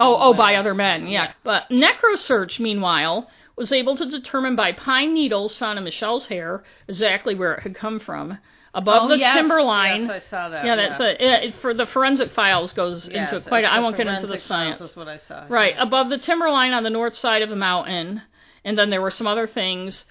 Oh, 0.00 0.16
oh, 0.18 0.34
by 0.34 0.56
other 0.56 0.74
men, 0.74 1.06
yeah. 1.06 1.24
Yeah. 1.24 1.32
But 1.44 1.68
NecroSearch, 1.70 2.58
meanwhile, 2.58 3.30
was 3.54 3.70
able 3.70 3.96
to 3.96 4.06
determine 4.10 4.56
by 4.56 4.72
pine 4.72 5.14
needles 5.14 5.56
found 5.56 5.78
in 5.78 5.84
Michelle's 5.84 6.26
hair 6.26 6.64
exactly 6.88 7.34
where 7.36 7.54
it 7.54 7.62
had 7.62 7.76
come 7.76 8.00
from. 8.00 8.38
Above 8.74 9.02
oh, 9.04 9.08
the 9.08 9.18
yes, 9.18 9.36
timberline. 9.36 10.02
Yes, 10.02 10.10
I 10.10 10.18
saw 10.30 10.48
that. 10.48 10.64
yeah, 10.64 10.76
that's 10.76 10.98
a, 10.98 11.16
yeah, 11.20 11.36
it, 11.36 11.54
for 11.60 11.74
the 11.74 11.84
forensic 11.84 12.32
files 12.32 12.72
goes 12.72 13.08
Yes, 13.12 13.32
into 13.32 13.46
quite. 13.46 13.64
A, 13.64 13.72
I 13.72 13.80
won't 13.80 13.96
get 13.96 14.06
into 14.06 14.26
the 14.26 14.38
science. 14.38 14.80
is 14.80 14.96
what 14.96 15.08
I 15.08 15.18
saw. 15.18 15.44
Right, 15.48 15.74
yeah. 15.74 15.82
above 15.82 16.08
the 16.08 16.16
timberline 16.16 16.72
on 16.72 16.82
the 16.82 16.90
north 16.90 17.14
side 17.14 17.42
of 17.42 17.50
the 17.50 17.56
mountain, 17.56 18.22
and 18.64 18.78
then 18.78 18.88
there 18.88 19.02
were 19.02 19.10
some 19.10 19.26
other 19.26 19.46
things. 19.46 20.06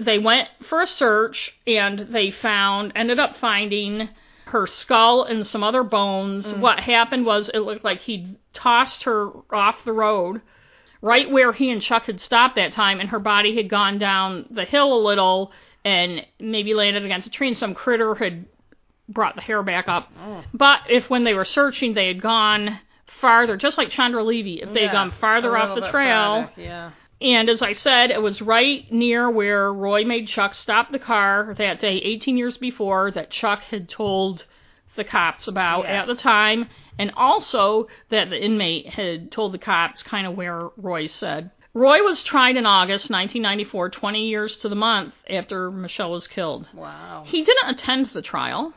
They 0.00 0.18
went 0.18 0.48
for 0.68 0.80
a 0.82 0.86
search, 0.86 1.56
and 1.66 2.08
they 2.12 2.30
found, 2.30 2.92
ended 2.94 3.18
up 3.18 3.36
finding 3.36 4.08
her 4.46 4.68
skull 4.68 5.24
and 5.24 5.44
some 5.44 5.64
other 5.64 5.82
bones. 5.82 6.52
Mm. 6.52 6.60
What 6.60 6.80
happened 6.80 7.26
was 7.26 7.48
it 7.52 7.58
looked 7.58 7.84
like 7.84 8.02
he'd 8.02 8.36
tossed 8.52 9.02
her 9.02 9.30
off 9.50 9.84
the 9.84 9.92
road, 9.92 10.42
right 11.02 11.28
where 11.28 11.52
he 11.52 11.70
and 11.70 11.82
Chuck 11.82 12.04
had 12.04 12.20
stopped 12.20 12.54
that 12.54 12.72
time, 12.72 13.00
and 13.00 13.08
her 13.08 13.18
body 13.18 13.56
had 13.56 13.68
gone 13.68 13.98
down 13.98 14.46
the 14.50 14.64
hill 14.64 14.94
a 14.94 15.02
little 15.04 15.50
and 15.86 16.26
maybe 16.40 16.74
landed 16.74 17.04
against 17.04 17.28
a 17.28 17.30
tree, 17.30 17.46
and 17.46 17.56
some 17.56 17.72
critter 17.72 18.14
had 18.16 18.44
brought 19.08 19.36
the 19.36 19.40
hair 19.40 19.62
back 19.62 19.86
up. 19.86 20.10
Oh. 20.20 20.42
But 20.52 20.80
if 20.90 21.08
when 21.08 21.22
they 21.22 21.32
were 21.32 21.44
searching 21.44 21.94
they 21.94 22.08
had 22.08 22.20
gone 22.20 22.80
farther, 23.20 23.56
just 23.56 23.78
like 23.78 23.88
Chandra 23.90 24.24
Levy, 24.24 24.60
if 24.62 24.72
they 24.72 24.80
had 24.80 24.86
Yeah, 24.88 24.92
gone 24.92 25.12
farther 25.12 25.56
off 25.56 25.76
the 25.78 25.88
trail, 25.92 26.46
farther, 26.48 26.52
Yeah. 26.60 26.90
and 27.20 27.48
as 27.48 27.62
I 27.62 27.72
said, 27.72 28.10
it 28.10 28.20
was 28.20 28.42
right 28.42 28.90
near 28.92 29.30
where 29.30 29.72
Roy 29.72 30.04
made 30.04 30.26
Chuck 30.26 30.54
stop 30.56 30.90
the 30.90 30.98
car 30.98 31.54
that 31.56 31.78
day, 31.78 31.98
18 31.98 32.36
years 32.36 32.56
before, 32.56 33.12
that 33.12 33.30
Chuck 33.30 33.62
had 33.70 33.88
told 33.88 34.44
the 34.96 35.04
cops 35.04 35.46
about 35.46 35.84
Yes. 35.84 36.02
at 36.02 36.06
the 36.08 36.20
time, 36.20 36.68
and 36.98 37.12
also 37.16 37.86
that 38.08 38.28
the 38.28 38.44
inmate 38.44 38.88
had 38.88 39.30
told 39.30 39.52
the 39.52 39.58
cops 39.58 40.02
kind 40.02 40.26
of 40.26 40.36
where 40.36 40.68
Roy 40.76 41.06
said. 41.06 41.52
Roy 41.76 42.02
was 42.02 42.22
tried 42.22 42.56
in 42.56 42.64
August 42.64 43.10
1994, 43.10 43.90
20 43.90 44.26
years 44.26 44.56
to 44.56 44.68
the 44.70 44.74
month 44.74 45.12
after 45.28 45.70
Michelle 45.70 46.10
was 46.10 46.26
killed. 46.26 46.70
Wow. 46.72 47.24
He 47.26 47.44
didn't 47.44 47.68
attend 47.68 48.06
the 48.06 48.22
trial 48.22 48.72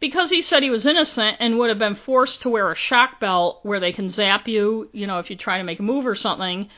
because 0.00 0.28
he 0.30 0.42
said 0.42 0.64
he 0.64 0.70
was 0.70 0.86
innocent 0.86 1.36
and 1.38 1.56
would 1.56 1.68
have 1.68 1.78
been 1.78 1.94
forced 1.94 2.42
to 2.42 2.48
wear 2.48 2.72
a 2.72 2.74
shock 2.74 3.20
belt 3.20 3.60
where 3.62 3.78
they 3.78 3.92
can 3.92 4.08
zap 4.08 4.48
you, 4.48 4.90
you 4.92 5.06
know, 5.06 5.20
if 5.20 5.30
you 5.30 5.36
try 5.36 5.58
to 5.58 5.62
make 5.62 5.78
a 5.78 5.84
move 5.84 6.04
or 6.04 6.16
something. 6.16 6.68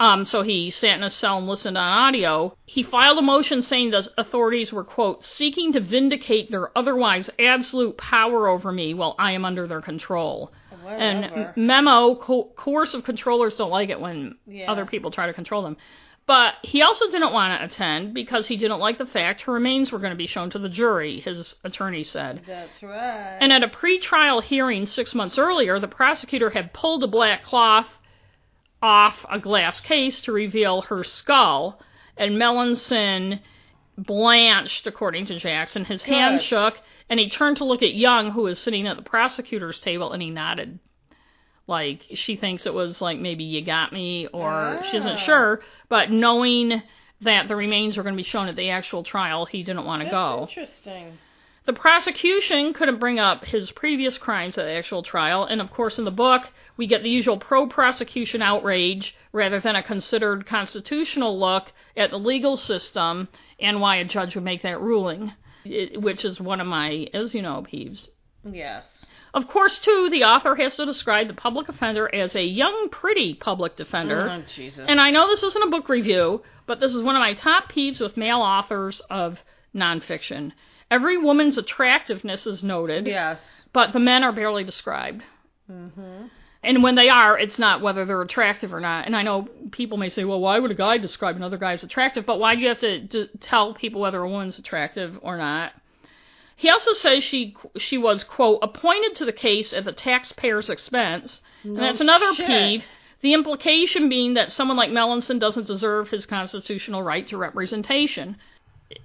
Um, 0.00 0.26
so 0.26 0.42
he 0.42 0.68
sat 0.70 0.96
in 0.96 1.04
a 1.04 1.10
cell 1.10 1.38
and 1.38 1.46
listened 1.46 1.78
on 1.78 1.92
audio. 1.92 2.56
He 2.66 2.82
filed 2.82 3.18
a 3.18 3.22
motion 3.22 3.62
saying 3.62 3.92
the 3.92 4.08
authorities 4.18 4.72
were, 4.72 4.82
quote, 4.82 5.24
seeking 5.24 5.74
to 5.74 5.80
vindicate 5.80 6.50
their 6.50 6.76
otherwise 6.76 7.30
absolute 7.38 7.96
power 7.98 8.48
over 8.48 8.72
me 8.72 8.94
while 8.94 9.14
I 9.16 9.30
am 9.30 9.44
under 9.44 9.68
their 9.68 9.80
control. 9.80 10.50
And 10.86 11.20
Whatever. 11.30 11.54
m- 11.56 11.66
memo, 11.66 12.14
co- 12.16 12.50
coercive 12.56 13.04
controllers 13.04 13.56
don't 13.56 13.70
like 13.70 13.88
it 13.90 14.00
when 14.00 14.36
Yeah. 14.46 14.70
other 14.70 14.86
people 14.86 15.10
try 15.10 15.26
to 15.26 15.32
control 15.32 15.62
them. 15.62 15.76
But 16.26 16.54
he 16.62 16.82
also 16.82 17.10
didn't 17.10 17.32
want 17.32 17.58
to 17.58 17.64
attend 17.64 18.12
because 18.12 18.46
he 18.46 18.58
didn't 18.58 18.80
like 18.80 18.98
the 18.98 19.06
fact 19.06 19.40
her 19.42 19.52
remains 19.52 19.90
were 19.90 19.98
going 19.98 20.10
to 20.12 20.16
be 20.16 20.26
shown 20.26 20.50
to 20.50 20.58
the 20.58 20.68
jury, 20.68 21.20
his 21.20 21.56
attorney 21.64 22.04
said. 22.04 22.42
That's 22.46 22.82
right. 22.82 23.38
And 23.40 23.50
at 23.50 23.62
a 23.62 23.68
pre-trial 23.68 24.42
hearing 24.42 24.84
six 24.86 25.14
months 25.14 25.38
earlier, 25.38 25.78
the 25.78 25.88
prosecutor 25.88 26.50
had 26.50 26.74
pulled 26.74 27.02
a 27.02 27.06
black 27.06 27.44
cloth 27.44 27.86
off 28.82 29.24
a 29.30 29.38
glass 29.38 29.80
case 29.80 30.20
to 30.22 30.32
reveal 30.32 30.82
her 30.82 31.02
skull, 31.02 31.80
and 32.16 32.36
Melanson 32.36 33.40
blanched, 33.98 34.86
according 34.86 35.26
to 35.26 35.38
Jackson. 35.38 35.84
His 35.84 36.02
hand 36.04 36.40
shook, 36.40 36.80
and 37.10 37.18
he 37.20 37.28
turned 37.28 37.56
to 37.58 37.64
look 37.64 37.82
at 37.82 37.94
Young, 37.94 38.30
who 38.30 38.42
was 38.42 38.58
sitting 38.58 38.86
at 38.86 38.96
the 38.96 39.02
prosecutor's 39.02 39.80
table, 39.80 40.12
and 40.12 40.22
he 40.22 40.30
nodded. 40.30 40.78
Like, 41.66 42.06
she 42.14 42.36
thinks 42.36 42.64
it 42.64 42.72
was 42.72 43.00
like 43.02 43.18
maybe 43.18 43.44
you 43.44 43.62
got 43.64 43.92
me, 43.92 44.26
or 44.28 44.80
she 44.90 44.96
isn't 44.96 45.12
Ah. 45.16 45.16
sure, 45.16 45.60
but 45.88 46.10
knowing 46.10 46.82
that 47.20 47.48
the 47.48 47.56
remains 47.56 47.96
were 47.96 48.02
going 48.04 48.14
to 48.14 48.22
be 48.22 48.22
shown 48.28 48.48
at 48.48 48.56
the 48.56 48.70
actual 48.70 49.02
trial, 49.02 49.44
he 49.44 49.62
didn't 49.62 49.84
want 49.84 50.00
to 50.00 50.04
That's 50.08 50.12
go. 50.12 50.46
interesting. 50.48 51.18
The 51.68 51.74
prosecution 51.74 52.72
couldn't 52.72 52.98
bring 52.98 53.18
up 53.18 53.44
his 53.44 53.70
previous 53.70 54.16
crimes 54.16 54.56
at 54.56 54.64
the 54.64 54.72
actual 54.72 55.02
trial, 55.02 55.44
and 55.44 55.60
of 55.60 55.70
course, 55.70 55.98
in 55.98 56.06
the 56.06 56.10
book, 56.10 56.48
we 56.78 56.86
get 56.86 57.02
the 57.02 57.10
usual 57.10 57.36
pro 57.36 57.66
prosecution 57.66 58.40
outrage 58.40 59.14
rather 59.32 59.60
than 59.60 59.76
a 59.76 59.82
considered 59.82 60.46
constitutional 60.46 61.38
look 61.38 61.70
at 61.94 62.08
the 62.08 62.18
legal 62.18 62.56
system 62.56 63.28
and 63.60 63.82
why 63.82 63.96
a 63.96 64.06
judge 64.06 64.34
would 64.34 64.44
make 64.44 64.62
that 64.62 64.80
ruling, 64.80 65.34
which 65.66 66.24
is 66.24 66.40
one 66.40 66.62
of 66.62 66.66
my, 66.66 67.06
as 67.12 67.34
you 67.34 67.42
know, 67.42 67.62
peeves. 67.70 68.08
Yes. 68.50 69.04
Of 69.34 69.46
course, 69.46 69.78
too, 69.78 70.08
the 70.10 70.24
author 70.24 70.54
has 70.54 70.74
to 70.76 70.86
describe 70.86 71.28
the 71.28 71.34
public 71.34 71.68
offender 71.68 72.08
as 72.14 72.34
a 72.34 72.44
young, 72.44 72.88
pretty 72.90 73.34
public 73.34 73.76
defender. 73.76 74.26
Oh, 74.26 74.42
Jesus. 74.54 74.86
And 74.88 75.02
I 75.02 75.10
know 75.10 75.26
this 75.26 75.42
isn't 75.42 75.68
a 75.68 75.70
book 75.70 75.90
review, 75.90 76.42
but 76.64 76.80
this 76.80 76.94
is 76.94 77.02
one 77.02 77.14
of 77.14 77.20
my 77.20 77.34
top 77.34 77.70
peeves 77.70 78.00
with 78.00 78.16
male 78.16 78.40
authors 78.40 79.02
of 79.10 79.40
nonfiction. 79.76 80.52
Every 80.90 81.18
woman's 81.18 81.58
attractiveness 81.58 82.46
is 82.46 82.62
noted, 82.62 83.06
yes. 83.06 83.40
but 83.72 83.92
the 83.92 84.00
men 84.00 84.24
are 84.24 84.32
barely 84.32 84.64
described. 84.64 85.22
Mm-hmm. 85.70 86.26
And 86.62 86.82
when 86.82 86.96
they 86.96 87.08
are, 87.08 87.38
it's 87.38 87.58
not 87.58 87.82
whether 87.82 88.04
they're 88.04 88.22
attractive 88.22 88.72
or 88.72 88.80
not. 88.80 89.06
And 89.06 89.14
I 89.14 89.22
know 89.22 89.48
people 89.70 89.96
may 89.96 90.08
say, 90.08 90.24
well, 90.24 90.40
why 90.40 90.58
would 90.58 90.70
a 90.70 90.74
guy 90.74 90.98
describe 90.98 91.36
another 91.36 91.56
guy 91.56 91.72
as 91.72 91.84
attractive? 91.84 92.26
But 92.26 92.40
why 92.40 92.54
do 92.54 92.62
you 92.62 92.68
have 92.68 92.80
to, 92.80 93.06
to 93.08 93.28
tell 93.40 93.74
people 93.74 94.00
whether 94.00 94.20
a 94.20 94.28
woman's 94.28 94.58
attractive 94.58 95.18
or 95.22 95.36
not? 95.36 95.72
He 96.56 96.70
also 96.70 96.92
says 96.92 97.22
she 97.22 97.56
she 97.76 97.96
was 97.96 98.24
quote 98.24 98.58
appointed 98.62 99.14
to 99.16 99.24
the 99.24 99.32
case 99.32 99.72
at 99.72 99.84
the 99.84 99.92
taxpayer's 99.92 100.68
expense, 100.68 101.40
and 101.62 101.78
that's 101.78 102.00
another 102.00 102.34
shit. 102.34 102.48
peeve. 102.48 102.84
The 103.20 103.34
implication 103.34 104.08
being 104.08 104.34
that 104.34 104.50
someone 104.50 104.76
like 104.76 104.90
Melanson 104.90 105.38
doesn't 105.38 105.68
deserve 105.68 106.10
his 106.10 106.26
constitutional 106.26 107.04
right 107.04 107.28
to 107.28 107.36
representation. 107.36 108.36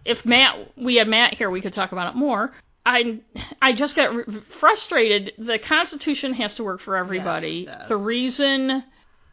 If 0.06 0.26
Matt, 0.26 0.78
we 0.78 0.96
had 0.96 1.08
Matt 1.08 1.36
here, 1.36 1.50
we 1.50 1.62
could 1.62 1.74
talk 1.74 1.92
about 1.92 2.14
it 2.14 2.18
more. 2.18 2.52
I 2.86 3.20
I 3.62 3.74
just 3.74 3.96
get 3.96 4.10
r- 4.10 4.26
frustrated. 4.60 5.34
The 5.38 5.60
Constitution 5.60 6.34
has 6.34 6.56
to 6.56 6.64
work 6.64 6.82
for 6.82 6.96
everybody. 6.96 7.66
Yes, 7.68 7.88
the 7.88 7.98
reason, 7.98 8.84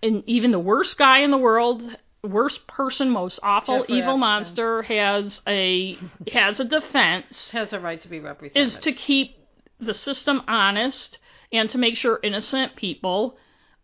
and 0.03 0.23
even 0.27 0.51
the 0.53 0.61
worst 0.61 0.97
guy 0.99 1.19
in 1.21 1.31
the 1.33 1.39
world, 1.39 1.83
worst 2.23 2.67
person, 2.69 3.11
most 3.11 3.41
awful, 3.43 3.81
Jeffrey 3.81 3.97
evil 3.97 4.11
Epstein. 4.11 4.21
monster 4.21 4.83
has 4.83 5.41
a 5.49 5.97
has 6.33 6.61
a 6.61 6.65
defense 6.65 7.51
Has 7.53 7.73
a 7.73 7.81
right 7.81 8.01
to 8.03 8.09
be 8.09 8.21
represented. 8.21 8.63
is 8.67 8.77
to 8.79 8.93
keep 8.93 9.37
the 9.81 9.95
system 9.95 10.43
honest 10.47 11.19
and 11.53 11.69
to 11.71 11.79
make 11.79 11.97
sure 11.97 12.21
innocent 12.23 12.77
people 12.77 13.37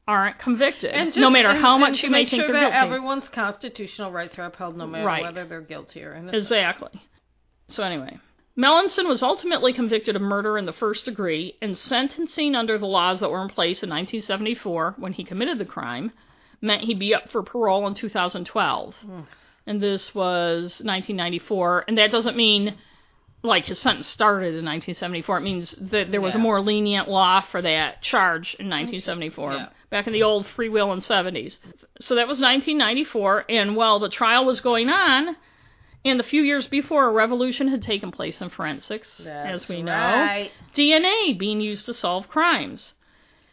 aren't 0.08 0.38
convicted, 0.38 0.92
just, 0.94 1.16
no 1.16 1.30
matter 1.30 1.48
and- 1.48 1.58
how 1.58 1.76
much 1.78 2.02
you 2.02 2.10
may 2.10 2.20
make 2.22 2.28
think 2.30 2.42
sure 2.42 2.52
they're 2.52 2.60
that 2.60 2.72
guilty. 2.72 2.86
everyone's 2.86 3.28
constitutional 3.28 4.12
rights 4.12 4.38
are 4.38 4.44
upheld, 4.44 4.76
no 4.76 4.86
matter 4.86 5.04
Right. 5.04 5.22
whether 5.22 5.44
they're 5.44 5.60
guilty 5.60 6.04
or 6.04 6.14
innocent. 6.14 6.36
Exactly. 6.36 6.90
So 7.68 7.82
anyway, 7.82 8.18
Melanson 8.56 9.08
was 9.08 9.22
ultimately 9.22 9.72
convicted 9.72 10.14
of 10.16 10.22
murder 10.22 10.56
in 10.58 10.64
the 10.66 10.72
first 10.72 11.04
degree, 11.06 11.56
and 11.60 11.76
sentencing 11.76 12.54
under 12.54 12.78
the 12.78 12.86
laws 12.86 13.20
that 13.20 13.30
were 13.30 13.42
in 13.42 13.48
place 13.48 13.82
in 13.82 13.88
1974 13.90 14.94
when 14.98 15.12
he 15.12 15.24
committed 15.24 15.58
the 15.58 15.64
crime 15.64 16.12
meant 16.60 16.84
he'd 16.84 16.98
be 16.98 17.14
up 17.14 17.28
for 17.28 17.42
parole 17.42 17.86
in 17.86 17.94
2012. 17.94 18.94
Hmm. 18.96 19.20
And 19.66 19.80
this 19.80 20.14
was 20.14 20.80
1994, 20.84 21.84
and 21.88 21.98
that 21.98 22.12
doesn't 22.12 22.36
mean 22.36 22.76
like 23.42 23.64
his 23.66 23.78
sentence 23.78 24.06
started 24.08 24.54
in 24.54 24.64
1974. 24.64 25.38
It 25.38 25.40
means 25.42 25.74
that 25.80 26.10
there 26.10 26.20
was 26.20 26.34
a 26.34 26.38
more 26.38 26.60
lenient 26.60 27.08
law 27.08 27.40
for 27.42 27.62
that 27.62 28.02
charge 28.02 28.54
in 28.58 28.66
1974, 28.68 29.52
Yeah. 29.52 29.66
back 29.90 30.06
in 30.06 30.12
the 30.12 30.22
old 30.24 30.46
free 30.46 30.68
will 30.68 30.92
and 30.92 31.02
70s. 31.02 31.58
So 32.00 32.14
that 32.16 32.26
was 32.26 32.40
1994, 32.40 33.44
and 33.48 33.76
while 33.76 33.98
the 33.98 34.08
trial 34.08 34.44
was 34.44 34.60
going 34.60 34.88
on, 34.88 35.36
and 36.04 36.18
the 36.18 36.24
few 36.24 36.42
years 36.42 36.66
before, 36.66 37.08
a 37.08 37.12
revolution 37.12 37.68
had 37.68 37.82
taken 37.82 38.10
place 38.10 38.40
in 38.40 38.48
forensics, 38.48 39.18
That's 39.18 39.62
as 39.64 39.68
we 39.68 39.82
know. 39.82 39.92
right. 39.92 40.50
DNA 40.74 41.36
being 41.38 41.60
used 41.60 41.86
to 41.86 41.94
solve 41.94 42.28
crimes. 42.28 42.94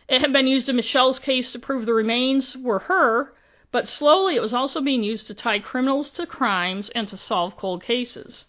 It 0.07 0.21
had 0.21 0.33
been 0.33 0.47
used 0.47 0.69
in 0.69 0.75
Michelle's 0.75 1.19
case 1.19 1.51
to 1.53 1.59
prove 1.59 1.85
the 1.85 1.93
remains 1.93 2.57
were 2.57 2.79
her, 2.79 3.33
but 3.71 3.87
slowly 3.87 4.35
it 4.35 4.41
was 4.41 4.53
also 4.53 4.81
being 4.81 5.03
used 5.03 5.27
to 5.27 5.33
tie 5.33 5.59
criminals 5.59 6.09
to 6.11 6.25
crimes 6.25 6.89
and 6.89 7.07
to 7.07 7.17
solve 7.17 7.57
cold 7.57 7.83
cases. 7.83 8.45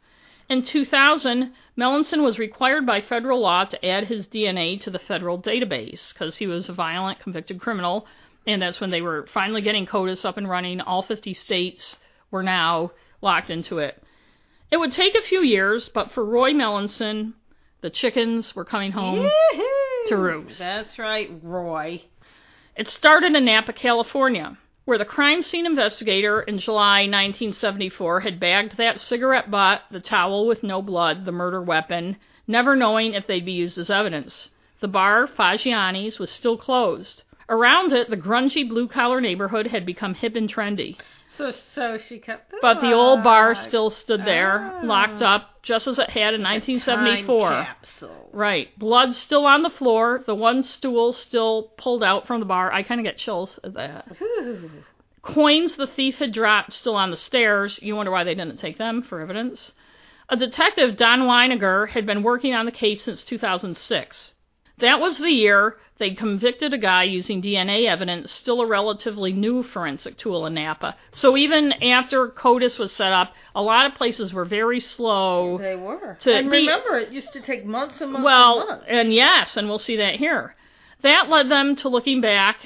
In 0.49 0.63
2000, 0.63 1.53
Melanson 1.79 2.23
was 2.23 2.39
required 2.39 2.85
by 2.87 3.01
federal 3.01 3.41
law 3.41 3.65
to 3.65 3.87
add 3.87 4.05
his 4.05 4.27
DNA 4.29 4.81
to 4.83 4.91
the 4.91 4.99
federal 4.99 5.41
database 5.41 6.13
because 6.13 6.37
he 6.37 6.47
was 6.47 6.69
a 6.69 6.75
violent 6.75 7.19
convicted 7.19 7.61
criminal, 7.61 8.07
and 8.47 8.61
that's 8.61 8.81
when 8.81 8.91
they 8.91 9.01
were 9.01 9.27
finally 9.33 9.63
getting 9.63 9.87
CODIS 9.87 10.25
up 10.25 10.37
and 10.37 10.49
running. 10.49 10.81
All 10.81 11.03
50 11.03 11.33
states 11.35 11.99
were 12.31 12.43
now 12.43 12.93
locked 13.23 13.49
into 13.51 13.79
it. 13.79 14.03
It 14.71 14.77
would 14.77 14.93
take 14.93 15.15
a 15.15 15.23
few 15.23 15.41
years, 15.41 15.89
but 15.89 16.11
for 16.11 16.25
Roy 16.25 16.53
Melanson, 16.53 17.35
the 17.81 17.91
chickens 17.91 18.55
were 18.55 18.65
coming 18.65 18.93
home. 18.93 19.21
Yee-hoo. 19.21 20.09
to 20.09 20.17
roost. 20.17 20.59
That's 20.59 20.99
right, 20.99 21.31
Roy. 21.43 22.03
It 22.77 22.89
started 22.89 23.35
in 23.35 23.45
Napa, 23.45 23.73
California, 23.73 24.59
where 24.85 24.99
the 24.99 25.05
crime 25.05 25.43
scene 25.43 25.65
investigator 25.65 26.43
in 26.43 26.59
July 26.59 27.01
1974 27.01 28.21
had 28.21 28.39
bagged 28.39 28.77
that 28.77 29.01
cigarette 29.01 29.51
butt, 29.51 29.83
the 29.91 30.01
towel 30.01 30.47
with 30.47 30.63
no 30.63 30.83
blood, 30.83 31.25
the 31.25 31.33
murder 31.33 31.63
weapon, 31.63 32.17
never 32.47 32.77
knowing 32.77 33.15
if 33.15 33.27
they'd 33.27 33.47
be 33.47 33.53
used 33.53 33.79
as 33.79 33.89
evidence. 33.89 34.51
The 34.81 34.89
bar, 34.89 35.27
Fagiani's, 35.27 36.19
was 36.19 36.31
still 36.31 36.59
closed. 36.59 37.23
Around 37.49 37.93
it, 37.93 38.11
the 38.11 38.17
grungy 38.17 38.69
blue 38.69 38.87
collar 38.87 39.21
neighborhood 39.21 39.69
had 39.69 39.87
become 39.87 40.15
hip 40.15 40.37
and 40.37 40.53
trendy. 40.53 40.99
So, 41.37 41.51
so 41.51 41.99
she 41.99 42.19
kept. 42.19 42.51
That. 42.53 42.61
But 42.63 42.81
the 42.81 42.93
old 42.93 43.25
bar 43.25 43.55
still 43.55 43.91
stood 43.91 44.25
there, 44.25 44.61
Ah. 44.83 44.87
locked 44.87 45.21
up, 45.23 45.63
just 45.63 45.87
as 45.89 45.99
it 45.99 46.11
had 46.11 46.35
in 46.35 46.43
1974. 46.43 47.51
Time 47.51 47.65
capsule. 47.65 48.31
Right. 48.33 48.79
Blood 48.79 49.15
still 49.15 49.45
on 49.47 49.63
the 49.63 49.71
floor, 49.71 50.23
the 50.27 50.35
one 50.35 50.63
stool 50.63 51.13
still 51.13 51.73
pulled 51.77 52.05
out 52.05 52.27
from 52.27 52.41
the 52.41 52.47
bar. 52.47 52.73
I 52.73 52.83
kind 52.85 53.01
of 53.01 53.05
get 53.05 53.17
chills 53.19 53.59
at 53.65 53.75
that. 53.75 54.07
Ooh. 54.23 54.71
Coins 55.23 55.77
the 55.77 55.87
thief 55.87 56.19
had 56.19 56.33
dropped 56.33 56.73
still 56.75 56.95
on 56.97 57.11
the 57.11 57.17
stairs. 57.17 57.81
You 57.83 57.97
wonder 57.97 58.13
why 58.13 58.25
they 58.25 58.35
didn't 58.35 58.59
take 58.59 58.79
them 58.79 59.03
for 59.03 59.21
evidence. 59.21 59.73
A 60.29 60.37
detective, 60.37 60.97
Don 60.97 61.23
Weiniger, 61.23 61.89
had 61.89 62.07
been 62.07 62.23
working 62.23 62.55
on 62.55 62.65
the 62.67 62.73
case 62.73 63.03
since 63.03 63.25
2006. 63.25 64.33
That 64.79 65.01
was 65.01 65.19
the 65.19 65.31
year 65.31 65.77
they 65.99 66.11
convicted 66.11 66.73
a 66.75 66.79
guy 66.79 67.05
using 67.05 67.41
DNA 67.41 67.87
evidence, 67.87 68.33
still 68.33 68.61
a 68.61 68.67
relatively 68.67 69.33
new 69.33 69.63
forensic 69.63 70.17
tool 70.17 70.45
in 70.47 70.55
Napa. 70.55 70.97
So 71.13 71.37
even 71.37 71.73
after 71.75 72.29
CODIS 72.29 72.79
was 72.79 72.91
set 72.93 73.13
up, 73.13 73.33
a 73.55 73.63
lot 73.63 73.87
of 73.87 73.95
places 73.95 74.33
were 74.33 74.45
very 74.45 74.81
slow. 74.81 75.59
They 75.59 75.77
were. 75.77 76.17
To 76.21 76.35
and 76.35 76.51
be- 76.51 76.59
remember, 76.67 76.97
it 76.97 77.13
used 77.13 77.33
to 77.35 77.41
take 77.41 77.65
months 77.65 78.01
and 78.01 78.13
months 78.13 78.25
Well, 78.25 78.61
and 78.61 78.69
months. 78.69 78.85
and 78.89 79.13
yes, 79.15 79.57
and 79.57 79.69
we'll 79.69 79.79
see 79.79 79.97
that 79.99 80.17
here. 80.17 80.57
That 81.03 81.29
led 81.29 81.49
them 81.49 81.77
to 81.77 81.89
looking 81.89 82.21
back 82.21 82.57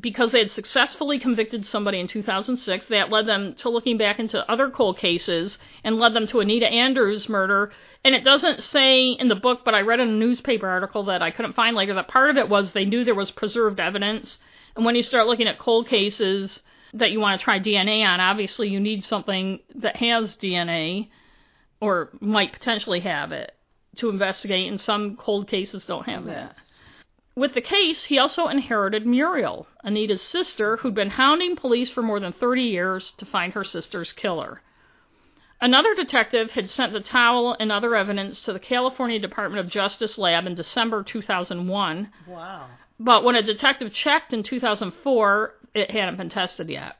because 0.00 0.32
they 0.32 0.40
had 0.40 0.50
successfully 0.50 1.18
convicted 1.18 1.66
somebody 1.66 1.98
in 1.98 2.06
2006. 2.06 2.86
That 2.86 3.10
led 3.10 3.26
them 3.26 3.54
to 3.56 3.68
looking 3.68 3.98
back 3.98 4.18
into 4.18 4.48
other 4.50 4.70
cold 4.70 4.98
cases 4.98 5.58
and 5.82 5.96
led 5.96 6.14
them 6.14 6.26
to 6.28 6.40
Anita 6.40 6.68
Andrews' 6.68 7.28
murder. 7.28 7.72
And 8.04 8.14
it 8.14 8.24
doesn't 8.24 8.62
say 8.62 9.08
in 9.10 9.28
the 9.28 9.34
book, 9.34 9.64
but 9.64 9.74
I 9.74 9.80
read 9.80 10.00
in 10.00 10.08
a 10.08 10.12
newspaper 10.12 10.68
article 10.68 11.04
that 11.04 11.22
I 11.22 11.30
couldn't 11.30 11.54
find 11.54 11.76
later 11.76 11.94
that 11.94 12.08
part 12.08 12.30
of 12.30 12.36
it 12.36 12.48
was 12.48 12.72
they 12.72 12.84
knew 12.84 13.04
there 13.04 13.14
was 13.14 13.30
preserved 13.30 13.80
evidence. 13.80 14.38
And 14.76 14.84
when 14.84 14.94
you 14.94 15.02
start 15.02 15.26
looking 15.26 15.48
at 15.48 15.58
cold 15.58 15.88
cases 15.88 16.62
that 16.94 17.10
you 17.10 17.20
want 17.20 17.38
to 17.38 17.44
try 17.44 17.58
DNA 17.58 18.06
on, 18.06 18.20
obviously 18.20 18.68
you 18.68 18.80
need 18.80 19.04
something 19.04 19.60
that 19.74 19.96
has 19.96 20.36
DNA 20.36 21.08
or 21.80 22.10
might 22.20 22.52
potentially 22.52 23.00
have 23.00 23.32
it 23.32 23.52
to 23.96 24.10
investigate, 24.10 24.68
and 24.68 24.80
some 24.80 25.16
cold 25.16 25.48
cases 25.48 25.84
don't 25.86 26.08
have 26.08 26.24
that. 26.26 26.56
With 27.38 27.54
the 27.54 27.60
case, 27.60 28.06
he 28.06 28.18
also 28.18 28.48
inherited 28.48 29.06
Muriel, 29.06 29.68
Anita's 29.84 30.22
sister, 30.22 30.78
who'd 30.78 30.96
been 30.96 31.10
hounding 31.10 31.54
police 31.54 31.88
for 31.88 32.02
more 32.02 32.18
than 32.18 32.32
30 32.32 32.62
years 32.64 33.12
to 33.12 33.24
find 33.24 33.52
her 33.52 33.62
sister's 33.62 34.10
killer. 34.10 34.60
Another 35.60 35.94
detective 35.94 36.50
had 36.50 36.68
sent 36.68 36.92
the 36.92 37.00
towel 37.00 37.56
and 37.60 37.70
other 37.70 37.94
evidence 37.94 38.42
to 38.44 38.52
the 38.52 38.58
California 38.58 39.20
Department 39.20 39.64
of 39.64 39.70
Justice 39.70 40.18
lab 40.18 40.46
in 40.46 40.56
December 40.56 41.04
2001, 41.04 42.10
Wow. 42.26 42.66
but 42.98 43.22
when 43.22 43.36
a 43.36 43.42
detective 43.42 43.92
checked 43.92 44.32
in 44.32 44.42
2004, 44.42 45.54
it 45.78 45.90
hadn't 45.90 46.16
been 46.16 46.28
tested 46.28 46.68
yet. 46.68 46.96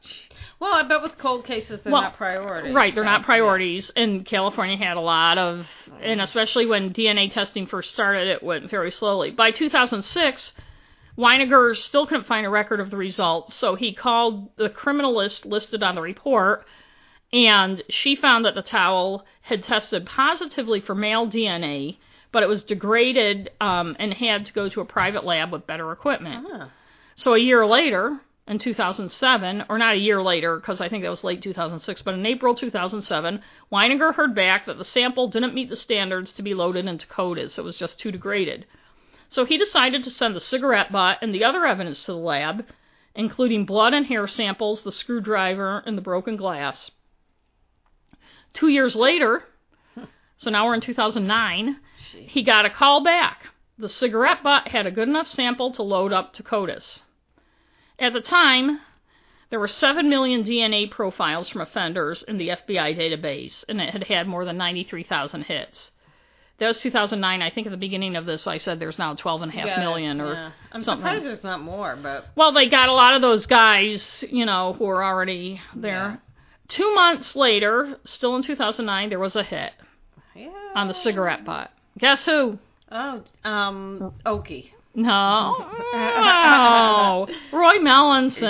Well, 0.60 0.74
I 0.74 0.82
bet 0.82 1.02
with 1.02 1.18
cold 1.18 1.44
cases 1.44 1.80
they're 1.82 1.92
Well, 1.92 2.02
not 2.02 2.16
priorities. 2.16 2.74
Right, 2.74 2.94
they're 2.94 3.04
so, 3.04 3.10
not 3.10 3.24
priorities. 3.24 3.90
And 3.94 4.24
California 4.24 4.76
had 4.76 4.96
a 4.96 5.00
lot 5.00 5.38
of, 5.38 5.66
and 6.00 6.20
especially 6.20 6.66
when 6.66 6.92
DNA 6.92 7.32
testing 7.32 7.66
first 7.66 7.90
started, 7.90 8.28
it 8.28 8.42
went 8.42 8.68
very 8.68 8.90
slowly. 8.90 9.30
By 9.30 9.52
2006, 9.52 10.52
Weiniger 11.16 11.76
still 11.76 12.06
couldn't 12.06 12.26
find 12.26 12.46
a 12.46 12.50
record 12.50 12.80
of 12.80 12.90
the 12.90 12.96
results, 12.96 13.54
so 13.54 13.74
he 13.74 13.92
called 13.92 14.54
the 14.56 14.70
criminalist 14.70 15.44
listed 15.44 15.82
on 15.82 15.94
the 15.94 16.00
report, 16.00 16.64
and 17.32 17.82
she 17.88 18.16
found 18.16 18.44
that 18.44 18.54
the 18.54 18.62
towel 18.62 19.26
had 19.42 19.62
tested 19.62 20.06
positively 20.06 20.80
for 20.80 20.94
male 20.94 21.26
DNA, 21.26 21.98
but 22.32 22.42
it 22.42 22.48
was 22.48 22.62
degraded 22.62 23.50
um, 23.60 23.96
and 23.98 24.14
had 24.14 24.46
to 24.46 24.52
go 24.52 24.68
to 24.68 24.80
a 24.80 24.84
private 24.84 25.24
lab 25.24 25.52
with 25.52 25.66
better 25.66 25.90
equipment. 25.92 26.46
Yeah. 26.48 26.58
Ah. 26.62 26.70
So 27.16 27.34
a 27.34 27.38
year 27.38 27.66
later, 27.66 28.20
in 28.48 28.58
2007, 28.58 29.64
or 29.68 29.78
not 29.78 29.94
a 29.94 29.98
year 29.98 30.22
later, 30.22 30.56
because 30.56 30.80
I 30.80 30.88
think 30.88 31.04
that 31.04 31.10
was 31.10 31.22
late 31.22 31.42
2006, 31.42 32.02
but 32.02 32.14
in 32.14 32.24
April 32.24 32.54
2007, 32.54 33.42
Weininger 33.70 34.14
heard 34.14 34.34
back 34.34 34.64
that 34.66 34.78
the 34.78 34.84
sample 34.84 35.28
didn't 35.28 35.54
meet 35.54 35.68
the 35.68 35.76
standards 35.76 36.32
to 36.32 36.42
be 36.42 36.54
loaded 36.54 36.86
into 36.86 37.06
CODIS. 37.06 37.58
It 37.58 37.64
was 37.64 37.76
just 37.76 38.00
too 38.00 38.10
degraded. 38.10 38.64
So 39.28 39.44
he 39.44 39.58
decided 39.58 40.02
to 40.04 40.10
send 40.10 40.34
the 40.34 40.40
cigarette 40.40 40.90
butt 40.90 41.18
and 41.20 41.34
the 41.34 41.44
other 41.44 41.66
evidence 41.66 42.04
to 42.06 42.12
the 42.12 42.18
lab, 42.18 42.64
including 43.14 43.66
blood 43.66 43.92
and 43.92 44.06
hair 44.06 44.26
samples, 44.26 44.82
the 44.82 44.92
screwdriver, 44.92 45.82
and 45.84 45.98
the 45.98 46.02
broken 46.02 46.36
glass. 46.36 46.90
Two 48.54 48.68
years 48.68 48.96
later, 48.96 49.44
so 50.38 50.50
now 50.50 50.66
we're 50.66 50.74
in 50.74 50.80
2009, 50.80 51.76
Jeez. 52.00 52.26
he 52.28 52.42
got 52.42 52.64
a 52.64 52.70
call 52.70 53.04
back. 53.04 53.46
The 53.76 53.90
cigarette 53.90 54.42
butt 54.42 54.68
had 54.68 54.86
a 54.86 54.90
good 54.90 55.08
enough 55.08 55.28
sample 55.28 55.70
to 55.72 55.82
load 55.82 56.12
up 56.14 56.32
to 56.34 56.42
CODIS. 56.42 57.02
At 57.98 58.12
the 58.12 58.20
time, 58.20 58.80
there 59.50 59.58
were 59.58 59.68
7 59.68 60.08
million 60.08 60.44
DNA 60.44 60.90
profiles 60.90 61.48
from 61.48 61.62
offenders 61.62 62.22
in 62.22 62.38
the 62.38 62.48
FBI 62.48 62.96
database, 62.96 63.64
and 63.68 63.80
it 63.80 63.90
had 63.90 64.04
had 64.04 64.26
more 64.28 64.44
than 64.44 64.56
93,000 64.56 65.42
hits. 65.42 65.90
That 66.58 66.68
was 66.68 66.80
2009. 66.80 67.40
I 67.40 67.50
think 67.50 67.66
at 67.66 67.70
the 67.70 67.76
beginning 67.76 68.16
of 68.16 68.26
this, 68.26 68.46
I 68.46 68.58
said 68.58 68.80
there's 68.80 68.98
now 68.98 69.14
12.5 69.14 69.54
Yes, 69.54 69.78
million 69.78 70.20
or 70.20 70.32
yeah. 70.32 70.50
I'm 70.72 70.82
something. 70.82 71.04
surprised 71.04 71.24
there's 71.24 71.44
not 71.44 71.60
more, 71.60 71.96
but 71.96 72.26
Well, 72.34 72.52
they 72.52 72.68
got 72.68 72.88
a 72.88 72.92
lot 72.92 73.14
of 73.14 73.22
those 73.22 73.46
guys, 73.46 74.24
you 74.28 74.44
know, 74.44 74.72
who 74.72 74.84
were 74.84 75.04
already 75.04 75.60
there. 75.76 76.20
Two 76.66 76.94
months 76.94 77.36
later, 77.36 77.96
still 78.04 78.34
in 78.36 78.42
2009, 78.42 79.08
there 79.08 79.18
was 79.20 79.36
a 79.36 79.42
hit 79.44 79.72
yeah. 80.34 80.50
on 80.74 80.88
the 80.88 80.94
cigarette 80.94 81.44
butt. 81.44 81.70
Guess 81.96 82.24
who? 82.24 82.58
Oh, 82.90 83.22
um, 83.44 84.12
Okie. 84.26 84.70
No. 84.98 85.54
no. 85.92 87.28
Roy 87.52 87.78
Melanson. 87.78 88.42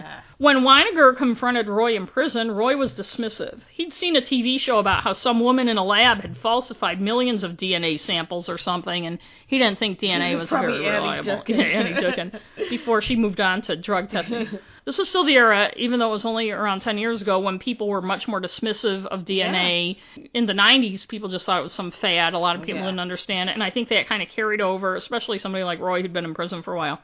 Yeah. 0.00 0.20
When 0.40 0.60
Weininger 0.62 1.18
confronted 1.18 1.68
Roy 1.68 1.96
in 1.96 2.06
prison, 2.06 2.50
Roy 2.50 2.74
was 2.74 2.92
dismissive. 2.92 3.60
He'd 3.70 3.92
seen 3.92 4.16
a 4.16 4.22
TV 4.22 4.58
show 4.58 4.78
about 4.78 5.02
how 5.02 5.12
some 5.12 5.38
woman 5.38 5.68
in 5.68 5.76
a 5.76 5.84
lab 5.84 6.22
had 6.22 6.34
falsified 6.38 6.98
millions 6.98 7.44
of 7.44 7.58
DNA 7.58 8.00
samples 8.00 8.48
or 8.48 8.56
something, 8.56 9.04
and 9.04 9.18
he 9.46 9.58
didn't 9.58 9.78
think 9.78 10.00
DNA 10.00 10.32
was, 10.32 10.50
was 10.50 10.60
very 10.62 10.80
reliable. 10.80 11.42
Dookhan. 11.46 11.58
Yeah, 11.58 11.64
Annie 11.64 11.92
Dookhan. 11.92 12.40
Before 12.70 13.02
she 13.02 13.16
moved 13.16 13.38
on 13.38 13.60
to 13.62 13.76
drug 13.76 14.08
testing. 14.08 14.48
This 14.86 14.96
was 14.96 15.10
still 15.10 15.24
the 15.24 15.36
era, 15.36 15.70
even 15.76 16.00
though 16.00 16.08
it 16.08 16.12
was 16.12 16.24
only 16.24 16.50
around 16.50 16.80
10 16.80 16.96
years 16.96 17.20
ago, 17.20 17.38
when 17.38 17.58
people 17.58 17.86
were 17.86 18.00
much 18.00 18.26
more 18.26 18.40
dismissive 18.40 19.04
of 19.06 19.26
DNA. 19.26 19.98
In 20.32 20.46
the 20.46 20.54
90s, 20.54 21.06
people 21.06 21.28
just 21.28 21.44
thought 21.44 21.60
it 21.60 21.62
was 21.62 21.74
some 21.74 21.90
fad. 21.90 22.32
A 22.32 22.38
lot 22.38 22.56
of 22.56 22.62
people 22.62 22.80
Yeah. 22.80 22.86
didn't 22.86 22.98
understand 23.00 23.50
it, 23.50 23.52
and 23.52 23.62
I 23.62 23.68
think 23.70 23.90
that 23.90 24.08
kind 24.08 24.22
of 24.22 24.30
carried 24.30 24.62
over, 24.62 24.94
especially 24.96 25.38
somebody 25.38 25.64
like 25.64 25.80
Roy 25.80 26.00
who'd 26.00 26.14
been 26.14 26.24
in 26.24 26.32
prison 26.32 26.62
for 26.62 26.72
a 26.72 26.78
while. 26.78 26.98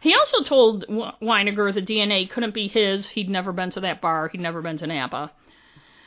He 0.00 0.14
also 0.14 0.42
told 0.42 0.86
Weiniger 0.88 1.72
the 1.72 1.82
DNA 1.82 2.28
couldn't 2.30 2.54
be 2.54 2.68
his. 2.68 3.10
He'd 3.10 3.28
never 3.28 3.52
been 3.52 3.70
to 3.70 3.80
that 3.80 4.00
bar. 4.00 4.28
He'd 4.28 4.40
never 4.40 4.62
been 4.62 4.78
to 4.78 4.86
Napa. 4.86 5.32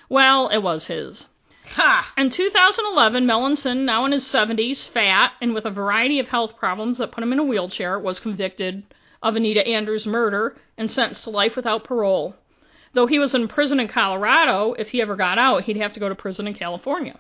Well, 0.10 0.50
it 0.50 0.60
was 0.60 0.88
his. 0.88 1.28
Ha! 1.76 2.12
In 2.18 2.30
2011, 2.30 3.26
Melanson, 3.26 3.86
now 3.86 4.06
in 4.06 4.12
his 4.12 4.26
70s, 4.26 4.90
fat, 4.90 5.34
and 5.40 5.54
with 5.54 5.66
a 5.66 5.72
variety 5.72 6.20
of 6.20 6.28
health 6.28 6.58
problems 6.58 6.98
that 6.98 7.12
put 7.12 7.24
him 7.24 7.32
in 7.32 7.40
a 7.40 7.44
wheelchair, 7.44 8.00
was 8.00 8.20
convicted 8.20 8.84
of 9.22 9.36
Anita 9.36 9.66
Andrews' 9.66 10.08
murder 10.08 10.58
and 10.78 10.92
sentenced 10.92 11.24
to 11.24 11.30
life 11.30 11.56
without 11.56 11.84
parole. 11.84 12.36
Though 12.94 13.08
he 13.08 13.20
was 13.20 13.34
in 13.34 13.48
prison 13.48 13.80
in 13.80 13.88
Colorado, 13.88 14.74
if 14.74 14.90
he 14.90 15.02
ever 15.02 15.16
got 15.16 15.38
out, 15.38 15.64
he'd 15.64 15.78
have 15.78 15.94
to 15.94 16.00
go 16.00 16.10
to 16.10 16.16
prison 16.16 16.48
in 16.48 16.56
California. 16.56 17.20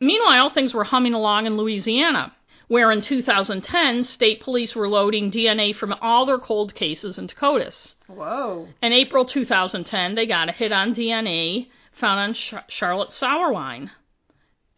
Meanwhile, 0.00 0.50
things 0.50 0.74
were 0.74 0.84
humming 0.84 1.14
along 1.14 1.46
in 1.46 1.56
Louisiana, 1.56 2.34
where 2.72 2.90
in 2.90 3.02
2010, 3.02 4.02
state 4.02 4.40
police 4.40 4.74
were 4.74 4.88
loading 4.88 5.30
DNA 5.30 5.76
from 5.76 5.92
all 6.00 6.24
their 6.24 6.38
cold 6.38 6.74
cases 6.74 7.18
into 7.18 7.34
CODIS. 7.34 7.94
Whoa. 8.06 8.66
In 8.82 8.94
April 8.94 9.26
2010, 9.26 10.14
they 10.14 10.26
got 10.26 10.48
a 10.48 10.52
hit 10.52 10.72
on 10.72 10.94
DNA 10.94 11.68
found 11.92 12.18
on 12.18 12.32
Char- 12.32 12.64
Charlotte 12.68 13.10
Sauerwein. 13.10 13.90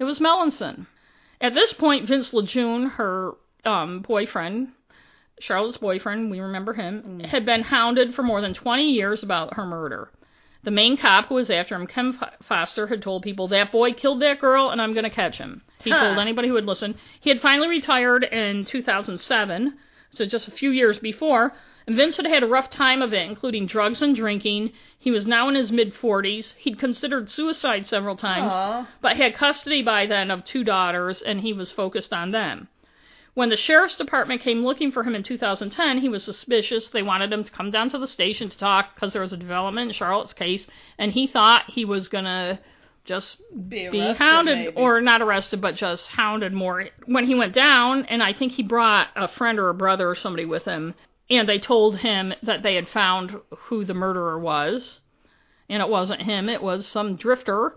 It 0.00 0.04
was 0.04 0.18
Melanson. 0.18 0.88
At 1.40 1.54
this 1.54 1.72
point, 1.72 2.08
Vince 2.08 2.34
Lejeune, 2.34 2.86
her 2.86 3.34
um, 3.64 4.00
boyfriend, 4.00 4.72
Charlotte's 5.38 5.76
boyfriend, 5.76 6.32
we 6.32 6.40
remember 6.40 6.72
him, 6.72 7.20
had 7.20 7.46
been 7.46 7.62
hounded 7.62 8.12
for 8.12 8.24
more 8.24 8.40
than 8.40 8.54
20 8.54 8.90
years 8.90 9.22
about 9.22 9.54
her 9.54 9.64
murder. 9.64 10.10
The 10.64 10.70
main 10.70 10.96
cop 10.96 11.26
who 11.28 11.34
was 11.34 11.50
after 11.50 11.74
him, 11.74 11.86
Ken 11.86 12.14
Fo- 12.14 12.30
Foster, 12.42 12.86
had 12.86 13.02
told 13.02 13.22
people, 13.22 13.48
That 13.48 13.70
boy 13.70 13.92
killed 13.92 14.20
that 14.22 14.40
girl 14.40 14.70
and 14.70 14.80
I'm 14.80 14.94
going 14.94 15.04
to 15.04 15.10
catch 15.10 15.38
him. 15.38 15.62
He 15.82 15.90
Huh. 15.90 16.00
told 16.00 16.18
anybody 16.18 16.48
who 16.48 16.54
would 16.54 16.66
listen. 16.66 16.94
He 17.20 17.28
had 17.30 17.40
finally 17.42 17.68
retired 17.68 18.24
in 18.24 18.64
2007, 18.64 19.74
so 20.10 20.24
just 20.24 20.48
a 20.48 20.52
few 20.52 20.70
years 20.70 20.98
before, 20.98 21.52
and 21.86 21.96
Vince 21.96 22.16
had 22.16 22.26
had 22.26 22.42
a 22.42 22.46
rough 22.46 22.70
time 22.70 23.02
of 23.02 23.12
it, 23.12 23.28
including 23.28 23.66
drugs 23.66 24.00
and 24.00 24.16
drinking. 24.16 24.72
He 24.98 25.10
was 25.10 25.26
now 25.26 25.48
in 25.50 25.54
his 25.54 25.70
mid 25.70 25.92
40s. 25.94 26.54
He'd 26.56 26.78
considered 26.78 27.28
suicide 27.28 27.84
several 27.84 28.16
times, 28.16 28.52
Aw. 28.52 28.86
but 29.02 29.18
had 29.18 29.34
custody 29.34 29.82
by 29.82 30.06
then 30.06 30.30
of 30.30 30.44
two 30.46 30.64
daughters, 30.64 31.20
and 31.20 31.40
he 31.42 31.52
was 31.52 31.70
focused 31.70 32.14
on 32.14 32.30
them. 32.30 32.68
When 33.34 33.48
the 33.48 33.56
sheriff's 33.56 33.96
department 33.96 34.42
came 34.42 34.64
looking 34.64 34.92
for 34.92 35.02
him 35.02 35.14
in 35.14 35.24
2010, 35.24 35.98
he 35.98 36.08
was 36.08 36.22
suspicious. 36.22 36.88
They 36.88 37.02
wanted 37.02 37.32
him 37.32 37.42
to 37.44 37.50
come 37.50 37.70
down 37.70 37.90
to 37.90 37.98
the 37.98 38.06
station 38.06 38.48
to 38.48 38.56
talk 38.58 38.94
because 38.94 39.12
there 39.12 39.22
was 39.22 39.32
a 39.32 39.36
development 39.36 39.88
in 39.88 39.94
Charlotte's 39.94 40.32
case, 40.32 40.66
and 40.98 41.12
he 41.12 41.26
thought 41.26 41.70
he 41.70 41.84
was 41.84 42.08
gonna 42.08 42.60
just 43.04 43.38
Be, 43.68 43.88
be 43.88 44.00
arrested, 44.00 44.16
hounded 44.16 44.58
maybe. 44.58 44.76
or 44.76 45.00
not 45.00 45.20
arrested 45.20 45.60
but 45.60 45.74
just 45.74 46.08
hounded 46.08 46.52
more 46.52 46.86
when 47.06 47.26
he 47.26 47.34
went 47.34 47.52
down 47.52 48.06
and 48.06 48.22
i 48.22 48.32
think 48.32 48.52
he 48.52 48.62
brought 48.62 49.08
a 49.14 49.28
friend 49.28 49.58
or 49.58 49.68
a 49.68 49.74
brother 49.74 50.08
or 50.08 50.14
somebody 50.14 50.46
with 50.46 50.64
him 50.64 50.94
and 51.28 51.46
they 51.46 51.58
told 51.58 51.98
him 51.98 52.32
that 52.42 52.62
they 52.62 52.76
had 52.76 52.88
found 52.88 53.36
who 53.50 53.84
the 53.84 53.92
murderer 53.92 54.38
was 54.38 55.00
and 55.68 55.82
it 55.82 55.88
wasn't 55.90 56.22
him 56.22 56.48
it 56.48 56.62
was 56.62 56.86
some 56.86 57.14
drifter 57.14 57.76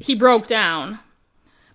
he 0.00 0.14
broke 0.14 0.46
down 0.46 0.98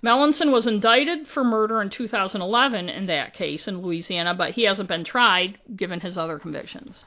Melanson 0.03 0.51
was 0.51 0.67
indicted 0.67 1.27
for 1.27 1.43
murder 1.43 1.81
in 1.81 1.89
2011 1.89 2.89
in 2.89 3.05
that 3.05 3.33
case 3.33 3.67
in 3.67 3.81
Louisiana, 3.81 4.33
but 4.33 4.51
he 4.51 4.63
hasn't 4.63 4.89
been 4.89 5.05
tried 5.05 5.57
given 5.75 6.01
his 6.01 6.17
other 6.17 6.37
convictions. 6.39 7.03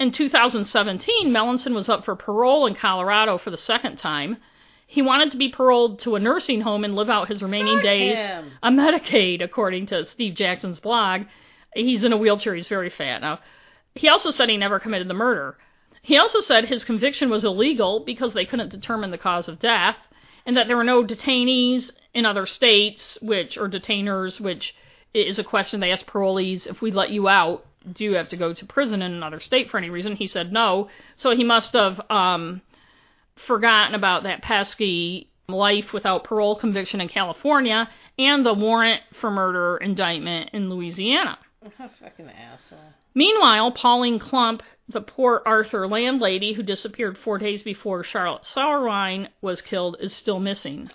In 0.00 0.10
2017, 0.10 1.30
Melanson 1.30 1.74
was 1.74 1.88
up 1.88 2.04
for 2.04 2.16
parole 2.16 2.66
in 2.66 2.74
Colorado 2.74 3.38
for 3.38 3.50
the 3.50 3.58
second 3.58 3.96
time. 3.96 4.38
He 4.86 5.02
wanted 5.02 5.30
to 5.30 5.36
be 5.36 5.50
paroled 5.52 6.00
to 6.00 6.16
a 6.16 6.20
nursing 6.20 6.62
home 6.62 6.82
and 6.82 6.96
live 6.96 7.08
out 7.08 7.28
his 7.28 7.42
remaining 7.42 7.80
days 7.82 8.16
him. 8.16 8.50
on 8.62 8.76
Medicaid, 8.76 9.42
according 9.42 9.86
to 9.86 10.04
Steve 10.04 10.34
Jackson's 10.34 10.80
blog. 10.80 11.26
He's 11.74 12.02
in 12.02 12.12
a 12.12 12.16
wheelchair, 12.16 12.56
he's 12.56 12.66
very 12.66 12.90
fat 12.90 13.20
now. 13.20 13.38
He 13.94 14.08
also 14.08 14.32
said 14.32 14.48
he 14.48 14.56
never 14.56 14.80
committed 14.80 15.06
the 15.06 15.14
murder. 15.14 15.56
He 16.02 16.18
also 16.18 16.40
said 16.40 16.64
his 16.64 16.82
conviction 16.82 17.30
was 17.30 17.44
illegal 17.44 18.00
because 18.00 18.34
they 18.34 18.44
couldn't 18.44 18.70
determine 18.70 19.12
the 19.12 19.18
cause 19.18 19.48
of 19.48 19.60
death, 19.60 19.96
and 20.46 20.56
that 20.56 20.66
there 20.66 20.76
were 20.76 20.82
no 20.82 21.04
detainees 21.04 21.92
in 22.14 22.26
other 22.26 22.46
states, 22.46 23.18
which 23.20 23.56
or 23.56 23.68
detainers, 23.68 24.40
which 24.40 24.74
is 25.14 25.38
a 25.38 25.44
question 25.44 25.80
they 25.80 25.92
ask 25.92 26.06
parolees: 26.06 26.66
if 26.66 26.80
we 26.80 26.90
let 26.90 27.10
you 27.10 27.28
out, 27.28 27.64
do 27.92 28.04
you 28.04 28.14
have 28.14 28.28
to 28.30 28.36
go 28.36 28.52
to 28.52 28.66
prison 28.66 29.02
in 29.02 29.12
another 29.12 29.40
state 29.40 29.70
for 29.70 29.78
any 29.78 29.90
reason? 29.90 30.16
He 30.16 30.26
said 30.26 30.52
no, 30.52 30.88
so 31.16 31.30
he 31.34 31.44
must 31.44 31.72
have 31.74 32.00
um, 32.10 32.62
forgotten 33.46 33.94
about 33.94 34.24
that 34.24 34.42
pesky 34.42 35.30
life 35.48 35.92
without 35.92 36.24
parole 36.24 36.56
conviction 36.56 37.00
in 37.00 37.08
California 37.08 37.88
and 38.18 38.46
the 38.46 38.54
warrant 38.54 39.02
for 39.20 39.30
murder 39.30 39.78
indictment 39.78 40.50
in 40.52 40.70
Louisiana. 40.70 41.38
Fucking 41.76 42.30
asshole. 42.30 42.78
Meanwhile, 43.14 43.72
Pauline 43.72 44.20
Klump, 44.20 44.60
the 44.88 45.00
Port 45.00 45.42
Arthur 45.44 45.86
landlady 45.88 46.52
who 46.52 46.62
disappeared 46.62 47.18
four 47.18 47.38
days 47.38 47.62
before 47.62 48.04
Charlotte 48.04 48.44
Sauerwein 48.44 49.28
was 49.42 49.60
killed, 49.60 49.96
is 50.00 50.14
still 50.14 50.40
missing. 50.40 50.90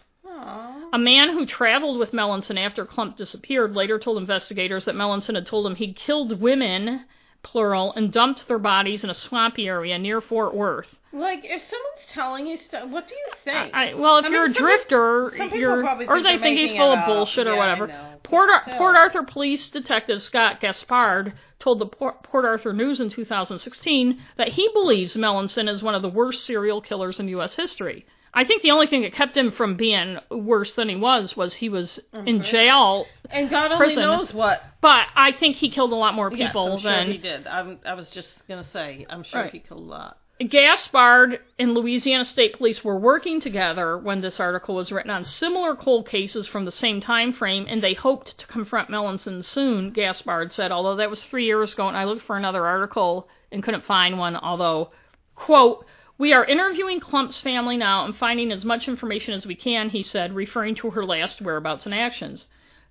A 0.94 0.98
man 0.98 1.30
who 1.30 1.46
traveled 1.46 2.00
with 2.00 2.12
Melanson 2.12 2.58
after 2.58 2.86
Klump 2.86 3.18
disappeared 3.18 3.76
later 3.76 4.00
told 4.00 4.18
investigators 4.18 4.86
that 4.86 4.96
Melanson 4.96 5.36
had 5.36 5.46
told 5.46 5.66
him 5.66 5.76
he'd 5.76 5.96
killed 5.96 6.40
women, 6.42 7.06
plural, 7.44 7.94
and 7.94 8.12
dumped 8.12 8.48
their 8.48 8.60
bodies 8.60 9.04
in 9.04 9.10
a 9.10 9.14
swampy 9.14 9.68
area 9.68 9.98
near 10.00 10.22
Fort 10.22 10.54
Worth. 10.54 10.98
Like, 11.14 11.46
if 11.46 11.62
someone's 11.62 12.06
telling 12.10 12.46
you 12.48 12.58
stuff, 12.58 12.90
what 12.90 13.08
do 13.08 13.16
you 13.16 13.28
think? 13.46 13.74
I, 13.74 13.94
well, 13.94 14.18
if 14.18 14.26
I 14.26 14.30
you're 14.30 14.46
a 14.46 14.54
drifter, 14.54 15.30
people 15.30 15.58
you're 15.58 16.10
or 16.10 16.22
they 16.22 16.38
think 16.38 16.60
he's 16.60 16.72
full 16.72 16.92
of 16.92 17.00
up. 17.00 17.06
bullshit 17.06 17.48
or 17.48 17.52
Yeah, 17.52 17.56
I 17.56 17.60
whatever. 17.60 18.18
Port 18.24 18.50
Ar-. 18.50 18.78
Port 18.78 18.96
Arthur 18.98 19.24
Police 19.24 19.70
Detective 19.70 20.22
Scott 20.22 20.60
Gaspard 20.60 21.32
told 21.60 21.80
the 21.80 21.86
Port, 21.86 22.24
Port 22.24 22.44
Arthur 22.44 22.74
News 22.74 23.00
in 23.00 23.10
2016 23.10 24.20
that 24.36 24.50
he 24.50 24.70
believes 24.74 25.16
Melanson 25.16 25.70
is 25.70 25.82
one 25.82 25.96
of 25.96 26.02
the 26.02 26.10
worst 26.10 26.44
serial 26.44 26.82
killers 26.82 27.20
in 27.20 27.30
U.S. 27.30 27.56
history. 27.56 28.06
I 28.36 28.44
think 28.44 28.62
the 28.62 28.72
only 28.72 28.88
thing 28.88 29.04
that 29.04 29.14
kept 29.14 29.36
him 29.36 29.50
from 29.52 29.76
being 29.78 30.18
worse 30.30 30.76
than 30.76 30.90
he 30.90 30.96
was 30.98 31.38
was 31.38 31.54
he 31.56 31.70
was 31.70 32.00
in 32.14 32.42
Mhm. 32.42 32.44
jail. 32.44 33.08
and 33.32 33.50
God 33.50 33.72
only 33.72 33.78
prison. 33.78 34.04
knows 34.04 34.34
what. 34.34 34.62
But 34.82 35.08
I 35.16 35.32
think 35.32 35.56
he 35.56 35.70
killed 35.70 35.92
a 35.94 35.96
lot 35.96 36.14
more 36.14 36.30
Yes, 36.32 36.50
people 36.52 36.78
sure 36.80 36.92
than 36.92 37.08
he 37.12 37.18
did. 37.18 37.48
I'm, 37.48 37.80
I 37.86 37.94
was 37.96 38.10
just 38.10 38.48
gonna 38.48 38.64
say, 38.64 39.06
I'm 39.10 39.24
sure 39.24 39.42
Right. 39.44 39.52
he 39.52 39.60
killed 39.60 39.82
a 39.82 39.84
lot. 39.84 40.18
Gaspard 40.40 41.40
and 41.58 41.74
Louisiana 41.74 42.26
State 42.26 42.58
Police 42.58 42.84
were 42.84 42.98
working 43.00 43.40
together 43.40 43.98
when 43.98 44.20
this 44.20 44.40
article 44.40 44.76
was 44.76 44.92
written 44.92 45.10
on 45.10 45.24
similar 45.24 45.76
cold 45.76 46.08
cases 46.10 46.46
from 46.46 46.66
the 46.66 46.72
same 46.72 47.00
time 47.00 47.32
frame, 47.32 47.66
and 47.70 47.82
they 47.82 47.94
hoped 47.94 48.38
to 48.40 48.48
confront 48.48 48.90
Melanson 48.90 49.44
soon, 49.44 49.92
Gaspard 49.92 50.52
said, 50.52 50.74
although 50.74 50.96
that 50.98 51.10
was 51.10 51.24
three 51.24 51.46
years 51.46 51.74
ago, 51.74 51.88
and 51.88 51.96
I 51.96 52.04
looked 52.04 52.24
for 52.24 52.36
another 52.36 52.66
article 52.66 53.30
and 53.52 53.64
couldn't 53.64 53.86
find 53.86 54.20
one, 54.20 54.36
although, 54.36 54.92
quote, 55.36 55.86
we 56.18 56.32
are 56.32 56.46
interviewing 56.46 57.00
Klump's 57.00 57.42
family 57.42 57.76
now 57.78 58.06
and 58.06 58.16
finding 58.16 58.52
as 58.52 58.64
much 58.64 58.88
information 58.88 59.34
as 59.34 59.46
we 59.46 59.56
can, 59.56 59.90
he 59.90 60.02
said, 60.02 60.34
referring 60.34 60.76
to 60.76 60.92
her 60.92 61.06
last 61.06 61.42
whereabouts 61.42 61.86
and 61.86 61.94
actions. 61.94 62.48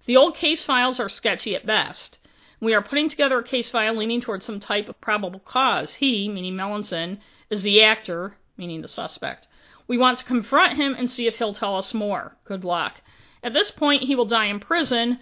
The 0.07 0.17
old 0.17 0.37
case 0.37 0.63
files 0.63 1.01
are 1.01 1.09
sketchy 1.09 1.55
at 1.57 1.65
best. 1.65 2.19
We 2.61 2.75
are 2.75 2.83
putting 2.83 3.09
together 3.09 3.39
a 3.39 3.45
case 3.45 3.71
file 3.71 3.95
leaning 3.95 4.21
towards 4.21 4.45
some 4.45 4.61
type 4.61 4.89
of 4.89 5.01
probable 5.01 5.41
cause. 5.41 5.95
He, 5.95 6.29
meaning 6.29 6.55
Melanson, 6.55 7.19
is 7.49 7.63
the 7.63 7.83
actor, 7.83 8.37
meaning 8.57 8.83
the 8.83 8.89
suspect. 8.89 9.47
We 9.87 9.99
want 9.99 10.19
to 10.19 10.25
confront 10.25 10.77
him 10.77 10.95
and 10.95 11.11
see 11.11 11.27
if 11.27 11.37
he'll 11.37 11.55
tell 11.55 11.77
us 11.77 11.95
more. 11.95 12.37
Good 12.45 12.65
luck. 12.65 13.01
At 13.43 13.53
this 13.53 13.71
point, 13.71 14.05
he 14.05 14.15
will 14.15 14.25
die 14.25 14.47
in 14.47 14.61
prison, 14.61 15.19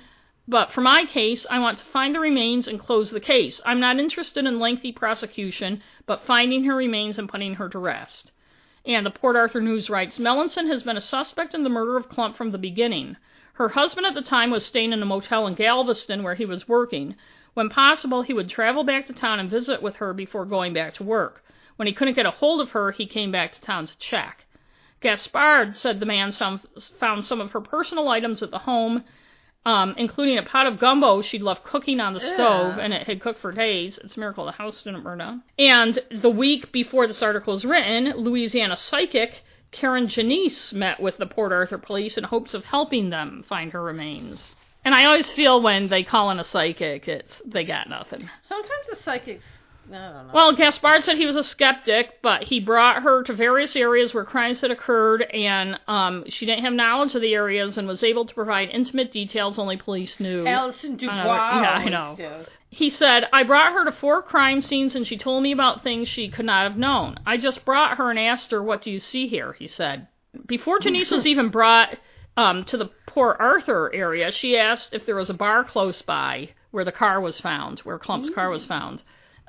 but 0.48 0.72
for 0.72 0.80
my 0.80 1.04
case, 1.04 1.46
I 1.48 1.60
want 1.60 1.78
to 1.78 1.84
find 1.84 2.14
the 2.14 2.20
remains 2.20 2.66
and 2.66 2.80
close 2.80 3.10
the 3.10 3.20
case. 3.20 3.60
I'm 3.64 3.78
not 3.78 3.98
interested 3.98 4.44
in 4.44 4.58
lengthy 4.58 4.90
prosecution, 4.90 5.80
but 6.04 6.24
finding 6.24 6.64
her 6.64 6.74
remains 6.74 7.18
and 7.18 7.28
putting 7.28 7.54
her 7.54 7.68
to 7.68 7.78
rest. 7.78 8.32
And 8.84 9.06
the 9.06 9.10
Port 9.10 9.36
Arthur 9.36 9.60
News 9.60 9.88
writes 9.88 10.18
Melanson 10.18 10.66
has 10.66 10.82
been 10.82 10.96
a 10.96 11.00
suspect 11.00 11.54
in 11.54 11.62
the 11.62 11.70
murder 11.70 11.96
of 11.96 12.08
Klump 12.08 12.34
from 12.34 12.50
the 12.50 12.58
beginning. 12.58 13.16
Her 13.52 13.68
husband 13.68 14.06
at 14.06 14.14
the 14.14 14.22
time 14.22 14.50
was 14.50 14.66
staying 14.66 14.92
in 14.92 15.00
a 15.00 15.06
motel 15.06 15.46
in 15.46 15.54
Galveston 15.54 16.24
where 16.24 16.34
he 16.34 16.44
was 16.44 16.66
working. 16.66 17.14
When 17.54 17.68
possible, 17.68 18.22
he 18.22 18.34
would 18.34 18.48
travel 18.48 18.82
back 18.82 19.06
to 19.06 19.12
town 19.12 19.38
and 19.38 19.48
visit 19.48 19.80
with 19.80 19.96
her 19.96 20.12
before 20.12 20.44
going 20.44 20.72
back 20.72 20.94
to 20.94 21.04
work. 21.04 21.44
When 21.76 21.86
he 21.86 21.94
couldn't 21.94 22.14
get 22.14 22.26
a 22.26 22.32
hold 22.32 22.60
of 22.60 22.70
her, 22.70 22.90
he 22.90 23.06
came 23.06 23.30
back 23.30 23.52
to 23.52 23.60
town 23.60 23.86
to 23.86 23.96
check. 23.98 24.46
Gaspard 25.00 25.76
said 25.76 26.00
the 26.00 26.06
man 26.06 26.32
some, 26.32 26.60
found 26.98 27.24
some 27.24 27.40
of 27.40 27.52
her 27.52 27.60
personal 27.60 28.08
items 28.08 28.42
at 28.42 28.50
the 28.50 28.58
home 28.58 29.04
um, 29.64 29.94
including 29.96 30.38
a 30.38 30.42
pot 30.42 30.66
of 30.66 30.78
gumbo 30.78 31.22
she'd 31.22 31.42
left 31.42 31.64
cooking 31.64 32.00
on 32.00 32.14
the 32.14 32.20
stove, 32.20 32.78
and 32.78 32.92
it 32.92 33.06
had 33.06 33.20
cooked 33.20 33.40
for 33.40 33.52
days. 33.52 33.98
It's 34.02 34.16
a 34.16 34.20
miracle 34.20 34.44
the 34.44 34.52
house 34.52 34.82
didn't 34.82 35.04
burn 35.04 35.18
down. 35.18 35.42
And 35.58 35.98
the 36.10 36.30
week 36.30 36.72
before 36.72 37.06
this 37.06 37.22
article 37.22 37.52
was 37.52 37.64
written, 37.64 38.12
Louisiana 38.16 38.76
psychic 38.76 39.42
Karen 39.72 40.06
Janice 40.06 40.72
met 40.72 41.00
with 41.00 41.16
the 41.16 41.26
Port 41.26 41.50
Arthur 41.50 41.78
police 41.78 42.18
in 42.18 42.24
hopes 42.24 42.54
of 42.54 42.64
helping 42.64 43.10
them 43.10 43.44
find 43.48 43.72
her 43.72 43.82
remains. 43.82 44.52
And 44.84 44.94
I 44.94 45.06
always 45.06 45.30
feel 45.30 45.62
when 45.62 45.88
they 45.88 46.04
call 46.04 46.30
in 46.30 46.38
a 46.38 46.44
psychic, 46.44 47.08
it's 47.08 47.40
they 47.44 47.64
got 47.64 47.88
nothing. 47.88 48.28
Sometimes 48.42 48.86
the 48.90 48.96
psychics. 48.96 49.44
I 49.94 50.12
don't 50.12 50.26
know. 50.26 50.32
Well, 50.34 50.54
Gaspard 50.54 51.04
said 51.04 51.16
he 51.16 51.26
was 51.26 51.36
a 51.36 51.44
skeptic, 51.44 52.20
but 52.22 52.44
he 52.44 52.60
brought 52.60 53.02
her 53.02 53.22
to 53.24 53.32
various 53.32 53.76
areas 53.76 54.14
where 54.14 54.24
crimes 54.24 54.60
had 54.60 54.70
occurred, 54.70 55.22
and 55.22 55.78
um, 55.88 56.24
she 56.28 56.46
didn't 56.46 56.64
have 56.64 56.72
knowledge 56.72 57.14
of 57.14 57.22
the 57.22 57.34
areas 57.34 57.78
and 57.78 57.86
was 57.86 58.02
able 58.02 58.24
to 58.24 58.34
provide 58.34 58.70
intimate 58.70 59.12
details 59.12 59.58
only 59.58 59.76
police 59.76 60.18
knew. 60.20 60.46
Allison 60.46 60.96
DuBois. 60.96 61.12
I 61.12 61.24
know, 61.24 61.62
yeah, 61.62 61.72
I 61.72 61.88
know. 61.88 62.44
He 62.70 62.88
said, 62.88 63.28
I 63.34 63.42
brought 63.42 63.72
her 63.72 63.84
to 63.84 63.92
four 63.92 64.22
crime 64.22 64.62
scenes 64.62 64.96
and 64.96 65.06
she 65.06 65.18
told 65.18 65.42
me 65.42 65.52
about 65.52 65.82
things 65.82 66.08
she 66.08 66.30
could 66.30 66.46
not 66.46 66.62
have 66.62 66.78
known. 66.78 67.18
I 67.26 67.36
just 67.36 67.66
brought 67.66 67.98
her 67.98 68.08
and 68.08 68.18
asked 68.18 68.50
her, 68.50 68.62
What 68.62 68.80
do 68.80 68.90
you 68.90 68.98
see 68.98 69.26
here? 69.28 69.52
He 69.52 69.66
said. 69.66 70.06
Before 70.46 70.78
Denise 70.78 71.10
was 71.10 71.26
even 71.26 71.50
brought 71.50 71.98
um, 72.34 72.64
to 72.64 72.78
the 72.78 72.90
Port 73.06 73.36
Arthur 73.40 73.94
area, 73.94 74.32
she 74.32 74.56
asked 74.56 74.94
if 74.94 75.04
there 75.04 75.16
was 75.16 75.28
a 75.28 75.34
bar 75.34 75.64
close 75.64 76.00
by 76.00 76.48
where 76.70 76.84
the 76.84 76.92
car 76.92 77.20
was 77.20 77.38
found, 77.38 77.80
where 77.80 77.98
Klump's 77.98 78.30
car 78.30 78.48
was 78.48 78.64
found. 78.64 79.02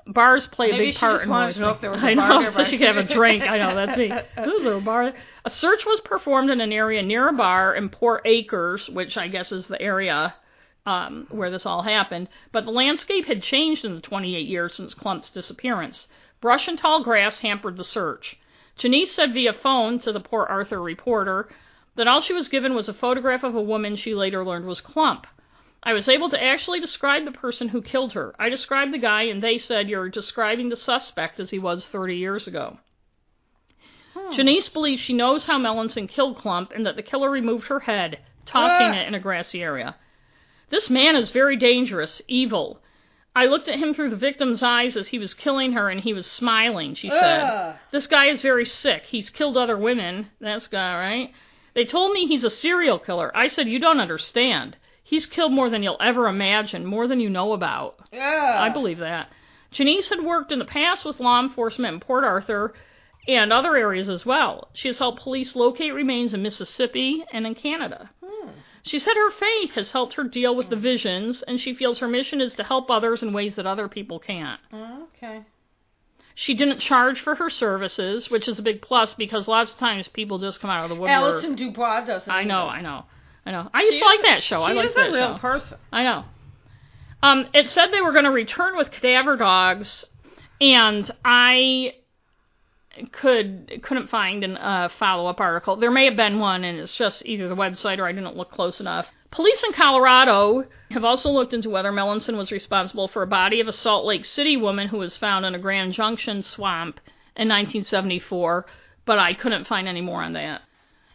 Bars 0.06 0.48
play 0.48 0.70
a 0.70 0.72
Maybe 0.74 0.86
big 0.86 0.94
she 0.96 1.00
part 1.00 1.24
in 1.24 1.30
wanted 1.30 1.58
know 1.60 1.68
life. 1.68 1.76
if 1.76 1.82
there 1.82 1.92
was 1.92 2.04
a 2.04 2.08
I 2.08 2.16
bar 2.16 2.42
know, 2.44 2.52
so 2.56 2.64
she 2.64 2.78
could 2.78 2.88
have 2.88 2.98
a 2.98 3.14
drink. 3.14 3.44
I 3.44 3.58
know, 3.58 3.76
that's 3.76 3.98
me. 3.98 4.12
A 4.38 4.82
bar. 4.82 5.14
A 5.46 5.50
search 5.50 5.86
was 5.86 6.02
performed 6.02 6.50
in 6.50 6.60
an 6.62 6.74
area 6.74 7.02
near 7.02 7.30
a 7.30 7.34
bar 7.34 7.74
in 7.76 7.90
Port 7.90 8.22
Acres, 8.26 8.90
which 8.90 9.18
I 9.18 9.28
guess 9.28 9.52
is 9.52 9.68
the 9.68 9.82
area 9.82 10.36
um, 10.86 11.28
where 11.30 11.50
this 11.50 11.66
all 11.66 11.84
happened, 11.84 12.28
but 12.52 12.66
the 12.66 12.72
landscape 12.72 13.26
had 13.26 13.42
changed 13.42 13.86
in 13.86 13.96
the 13.96 14.02
28 14.02 14.46
years 14.48 14.74
since 14.74 14.94
Klump's 14.94 15.30
disappearance. 15.30 16.08
Brush 16.42 16.68
and 16.68 16.78
tall 16.78 17.04
grass 17.04 17.40
hampered 17.40 17.78
the 17.78 17.84
search. 17.86 18.38
Janice 18.76 19.12
said 19.12 19.34
via 19.34 19.54
phone 19.54 20.00
to 20.00 20.12
the 20.12 20.20
Port 20.20 20.50
Arthur 20.50 20.82
reporter 20.82 21.48
that 21.96 22.08
all 22.08 22.20
she 22.22 22.34
was 22.34 22.48
given 22.50 22.76
was 22.76 22.90
a 22.90 22.94
photograph 22.94 23.44
of 23.44 23.56
a 23.56 23.62
woman 23.62 23.96
she 23.96 24.14
later 24.16 24.44
learned 24.44 24.66
was 24.66 24.82
Klump. 24.82 25.24
I 25.86 25.94
was 25.94 26.08
able 26.08 26.30
to 26.30 26.42
actually 26.42 26.80
describe 26.80 27.26
the 27.26 27.32
person 27.32 27.68
who 27.68 27.82
killed 27.82 28.14
her. 28.14 28.34
I 28.40 28.50
described 28.50 28.94
the 28.94 28.98
guy, 29.00 29.24
and 29.24 29.44
they 29.44 29.58
said 29.58 29.90
you're 29.90 30.10
describing 30.10 30.70
the 30.70 30.76
suspect 30.78 31.40
as 31.40 31.50
he 31.50 31.60
was 31.60 31.88
30 31.88 32.16
years 32.16 32.48
ago. 32.48 32.80
Janice 34.32 34.70
believes 34.70 35.02
she 35.02 35.14
knows 35.14 35.46
how 35.46 35.58
Melanson 35.60 36.08
killed 36.08 36.38
Klump 36.38 36.72
and 36.74 36.86
that 36.86 36.96
the 36.96 37.02
killer 37.04 37.30
removed 37.30 37.68
her 37.68 37.82
head, 37.82 38.20
tossing 38.46 38.88
Ah. 38.88 39.02
it 39.02 39.08
in 39.08 39.16
a 39.16 39.20
grassy 39.20 39.62
area. 39.62 39.96
This 40.70 40.90
man 40.90 41.16
is 41.16 41.32
very 41.32 41.58
dangerous, 41.58 42.22
evil. 42.28 42.82
I 43.36 43.46
looked 43.46 43.68
at 43.68 43.76
him 43.76 43.94
through 43.94 44.12
the 44.12 44.16
victim's 44.16 44.62
eyes 44.64 44.96
as 44.96 45.08
he 45.10 45.18
was 45.20 45.34
killing 45.34 45.74
her, 45.74 45.90
and 45.90 46.00
he 46.00 46.14
was 46.14 46.28
smiling, 46.28 46.94
she 46.96 47.10
said. 47.10 47.42
Ugh. 47.44 47.76
This 47.92 48.08
guy 48.08 48.28
is 48.28 48.42
very 48.42 48.66
sick. 48.66 49.04
He's 49.04 49.30
killed 49.30 49.58
other 49.58 49.78
women. 49.78 50.30
That's 50.40 50.68
guy, 50.68 50.98
right? 51.00 51.34
They 51.74 51.86
told 51.86 52.14
me 52.14 52.28
he's 52.28 52.44
a 52.44 52.50
serial 52.52 53.00
killer. 53.00 53.36
I 53.36 53.48
said, 53.48 53.68
You 53.68 53.80
don't 53.80 54.00
understand. 54.00 54.78
He's 55.14 55.28
killed 55.28 55.54
more 55.54 55.70
than 55.70 55.84
you'll 55.84 56.02
ever 56.02 56.28
imagine, 56.28 56.88
more 56.88 57.06
than 57.06 57.20
you 57.20 57.30
know 57.30 57.54
about. 57.54 58.00
Yeah. 58.12 58.58
I 58.58 58.70
believe 58.70 58.98
that. 58.98 59.30
Janice 59.70 60.10
had 60.10 60.24
worked 60.24 60.52
in 60.52 60.58
the 60.58 60.66
past 60.66 61.06
with 61.06 61.20
law 61.20 61.40
enforcement 61.40 61.94
in 61.94 62.00
Port 62.00 62.24
Arthur 62.24 62.74
and 63.28 63.54
other 63.54 63.78
areas 63.78 64.10
as 64.10 64.26
well. 64.26 64.70
She 64.74 64.88
has 64.88 64.98
helped 64.98 65.22
police 65.22 65.56
locate 65.56 65.94
remains 65.94 66.34
in 66.34 66.42
Mississippi 66.42 67.24
and 67.32 67.46
in 67.46 67.54
Canada. 67.54 68.10
Hmm. 68.26 68.50
She 68.82 68.98
said 68.98 69.14
her 69.14 69.30
faith 69.30 69.74
has 69.76 69.92
helped 69.92 70.16
her 70.16 70.24
deal 70.24 70.56
with 70.56 70.72
the 70.72 70.76
visions, 70.76 71.44
and 71.44 71.62
she 71.62 71.76
feels 71.76 72.00
her 72.00 72.08
mission 72.08 72.42
is 72.42 72.56
to 72.56 72.64
help 72.64 72.90
others 72.90 73.22
in 73.22 73.34
ways 73.34 73.56
that 73.58 73.68
other 73.68 73.88
people 73.88 74.18
can't. 74.18 74.62
Okay. 74.74 75.44
She 76.34 76.56
didn't 76.56 76.80
charge 76.80 77.22
for 77.22 77.36
her 77.36 77.52
services, 77.52 78.32
which 78.32 78.48
is 78.48 78.58
a 78.58 78.64
big 78.64 78.82
plus 78.82 79.14
because 79.14 79.48
lots 79.48 79.74
of 79.74 79.78
times 79.78 80.08
people 80.08 80.40
just 80.40 80.60
come 80.60 80.72
out 80.72 80.86
of 80.86 80.90
the 80.90 80.96
woodwork. 80.96 81.12
Allison 81.12 81.54
DuBois 81.54 82.04
doesn't. 82.04 82.34
I 82.34 82.46
know, 82.46 82.66
either. 82.66 82.78
I 82.78 82.82
know, 82.82 83.06
I 83.46 83.52
know. 83.52 83.70
I 83.74 83.82
used 83.82 83.94
She 83.94 84.00
to 84.00 84.06
like 84.06 84.22
that 84.24 84.44
show. 84.44 84.62
I 84.62 84.70
She 84.70 84.76
like 84.76 84.90
is 84.90 84.96
that 84.96 85.10
a 85.10 85.14
real 85.14 85.36
show. 85.36 85.40
person. 85.40 85.78
I 85.92 86.04
know. 86.04 86.26
Um, 87.22 87.48
it 87.54 87.68
said 87.70 87.88
they 87.92 88.02
were 88.02 88.12
going 88.12 88.26
to 88.26 88.32
return 88.32 88.76
with 88.78 88.92
cadaver 88.92 89.38
dogs, 89.38 90.06
and 90.60 91.10
I 91.24 91.96
could 93.12 93.82
couldn't 93.82 94.10
find 94.10 94.44
a 94.44 94.66
uh, 94.66 94.90
follow 94.90 95.28
up 95.28 95.40
article. 95.40 95.76
There 95.78 95.92
may 95.92 96.06
have 96.06 96.16
been 96.16 96.40
one, 96.40 96.64
and 96.64 96.80
it's 96.80 96.96
just 96.96 97.26
either 97.26 97.48
the 97.48 97.56
website 97.56 97.98
or 98.00 98.06
I 98.06 98.12
didn't 98.12 98.36
look 98.38 98.52
close 98.52 98.80
enough. 98.80 99.08
Police 99.32 99.64
in 99.64 99.74
Colorado 99.74 100.66
have 100.92 101.04
also 101.04 101.32
looked 101.32 101.54
into 101.54 101.70
whether 101.70 101.92
Melanson 101.92 102.38
was 102.38 102.52
responsible 102.52 103.08
for 103.08 103.24
a 103.24 103.28
body 103.28 103.60
of 103.62 103.68
a 103.68 103.74
Salt 103.74 104.06
Lake 104.06 104.26
City 104.26 104.58
woman 104.58 104.90
who 104.90 104.98
was 105.00 105.18
found 105.18 105.44
in 105.46 105.56
a 105.56 105.60
Grand 105.60 105.94
Junction 105.94 106.44
swamp 106.44 107.00
in 107.36 107.48
1974, 107.50 108.66
but 109.06 109.18
I 109.18 109.34
couldn't 109.34 109.66
find 109.66 109.88
any 109.88 110.02
more 110.02 110.22
on 110.22 110.34
that. 110.34 110.62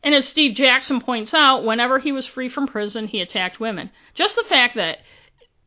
And 0.03 0.15
as 0.15 0.27
Steve 0.29 0.55
Jackson 0.55 1.01
points 1.01 1.35
out, 1.35 1.65
whenever 1.65 1.99
he 1.99 2.12
was 2.12 2.27
free 2.27 2.49
from 2.49 2.66
prison, 2.66 3.07
he 3.09 3.20
attacked 3.20 3.59
women. 3.61 3.91
Just 4.15 4.37
the 4.37 4.45
fact 4.45 4.77
that 4.77 4.99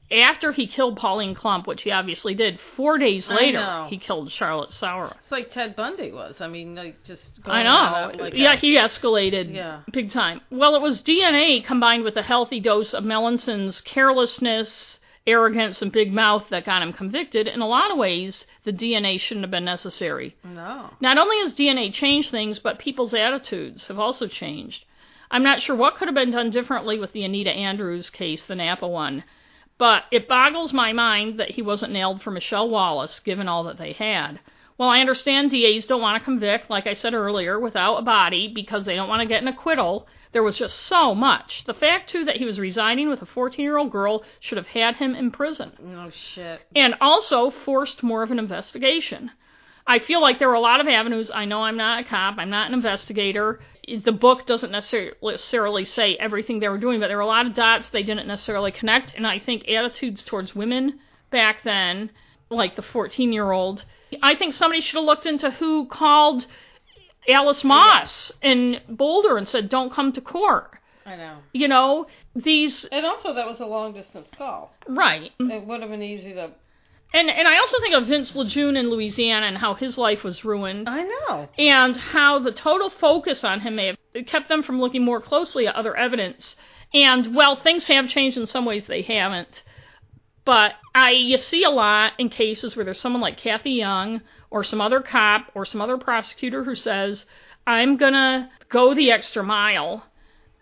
after 0.10 0.52
he 0.52 0.68
killed 0.68 0.98
Pauline 0.98 1.36
Klump, 1.36 1.68
which 1.68 1.84
he 1.84 1.92
obviously 1.92 2.34
did, 2.34 2.60
four 2.76 2.98
days 2.98 3.30
later 3.30 3.86
he 3.90 3.98
killed 3.98 4.32
Charlotte 4.32 4.74
Sauer. 4.74 5.16
It's 5.22 5.32
like 5.32 5.50
Ted 5.50 5.76
Bundy 5.76 6.12
was. 6.12 6.42
I 6.42 6.48
mean, 6.48 6.76
like 6.76 7.04
just. 7.04 7.42
Going 7.44 7.66
I 7.66 8.12
know. 8.12 8.18
like 8.24 8.34
yeah, 8.34 8.54
a- 8.54 8.58
he 8.58 8.76
escalated 8.76 9.54
Yeah. 9.54 9.82
big 9.92 10.12
time. 10.12 10.42
Well, 10.50 10.76
it 10.76 10.82
was 10.82 11.02
DNA 11.02 11.64
combined 11.64 12.04
with 12.04 12.18
a 12.18 12.22
healthy 12.24 12.60
dose 12.60 12.94
of 12.94 13.04
Melanson's 13.06 13.80
carelessness, 13.82 15.00
arrogance, 15.28 15.82
and 15.82 15.92
big 15.92 16.12
mouth 16.12 16.50
that 16.50 16.66
got 16.66 16.82
him 16.82 16.94
convicted. 16.94 17.48
In 17.48 17.62
a 17.62 17.68
lot 17.68 17.92
of 17.92 17.98
ways, 17.98 18.46
the 18.64 18.74
DNA 18.74 19.20
shouldn't 19.20 19.44
have 19.44 19.52
been 19.52 19.66
necessary. 19.66 20.36
No. 20.44 20.90
Not 21.00 21.18
only 21.18 21.38
has 21.40 21.54
DNA 21.54 21.94
changed 21.94 22.32
things, 22.32 22.60
but 22.60 22.80
people's 22.80 23.14
attitudes 23.14 23.88
have 23.88 24.00
also 24.00 24.28
changed. 24.28 24.86
I'm 25.30 25.44
not 25.44 25.62
sure 25.62 25.76
what 25.76 25.96
could 25.96 26.08
have 26.08 26.16
been 26.16 26.32
done 26.32 26.50
differently 26.50 27.00
with 27.00 27.14
the 27.14 27.24
Anita 27.24 27.52
Andrews 27.52 28.10
case, 28.10 28.44
the 28.44 28.56
Napa 28.56 28.88
one, 28.88 29.24
but 29.78 30.04
it 30.12 30.28
boggles 30.28 30.74
my 30.74 30.94
mind 30.94 31.40
that 31.40 31.52
he 31.52 31.62
wasn't 31.62 31.94
nailed 31.94 32.22
for 32.22 32.32
Michelle 32.32 32.70
Wallace, 32.70 33.20
given 33.20 33.48
all 33.48 33.64
that 33.64 33.78
they 33.78 33.94
had. 33.94 34.40
Well, 34.82 34.90
I 34.90 35.00
understand 35.00 35.52
DAs 35.52 35.86
don't 35.86 36.02
want 36.02 36.20
to 36.20 36.26
convict, 36.26 36.72
like 36.72 36.88
I 36.88 36.94
said 36.96 37.14
earlier, 37.14 37.60
without 37.60 37.98
a 37.98 38.02
body 38.02 38.48
because 38.48 38.84
they 38.84 38.96
don't 38.96 39.08
want 39.08 39.22
to 39.22 39.28
get 39.28 39.44
an 39.44 39.48
acquittal. 39.48 40.08
There 40.32 40.42
was 40.42 40.58
just 40.58 40.76
so 40.76 41.14
much. 41.14 41.66
The 41.68 41.76
fact, 41.76 42.10
too, 42.10 42.26
that 42.26 42.38
he 42.38 42.46
was 42.46 42.60
residing 42.60 43.08
with 43.08 43.22
a 43.22 43.28
14 43.28 43.64
year 43.64 43.78
old 43.78 43.92
girl 43.92 44.24
should 44.40 44.58
have 44.58 44.66
had 44.66 44.96
him 44.96 45.14
in 45.14 45.30
prison 45.30 45.74
No 45.80 46.10
shit. 46.10 46.62
and 46.76 46.96
also 47.00 47.52
forced 47.52 48.02
more 48.02 48.24
of 48.24 48.32
an 48.32 48.40
investigation. 48.40 49.30
I 49.86 50.00
feel 50.00 50.20
like 50.20 50.40
there 50.40 50.50
were 50.50 50.56
a 50.56 50.60
lot 50.60 50.82
of 50.82 50.88
avenues. 50.88 51.30
I 51.32 51.46
know 51.46 51.62
I'm 51.62 51.78
not 51.78 52.02
a 52.04 52.04
cop, 52.04 52.40
I'm 52.40 52.50
not 52.50 52.68
an 52.68 52.74
investigator. 52.74 53.60
The 53.88 54.12
book 54.12 54.48
doesn't 54.48 54.72
necessarily 54.72 55.86
say 55.86 56.16
everything 56.16 56.60
they 56.60 56.70
were 56.70 56.80
doing, 56.80 57.00
but 57.00 57.10
there 57.10 57.18
were 57.18 57.22
a 57.22 57.28
lot 57.28 57.46
of 57.46 57.54
dots 57.54 57.90
they 57.90 58.02
didn't 58.02 58.26
necessarily 58.26 58.72
connect. 58.72 59.14
And 59.16 59.28
I 59.28 59.38
think 59.38 59.70
attitudes 59.70 60.24
towards 60.24 60.56
women 60.56 61.00
back 61.30 61.62
then, 61.64 62.10
like 62.52 62.76
the 62.76 62.82
14 62.82 63.34
year 63.34 63.52
old, 63.52 63.86
I 64.22 64.36
think 64.36 64.54
somebody 64.54 64.82
should 64.82 64.98
have 64.98 65.06
looked 65.06 65.26
into 65.26 65.50
who 65.52 65.88
called 65.88 66.46
Alice 67.28 67.64
Moss 67.64 68.32
in 68.42 68.82
Boulder 68.90 69.38
and 69.38 69.48
said, 69.48 69.70
don't 69.70 69.92
come 69.92 70.12
to 70.14 70.22
court. 70.22 70.72
I 71.06 71.16
know. 71.16 71.38
You 71.54 71.68
know, 71.68 72.08
these, 72.36 72.86
And 72.86 73.06
also, 73.06 73.34
that 73.34 73.48
was 73.48 73.60
a 73.60 73.66
long 73.66 73.94
distance 73.94 74.30
call. 74.38 74.74
right. 74.88 75.32
It 75.40 75.66
would 75.66 75.82
have 75.82 75.90
been 75.90 76.04
easy 76.04 76.34
to. 76.34 76.52
And 77.14 77.30
and 77.30 77.46
I 77.48 77.58
also 77.58 77.78
think 77.82 77.94
of 77.94 78.08
Vince 78.08 78.36
Lejeune 78.36 78.78
in 78.78 78.90
Louisiana 78.90 79.48
and 79.48 79.58
how 79.58 79.74
his 79.74 79.98
life 79.98 80.24
was 80.24 80.46
ruined, 80.46 80.88
I 80.88 81.04
know. 81.04 81.50
and 81.58 81.98
how 81.98 82.40
the 82.40 82.54
total 82.54 82.90
focus 82.90 83.44
on 83.44 83.60
him 83.60 83.76
may 83.76 83.88
have 83.88 83.98
kept 84.28 84.48
them 84.48 84.64
from 84.64 84.80
looking 84.80 85.04
more 85.04 85.20
closely 85.20 85.68
at 85.68 85.76
other 85.76 85.94
evidence. 85.98 86.56
And 86.94 87.36
well, 87.36 87.58
things 87.58 87.84
have 87.86 88.08
changed 88.08 88.38
in 88.38 88.46
some 88.46 88.64
ways; 88.64 88.86
they 88.88 89.02
haven't. 89.02 89.62
But 90.44 90.74
I 90.96 91.12
you 91.12 91.38
see 91.38 91.64
a 91.64 91.70
lot 91.70 92.14
in 92.18 92.30
cases 92.30 92.76
where 92.76 92.86
there's 92.86 93.00
someone 93.00 93.22
like 93.22 93.38
Kathy 93.38 93.72
Young 93.72 94.22
or 94.50 94.64
some 94.64 94.82
other 94.82 95.02
cop 95.02 95.52
or 95.54 95.66
some 95.66 95.82
other 95.82 95.98
prosecutor 95.98 96.64
who 96.64 96.76
says, 96.76 97.26
"I'm 97.68 97.98
gonna 97.98 98.50
go 98.70 98.94
the 98.94 99.12
extra 99.12 99.44
mile 99.44 100.06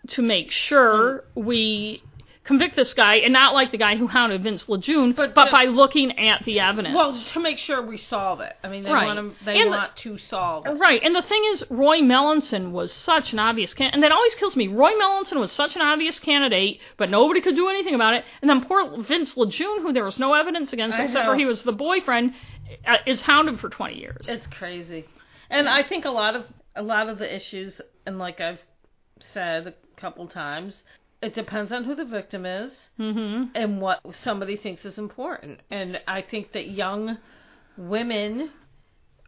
to 0.08 0.22
make 0.22 0.50
sure 0.50 1.24
hmm. 1.34 1.44
we." 1.44 2.02
Convict 2.50 2.74
this 2.74 2.94
guy, 2.94 3.14
and 3.18 3.32
not 3.32 3.54
like 3.54 3.70
the 3.70 3.78
guy 3.78 3.94
who 3.94 4.08
hounded 4.08 4.42
Vince 4.42 4.68
Lejeune, 4.68 5.12
But 5.12 5.36
but, 5.36 5.52
by 5.52 5.66
looking 5.66 6.18
at 6.18 6.44
the 6.44 6.58
evidence. 6.58 6.96
Well, 6.96 7.12
to 7.12 7.38
make 7.38 7.58
sure 7.58 7.80
we 7.80 7.96
solve 7.96 8.40
it. 8.40 8.56
I 8.64 8.66
mean, 8.68 8.82
they 8.82 8.90
Right. 8.90 9.06
want 9.06 9.38
to. 9.38 9.44
They 9.44 9.60
And 9.62 9.72
the- 9.72 9.88
to 9.98 10.18
solve 10.18 10.66
it. 10.66 10.70
Right, 10.70 11.00
and 11.00 11.14
the 11.14 11.22
thing 11.22 11.40
is, 11.52 11.64
Roy 11.70 12.00
Melanson 12.00 12.72
was 12.72 12.90
such 12.92 13.32
an 13.32 13.38
obvious 13.38 13.72
candidate, 13.72 13.94
and 13.94 14.02
that 14.02 14.10
always 14.10 14.34
kills 14.34 14.56
me. 14.56 14.66
Roy 14.66 14.90
Melanson 14.94 15.38
was 15.38 15.52
such 15.52 15.76
an 15.76 15.82
obvious 15.82 16.18
candidate, 16.18 16.80
but 16.96 17.08
nobody 17.08 17.40
could 17.40 17.54
do 17.54 17.68
anything 17.68 17.94
about 17.94 18.14
it. 18.14 18.24
And 18.42 18.50
then 18.50 18.64
poor 18.64 18.96
Vince 19.00 19.36
Lejeune, 19.36 19.82
who 19.82 19.92
there 19.92 20.02
was 20.04 20.18
no 20.18 20.34
evidence 20.34 20.72
against 20.72 20.98
I 20.98 21.04
except 21.04 21.26
know. 21.26 21.30
for 21.34 21.36
he 21.38 21.46
was 21.46 21.62
the 21.62 21.70
boyfriend, 21.72 22.34
uh, 22.84 22.96
is 23.06 23.20
hounded 23.20 23.60
for 23.60 23.68
20 23.68 23.96
years. 23.96 24.28
It's 24.28 24.48
crazy, 24.48 25.04
and 25.50 25.68
I 25.68 25.84
think 25.84 26.04
a 26.04 26.10
lot 26.10 26.34
of 26.34 26.46
a 26.74 26.82
lot 26.82 27.08
of 27.08 27.18
the 27.18 27.32
issues, 27.32 27.80
and 28.06 28.18
like 28.18 28.40
I've 28.40 28.60
said 29.20 29.68
a 29.68 29.74
couple 30.00 30.26
times, 30.26 30.82
it 31.22 31.34
depends 31.34 31.70
on 31.72 31.84
who 31.84 31.94
the 31.94 32.04
victim 32.04 32.46
is 32.46 32.72
Mm-hmm. 32.98 33.44
and 33.54 33.80
what 33.80 34.00
somebody 34.22 34.56
thinks 34.56 34.84
is 34.84 34.98
important. 34.98 35.60
And 35.70 36.00
I 36.06 36.22
think 36.22 36.52
that 36.52 36.68
young 36.68 37.18
women 37.76 38.50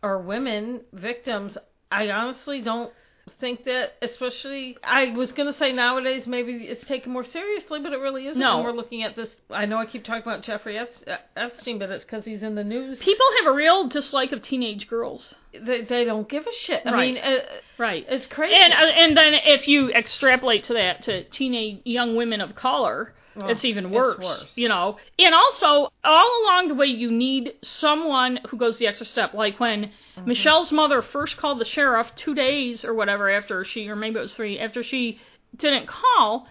or 0.02 0.18
women 0.22 0.82
victims, 0.92 1.56
I 1.90 2.08
honestly 2.08 2.62
don't 2.62 2.92
think 3.40 3.64
that, 3.64 3.92
especially, 4.02 4.76
I 4.82 5.10
was 5.16 5.32
going 5.32 5.50
to 5.50 5.56
say 5.56 5.72
nowadays 5.72 6.26
maybe 6.26 6.52
it's 6.64 6.84
taken 6.84 7.12
more 7.12 7.24
seriously, 7.24 7.80
but 7.80 7.92
it 7.92 7.98
really 7.98 8.26
isn't. 8.26 8.40
No. 8.40 8.56
When 8.58 8.66
we're 8.66 8.72
looking 8.72 9.02
at 9.02 9.14
this, 9.16 9.36
I 9.50 9.66
know 9.66 9.78
I 9.78 9.86
keep 9.86 10.04
talking 10.04 10.22
about 10.22 10.42
Jeffrey 10.42 10.74
Epst- 10.74 11.04
Epstein, 11.36 11.78
but 11.78 11.90
it's 11.90 12.04
because 12.04 12.24
he's 12.24 12.42
in 12.42 12.54
the 12.54 12.64
news. 12.64 12.98
People 13.00 13.26
have 13.38 13.52
a 13.52 13.54
real 13.56 13.88
dislike 13.88 14.32
of 14.32 14.42
teenage 14.42 14.88
girls. 14.88 15.34
They, 15.52 15.82
they 15.82 16.04
don't 16.04 16.28
give 16.28 16.46
a 16.46 16.52
shit. 16.52 16.82
I 16.86 16.92
Right. 16.92 17.14
mean, 17.14 17.22
uh, 17.22 17.38
Right. 17.78 18.04
it's 18.08 18.26
crazy. 18.26 18.54
And 18.56 18.72
uh, 18.72 18.76
and 18.76 19.16
then 19.16 19.34
if 19.34 19.66
you 19.68 19.90
extrapolate 19.92 20.64
to 20.64 20.74
that 20.74 21.02
to 21.02 21.24
teenage 21.24 21.80
young 21.84 22.16
women 22.16 22.40
of 22.40 22.54
color, 22.54 23.14
Oh, 23.36 23.46
it's 23.48 23.64
even 23.64 23.86
it's 23.86 23.94
worse, 23.94 24.18
worse. 24.18 24.46
You 24.54 24.68
know. 24.68 24.98
And 25.18 25.34
also 25.34 25.90
all 26.04 26.42
along 26.44 26.68
the 26.68 26.74
way 26.74 26.86
you 26.86 27.10
need 27.10 27.54
someone 27.62 28.40
who 28.48 28.56
goes 28.56 28.78
the 28.78 28.86
extra 28.86 29.06
step. 29.06 29.34
Like 29.34 29.58
when 29.60 29.90
Mm-hmm. 30.14 30.28
Michelle's 30.28 30.70
mother 30.70 31.00
first 31.00 31.38
called 31.38 31.58
the 31.58 31.64
sheriff 31.64 32.12
2 32.16 32.34
days 32.34 32.84
or 32.84 32.92
whatever 32.92 33.30
after 33.30 33.64
she 33.64 33.88
or 33.88 33.96
maybe 33.96 34.18
it 34.18 34.22
was 34.22 34.34
3 34.34 34.58
after 34.58 34.82
she 34.82 35.18
didn't 35.56 35.86
call. 35.88 36.46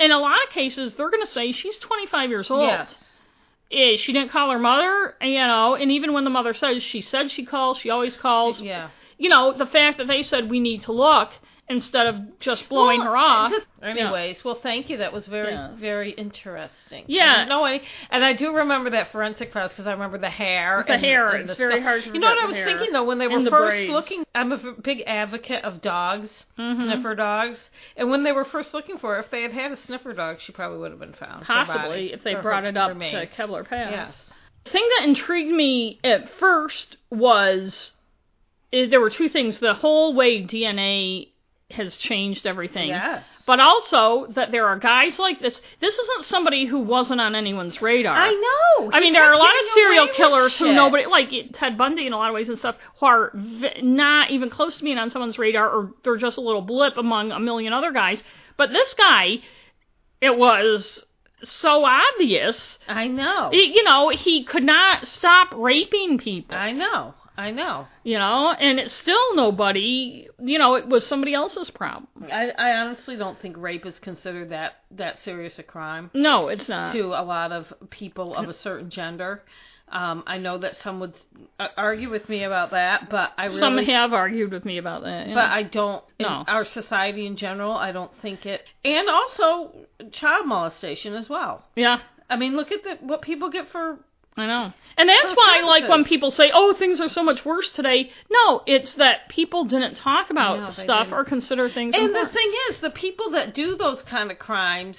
In 0.00 0.10
a 0.10 0.18
lot 0.18 0.42
of 0.42 0.48
cases 0.48 0.94
they're 0.94 1.10
going 1.10 1.20
to 1.22 1.30
say 1.30 1.52
she's 1.52 1.76
25 1.76 2.30
years 2.30 2.50
old. 2.50 2.68
yes. 2.68 3.18
Eh, 3.70 3.96
She 3.98 4.14
didn't 4.14 4.30
call 4.30 4.50
her 4.50 4.58
mother, 4.58 5.14
you 5.20 5.38
know, 5.40 5.74
and 5.74 5.92
even 5.92 6.14
when 6.14 6.24
the 6.24 6.30
mother 6.30 6.54
says 6.54 6.82
she 6.82 7.02
said 7.02 7.30
she 7.30 7.44
calls, 7.44 7.76
she 7.76 7.90
always 7.90 8.16
calls. 8.16 8.62
Yeah. 8.62 8.88
You 9.18 9.28
know, 9.28 9.52
the 9.52 9.66
fact 9.66 9.98
that 9.98 10.06
they 10.06 10.22
said 10.22 10.48
we 10.48 10.58
need 10.60 10.82
to 10.84 10.92
look 10.92 11.30
instead 11.72 12.06
of 12.06 12.38
just 12.38 12.68
blowing 12.68 13.00
Well, 13.00 13.08
her 13.08 13.16
off. 13.16 13.52
Anyways, 13.82 14.44
well, 14.44 14.54
thank 14.62 14.88
you. 14.88 14.98
That 14.98 15.12
was 15.12 15.26
very, 15.26 15.52
Yes. 15.52 15.72
very 15.76 16.10
interesting. 16.10 17.04
Yeah. 17.08 17.46
No, 17.48 17.64
I, 17.64 17.80
and 18.10 18.24
I 18.24 18.32
do 18.32 18.54
remember 18.54 18.90
that 18.90 19.10
forensic 19.10 19.52
files 19.52 19.72
because 19.72 19.88
I 19.88 19.92
remember 19.92 20.18
the 20.18 20.30
hair. 20.30 20.84
The 20.86 20.92
and 20.94 21.04
hair, 21.04 21.28
and 21.30 21.40
it's 21.40 21.48
the 21.48 21.54
very 21.56 21.72
stuff. 21.74 21.82
hard 21.82 22.02
to 22.04 22.12
You 22.12 22.20
know 22.20 22.28
what 22.28 22.38
I 22.42 22.46
was 22.46 22.54
hair. 22.54 22.64
thinking 22.66 22.92
though 22.92 23.02
when 23.04 23.18
they 23.18 23.26
were 23.26 23.36
And 23.38 23.46
the 23.46 23.50
first 23.50 23.70
braids. 23.72 23.90
looking? 23.90 24.24
I'm 24.34 24.52
a 24.52 24.72
big 24.80 25.02
advocate 25.06 25.64
of 25.64 25.80
dogs, 25.82 26.44
Mhm. 26.58 26.76
sniffer 26.76 27.14
dogs, 27.16 27.70
and 27.96 28.10
when 28.10 28.22
they 28.22 28.32
were 28.32 28.44
first 28.44 28.72
looking 28.72 28.98
for 28.98 29.14
her, 29.14 29.20
if 29.20 29.30
they 29.30 29.42
had 29.42 29.52
had 29.52 29.72
a 29.72 29.76
sniffer 29.76 30.12
dog, 30.12 30.40
she 30.40 30.52
probably 30.52 30.78
would 30.78 30.92
have 30.92 31.00
been 31.00 31.14
found. 31.14 31.44
Possibly, 31.44 31.80
body, 31.88 32.12
if 32.12 32.22
they 32.22 32.34
brought 32.36 32.62
her 32.62 32.68
it 32.68 32.76
up 32.76 32.88
to 32.90 32.94
remains. 32.94 33.30
Kebler 33.32 33.66
Pass. 33.68 33.90
Yes. 33.90 34.32
The 34.64 34.70
thing 34.70 34.88
that 34.98 35.08
intrigued 35.08 35.50
me 35.52 35.98
at 36.04 36.28
first 36.38 36.96
was 37.10 37.92
eh, 38.72 38.86
there 38.86 39.00
were 39.00 39.10
two 39.10 39.28
things. 39.28 39.58
The 39.58 39.74
whole 39.74 40.14
way 40.14 40.40
DNA 40.44 41.31
has 41.72 41.96
changed 41.96 42.46
everything. 42.46 42.88
Yes. 42.88 43.24
But 43.44 43.58
also 43.60 44.26
that 44.34 44.52
there 44.52 44.66
are 44.68 44.78
guys 44.78 45.18
like 45.18 45.40
this. 45.40 45.60
This 45.80 45.98
isn't 45.98 46.26
somebody 46.26 46.64
who 46.64 46.80
wasn't 46.80 47.20
on 47.20 47.34
anyone's 47.34 47.82
radar. 47.82 48.16
I 48.16 48.30
know. 48.30 48.90
I 48.92 49.00
mean, 49.00 49.12
there 49.12 49.24
are 49.24 49.32
a 49.32 49.38
lot 49.38 49.50
of 49.58 49.64
serial 49.74 50.06
killers 50.08 50.56
who 50.56 50.72
nobody, 50.72 51.06
like 51.06 51.30
Ted 51.52 51.76
Bundy 51.76 52.06
in 52.06 52.12
a 52.12 52.16
lot 52.16 52.28
of 52.30 52.34
ways 52.34 52.48
and 52.48 52.58
stuff, 52.58 52.76
who 53.00 53.06
are 53.06 53.32
v- 53.34 53.82
not 53.82 54.30
even 54.30 54.48
close 54.48 54.78
to 54.78 54.84
being 54.84 54.98
on 54.98 55.10
someone's 55.10 55.38
radar, 55.38 55.68
or 55.68 55.90
they're 56.04 56.16
just 56.16 56.36
a 56.36 56.40
little 56.40 56.62
blip 56.62 56.96
among 56.96 57.32
a 57.32 57.40
million 57.40 57.72
other 57.72 57.90
guys. 57.90 58.22
But 58.56 58.70
this 58.70 58.94
guy, 58.94 59.38
it 60.20 60.38
was 60.38 61.04
so 61.42 61.84
obvious. 61.84 62.78
I 62.86 63.08
know. 63.08 63.50
You 63.52 63.82
know, 63.82 64.10
he 64.10 64.44
could 64.44 64.62
not 64.62 65.06
stop 65.08 65.48
raping 65.56 66.18
people. 66.18 66.56
I 66.56 66.70
know. 66.70 67.14
I 67.36 67.50
know. 67.50 67.86
You 68.04 68.18
know, 68.18 68.52
and 68.52 68.78
it's 68.78 68.94
still 68.94 69.34
nobody. 69.34 70.28
You 70.38 70.58
know, 70.58 70.74
it 70.74 70.86
was 70.86 71.06
somebody 71.06 71.34
else's 71.34 71.70
problem. 71.70 72.08
I, 72.30 72.50
I 72.50 72.72
honestly 72.78 73.16
don't 73.16 73.38
think 73.40 73.56
rape 73.56 73.86
is 73.86 73.98
considered 73.98 74.50
that 74.50 74.74
that 74.92 75.18
serious 75.20 75.58
a 75.58 75.62
crime. 75.62 76.10
No, 76.14 76.48
it's 76.48 76.68
not. 76.68 76.92
to 76.92 77.00
a 77.06 77.24
lot 77.24 77.52
of 77.52 77.72
people 77.90 78.34
of 78.34 78.48
a 78.48 78.54
certain 78.54 78.90
gender. 78.90 79.42
Um, 79.88 80.24
I 80.26 80.38
know 80.38 80.56
that 80.58 80.76
some 80.76 81.00
would 81.00 81.14
argue 81.76 82.08
with 82.10 82.26
me 82.30 82.44
about 82.44 82.70
that, 82.70 83.10
but 83.10 83.32
I 83.36 83.46
really, 83.46 83.58
Some 83.60 83.76
have 83.78 84.14
argued 84.14 84.50
with 84.50 84.64
me 84.64 84.78
about 84.78 85.02
that. 85.02 85.28
yeah. 85.28 85.34
but 85.34 85.44
I 85.44 85.64
don't. 85.64 86.02
In 86.18 86.24
No. 86.26 86.44
our 86.48 86.64
society 86.64 87.26
in 87.26 87.36
general, 87.36 87.72
I 87.72 87.92
don't 87.92 88.10
think 88.22 88.46
it. 88.46 88.62
And 88.84 89.08
also 89.10 89.72
child 90.12 90.46
molestation 90.46 91.14
as 91.14 91.28
well. 91.28 91.64
yeah. 91.76 92.00
I 92.30 92.36
mean, 92.36 92.56
look 92.56 92.72
at 92.72 92.82
the, 92.82 92.96
what 93.06 93.20
people 93.20 93.50
get 93.50 93.68
for. 93.70 93.98
I 94.36 94.46
know. 94.46 94.72
And 94.96 95.08
that's 95.08 95.30
For 95.30 95.36
why, 95.36 95.62
like, 95.64 95.88
when 95.88 96.04
people 96.04 96.30
say, 96.30 96.50
oh, 96.54 96.74
things 96.78 97.00
are 97.00 97.08
so 97.08 97.22
much 97.22 97.44
worse 97.44 97.70
today, 97.70 98.10
no, 98.30 98.62
it's 98.66 98.94
that 98.94 99.28
people 99.28 99.64
didn't 99.64 99.94
talk 99.96 100.30
about 100.30 100.58
No, 100.58 100.70
stuff 100.70 101.08
or 101.12 101.24
consider 101.24 101.68
things 101.68 101.94
And 101.94 102.14
the 102.14 102.28
thing 102.32 102.52
is, 102.70 102.80
the 102.80 102.90
people 102.90 103.30
that 103.32 103.54
do 103.54 103.76
those 103.76 104.02
kind 104.02 104.30
of 104.30 104.38
crimes 104.38 104.98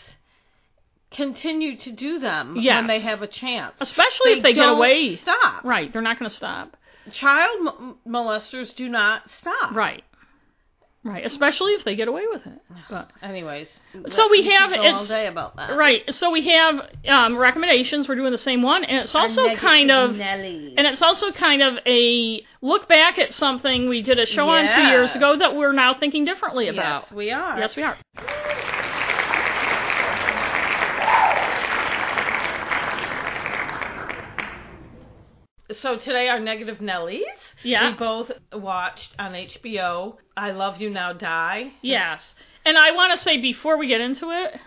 continue 1.10 1.78
to 1.78 1.92
do 1.92 2.20
them 2.20 2.58
Yes. 2.60 2.78
when 2.78 2.88
they 2.88 3.00
have 3.00 3.22
a 3.22 3.28
chance. 3.28 3.76
Especially 3.80 4.34
if 4.34 4.44
they 4.44 4.54
get 4.54 4.70
away. 4.70 5.16
Stop. 5.16 5.64
Right, 5.64 5.92
they're 5.92 6.02
not 6.02 6.20
going 6.20 6.30
to 6.30 6.36
stop. 6.36 6.76
Child 7.12 7.98
molesters 8.08 8.76
do 8.76 8.88
not 8.88 9.30
stop. 9.30 9.76
Right. 9.76 10.04
Right, 11.06 11.26
especially 11.26 11.74
if 11.74 11.84
they 11.84 11.96
get 11.98 12.08
away 12.08 12.24
with 12.32 12.46
it. 12.46 12.60
But 12.90 13.12
Anyways, 13.22 13.80
So 14.10 14.30
we 14.30 14.44
have- 14.52 14.72
go 14.72 14.78
all 14.80 14.86
it's- 14.86 15.08
day 15.08 15.28
about 15.28 15.56
that. 15.58 15.76
Right, 15.76 16.04
so 16.14 16.32
we 16.32 16.48
have 16.50 16.90
um, 17.08 17.38
recommendations. 17.38 18.08
We're 18.08 18.16
doing 18.16 18.32
the 18.32 18.38
same 18.38 18.62
one, 18.62 18.84
and 18.84 19.00
it's 19.04 19.16
also 19.16 19.56
kind 19.56 19.90
of 19.92 20.16
Nelly. 20.16 20.74
And 20.78 20.86
it's 20.88 21.02
also 21.02 21.32
kind 21.32 21.62
of 21.62 21.78
a 21.86 22.46
look 22.62 22.88
back 22.88 23.20
at 23.20 23.34
something 23.34 23.90
we 23.90 24.02
did 24.02 24.20
a 24.20 24.26
show 24.26 24.48
on 24.50 24.68
two 24.74 24.82
years 24.82 25.16
ago 25.16 25.38
that 25.38 25.56
we're 25.56 25.74
now 25.74 25.94
thinking 25.94 26.26
differently 26.26 26.68
about. 26.68 27.04
yes, 27.04 27.12
we 27.12 27.32
are. 27.32 27.60
Yes, 27.60 27.76
we 27.76 27.84
are. 27.84 27.98
So 35.82 35.98
today 35.98 36.28
our 36.30 36.40
negative 36.40 36.78
Nellies. 36.80 37.22
Yeah. 37.64 37.92
We 37.92 37.98
both 37.98 38.32
watched 38.54 39.14
on 39.20 39.34
HBO. 39.34 40.18
I 40.36 40.52
Love 40.52 40.80
You 40.82 40.90
Now 40.90 41.14
Die. 41.14 41.72
Yes. 41.82 42.36
And 42.66 42.78
I 42.78 42.92
want 42.92 43.12
to 43.14 43.18
say 43.18 43.42
before 43.42 43.78
we 43.78 43.88
get 43.88 44.02
into 44.02 44.32
it 44.32 44.60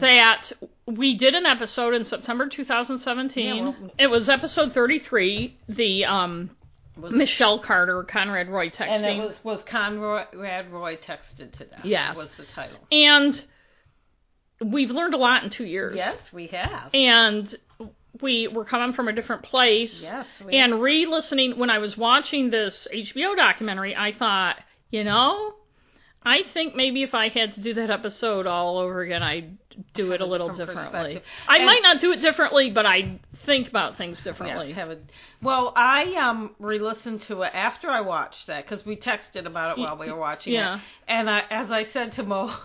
that 0.00 0.52
we 0.86 1.16
did 1.16 1.34
an 1.34 1.46
episode 1.46 1.94
in 1.94 2.04
September 2.04 2.48
2017. 2.48 3.44
Yeah, 3.56 3.62
well- 3.62 3.90
it 3.98 4.08
was 4.08 4.28
episode 4.28 4.72
33, 4.72 5.56
the 5.68 6.04
um, 6.06 6.50
Michelle 6.96 7.60
Carter, 7.60 8.02
Conrad 8.02 8.48
Roy 8.48 8.70
texting. 8.70 8.88
And 8.88 9.04
it 9.04 9.18
was 9.18 9.36
was 9.44 9.62
Conrad 9.62 10.72
Roy 10.72 10.96
texted 10.96 11.52
to 11.58 11.64
death. 11.66 11.80
Yes. 11.84 12.16
Was 12.16 12.30
the 12.36 12.44
title. 12.46 12.78
And 12.90 13.40
we've 14.64 14.90
learned 14.90 15.14
a 15.14 15.18
lot 15.18 15.44
in 15.44 15.50
two 15.50 15.64
years. 15.66 15.96
Yes, 15.96 16.16
we 16.32 16.46
have. 16.48 16.90
And 16.94 17.54
we 18.22 18.48
were 18.48 18.64
coming 18.64 18.94
from 18.94 19.08
a 19.08 19.12
different 19.12 19.42
place. 19.42 20.00
Yes, 20.02 20.26
we 20.44 20.54
And 20.56 20.80
re 20.80 21.06
listening, 21.06 21.58
when 21.58 21.70
I 21.70 21.78
was 21.78 21.96
watching 21.96 22.50
this 22.50 22.86
HBO 22.92 23.36
documentary, 23.36 23.94
I 23.96 24.12
thought, 24.12 24.56
you 24.90 25.04
know, 25.04 25.54
I 26.22 26.42
think 26.54 26.74
maybe 26.74 27.02
if 27.02 27.14
I 27.14 27.28
had 27.28 27.52
to 27.54 27.60
do 27.60 27.74
that 27.74 27.90
episode 27.90 28.46
all 28.46 28.78
over 28.78 29.00
again, 29.00 29.22
I'd 29.22 29.58
do 29.94 30.12
it 30.12 30.20
a 30.20 30.26
little 30.26 30.52
differently. 30.52 31.22
I 31.46 31.56
And- 31.58 31.66
might 31.66 31.82
not 31.82 32.00
do 32.00 32.12
it 32.12 32.20
differently, 32.20 32.70
but 32.70 32.84
I 32.84 33.20
think 33.44 33.68
about 33.68 33.96
things 33.96 34.20
differently. 34.20 34.74
Yes, 34.76 34.78
a, 34.78 34.98
well, 35.40 35.72
I 35.76 36.14
um 36.14 36.56
re-listened 36.58 37.22
to 37.22 37.42
it 37.42 37.52
after 37.54 37.88
I 37.88 38.00
watched 38.00 38.48
that 38.48 38.64
because 38.64 38.84
we 38.84 38.96
texted 38.96 39.46
about 39.46 39.78
it 39.78 39.80
while 39.80 39.96
we 39.96 40.10
were 40.10 40.18
watching 40.18 40.54
yeah. 40.54 40.76
it. 40.76 40.80
And 41.06 41.30
I, 41.30 41.42
as 41.50 41.70
I 41.70 41.84
said 41.84 42.14
to 42.14 42.22
Mo, 42.22 42.52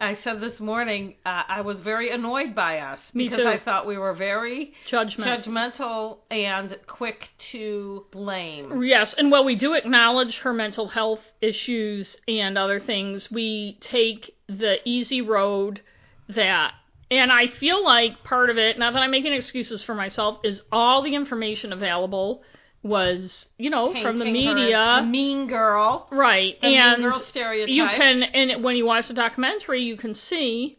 I 0.00 0.14
said 0.14 0.40
this 0.40 0.58
morning, 0.60 1.16
uh, 1.26 1.42
I 1.46 1.60
was 1.60 1.78
very 1.80 2.10
annoyed 2.10 2.54
by 2.54 2.78
us 2.78 2.98
Me 3.12 3.28
because 3.28 3.44
too. 3.44 3.48
I 3.48 3.58
thought 3.58 3.86
we 3.86 3.98
were 3.98 4.14
very 4.14 4.72
Judgment. 4.86 5.44
judgmental 5.44 6.18
and 6.30 6.74
quick 6.86 7.28
to 7.52 8.06
blame. 8.10 8.82
Yes, 8.82 9.12
and 9.12 9.30
while 9.30 9.44
we 9.44 9.56
do 9.56 9.74
acknowledge 9.74 10.38
her 10.38 10.54
mental 10.54 10.88
health 10.88 11.20
issues 11.42 12.16
and 12.26 12.56
other 12.56 12.80
things, 12.80 13.30
we 13.30 13.76
take 13.80 14.34
the 14.48 14.76
easy 14.88 15.20
road 15.20 15.82
that 16.28 16.72
and 17.10 17.32
I 17.32 17.48
feel 17.48 17.84
like 17.84 18.22
part 18.22 18.50
of 18.50 18.56
it, 18.58 18.78
not 18.78 18.92
that 18.92 19.00
I'm 19.00 19.10
making 19.10 19.32
excuses 19.32 19.82
for 19.82 19.94
myself, 19.94 20.38
is 20.44 20.62
all 20.70 21.02
the 21.02 21.14
information 21.16 21.72
available 21.72 22.42
was, 22.82 23.46
you 23.58 23.70
know, 23.70 23.92
from 24.02 24.18
the 24.18 24.24
Painting 24.24 24.46
her 24.46 24.52
as 24.52 24.56
media. 24.56 25.02
mean 25.06 25.46
girl, 25.46 26.08
right. 26.10 26.60
the 26.60 26.68
mean 26.68 26.78
and 26.78 27.02
girl 27.02 27.20
stereotype. 27.20 27.74
you 27.74 27.86
can 27.88 28.22
and 28.22 28.64
when 28.64 28.76
you 28.76 28.86
watch 28.86 29.08
the 29.08 29.14
documentary, 29.14 29.82
you 29.82 29.96
can 29.96 30.14
see 30.14 30.78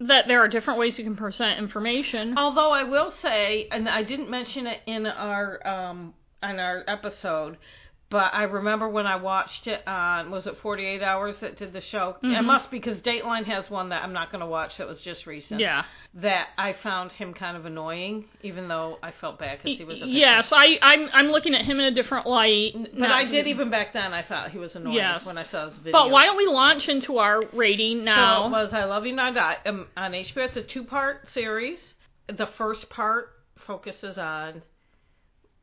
that 0.00 0.26
there 0.28 0.40
are 0.40 0.48
different 0.48 0.78
ways 0.78 0.98
you 0.98 1.04
can 1.04 1.16
present 1.16 1.58
information. 1.58 2.36
Although 2.36 2.70
I 2.70 2.84
will 2.84 3.10
say, 3.10 3.68
and 3.70 3.88
I 3.88 4.02
didn't 4.02 4.30
mention 4.30 4.66
it 4.66 4.80
in 4.86 5.06
our 5.06 5.66
um 5.66 6.14
in 6.42 6.58
our 6.58 6.84
episode, 6.86 7.58
But 8.08 8.32
I 8.34 8.44
remember 8.44 8.88
when 8.88 9.04
I 9.04 9.16
watched 9.16 9.66
it 9.66 9.82
on 9.86 10.30
was 10.30 10.46
it 10.46 10.56
48 10.62 11.02
Hours 11.02 11.38
that 11.40 11.56
did 11.56 11.72
the 11.72 11.80
show? 11.80 12.16
It 12.22 12.26
Mhm. 12.26 12.44
must 12.44 12.70
because 12.70 13.00
Dateline 13.02 13.44
has 13.46 13.68
one 13.68 13.88
that 13.88 14.04
I'm 14.04 14.12
not 14.12 14.30
going 14.30 14.42
to 14.42 14.46
watch 14.46 14.76
that 14.76 14.86
was 14.86 15.00
just 15.02 15.26
recent. 15.26 15.60
Yeah. 15.60 15.82
That 16.14 16.50
I 16.56 16.72
found 16.72 17.10
him 17.10 17.34
kind 17.34 17.56
of 17.56 17.66
annoying, 17.66 18.26
even 18.44 18.68
though 18.68 18.98
I 19.02 19.10
felt 19.10 19.40
bad 19.40 19.58
because 19.60 19.76
he 19.76 19.84
was 19.84 20.02
a 20.02 20.06
yes, 20.06 20.52
I 20.54 20.78
I'm 20.82 21.10
I'm 21.12 21.26
looking 21.32 21.52
at 21.56 21.62
him 21.62 21.80
in 21.80 21.86
a 21.86 21.90
different 21.90 22.26
light. 22.28 22.76
But 22.96 23.10
I 23.10 23.24
did 23.24 23.48
even 23.48 23.70
back 23.70 23.92
then. 23.92 24.14
I 24.14 24.22
thought 24.22 24.50
he 24.52 24.58
was 24.58 24.76
annoying 24.76 24.94
Yes. 24.96 25.26
when 25.26 25.36
I 25.36 25.42
saw 25.42 25.66
his 25.66 25.76
video. 25.76 25.92
But 25.92 26.10
why 26.10 26.26
don't 26.26 26.36
we 26.36 26.46
launch 26.46 26.88
into 26.88 27.18
our 27.18 27.42
rating 27.52 28.04
now? 28.04 28.42
So 28.42 28.46
it 28.46 28.50
was 28.52 28.72
I 28.72 28.84
Love 28.84 29.04
You 29.04 29.14
Now 29.14 29.32
Die 29.32 29.56
um, 29.66 29.88
on 29.96 30.12
HBO. 30.12 30.44
It's 30.44 30.56
a 30.56 30.62
two-part 30.62 31.26
series. 31.28 31.94
The 32.28 32.46
first 32.46 32.88
part 32.88 33.32
focuses 33.56 34.16
on 34.16 34.62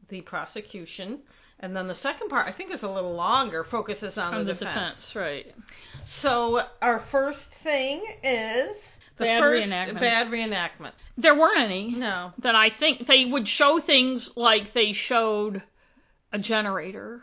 the 0.09 0.19
prosecution, 0.21 1.21
and 1.63 1.75
then 1.75 1.87
the 1.87 1.95
second 1.95 2.27
part, 2.29 2.45
I 2.47 2.51
think, 2.51 2.71
is 2.73 2.83
a 2.83 2.89
little 2.89 3.15
longer, 3.15 3.63
focuses 3.63 4.17
on, 4.17 4.33
the, 4.45 4.53
the 4.53 4.53
defense. 4.59 4.97
defense, 4.97 5.15
right? 5.15 5.45
So 6.21 6.61
our 6.81 6.99
first 7.09 7.47
thing 7.63 8.03
is 8.21 8.75
the 9.17 9.23
Bad 9.25 9.39
first 9.39 9.67
reenactments. 9.69 9.99
bad 9.99 10.27
reenactment. 10.27 10.91
There 11.17 11.33
weren't 11.35 11.61
any 11.61 11.91
No. 11.95 12.33
that 12.39 12.53
I 12.55 12.69
think 12.69 13.07
they 13.07 13.25
would 13.25 13.47
show 13.47 13.79
things 13.79 14.29
like 14.35 14.73
they 14.73 14.91
showed 14.93 15.63
a 16.33 16.37
generator. 16.39 17.21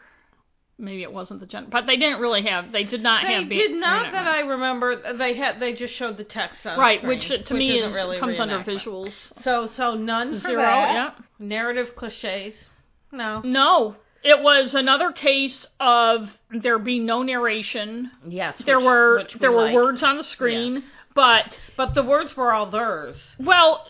Maybe 0.78 1.02
it 1.02 1.12
wasn't 1.12 1.40
the 1.40 1.46
gen, 1.46 1.66
but 1.70 1.84
they 1.86 1.98
didn't 1.98 2.22
really 2.22 2.46
have. 2.46 2.72
They 2.72 2.84
did 2.84 3.02
not 3.02 3.24
They 3.26 3.34
have. 3.34 3.48
be- 3.50 3.56
did 3.58 3.72
not 3.72 4.12
that 4.12 4.26
I 4.26 4.46
remember. 4.48 5.12
They 5.18 5.34
had. 5.34 5.60
They 5.60 5.74
just 5.74 5.92
showed 5.92 6.16
the 6.16 6.24
text 6.24 6.64
on 6.66 6.78
Right, 6.78 7.00
screen, 7.00 7.18
which 7.18 7.46
to 7.48 7.52
me 7.54 7.76
isn't 7.76 7.90
is 7.90 7.94
really 7.94 8.18
comes 8.18 8.40
under 8.40 8.60
visuals. 8.60 9.12
So 9.42 9.66
so 9.66 9.94
none 9.94 10.36
for 10.40 10.48
Zero, 10.48 10.62
that. 10.62 10.94
yeah. 10.94 11.10
Narrative 11.38 11.94
cliches. 11.96 12.70
No. 13.12 13.42
No, 13.44 13.96
it 14.22 14.42
was 14.42 14.74
another 14.74 15.12
case 15.12 15.66
of 15.78 16.28
there 16.50 16.78
being 16.78 17.06
no 17.06 17.22
narration. 17.22 18.10
Yes. 18.28 18.56
There 18.64 18.78
which- 18.78 18.84
were 18.86 19.18
which 19.18 19.34
we 19.34 19.40
there 19.40 19.52
were 19.52 19.62
like. 19.66 19.74
words 19.74 20.02
on 20.02 20.16
the 20.16 20.22
screen, 20.24 20.74
Yes. 20.74 20.82
but 21.14 21.58
but 21.76 21.94
the 21.94 22.02
words 22.02 22.36
were 22.36 22.52
all 22.52 22.66
theirs, 22.70 23.34
well, 23.38 23.86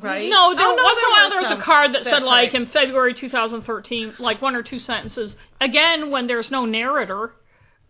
right? 0.00 0.28
No, 0.30 0.54
there, 0.54 0.66
Oh, 0.66 0.74
no, 0.76 0.82
once 0.82 1.00
in 1.02 1.08
a 1.08 1.10
while 1.10 1.30
there 1.30 1.40
was 1.40 1.48
some. 1.48 1.60
a 1.60 1.62
card 1.62 1.94
that 1.94 2.04
said 2.04 2.22
like 2.22 2.52
right. 2.52 2.62
in 2.62 2.66
February 2.66 3.14
2013, 3.14 4.14
like 4.18 4.40
one 4.40 4.54
or 4.54 4.62
two 4.62 4.78
sentences. 4.78 5.36
Again, 5.60 6.10
when 6.10 6.26
there's 6.26 6.50
no 6.50 6.64
narrator, 6.64 7.32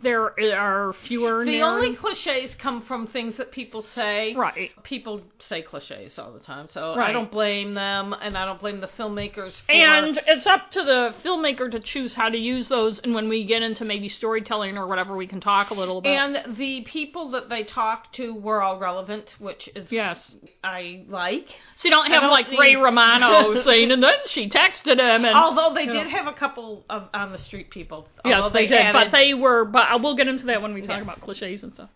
there 0.02 0.32
are 0.58 0.92
fewer. 1.06 1.44
The 1.44 1.62
only 1.62 1.94
cliches 1.96 2.54
come 2.54 2.82
from 2.82 3.06
things 3.06 3.36
that 3.36 3.52
people 3.52 3.82
say. 3.82 4.34
right, 4.34 4.70
People 4.82 5.22
say 5.38 5.62
cliches 5.62 6.18
all 6.18 6.32
the 6.32 6.40
time, 6.40 6.66
so 6.70 6.94
I 6.94 7.12
don't 7.12 7.30
blame 7.30 7.74
them, 7.74 8.14
and 8.20 8.36
I 8.36 8.44
don't 8.44 8.60
blame 8.60 8.80
the 8.80 8.88
filmmakers. 8.88 9.52
For, 9.66 9.72
and 9.72 10.20
it's 10.26 10.46
up 10.46 10.70
to 10.72 10.82
the 10.82 11.14
filmmaker 11.24 11.70
to 11.70 11.80
choose 11.80 12.12
how 12.14 12.28
to 12.28 12.36
use 12.38 12.68
those. 12.68 12.98
And 13.00 13.14
when 13.14 13.28
we 13.28 13.44
get 13.44 13.62
into 13.62 13.84
maybe 13.84 14.08
storytelling 14.08 14.76
or 14.76 14.86
whatever, 14.86 15.16
we 15.16 15.26
can 15.26 15.40
talk 15.40 15.70
a 15.70 15.74
little 15.74 16.00
bit. 16.00 16.10
and 16.10 16.56
the 16.56 16.82
people 16.82 17.30
that 17.30 17.48
they 17.48 17.62
talked 17.64 18.14
to 18.16 18.34
were 18.34 18.62
all 18.62 18.78
relevant, 18.78 19.34
which 19.38 19.68
is 19.74 19.90
yes, 19.92 20.34
I 20.64 21.04
like. 21.08 21.46
so 21.76 21.88
you 21.88 21.90
don't 21.90 22.06
have 22.10 22.22
don't 22.22 22.30
like 22.30 22.48
need- 22.50 22.58
Ray 22.58 22.76
Romano 22.76 23.60
saying, 23.62 23.90
and 23.92 24.02
then 24.02 24.14
she 24.26 24.48
texted 24.48 24.98
him, 24.98 25.24
and 25.24 25.36
Although 25.36 25.74
they 25.74 25.86
did 25.86 25.94
know. 26.04 26.08
have 26.10 26.26
a 26.26 26.32
couple 26.32 26.84
of 26.90 27.08
on 27.14 27.32
the 27.32 27.38
street 27.38 27.70
people. 27.70 28.08
yes, 28.24 28.36
Although 28.42 28.52
they, 28.54 28.66
did, 28.66 28.78
added 28.78 28.92
but 29.10 29.16
they 29.16 29.34
were. 29.34 29.64
But 29.64 29.91
I 29.92 29.96
will 29.96 30.16
get 30.16 30.26
into 30.26 30.46
that 30.46 30.62
when 30.62 30.72
we 30.72 30.80
talk 30.80 30.96
Yes. 30.96 31.02
about 31.02 31.20
cliches 31.20 31.62
and 31.62 31.72
stuff. 31.74 31.90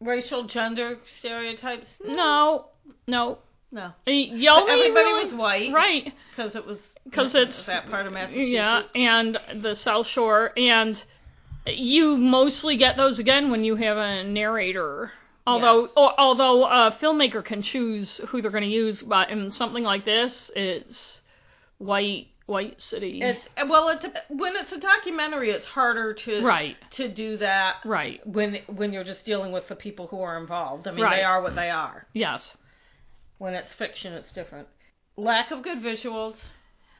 racial 0.00 0.44
gender 0.44 0.98
stereotypes. 1.18 1.88
No, 2.04 2.66
no. 3.06 3.38
No, 3.70 3.92
You 4.06 4.48
only 4.50 4.72
everybody 4.72 5.04
really- 5.04 5.24
was 5.24 5.34
white, 5.34 5.72
right 5.72 6.14
Because 6.30 6.56
it 6.56 6.64
was 6.64 6.80
because 7.04 7.34
it's- 7.34 7.66
that 7.66 7.90
part 7.90 8.06
of 8.06 8.14
Massachusetts. 8.14 8.48
yeah 8.48 8.82
and 8.94 9.38
the 9.62 9.76
south 9.76 10.06
shore 10.06 10.52
and 10.56 11.02
you 11.66 12.16
mostly 12.16 12.78
get 12.78 12.96
those 12.96 13.18
again 13.18 13.50
when 13.50 13.64
you 13.64 13.76
have 13.76 13.98
a 13.98 14.24
narrator 14.24 15.12
although 15.46 15.82
Yes. 15.82 15.90
or, 15.96 16.18
although 16.18 16.64
a 16.64 16.92
filmmaker 16.92 17.44
can 17.44 17.60
choose 17.60 18.22
who 18.28 18.40
they're 18.40 18.50
going 18.50 18.64
to 18.64 18.70
use 18.70 19.02
but 19.02 19.28
in 19.28 19.50
something 19.50 19.84
like 19.84 20.06
this 20.06 20.50
it's 20.56 21.20
white 21.76 22.28
white 22.48 22.80
city 22.80 23.20
It, 23.22 23.38
well, 23.68 23.90
it, 23.90 24.04
when 24.30 24.56
it's 24.56 24.72
a 24.72 24.78
documentary, 24.80 25.50
it's 25.50 25.66
harder 25.66 26.14
to 26.14 26.42
right 26.42 26.76
to 26.92 27.08
do 27.08 27.36
that 27.36 27.76
right 27.84 28.26
when 28.26 28.58
when 28.66 28.92
you're 28.92 29.04
just 29.04 29.24
dealing 29.26 29.52
with 29.52 29.68
the 29.68 29.76
people 29.76 30.06
who 30.08 30.20
are 30.22 30.38
involved. 30.40 30.88
I 30.88 30.92
mean, 30.92 31.04
Right. 31.04 31.16
they 31.18 31.22
are 31.24 31.42
what 31.42 31.54
they 31.54 31.70
are. 31.70 32.06
yes 32.14 32.56
When 33.38 33.54
it's 33.54 33.72
fiction, 33.74 34.14
it's 34.14 34.32
different. 34.32 34.66
Lack 35.16 35.50
of 35.50 35.62
good 35.62 35.78
visuals. 35.82 36.36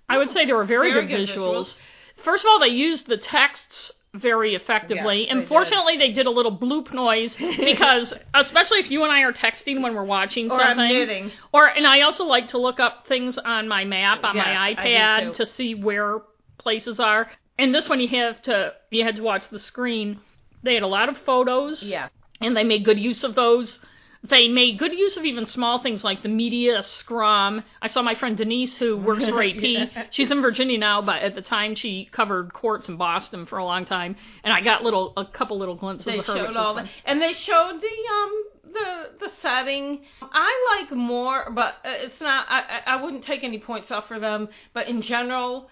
i 0.09 0.19
would 0.19 0.31
say 0.31 0.45
there 0.45 0.57
were 0.57 0.65
very, 0.67 0.93
Very 0.93 1.07
good, 1.07 1.27
good 1.27 1.37
visuals. 1.37 1.77
first 2.23 2.45
of 2.45 2.49
all 2.51 2.61
they 2.61 2.69
used 2.89 3.07
the 3.07 3.17
texts 3.17 3.91
very 4.15 4.55
effectively. 4.55 5.21
Yes, 5.21 5.33
they 5.33 5.41
Unfortunately, 5.41 5.97
they 5.99 6.13
did 6.13 6.27
a 6.27 6.31
little 6.31 6.57
bloop 6.57 6.93
noise 6.93 7.37
because, 7.59 8.13
especially 8.35 8.79
if 8.79 8.91
you 8.91 9.03
and 9.03 9.13
I 9.13 9.23
are 9.23 9.33
texting 9.33 9.83
when 9.83 9.95
we're 9.95 10.05
watching 10.05 10.51
Or 10.51 10.59
something. 10.59 11.31
Or 11.53 11.67
and 11.67 11.87
I 11.87 12.01
also 12.03 12.25
like 12.25 12.49
to 12.49 12.59
look 12.59 12.81
up 12.81 13.07
things 13.07 13.39
on 13.39 13.69
my 13.69 13.85
map 13.85 14.25
on 14.25 14.37
Yes, 14.37 14.47
my 14.47 14.75
iPad 14.75 15.35
to 15.37 15.47
see 15.47 15.75
where 15.75 16.21
places 16.59 16.99
are. 17.01 17.31
And 17.59 17.75
this 17.75 17.89
one 17.89 18.01
you 18.01 18.09
have 18.09 18.41
to 18.43 18.75
you 18.91 19.05
had 19.05 19.17
to 19.17 19.23
watch 19.23 19.43
the 19.51 19.61
screen. 19.61 20.21
They 20.63 20.75
had 20.75 20.83
a 20.83 20.89
lot 20.89 21.09
of 21.09 21.19
photos 21.19 21.83
Yeah. 21.83 22.09
and 22.41 22.57
they 22.57 22.65
made 22.65 22.85
good 22.85 22.99
use 22.99 23.25
of 23.25 23.35
those. 23.35 23.79
They 24.25 24.49
made 24.49 24.79
good 24.79 24.93
use 24.93 25.17
of 25.17 25.25
even 25.25 25.47
small 25.47 25.81
things 25.83 26.03
like 26.03 26.23
the 26.23 26.29
media 26.29 26.83
scrum. 26.83 27.63
I 27.81 27.89
saw 27.89 28.03
my 28.03 28.15
friend 28.17 28.37
Denise, 28.37 28.77
who 28.77 28.97
works 28.97 29.27
for 29.27 29.43
AP. 29.43 29.55
Yeah. 29.63 30.07
She's 30.11 30.31
in 30.31 30.41
Virginia 30.43 30.79
now, 30.79 31.03
but 31.03 31.23
at 31.23 31.35
the 31.35 31.43
time 31.43 31.75
she 31.75 32.07
covered 32.11 32.53
courts 32.53 32.89
in 32.89 32.97
Boston 32.97 33.47
for 33.47 33.59
a 33.59 33.65
long 33.65 33.85
time, 33.85 34.17
and 34.43 34.53
I 34.53 34.61
got 34.61 34.83
little 34.83 35.13
a 35.17 35.25
couple 35.25 35.59
little 35.59 35.77
glimpses 35.77 36.07
They 36.07 36.19
of 36.19 36.27
her. 36.27 36.35
showed 36.37 36.57
all 36.57 36.75
that, 36.75 36.89
and 37.05 37.21
they 37.23 37.33
showed 37.33 37.81
the 37.81 38.13
um 38.13 38.45
the 38.73 39.27
the 39.27 39.33
setting. 39.41 40.01
I 40.21 40.79
like 40.81 40.91
more, 40.91 41.51
but 41.53 41.75
uh, 41.85 41.91
it's 42.05 42.21
not. 42.21 42.47
I 42.49 42.81
I 42.87 43.03
wouldn't 43.03 43.23
take 43.25 43.45
any 43.45 43.59
points 43.59 43.91
off 43.91 44.09
for 44.09 44.19
them. 44.19 44.49
But 44.75 44.89
in 44.89 45.01
general, 45.03 45.69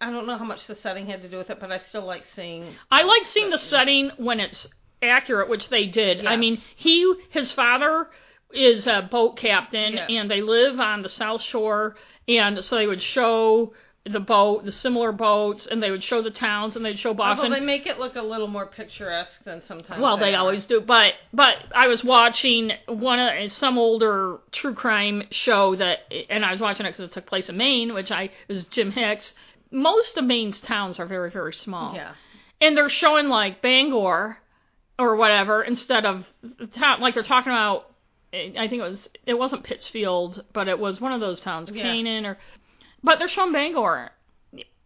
I 0.00 0.10
don't 0.10 0.26
know 0.26 0.38
how 0.38 0.44
much 0.44 0.66
the 0.66 0.76
setting 0.76 1.06
had 1.06 1.22
to 1.22 1.28
do 1.28 1.36
with 1.38 1.50
it, 1.50 1.58
but 1.60 1.72
I 1.72 1.78
still 1.78 2.06
like 2.06 2.24
seeing. 2.26 2.74
I 2.90 3.02
like 3.02 3.24
seeing 3.26 3.50
the 3.50 3.58
setting 3.58 4.10
when 4.18 4.38
it's 4.40 4.66
accurate, 5.02 5.48
which 5.48 5.68
they 5.68 5.86
did. 5.86 6.26
I 6.26 6.36
mean, 6.36 6.60
he, 6.76 7.14
his 7.30 7.52
father 7.52 8.08
is 8.52 8.86
a 8.86 9.06
boat 9.10 9.36
captain, 9.36 9.94
Yeah. 9.94 10.06
and 10.06 10.30
they 10.30 10.40
live 10.40 10.80
on 10.80 11.02
the 11.02 11.08
South 11.08 11.42
Shore, 11.42 11.96
and 12.26 12.62
so 12.64 12.76
they 12.76 12.86
would 12.86 13.02
show 13.02 13.72
the 14.04 14.20
boat, 14.20 14.64
the 14.64 14.72
similar 14.72 15.12
boats, 15.12 15.66
and 15.66 15.82
they 15.82 15.90
would 15.90 16.02
show 16.02 16.22
the 16.22 16.30
towns, 16.30 16.74
and 16.74 16.82
they'd 16.84 16.98
show 16.98 17.12
Boston. 17.12 17.44
Although 17.46 17.60
they 17.60 17.64
make 17.66 17.84
it 17.86 17.98
look 17.98 18.16
a 18.16 18.22
little 18.22 18.46
more 18.46 18.64
picturesque 18.64 19.44
than 19.44 19.60
sometimes. 19.60 20.00
well, 20.02 20.16
they 20.16 20.34
are. 20.34 20.38
always 20.40 20.64
do, 20.64 20.80
but 20.80 21.12
but 21.34 21.56
I 21.74 21.88
was 21.88 22.02
watching 22.02 22.72
one 22.86 23.18
of 23.18 23.52
some 23.52 23.76
older 23.76 24.38
true 24.50 24.72
crime 24.72 25.24
show 25.30 25.76
that, 25.76 26.10
and 26.30 26.42
I 26.42 26.52
was 26.52 26.60
watching 26.60 26.86
it 26.86 26.90
because 26.90 27.04
it 27.06 27.12
took 27.12 27.26
place 27.26 27.50
in 27.50 27.58
Maine, 27.58 27.92
which 27.92 28.10
I 28.10 28.22
it 28.24 28.32
was 28.48 28.64
Jim 28.64 28.92
Hicks. 28.92 29.34
Most 29.70 30.16
of 30.16 30.24
Maine's 30.24 30.60
towns 30.60 30.98
are 30.98 31.04
very 31.06 31.30
very 31.30 31.52
small 31.52 31.94
Yeah. 31.94 32.12
and 32.62 32.74
they're 32.74 32.88
showing 32.88 33.28
like 33.28 33.60
Bangor 33.60 34.38
or 34.98 35.16
whatever 35.16 35.62
instead 35.62 36.04
of 36.04 36.24
the 36.58 36.66
town 36.66 37.00
like 37.00 37.14
they're 37.14 37.22
talking 37.22 37.52
about 37.52 37.90
I 38.32 38.66
think 38.68 38.80
it 38.82 38.88
was 38.88 39.08
it 39.26 39.34
wasn't 39.38 39.64
Pittsfield 39.64 40.44
but 40.52 40.68
it 40.68 40.78
was 40.78 41.00
one 41.00 41.12
of 41.12 41.20
those 41.20 41.40
towns 41.40 41.70
Yeah. 41.72 41.84
Canaan 41.84 42.26
or 42.26 42.38
but 43.02 43.18
they're 43.18 43.28
showing 43.28 43.52
Bangor 43.52 44.10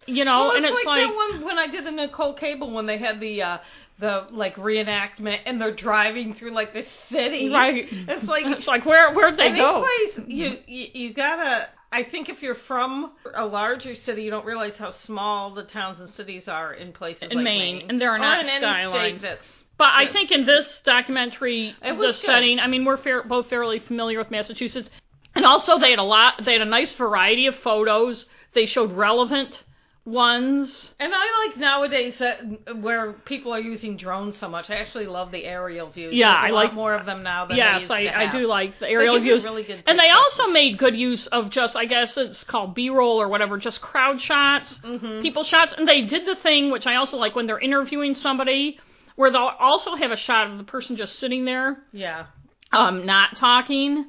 you 0.06 0.24
know 0.24 0.40
Well, 0.40 0.50
and 0.52 0.64
it's 0.64 0.76
it's 0.76 0.84
like, 0.86 0.98
like, 0.98 1.08
that 1.08 1.14
one 1.14 1.44
when 1.44 1.58
I 1.58 1.66
did 1.68 1.84
the 1.84 1.90
Nicole 1.90 2.34
Cable 2.34 2.72
when 2.72 2.86
they 2.86 2.98
had 2.98 3.20
the 3.20 3.42
uh 3.42 3.58
the 4.00 4.26
like 4.30 4.56
reenactment 4.56 5.38
and 5.46 5.60
they're 5.60 5.74
driving 5.74 6.34
through 6.34 6.50
like 6.52 6.72
the 6.72 6.82
city. 7.08 7.48
right 7.50 7.86
It's 7.90 8.26
like 8.26 8.44
it's 8.46 8.66
like 8.66 8.84
where 8.84 9.12
where'd 9.14 9.36
they 9.36 9.54
go 9.54 9.80
place 9.80 10.26
you, 10.28 10.58
you 10.66 10.86
you 10.92 11.14
gotta. 11.14 11.68
I 11.94 12.04
think 12.04 12.30
if 12.30 12.40
you're 12.42 12.54
from 12.66 13.12
a 13.34 13.44
larger 13.44 13.94
city, 13.94 14.22
you 14.22 14.30
don't 14.30 14.46
realize 14.46 14.78
how 14.78 14.92
small 14.92 15.52
the 15.54 15.64
towns 15.64 16.00
and 16.00 16.08
cities 16.08 16.48
are 16.48 16.72
in 16.72 16.92
places 16.92 17.24
In 17.30 17.36
like 17.36 17.44
Maine, 17.44 17.86
and 17.90 18.00
there 18.00 18.10
are 18.12 18.16
or 18.16 18.18
not 18.18 18.40
in 18.40 18.48
any 18.48 18.62
skylines. 18.64 19.20
state 19.20 19.28
that's 19.28 19.61
But 19.78 19.90
I 19.94 20.12
think 20.12 20.30
in 20.30 20.46
this 20.46 20.80
documentary, 20.84 21.74
It 21.82 21.92
the 21.94 21.96
good. 21.96 22.14
setting, 22.14 22.60
I 22.60 22.66
mean, 22.68 22.84
we're 22.84 22.98
fair, 22.98 23.22
both 23.24 23.48
fairly 23.48 23.78
familiar 23.80 24.18
with 24.18 24.30
Massachusetts. 24.30 24.90
And 25.34 25.44
also, 25.46 25.78
they 25.78 25.90
had 25.90 25.98
a 25.98 26.04
lot, 26.04 26.44
they 26.44 26.52
had 26.52 26.60
a 26.62 26.66
nice 26.66 26.94
variety 26.94 27.46
of 27.46 27.56
photos. 27.56 28.26
They 28.54 28.66
showed 28.66 28.92
relevant 28.92 29.62
ones. 30.04 30.92
And 31.00 31.12
I 31.14 31.46
like 31.46 31.56
nowadays 31.56 32.18
that 32.18 32.42
where 32.80 33.12
people 33.12 33.52
are 33.54 33.60
using 33.60 33.96
drones 33.96 34.36
so 34.36 34.48
much. 34.48 34.68
I 34.68 34.74
actually 34.76 35.06
love 35.06 35.30
the 35.30 35.44
aerial 35.44 35.88
views. 35.90 36.12
Yeah, 36.14 36.32
There's 36.32 36.42
a 36.42 36.46
I 36.46 36.50
lot 36.50 36.64
like- 36.64 36.74
more 36.74 36.94
of 36.94 37.06
them 37.06 37.22
now 37.22 37.46
than 37.46 37.56
they 37.56 37.62
Yes, 37.62 37.80
used 37.82 37.90
I, 37.92 38.02
to 38.04 38.18
I 38.18 38.30
do 38.32 38.46
like 38.46 38.78
the 38.78 38.88
aerial 38.88 39.14
give 39.14 39.22
views. 39.22 39.44
really 39.44 39.62
good 39.62 39.82
and 39.86 39.98
they 39.98 40.10
also 40.10 40.48
made 40.48 40.76
good 40.76 40.96
use 40.96 41.28
of 41.28 41.50
just, 41.50 41.76
I 41.76 41.84
guess 41.86 42.16
it's 42.16 42.42
called 42.44 42.74
B-roll 42.74 43.20
or 43.20 43.28
whatever, 43.28 43.58
just 43.58 43.80
crowd 43.80 44.20
shots, 44.20 44.78
Mhm. 44.84 45.22
people 45.22 45.44
shots. 45.44 45.72
And 45.72 45.88
they 45.88 46.02
did 46.02 46.26
the 46.26 46.34
thing, 46.36 46.70
which 46.72 46.86
I 46.86 46.96
also 46.96 47.16
like 47.16 47.34
when 47.36 47.46
they're 47.46 47.58
interviewing 47.60 48.14
somebody, 48.14 48.78
where 49.16 49.30
they'll 49.30 49.52
also 49.58 49.94
have 49.96 50.10
a 50.10 50.16
shot 50.16 50.50
of 50.50 50.58
the 50.58 50.64
person 50.64 50.96
just 50.96 51.16
sitting 51.18 51.44
there, 51.44 51.78
Yeah, 51.92 52.26
um, 52.72 53.04
not 53.06 53.36
talking. 53.36 54.06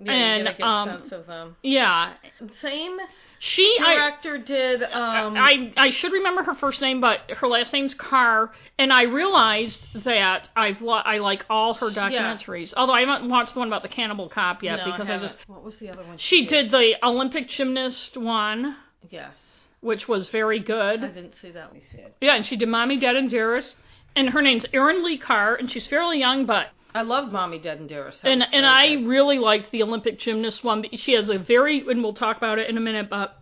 yeah 0.00 0.12
And, 0.12 0.38
you 0.46 0.52
get 0.52 0.60
a 0.60 0.64
um, 0.64 0.98
sense 0.98 1.12
of 1.12 1.26
them. 1.26 1.56
Yeah, 1.62 2.14
Same 2.60 2.96
She, 3.38 3.76
I, 3.80 4.12
did. 4.46 4.82
Um, 4.82 5.36
I, 5.36 5.70
I 5.76 5.90
should 5.90 6.12
remember 6.12 6.42
her 6.42 6.54
first 6.54 6.80
name, 6.80 7.02
but 7.02 7.30
her 7.32 7.46
last 7.46 7.70
name's 7.72 7.92
Carr, 7.92 8.50
and 8.78 8.90
I 8.90 9.02
realized 9.02 9.86
that 10.04 10.48
I've 10.56 10.80
lo- 10.80 11.02
I 11.04 11.18
like 11.18 11.44
all 11.50 11.74
her 11.74 11.90
documentaries. 11.90 12.72
Although 12.74 12.94
I 12.94 13.00
haven't 13.04 13.28
watched 13.28 13.52
the 13.52 13.58
one 13.58 13.68
about 13.68 13.82
the 13.82 13.88
cannibal 13.90 14.30
cop 14.30 14.62
yet 14.62 14.78
no, 14.78 14.84
because 14.92 15.08
I, 15.08 15.12
haven't. 15.12 15.28
just 15.28 15.38
What 15.48 15.62
was 15.62 15.78
the 15.78 15.90
other 15.90 16.02
one? 16.02 16.16
she 16.16 16.46
did 16.46 16.70
the 16.70 16.96
Olympic 17.06 17.48
gymnast 17.50 18.16
one, 18.16 18.74
Yes. 19.10 19.36
which 19.80 20.08
was 20.08 20.30
very 20.30 20.58
good. 20.58 21.04
I 21.04 21.08
didn't 21.08 21.34
see 21.34 21.50
that. 21.50 21.72
We 21.74 21.80
see. 21.80 22.00
Yeah, 22.22 22.36
and 22.36 22.46
she 22.46 22.56
did 22.56 22.68
Mommy, 22.70 22.98
Dead, 22.98 23.16
and 23.16 23.28
Dearest, 23.28 23.76
and 24.16 24.30
her 24.30 24.42
name's 24.42 24.66
Erin 24.72 25.04
Lee 25.04 25.18
Carr, 25.18 25.54
and 25.54 25.70
she's 25.70 25.86
fairly 25.86 26.18
young, 26.18 26.46
but 26.46 26.68
I 26.94 27.02
love 27.02 27.30
Mommy 27.30 27.58
Dead 27.58 27.78
and 27.78 27.88
Dearest. 27.88 28.24
And 28.24 28.42
and 28.52 28.64
I 28.66 28.96
good. 28.96 29.06
really 29.06 29.38
liked 29.38 29.70
the 29.70 29.82
Olympic 29.82 30.18
gymnast 30.18 30.64
one. 30.64 30.84
She 30.96 31.12
has 31.12 31.28
a 31.28 31.38
very, 31.38 31.80
and 31.88 32.02
we'll 32.02 32.14
talk 32.14 32.36
about 32.38 32.58
it 32.58 32.68
in 32.70 32.76
a 32.76 32.80
minute, 32.80 33.08
but 33.10 33.40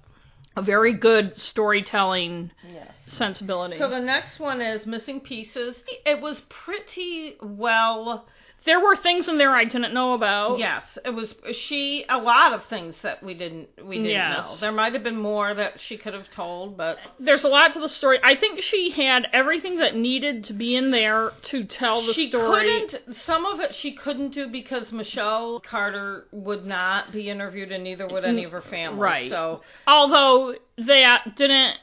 a 0.57 0.63
very 0.63 0.93
good 0.93 1.37
storytelling 1.39 2.51
Yes. 2.73 2.91
sensibility. 3.07 3.77
So 3.77 3.89
the 3.89 4.01
next 4.01 4.39
one 4.39 4.61
is 4.61 4.87
Missing 4.87 5.21
Pieces. 5.21 5.83
It 6.05 6.21
was 6.21 6.41
pretty 6.49 7.37
well. 7.41 8.27
There 8.67 8.81
were 8.81 8.97
things 8.97 9.29
in 9.29 9.37
there 9.39 9.51
I 9.51 9.65
didn't 9.65 9.93
know 9.93 10.15
about. 10.15 10.59
Yes, 10.59 10.99
it 11.05 11.11
was. 11.11 11.35
She 11.53 12.05
a 12.09 12.19
lot 12.19 12.53
of 12.55 12.65
things 12.67 12.97
that 13.03 13.23
we 13.23 13.35
didn't 13.35 13.69
we 13.85 13.97
didn't 13.97 14.11
Yes. 14.11 14.47
know. 14.51 14.57
There 14.61 14.73
might 14.73 14.95
have 14.95 15.03
been 15.03 15.19
more 15.19 15.53
that 15.55 15.81
she 15.81 15.97
could 15.99 16.15
have 16.15 16.31
told, 16.31 16.77
but 16.77 16.99
There's 17.19 17.45
a 17.45 17.49
lot 17.49 17.73
to 17.75 17.81
the 17.81 17.89
story. 17.89 18.19
I 18.23 18.37
think 18.37 18.63
she 18.63 18.91
had 18.91 19.29
everything 19.33 19.77
that 19.79 19.95
needed 19.97 20.45
to 20.45 20.53
be 20.53 20.77
in 20.77 20.91
there 20.91 21.33
to 21.51 21.65
tell 21.65 22.01
the 22.07 22.15
she 22.15 22.29
story. 22.29 22.69
She 22.69 22.81
couldn't. 22.97 23.19
Some 23.19 23.45
of 23.47 23.61
it 23.61 23.75
she 23.75 23.93
couldn't 23.93 24.31
do 24.33 24.49
because 24.49 24.93
Michelle 24.93 25.61
Carter 25.61 26.27
would 26.33 26.65
not 26.65 27.13
be 27.13 27.29
interviewed, 27.29 27.71
and 27.73 27.85
neither 27.85 28.07
would 28.07 28.25
any 28.25 28.45
of 28.45 28.53
her 28.53 28.63
family. 28.63 28.99
Right. 29.01 29.31
So 29.31 29.61
Although 29.87 30.55
that 30.79 31.37
didn't 31.37 31.77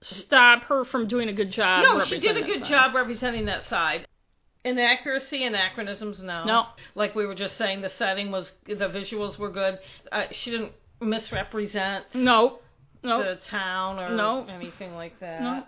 stop 0.00 0.64
her 0.64 0.84
from 0.84 1.08
doing 1.08 1.28
a 1.28 1.32
good 1.32 1.50
job. 1.50 1.82
no, 1.82 2.04
she 2.04 2.20
did 2.20 2.36
a 2.36 2.42
good 2.42 2.62
that 2.62 2.68
job 2.68 2.94
representing 2.94 3.46
that 3.46 3.64
side. 3.64 4.06
Inaccuracy, 4.66 5.44
anachronisms, 5.44 6.20
no. 6.22 6.44
No. 6.44 6.64
Like 6.94 7.14
we 7.14 7.24
were 7.24 7.34
just 7.36 7.56
saying, 7.56 7.82
the 7.82 7.88
setting 7.88 8.30
was, 8.32 8.50
the 8.66 8.74
visuals 8.74 9.38
were 9.38 9.50
good. 9.50 9.78
Uh, 10.10 10.24
she 10.32 10.50
didn't 10.50 10.72
misrepresent. 11.00 12.04
No. 12.14 12.58
No. 13.02 13.22
the 13.22 13.36
town 13.48 13.98
or 14.00 14.14
No. 14.16 14.44
anything 14.48 14.94
like 14.94 15.20
that. 15.20 15.40
no. 15.40 15.62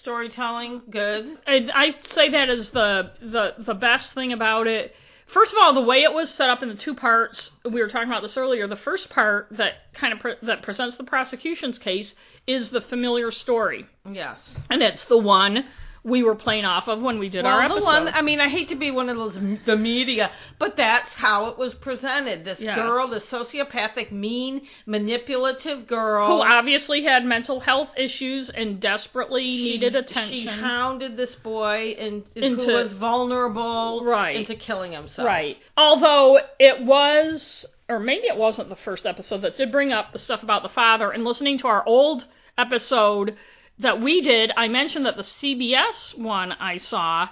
Storytelling, 0.00 0.82
good. 0.90 1.38
I, 1.46 1.66
I'd 1.74 2.06
say 2.08 2.30
that 2.30 2.50
is 2.50 2.68
the, 2.70 3.12
the 3.22 3.54
the 3.64 3.72
best 3.74 4.12
thing 4.12 4.32
about 4.34 4.66
it. 4.66 4.94
First 5.32 5.52
of 5.52 5.58
all, 5.60 5.74
the 5.74 5.82
way 5.82 6.02
it 6.02 6.12
was 6.12 6.30
set 6.30 6.50
up 6.50 6.62
in 6.62 6.68
the 6.68 6.74
two 6.74 6.94
parts, 6.94 7.50
we 7.64 7.80
were 7.80 7.88
talking 7.88 8.08
about 8.08 8.20
this 8.22 8.36
earlier. 8.36 8.66
The 8.66 8.76
first 8.76 9.08
part 9.08 9.48
that 9.52 9.92
kind 9.94 10.12
of 10.12 10.20
pre- 10.20 10.34
that 10.42 10.62
presents 10.62 10.98
the 10.98 11.04
prosecution's 11.04 11.78
case 11.78 12.14
is 12.46 12.68
the 12.68 12.82
familiar 12.82 13.30
story, 13.30 13.86
Yes. 14.10 14.58
and 14.70 14.82
it's 14.82 15.06
the 15.06 15.18
one 15.18 15.64
we 16.08 16.22
were 16.22 16.34
playing 16.34 16.64
off 16.64 16.88
of 16.88 17.00
when 17.02 17.18
we 17.18 17.28
did 17.28 17.44
Well, 17.44 17.54
our 17.54 17.62
episode. 17.62 17.84
one, 17.84 18.08
I 18.08 18.22
mean, 18.22 18.40
I 18.40 18.48
hate 18.48 18.68
to 18.70 18.74
be 18.76 18.90
one 18.90 19.08
of 19.08 19.16
those 19.16 19.38
the 19.66 19.76
media, 19.76 20.30
but 20.58 20.76
that's 20.76 21.14
how 21.14 21.46
it 21.46 21.58
was 21.58 21.74
presented. 21.74 22.44
This 22.44 22.60
Yes. 22.60 22.76
girl, 22.76 23.06
this 23.08 23.24
sociopathic, 23.30 24.10
mean, 24.10 24.62
manipulative 24.86 25.86
girl, 25.86 26.26
who 26.28 26.42
obviously 26.42 27.02
had 27.02 27.24
mental 27.24 27.60
health 27.60 27.90
issues 27.96 28.50
and 28.50 28.80
desperately 28.80 29.44
she- 29.44 29.70
needed 29.72 29.96
attention. 29.96 30.32
She 30.32 30.46
hounded 30.46 31.16
this 31.16 31.34
boy 31.36 31.96
and 31.98 32.24
Into- 32.34 32.64
who 32.64 32.72
was 32.74 32.92
vulnerable 32.92 34.02
Right. 34.04 34.36
into 34.36 34.54
killing 34.54 34.92
himself. 34.92 35.26
Right. 35.26 35.58
Although 35.76 36.40
it 36.58 36.82
was, 36.82 37.66
or 37.88 37.98
maybe 37.98 38.26
it 38.26 38.36
wasn't 38.36 38.68
the 38.68 38.76
first 38.76 39.06
episode 39.06 39.42
that 39.42 39.56
did 39.56 39.72
bring 39.72 39.92
up 39.92 40.12
the 40.12 40.18
stuff 40.18 40.42
about 40.42 40.62
the 40.62 40.68
father. 40.68 41.10
And 41.10 41.24
listening 41.24 41.58
to 41.58 41.66
our 41.68 41.82
old 41.86 42.24
episode 42.56 43.36
that 43.80 44.00
we 44.00 44.20
did, 44.20 44.52
I 44.56 44.68
mentioned 44.68 45.06
that 45.06 45.16
the 45.16 45.22
CBS 45.22 46.16
one 46.18 46.52
I 46.52 46.78
saw 46.78 47.28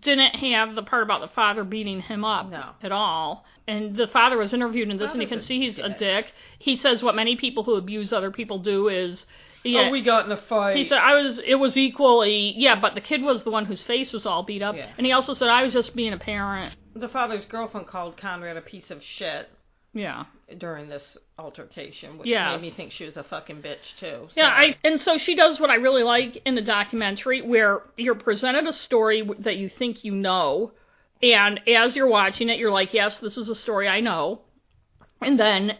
didn't 0.00 0.34
have 0.34 0.74
the 0.74 0.82
part 0.82 1.04
about 1.04 1.20
the 1.20 1.28
father 1.28 1.62
beating 1.62 2.00
him 2.00 2.24
up 2.24 2.50
No. 2.50 2.70
at 2.82 2.90
all. 2.92 3.44
And 3.68 3.96
the 3.96 4.08
father 4.08 4.36
was 4.36 4.52
interviewed 4.52 4.90
in 4.90 4.96
this, 4.96 5.12
and 5.12 5.22
you 5.22 5.28
can 5.28 5.40
see 5.42 5.58
he's 5.60 5.78
a 5.78 5.88
dick. 5.90 5.98
dick. 5.98 6.32
He 6.58 6.76
says 6.76 7.02
what 7.02 7.14
many 7.14 7.36
people 7.36 7.62
who 7.62 7.74
abuse 7.74 8.12
other 8.12 8.30
people 8.30 8.58
do 8.58 8.88
is. 8.88 9.26
Yeah, 9.64 9.86
Oh, 9.88 9.90
we 9.90 10.02
got 10.02 10.26
in 10.26 10.30
a 10.32 10.36
fight. 10.36 10.76
he 10.76 10.84
said 10.84 10.98
I 10.98 11.14
was. 11.20 11.40
It 11.44 11.56
was 11.56 11.76
equally. 11.76 12.52
Yeah, 12.56 12.78
but 12.80 12.94
the 12.94 13.00
kid 13.00 13.22
was 13.22 13.42
the 13.42 13.50
one 13.50 13.64
whose 13.64 13.82
face 13.82 14.12
was 14.12 14.24
all 14.24 14.44
beat 14.44 14.62
up, 14.62 14.76
Yeah. 14.76 14.90
and 14.96 15.04
he 15.04 15.12
also 15.12 15.34
said 15.34 15.48
I 15.48 15.64
was 15.64 15.72
just 15.72 15.96
being 15.96 16.12
a 16.12 16.18
parent. 16.18 16.74
the 16.94 17.08
father's 17.08 17.44
girlfriend 17.46 17.86
called 17.88 18.16
Conrad 18.16 18.56
a 18.56 18.60
piece 18.62 18.90
of 18.92 19.02
shit 19.02 19.50
Yeah. 19.92 20.24
during 20.58 20.88
this 20.88 21.18
altercation, 21.38 22.16
which 22.18 22.28
Yes. 22.28 22.60
made 22.60 22.68
me 22.68 22.70
think 22.74 22.92
she 22.92 23.04
was 23.04 23.16
a 23.16 23.22
fucking 23.22 23.60
bitch 23.62 23.96
too. 23.98 24.28
Yeah, 24.34 24.46
I 24.48 24.76
and 24.84 25.00
so 25.00 25.18
she 25.18 25.34
does 25.34 25.60
what 25.60 25.68
I 25.70 25.74
really 25.74 26.02
like 26.02 26.36
in 26.46 26.54
the 26.54 26.62
documentary, 26.62 27.42
where 27.42 27.82
you're 27.96 28.14
presented 28.14 28.66
a 28.66 28.72
story 28.72 29.22
that 29.40 29.56
you 29.56 29.68
think 29.68 30.02
you 30.04 30.12
know, 30.14 30.72
and 31.22 31.60
as 31.68 31.94
you're 31.94 32.06
watching 32.08 32.48
it, 32.48 32.58
you're 32.58 32.70
like, 32.70 32.94
yes, 32.94 33.18
this 33.18 33.36
is 33.36 33.48
a 33.50 33.54
story 33.54 33.86
I 33.88 34.00
know, 34.00 34.40
and 35.20 35.38
then 35.38 35.76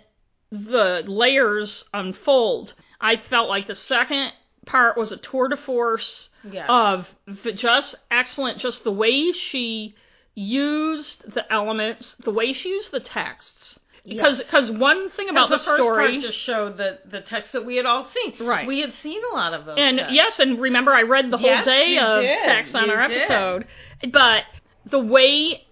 the 0.51 1.03
layers 1.07 1.85
unfold. 1.95 2.74
I 3.01 3.16
felt 3.16 3.49
like 3.49 3.66
the 3.66 3.74
second 3.74 4.33
part 4.66 4.97
was 4.99 5.11
a 5.12 5.16
tour 5.16 5.49
de 5.49 5.57
force 5.57 6.28
Yes. 6.51 6.66
of 6.69 7.09
just 7.55 7.95
excellent, 8.11 8.59
just 8.59 8.85
the 8.85 8.93
way 8.93 9.33
she 9.33 9.95
used 10.35 11.33
the 11.33 11.51
elements, 11.53 12.15
the 12.24 12.31
way 12.31 12.53
she 12.53 12.69
used 12.70 12.91
the 12.93 13.01
texts. 13.01 13.78
Because 14.07 14.39
Yes. 14.39 14.47
because 14.47 14.70
one 14.70 15.11
thing 15.11 15.28
about 15.31 15.49
the, 15.51 15.57
the, 15.57 15.65
first 15.65 15.83
story 15.83 16.11
part 16.12 16.20
just 16.23 16.39
showed 16.39 16.77
the 16.77 16.99
the 17.11 17.20
text 17.20 17.53
that 17.53 17.65
we 17.66 17.77
had 17.77 17.87
all 17.87 18.05
seen. 18.05 18.35
Right. 18.41 18.66
We 18.66 18.81
had 18.81 18.93
seen 18.95 19.20
a 19.33 19.35
lot 19.35 19.53
of 19.53 19.65
those. 19.66 19.77
And 19.78 19.99
texts. 19.99 20.15
yes, 20.15 20.39
and 20.39 20.61
remember, 20.61 20.93
I 20.93 21.03
read 21.03 21.31
the 21.31 21.39
whole 21.39 21.49
Yes, 21.51 21.65
day 21.65 21.99
of 21.99 22.23
did. 22.23 22.39
text 22.45 22.74
on 22.74 22.87
You 22.87 22.93
our 22.93 23.09
did. 23.09 23.19
episode. 23.23 23.66
But 24.12 24.45
the 24.85 25.01
way 25.01 25.66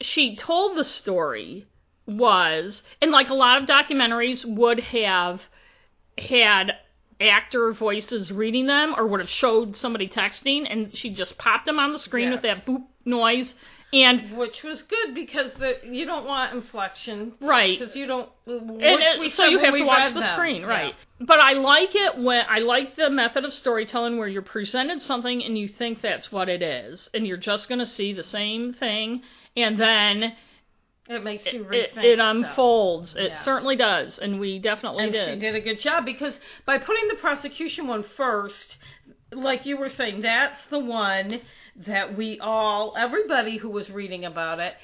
she 0.00 0.34
told 0.36 0.76
the 0.76 0.84
story 0.84 1.66
was, 2.06 2.82
and 3.00 3.10
like 3.12 3.28
a 3.30 3.34
lot 3.34 3.62
of 3.62 3.68
documentaries 3.68 4.44
would 4.44 4.80
have 4.80 5.42
had 6.18 6.72
actor 7.20 7.72
voices 7.72 8.30
reading 8.30 8.66
them 8.66 8.94
or 8.96 9.06
would 9.06 9.20
have 9.20 9.28
showed 9.28 9.74
somebody 9.76 10.08
texting, 10.08 10.66
and 10.68 10.94
she 10.94 11.10
just 11.10 11.38
popped 11.38 11.66
them 11.66 11.78
on 11.78 11.92
the 11.92 11.98
screen 11.98 12.30
with 12.30 12.42
that 12.42 12.66
boop 12.66 12.84
noise. 13.04 13.54
And 13.92 14.36
which 14.36 14.64
was 14.64 14.82
good 14.82 15.14
because 15.14 15.52
the 15.54 15.78
you 15.84 16.04
don't 16.06 16.26
want 16.26 16.52
inflection 16.54 17.34
right, 17.40 17.78
because 17.78 17.94
you 17.94 18.06
don't. 18.06 18.28
and 18.46 18.80
it- 18.82 19.30
so 19.30 19.44
you 19.44 19.58
have 19.58 19.74
to 19.74 19.82
watch 19.84 20.12
the 20.12 20.32
screen, 20.34 20.64
right? 20.66 20.94
But 21.20 21.38
I 21.38 21.52
like 21.52 21.94
it 21.94 22.18
when 22.18 22.44
I 22.48 22.58
like 22.58 22.96
the 22.96 23.08
method 23.10 23.44
of 23.44 23.52
storytelling 23.54 24.18
where 24.18 24.26
you're 24.28 24.42
presented 24.42 25.00
something 25.00 25.42
and 25.44 25.56
you 25.56 25.68
think 25.68 26.00
that's 26.00 26.32
what 26.32 26.48
it 26.48 26.62
is, 26.62 27.08
and 27.14 27.26
you're 27.26 27.36
just 27.36 27.68
going 27.68 27.78
to 27.78 27.86
see 27.86 28.12
the 28.12 28.24
same 28.24 28.74
thing, 28.74 29.22
and 29.56 29.78
then 29.78 30.34
It 31.08 31.22
makes 31.22 31.46
you 31.46 31.62
rethink 31.64 32.02
it 32.02 32.16
stuff. 32.18 32.36
unfolds. 32.36 33.14
It 33.14 33.28
Yeah. 33.28 33.34
certainly 33.44 33.76
does, 33.76 34.18
and 34.18 34.40
we 34.40 34.58
definitely 34.58 35.04
And 35.04 35.12
did. 35.12 35.28
she 35.34 35.38
did 35.40 35.54
a 35.54 35.60
good 35.60 35.78
job 35.78 36.04
because 36.04 36.38
by 36.66 36.78
putting 36.78 37.06
the 37.06 37.14
prosecution 37.14 37.86
one 37.86 38.02
first, 38.02 38.76
like 39.32 39.66
you 39.66 39.76
were 39.76 39.88
saying, 39.88 40.22
that's 40.22 40.64
the 40.66 40.78
one 40.78 41.40
that 41.86 42.16
we 42.16 42.38
all, 42.40 42.94
everybody 42.96 43.56
who 43.56 43.68
was 43.70 43.90
reading 43.90 44.24
about 44.24 44.60
it, 44.60 44.74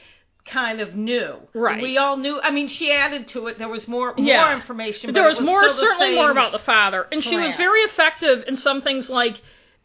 kind 0.44 0.80
of 0.80 0.94
knew. 0.96 1.36
Right. 1.54 1.80
We 1.80 1.98
all 1.98 2.16
knew. 2.16 2.40
I 2.40 2.50
mean, 2.50 2.66
she 2.68 2.90
added 2.92 3.28
to 3.28 3.46
it. 3.46 3.58
There 3.58 3.68
was 3.68 3.86
more 3.86 4.14
Yeah. 4.18 4.44
more 4.44 4.52
information. 4.54 5.12
There 5.14 5.26
it 5.26 5.38
was, 5.38 5.40
more, 5.40 5.68
certainly 5.68 6.06
same- 6.08 6.14
more 6.16 6.30
about 6.32 6.50
the 6.52 6.58
father, 6.58 7.06
and 7.12 7.22
she 7.22 7.36
was 7.36 7.54
very 7.56 7.80
effective 7.82 8.44
in 8.48 8.56
some 8.56 8.82
things 8.82 9.08
like 9.08 9.40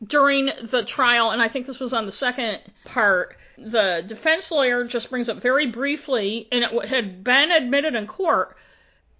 during 0.05 0.47
the 0.71 0.83
trial, 0.85 1.29
and 1.31 1.41
I 1.41 1.49
think 1.49 1.67
this 1.67 1.79
was 1.79 1.93
on 1.93 2.05
the 2.07 2.11
second 2.11 2.59
part. 2.85 3.35
The 3.57 4.03
defense 4.07 4.49
lawyer 4.51 4.83
just 4.85 5.09
brings 5.09 5.29
up 5.29 5.37
very 5.41 5.67
briefly, 5.67 6.47
and 6.51 6.63
it 6.63 6.85
had 6.89 7.23
been 7.23 7.51
admitted 7.51 7.93
in 7.95 8.05
court 8.07 8.55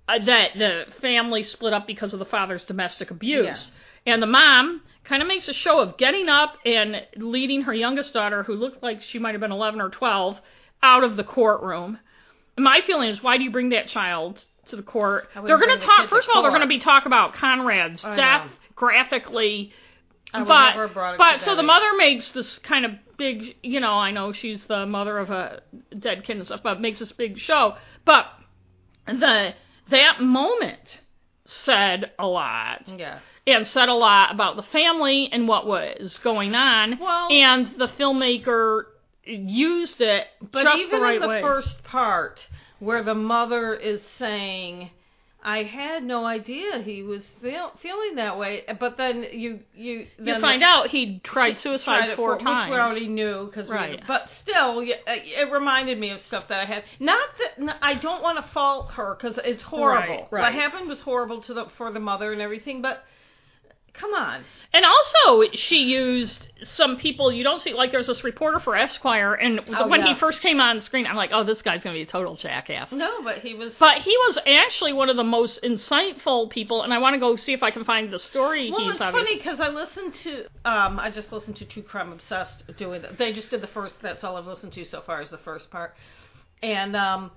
uh, 0.09 0.19
that 0.25 0.51
the 0.57 0.85
family 1.01 1.43
split 1.43 1.73
up 1.73 1.85
because 1.85 2.13
of 2.13 2.19
the 2.19 2.25
father's 2.25 2.63
domestic 2.63 3.11
abuse. 3.11 3.45
Yes. 3.45 3.71
And 4.05 4.21
the 4.21 4.27
mom 4.27 4.81
kind 5.07 5.21
of 5.21 5.27
makes 5.27 5.47
a 5.47 5.53
show 5.53 5.79
of 5.79 5.97
getting 5.97 6.27
up 6.27 6.55
and 6.65 7.05
leading 7.15 7.63
her 7.63 7.73
youngest 7.73 8.13
daughter, 8.13 8.43
who 8.43 8.53
looked 8.53 8.83
like 8.83 9.01
she 9.01 9.19
might 9.19 9.31
have 9.31 9.41
been 9.41 9.51
11 9.51 9.79
or 9.79 9.89
12, 9.89 10.37
out 10.83 11.03
of 11.03 11.15
the 11.15 11.23
courtroom. 11.23 11.97
My 12.57 12.81
feeling 12.85 13.09
is, 13.09 13.23
why 13.23 13.37
do 13.37 13.43
you 13.43 13.51
bring 13.51 13.69
that 13.69 13.87
child 13.87 14.43
to 14.69 14.75
the 14.75 14.83
court? 14.83 15.29
They're 15.33 15.57
going 15.57 15.79
to 15.79 15.85
talk. 15.85 16.09
First 16.09 16.27
of 16.27 16.35
all, 16.35 16.41
they're 16.41 16.51
going 16.51 16.61
to 16.61 16.67
be 16.67 16.79
talk 16.79 17.05
about 17.05 17.33
Conrad's 17.33 18.03
I 18.03 18.15
death 18.15 18.45
know. 18.45 18.51
graphically. 18.75 19.71
I 20.33 20.43
but 20.43 20.71
never 20.71 20.87
have 20.87 20.93
brought 20.93 21.13
it 21.13 21.17
but 21.19 21.39
so 21.39 21.55
the 21.55 21.63
mother 21.63 21.95
makes 21.97 22.31
this 22.31 22.59
kind 22.59 22.85
of 22.85 22.91
big, 23.17 23.55
you 23.63 23.79
know, 23.79 23.93
I 23.93 24.11
know 24.11 24.33
she's 24.33 24.65
the 24.65 24.85
mother 24.85 25.17
of 25.17 25.29
a 25.29 25.61
dead 25.97 26.25
kid 26.25 26.37
and 26.37 26.45
stuff, 26.45 26.61
but 26.63 26.81
makes 26.81 26.99
this 26.99 27.13
big 27.13 27.37
show. 27.37 27.75
But 28.03 28.25
the 29.05 29.53
that 29.89 30.21
moment 30.21 30.99
said 31.45 32.11
a 32.19 32.27
lot 32.27 32.91
Yeah. 32.93 33.19
And 33.47 33.67
said 33.67 33.89
a 33.89 33.93
lot 33.93 34.31
about 34.33 34.55
the 34.57 34.63
family 34.63 35.29
and 35.31 35.47
what 35.47 35.65
was 35.65 36.19
going 36.19 36.53
on. 36.53 36.99
Well- 36.99 37.29
and 37.31 37.65
the 37.77 37.87
filmmaker 37.87 38.83
used 39.25 40.01
it 40.01 40.27
But 40.51 40.63
just 40.63 40.83
even 40.83 40.99
the 40.99 41.03
right 41.05 41.15
in 41.15 41.21
the 41.21 41.27
way. 41.27 41.41
first 41.41 41.83
part, 41.83 42.47
where 42.79 43.03
the 43.03 43.15
mother 43.15 43.73
is 43.73 44.01
saying, 44.17 44.91
I 45.43 45.63
had 45.63 46.03
no 46.03 46.25
idea 46.25 46.79
he 46.79 47.03
was 47.03 47.25
feel, 47.41 47.71
feeling 47.81 48.15
that 48.15 48.37
way. 48.37 48.63
But 48.79 48.97
then 48.97 49.25
you 49.31 49.59
you 49.75 49.99
You 49.99 50.07
then 50.19 50.41
find 50.41 50.61
out 50.63 50.87
he 50.89 51.19
tried 51.23 51.57
suicide 51.57 51.99
tried 51.99 52.09
it 52.11 52.15
four 52.17 52.37
times. 52.39 52.69
which 52.69 52.75
we 52.75 52.81
already 52.81 53.07
knew 53.07 53.45
because 53.45 53.69
Right. 53.69 54.01
but 54.07 54.29
still, 54.29 54.79
uh, 54.79 54.83
it 55.07 55.51
reminded 55.51 55.99
me 55.99 56.09
of 56.09 56.19
stuff 56.21 56.47
that 56.49 56.59
I 56.61 56.65
had. 56.65 56.83
Not 56.99 57.29
that 57.37 57.77
I 57.81 57.93
don't 57.93 58.21
want 58.23 58.37
to 58.37 58.51
fault 58.51 58.91
her 58.93 59.15
because 59.15 59.39
it's 59.45 59.61
horrible. 59.61 60.15
Right, 60.15 60.27
right. 60.31 60.41
What 60.41 60.53
happened 60.53 60.89
was 60.89 60.99
horrible 61.01 61.41
to 61.43 61.53
the 61.53 61.65
for 61.77 61.91
the 61.91 61.99
mother 61.99 62.33
and 62.33 62.41
everything. 62.41 62.81
But 62.81 63.05
come 63.99 64.13
on, 64.13 64.43
And 64.73 64.85
also, 64.85 65.49
she 65.53 65.83
used 65.85 66.47
some 66.63 66.97
people 66.97 67.31
you 67.31 67.43
don't 67.43 67.59
see. 67.59 67.73
Like, 67.73 67.91
there's 67.91 68.07
this 68.07 68.23
reporter 68.23 68.59
for 68.59 68.75
Esquire, 68.75 69.33
and 69.33 69.59
Oh, 69.75 69.87
when 69.87 70.03
he 70.05 70.13
first 70.15 70.41
came 70.41 70.59
on 70.59 70.81
screen, 70.81 71.07
I'm 71.07 71.15
like, 71.15 71.31
oh, 71.33 71.43
this 71.43 71.61
guy's 71.61 71.83
going 71.83 71.93
to 71.95 71.97
be 71.97 72.03
a 72.03 72.05
total 72.05 72.35
jackass. 72.35 72.91
no, 72.91 73.21
but 73.23 73.39
he 73.39 73.53
was. 73.53 73.73
But 73.79 73.99
he 73.99 74.11
was 74.27 74.37
actually 74.45 74.93
one 74.93 75.09
of 75.09 75.15
the 75.17 75.23
most 75.23 75.61
insightful 75.63 76.49
people, 76.49 76.83
and 76.83 76.93
I 76.93 76.97
want 76.99 77.15
to 77.15 77.19
go 77.19 77.35
see 77.35 77.53
if 77.53 77.63
I 77.63 77.71
can 77.71 77.85
find 77.85 78.11
the 78.11 78.19
story 78.19 78.69
Well, 78.71 78.81
he's 78.81 78.93
it's 78.93 79.01
obviously. 79.01 79.37
funny 79.37 79.37
because 79.43 79.59
I 79.59 79.69
listened 79.69 80.13
to 80.23 80.45
um 80.65 80.99
I 80.99 81.09
just 81.11 81.31
listened 81.31 81.55
to 81.57 81.65
True 81.65 81.83
Crime 81.83 82.11
Obsessed 82.11 82.63
doing. 82.77 83.03
They 83.17 83.33
just 83.33 83.49
did 83.49 83.61
the 83.61 83.67
first. 83.67 83.95
That's 84.01 84.23
all 84.23 84.35
I've 84.37 84.47
listened 84.47 84.73
to 84.73 84.85
so 84.85 85.01
far 85.01 85.21
is 85.21 85.29
the 85.31 85.37
first 85.39 85.69
part, 85.71 85.95
and 86.61 86.95
um 86.95 87.31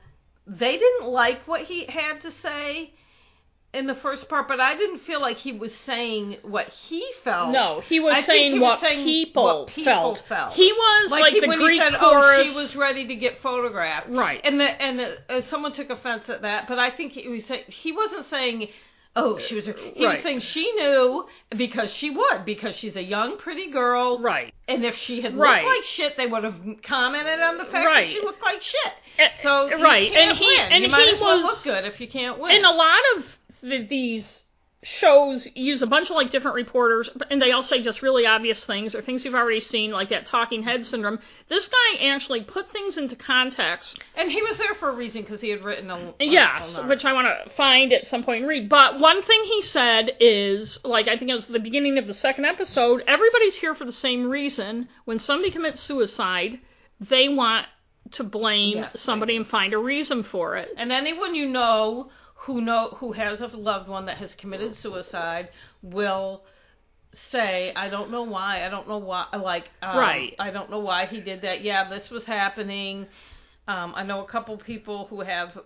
they 0.47 0.77
didn't 0.79 1.07
like 1.09 1.47
what 1.47 1.63
he 1.63 1.85
had 1.87 2.21
to 2.23 2.31
say 2.31 2.93
in 3.73 3.87
the 3.87 3.95
first 3.95 4.29
part, 4.29 4.49
but 4.49 4.59
I 4.61 4.77
didn't 4.77 5.01
feel 5.01 5.21
like 5.21 5.37
he 5.37 5.53
was 5.53 5.73
saying 5.87 6.39
what 6.43 6.69
he 6.69 7.07
felt. 7.23 7.53
No, 7.53 7.81
he 7.81 8.01
was 8.01 8.15
I 8.15 8.23
saying 8.23 8.53
he 8.55 8.59
was 8.59 8.63
what, 8.69 8.81
saying 8.81 9.05
people 9.05 9.45
what 9.45 9.67
people 9.69 9.93
felt. 10.17 10.25
felt. 10.29 10.55
He 10.55 10.73
was 10.73 11.11
like, 11.13 11.33
he, 11.33 11.41
the 11.41 11.47
when 11.49 11.59
Greek 11.61 11.73
he 11.73 11.79
said, 11.79 11.99
chorus. 11.99 12.25
"Oh, 12.41 12.45
she 12.45 12.55
was 12.57 12.75
ready 12.77 13.07
to 13.07 13.15
get 13.15 13.39
photographed," 13.41 14.09
Right. 14.11 14.41
And 14.43 14.59
the 14.61 14.65
and 14.83 14.99
the, 14.99 15.19
uh, 15.29 15.41
someone 15.43 15.73
took 15.73 15.89
offense 15.91 16.29
at 16.29 16.43
that, 16.43 16.67
but 16.69 16.79
I 16.81 16.91
think 16.91 17.13
he 17.13 17.29
was 17.29 17.45
saying, 17.45 17.65
he 17.69 17.93
wasn't 17.93 18.27
saying, 18.27 18.69
"Oh, 19.15 19.39
she 19.39 19.55
was." 19.55 19.67
He 19.67 20.05
was 20.05 20.21
saying 20.23 20.41
she 20.41 20.71
knew 20.73 21.27
because 21.57 21.93
she 21.93 22.11
would 22.11 22.45
because 22.45 22.75
she's 22.75 22.97
a 22.97 23.03
young, 23.05 23.39
pretty 23.39 23.71
girl, 23.71 24.19
right. 24.19 24.53
And 24.67 24.85
if 24.85 24.97
she 24.97 25.21
had 25.21 25.37
Right. 25.37 25.65
looked 25.65 25.77
like 25.77 25.85
shit, 25.85 26.17
they 26.17 26.27
would 26.27 26.43
have 26.45 26.57
commented 26.83 27.39
on 27.41 27.57
the 27.59 27.65
fact 27.67 27.87
Right. 27.87 28.07
that 28.07 28.13
she 28.13 28.21
looked 28.21 28.43
like 28.43 28.63
shit. 28.63 28.93
Eh, 29.19 29.29
So 29.43 29.79
right, 29.81 30.11
and 30.13 30.37
he 30.37 30.45
win. 30.47 30.73
and 30.73 30.83
you 30.83 30.89
might 30.91 31.03
he 31.07 31.15
as 31.15 31.21
well 31.21 31.37
was 31.37 31.45
look 31.45 31.63
good 31.65 31.85
if 31.85 32.01
you 32.01 32.09
can't 32.09 32.39
win. 32.39 32.57
And 32.57 32.65
a 32.65 32.71
lot 32.73 32.99
of 33.17 33.25
the, 33.63 33.87
these 33.87 34.43
shows 34.83 35.47
use 35.55 35.83
a 35.83 35.87
bunch 35.87 36.09
of 36.09 36.17
like 36.17 36.31
different 36.31 36.55
reporters, 36.55 37.11
and 37.31 37.41
they 37.41 37.53
all 37.53 37.63
say 37.63 37.83
just 37.83 38.01
really 38.01 38.25
obvious 38.25 38.65
things 38.65 38.95
or 38.95 39.03
things 39.03 39.25
you've 39.25 39.35
already 39.35 39.61
seen, 39.61 39.91
like 39.91 40.09
that 40.09 40.27
talking 40.27 40.63
head 40.63 40.87
syndrome. 40.87 41.19
This 41.51 41.69
guy 41.69 42.07
actually 42.07 42.45
put 42.45 42.73
things 42.73 42.97
into 42.97 43.15
context. 43.15 43.99
And 44.17 44.31
he 44.33 44.41
was 44.41 44.57
there 44.57 44.75
for 44.77 44.89
a 44.89 44.95
reason 44.95 45.21
because 45.23 45.43
he 45.43 45.51
had 45.51 45.65
written 45.65 45.91
a, 45.91 46.15
a 46.19 46.25
Yes, 46.25 46.79
a- 46.79 46.87
which 46.87 47.05
I 47.05 47.13
want 47.13 47.27
to 47.27 47.51
find 47.51 47.93
at 47.93 48.07
some 48.07 48.25
point 48.25 48.41
and 48.41 48.49
read. 48.49 48.71
But 48.71 48.99
one 48.99 49.23
thing 49.23 49.45
he 49.45 49.61
said 49.63 50.13
is, 50.19 50.79
like, 50.83 51.09
I 51.09 51.19
think 51.19 51.31
it 51.31 51.35
was 51.35 51.47
the 51.47 51.59
beginning 51.61 51.99
of 51.99 52.07
the 52.07 52.15
second 52.15 52.47
episode, 52.47 53.03
everybody's 53.07 53.57
here 53.57 53.75
for 53.75 53.85
the 53.85 53.93
same 53.93 54.31
reason. 54.31 54.89
When 55.05 55.19
somebody 55.21 55.51
commits 55.51 55.83
suicide, 55.83 56.59
they 57.01 57.29
want 57.29 57.67
to 58.13 58.25
blame 58.25 58.79
Yes, 58.79 58.99
somebody 59.01 59.37
and 59.37 59.47
find 59.47 59.75
a 59.75 59.79
reason 59.79 60.23
for 60.23 60.57
it. 60.57 60.71
And 60.77 60.91
anyone 60.91 61.35
you 61.35 61.47
know 61.47 62.11
who 62.45 62.61
know 62.61 62.97
who 62.99 63.13
has 63.13 63.41
a 63.41 63.47
loved 63.49 63.89
one 63.89 64.07
that 64.07 64.17
has 64.17 64.35
committed 64.35 64.75
suicide 64.77 65.51
will 65.83 66.43
say, 67.13 67.73
"I 67.75 67.89
don't 67.89 68.11
know 68.11 68.23
why. 68.23 68.65
I 68.65 68.71
don't 68.71 68.89
know 68.89 68.99
why. 68.99 69.27
Like, 69.37 69.71
um, 69.83 69.99
Right. 69.99 70.35
I 70.39 70.51
don't 70.51 70.71
know 70.71 70.79
why 70.81 71.07
he 71.07 71.21
did 71.21 71.43
that. 71.43 71.61
Yeah, 71.61 71.89
this 71.89 72.09
was 72.09 72.25
happening. 72.25 73.09
Um, 73.69 73.93
I 73.95 74.05
know 74.05 74.23
a 74.23 74.27
couple 74.27 74.57
people 74.57 75.07
who 75.07 75.21
have 75.21 75.59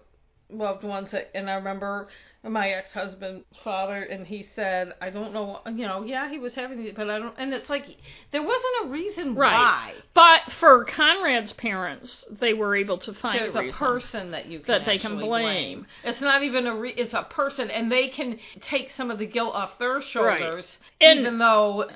loved 0.51 0.85
ones 0.85 1.11
that, 1.12 1.31
and 1.35 1.49
I 1.51 1.55
remember 1.55 2.09
my 2.43 2.69
ex-husband's 2.69 3.47
father, 3.62 4.03
and 4.03 4.27
he 4.27 4.47
said, 4.55 4.93
"I 5.01 5.09
don't 5.09 5.33
know. 5.33 5.61
You 5.66 5.87
know, 5.87 6.05
yeah, 6.05 6.29
he 6.29 6.39
was 6.39 6.55
having, 6.55 6.85
it, 6.85 6.95
but 6.95 7.09
I 7.09 7.19
don't." 7.19 7.35
And 7.39 7.55
it's 7.55 7.71
like 7.71 7.87
there 8.33 8.43
wasn't 8.43 8.73
a 8.85 8.89
reason 8.89 9.35
Right. 9.35 9.53
why. 9.53 9.93
But 10.12 10.53
for 10.61 10.85
Conrad's 10.85 11.55
parents, 11.55 12.27
they 12.31 12.53
were 12.53 12.77
able 12.77 12.99
to 12.99 13.15
find 13.15 13.39
There's 13.41 13.55
a 13.57 13.69
a 13.69 13.73
person 13.73 14.33
that 14.33 14.47
you 14.47 14.61
can 14.61 14.73
that 14.73 14.85
they 14.85 14.99
can 14.99 15.12
actually 15.12 15.27
blame. 15.29 15.87
It's 16.05 16.21
not 16.21 16.43
even 16.43 16.66
a 16.66 16.75
re- 16.77 16.93
it's 16.95 17.15
a 17.15 17.23
person, 17.23 17.71
and 17.71 17.91
they 17.91 18.09
can 18.09 18.39
take 18.61 18.91
some 18.91 19.11
of 19.11 19.19
the 19.19 19.27
guilt 19.27 19.55
off 19.55 19.79
their 19.79 20.03
shoulders. 20.03 20.79
And- 21.01 21.21
even 21.21 21.39
though 21.39 21.89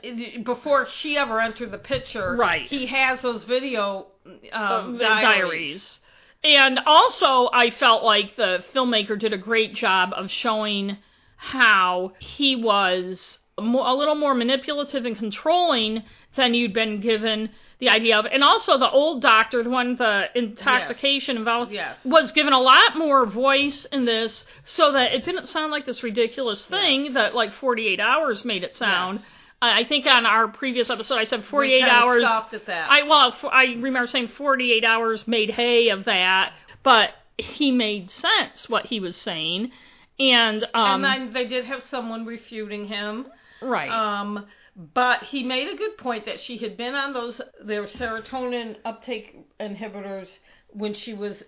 before 0.45 0.87
she 0.89 1.19
ever 1.19 1.41
entered 1.43 1.73
the 1.73 1.79
picture, 1.79 2.35
Right. 2.37 2.63
He 2.63 2.87
has 2.87 3.21
those 3.21 3.45
video 3.45 4.07
um, 4.53 4.97
diaries. 4.97 5.23
diaries. 5.23 6.01
And 6.45 6.79
also, 6.87 7.49
I 7.53 7.71
felt 7.71 8.05
like 8.05 8.37
the 8.37 8.65
filmmaker 8.75 9.19
did 9.19 9.33
a 9.33 9.39
great 9.39 9.75
job 9.75 10.11
of 10.15 10.31
showing 10.31 10.97
how 11.37 12.13
he 12.21 12.55
was 12.57 13.39
a 13.57 13.63
little 13.63 14.15
more 14.15 14.35
manipulative 14.35 15.05
and 15.05 15.17
controlling 15.19 16.05
than 16.37 16.55
you'd 16.55 16.73
been 16.73 17.01
given 17.01 17.51
the 17.81 17.89
idea 17.89 18.17
of. 18.17 18.25
And 18.27 18.45
also, 18.45 18.79
the 18.79 18.89
old 18.89 19.21
doctor, 19.21 19.65
the 19.65 19.71
one 19.71 19.97
the 19.97 20.27
intoxication 20.37 21.37
involved, 21.37 21.73
Yes. 21.73 21.97
was 22.05 22.31
given 22.31 22.53
a 22.53 22.61
lot 22.61 22.97
more 22.97 23.27
voice 23.27 23.85
in 23.87 24.05
this, 24.05 24.45
so 24.65 24.93
that 24.93 25.13
it 25.15 25.25
didn't 25.25 25.49
sound 25.49 25.73
like 25.73 25.87
this 25.87 26.05
ridiculous 26.05 26.65
thing 26.67 27.07
Yes. 27.07 27.15
that 27.15 27.35
like 27.35 27.53
48 27.53 27.99
hours 27.99 28.45
made 28.45 28.63
it 28.63 28.77
sound. 28.77 29.19
Yes. 29.19 29.29
I 29.61 29.85
think 29.85 30.07
on 30.07 30.25
our 30.25 30.49
previous 30.49 30.89
episode, 30.89 31.17
I 31.17 31.25
said 31.25 31.45
48 31.45 31.79
kinda 31.79 31.93
hours. 31.93 32.23
Stopped 32.23 32.55
at 32.55 32.67
that. 32.67 32.91
I 32.91 33.03
well, 33.03 33.35
I 33.51 33.65
remember 33.81 34.07
saying 34.07 34.29
48 34.29 34.85
hours 34.85 35.27
made 35.27 35.51
hay 35.51 35.89
of 35.89 36.05
that, 36.05 36.53
but 36.83 37.11
he 37.37 37.71
made 37.73 38.11
sense 38.11 38.69
what 38.69 38.87
he 38.87 39.01
was 39.01 39.17
saying, 39.17 39.73
and 40.21 40.65
um, 40.75 41.05
and 41.05 41.05
then 41.05 41.33
they 41.33 41.47
did 41.47 41.65
have 41.65 41.83
someone 41.85 42.25
refuting 42.27 42.87
him. 42.87 43.27
right, 43.61 43.91
Um, 43.91 44.47
but 44.95 45.25
he 45.25 45.43
made 45.43 45.69
a 45.69 45.77
good 45.77 45.99
point 45.99 46.27
that 46.27 46.39
she 46.39 46.59
had 46.59 46.77
been 46.77 46.95
on 46.95 47.13
those 47.13 47.41
their 47.65 47.85
serotonin 47.87 48.77
uptake 48.85 49.37
inhibitors 49.59 50.29
when 50.71 50.95
she 50.95 51.15
was 51.15 51.43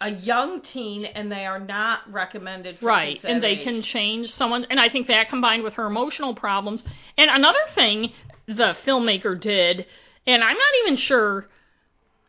a 0.00 0.10
young 0.10 0.60
teen, 0.60 1.04
and 1.04 1.30
they 1.30 1.46
are 1.46 1.58
not 1.58 2.00
recommended 2.12 2.78
for 2.78 2.86
right, 2.86 3.22
and 3.24 3.42
they 3.42 3.56
can 3.56 3.82
change 3.82 4.32
someone, 4.32 4.66
and 4.70 4.80
I 4.80 4.88
think 4.88 5.06
that 5.08 5.28
combined 5.28 5.62
with 5.62 5.74
her 5.74 5.86
emotional 5.86 6.34
problems, 6.34 6.82
and 7.16 7.30
another 7.30 7.58
thing 7.74 8.12
the 8.46 8.76
filmmaker 8.86 9.38
did, 9.40 9.86
and 10.26 10.42
I'm 10.42 10.56
not 10.56 10.74
even 10.84 10.96
sure 10.96 11.48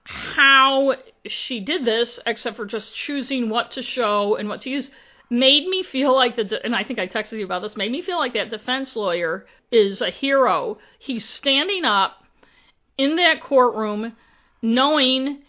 how 0.03 0.95
she 1.27 1.59
did 1.59 1.85
this, 1.85 2.19
except 2.25 2.57
for 2.57 2.65
just 2.65 2.95
choosing 2.95 3.49
what 3.49 3.71
to 3.71 3.83
show 3.83 4.35
and 4.35 4.49
what 4.49 4.61
to 4.61 4.69
use, 4.69 4.89
made 5.29 5.67
me 5.67 5.83
feel 5.83 6.15
like 6.15 6.35
the, 6.35 6.43
de- 6.43 6.65
and 6.65 6.75
I 6.75 6.83
think 6.83 6.97
I 6.97 7.07
texted 7.07 7.37
you 7.37 7.45
about 7.45 7.61
this, 7.61 7.77
made 7.77 7.91
me 7.91 8.01
feel 8.01 8.17
like 8.17 8.33
that 8.33 8.49
defense 8.49 8.95
lawyer 8.95 9.45
is 9.71 10.01
a 10.01 10.09
hero. 10.09 10.79
He's 10.97 11.27
standing 11.27 11.85
up 11.85 12.23
in 12.97 13.17
that 13.17 13.41
courtroom 13.41 14.13
knowing 14.61 15.43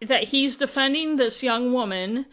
that 0.00 0.24
he's 0.24 0.56
defending 0.56 1.16
this 1.16 1.42
young 1.42 1.72
woman 1.72 2.26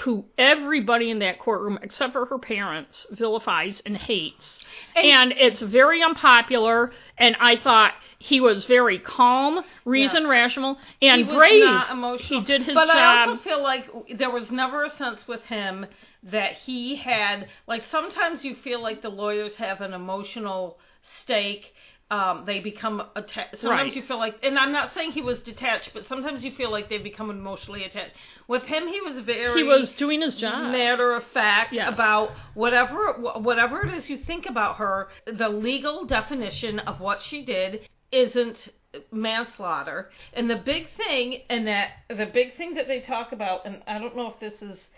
who 0.00 0.24
everybody 0.38 1.10
in 1.10 1.20
that 1.20 1.38
courtroom, 1.38 1.78
except 1.82 2.12
for 2.12 2.26
her 2.26 2.38
parents, 2.38 3.06
vilifies 3.12 3.82
and 3.86 3.96
hates. 3.96 4.64
And, 4.96 5.32
it's 5.32 5.60
very 5.60 6.02
unpopular. 6.02 6.90
And 7.18 7.36
I 7.40 7.56
thought 7.56 7.94
he 8.18 8.40
was 8.40 8.64
very 8.64 8.98
calm, 8.98 9.64
reason 9.84 10.22
Yes. 10.22 10.30
rational, 10.30 10.78
and 11.00 11.26
he 11.26 11.32
brave. 11.32 12.20
He 12.20 12.40
did 12.40 12.62
his 12.62 12.74
but 12.74 12.86
job. 12.86 12.96
I 12.96 13.26
also 13.28 13.42
feel 13.42 13.62
like 13.62 13.86
there 14.16 14.30
was 14.30 14.50
never 14.50 14.84
a 14.84 14.90
sense 14.90 15.26
with 15.28 15.42
him 15.42 15.86
that 16.24 16.52
he 16.54 16.96
had 16.96 17.48
like 17.66 17.82
sometimes 17.82 18.44
you 18.44 18.54
feel 18.56 18.80
like 18.80 19.02
the 19.02 19.10
lawyers 19.10 19.56
have 19.56 19.80
an 19.80 19.92
emotional 19.92 20.78
stake. 21.02 21.74
Um, 22.10 22.44
they 22.44 22.60
become 22.60 23.02
attached. 23.16 23.56
Sometimes 23.58 23.88
Right. 23.88 23.96
you 23.96 24.02
feel 24.02 24.18
like, 24.18 24.36
and 24.42 24.58
I'm 24.58 24.72
not 24.72 24.92
saying 24.92 25.12
he 25.12 25.22
was 25.22 25.40
detached, 25.40 25.92
but 25.94 26.04
sometimes 26.04 26.44
you 26.44 26.52
feel 26.52 26.70
like 26.70 26.88
they 26.90 26.98
become 26.98 27.30
emotionally 27.30 27.82
attached. 27.84 28.12
With 28.46 28.62
him, 28.64 28.86
he 28.88 29.00
was 29.00 29.18
very 29.20 29.62
he 29.62 29.62
was 29.66 29.90
doing 29.92 30.20
his 30.20 30.36
job. 30.36 30.70
matter 30.70 31.14
of 31.14 31.24
fact 31.28 31.72
Yes. 31.72 31.92
about 31.94 32.32
whatever 32.52 33.14
whatever 33.14 33.82
it 33.86 33.94
is 33.94 34.10
you 34.10 34.18
think 34.18 34.44
about 34.46 34.76
her. 34.76 35.08
The 35.26 35.48
legal 35.48 36.04
definition 36.04 36.78
of 36.80 37.00
what 37.00 37.22
she 37.22 37.42
did 37.42 37.88
isn't 38.12 38.68
manslaughter. 39.10 40.10
And 40.34 40.48
the 40.48 40.56
big 40.56 40.88
thing, 40.90 41.40
and 41.48 41.66
that 41.66 41.88
the 42.08 42.26
big 42.26 42.54
thing 42.56 42.74
that 42.74 42.86
they 42.86 43.00
talk 43.00 43.32
about, 43.32 43.64
and 43.64 43.82
I 43.86 43.98
don't 43.98 44.14
know 44.14 44.28
if 44.30 44.38
this 44.38 44.62
is, 44.62 44.88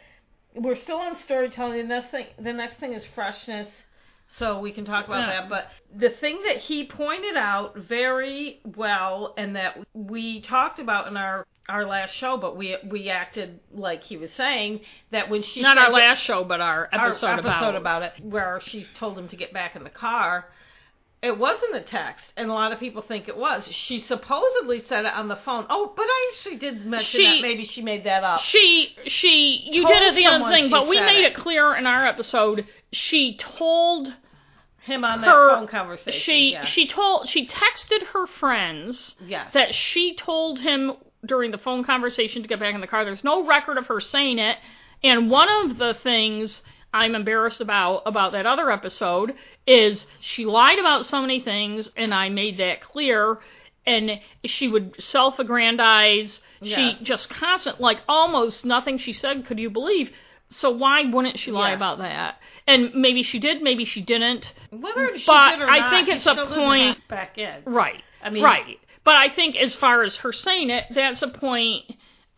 we're 0.55 0.75
still 0.75 0.99
on 0.99 1.15
storytelling. 1.17 1.79
The 1.83 1.95
next 1.95 2.11
thing, 2.11 2.27
the 2.39 2.53
next 2.53 2.79
thing 2.79 2.93
is 2.95 3.07
freshness. 3.15 3.69
So 4.29 4.59
we 4.59 4.73
can 4.73 4.85
talk 4.85 5.07
about 5.07 5.21
Yeah. 5.29 5.41
that. 5.43 5.49
But 5.49 5.69
the 5.95 6.11
thing 6.11 6.43
that 6.47 6.59
he 6.59 6.85
pointed 6.85 7.37
out 7.37 7.77
very 7.77 8.61
well, 8.77 9.35
and 9.37 9.57
that 9.57 9.79
we 9.95 10.41
talked 10.41 10.79
about 10.79 11.07
in 11.09 11.17
our 11.17 11.47
our 11.69 11.85
last 11.85 12.15
show, 12.15 12.37
but 12.37 12.57
we 12.57 12.77
we 12.89 13.09
acted 13.11 13.59
like 13.73 14.03
he 14.05 14.17
was 14.17 14.31
saying 14.33 14.81
that 15.11 15.29
when 15.31 15.43
she 15.43 15.63
Not 15.63 15.79
our 15.79 15.91
last 15.91 16.23
show, 16.23 16.45
but 16.45 16.61
our 16.61 16.89
our 16.93 17.09
episode, 17.09 17.27
episode 17.39 17.75
about, 17.75 17.77
about 17.77 18.03
it, 18.03 18.13
where 18.25 18.61
she 18.63 18.85
told 18.99 19.19
him 19.19 19.27
to 19.29 19.37
get 19.37 19.53
back 19.53 19.75
in 19.77 19.83
the 19.85 19.91
car. 19.91 20.47
it 21.23 21.37
wasn't 21.39 21.75
a 21.75 21.81
text, 21.81 22.33
and 22.37 22.51
a 22.51 22.53
lot 22.53 22.71
of 22.73 22.79
people 22.79 23.03
think 23.03 23.27
it 23.27 23.37
was. 23.37 23.67
She 23.69 23.99
supposedly 23.99 24.79
said 24.81 25.07
it 25.07 25.13
on 25.15 25.27
the 25.29 25.35
phone. 25.37 25.67
Oh, 25.71 25.93
but 25.97 26.05
I 26.07 26.31
actually 26.33 26.57
did 26.57 26.85
mention 26.87 27.21
She- 27.21 27.27
that 27.27 27.43
maybe 27.43 27.65
she 27.65 27.81
made 27.83 28.05
that 28.05 28.23
up. 28.23 28.41
She 28.43 28.95
she 29.09 29.57
you 29.73 29.87
did 29.89 30.03
it 30.03 30.15
the 30.15 30.27
other 30.27 30.49
thing, 30.53 30.71
but 30.71 30.87
we 30.87 31.01
made 31.01 31.25
it. 31.25 31.33
it 31.33 31.35
clear 31.35 31.75
in 31.75 31.87
our 31.87 32.07
episode. 32.07 32.67
She 32.97 33.37
told 33.37 34.15
Him 34.87 35.05
on 35.05 35.21
her 35.21 35.49
that 35.51 35.57
phone 35.57 35.67
conversation. 35.67 36.21
she 36.21 36.53
yeah. 36.53 36.65
she 36.65 36.87
told 36.87 37.29
she 37.29 37.47
texted 37.47 38.07
her 38.13 38.27
friends 38.27 39.17
yes. 39.21 39.53
that 39.53 39.75
she 39.75 40.15
told 40.15 40.61
him 40.61 40.93
during 41.25 41.51
the 41.51 41.59
phone 41.59 41.83
conversation 41.83 42.43
to 42.43 42.49
get 42.49 42.61
back 42.61 42.75
in 42.75 42.81
the 42.81 42.87
car. 42.87 43.05
There's 43.05 43.25
no 43.25 43.47
record 43.47 43.79
of 43.79 43.87
her 43.87 44.01
saying 44.01 44.39
it. 44.39 44.59
And 45.03 45.29
one 45.29 45.49
of 45.51 45.79
the 45.79 45.95
things 45.95 46.63
I'm 46.95 47.15
embarrassed 47.15 47.61
about 47.61 48.03
about 48.07 48.33
that 48.33 48.47
other 48.47 48.71
episode 48.71 49.35
is 49.67 50.07
she 50.21 50.47
lied 50.47 50.79
about 50.79 51.05
so 51.05 51.21
many 51.21 51.41
things, 51.41 51.91
and 51.97 52.15
I 52.15 52.29
made 52.29 52.59
that 52.59 52.81
clear. 52.81 53.39
And 53.89 54.21
she 54.45 54.67
would 54.67 55.01
self-aggrandize. 55.01 56.41
Yes. 56.61 56.99
She 56.99 57.05
just 57.05 57.29
constant, 57.29 57.81
like 57.81 57.99
almost 58.09 58.65
nothing 58.65 58.99
she 58.99 59.13
said 59.13 59.47
could 59.47 59.61
you 59.61 59.71
believe. 59.71 60.11
So 60.49 60.71
why 60.71 61.03
wouldn't 61.05 61.39
she 61.39 61.51
lie 61.51 61.71
Yeah. 61.71 61.77
about 61.77 61.99
that? 61.99 62.41
And 62.67 62.95
maybe 62.95 63.23
she 63.23 63.39
did, 63.39 63.63
maybe 63.63 63.85
she 63.85 64.01
didn't. 64.01 64.53
Whether 64.71 65.19
she 65.19 65.27
but 65.27 65.51
did 65.57 65.63
or 65.63 65.69
I 65.69 65.79
not, 65.81 65.91
think 65.91 66.09
it's 66.09 66.27
a 66.27 66.35
point- 66.47 67.07
back 67.09 67.37
in. 67.39 67.63
Right. 67.65 68.03
I 68.23 68.31
mean- 68.31 68.43
right. 68.45 68.79
But 69.05 69.17
I 69.17 69.29
think 69.29 69.57
as 69.57 69.75
far 69.75 70.03
as 70.03 70.17
her 70.17 70.33
saying 70.33 70.71
it, 70.71 70.85
that's 70.91 71.23
a 71.23 71.29
point 71.29 71.85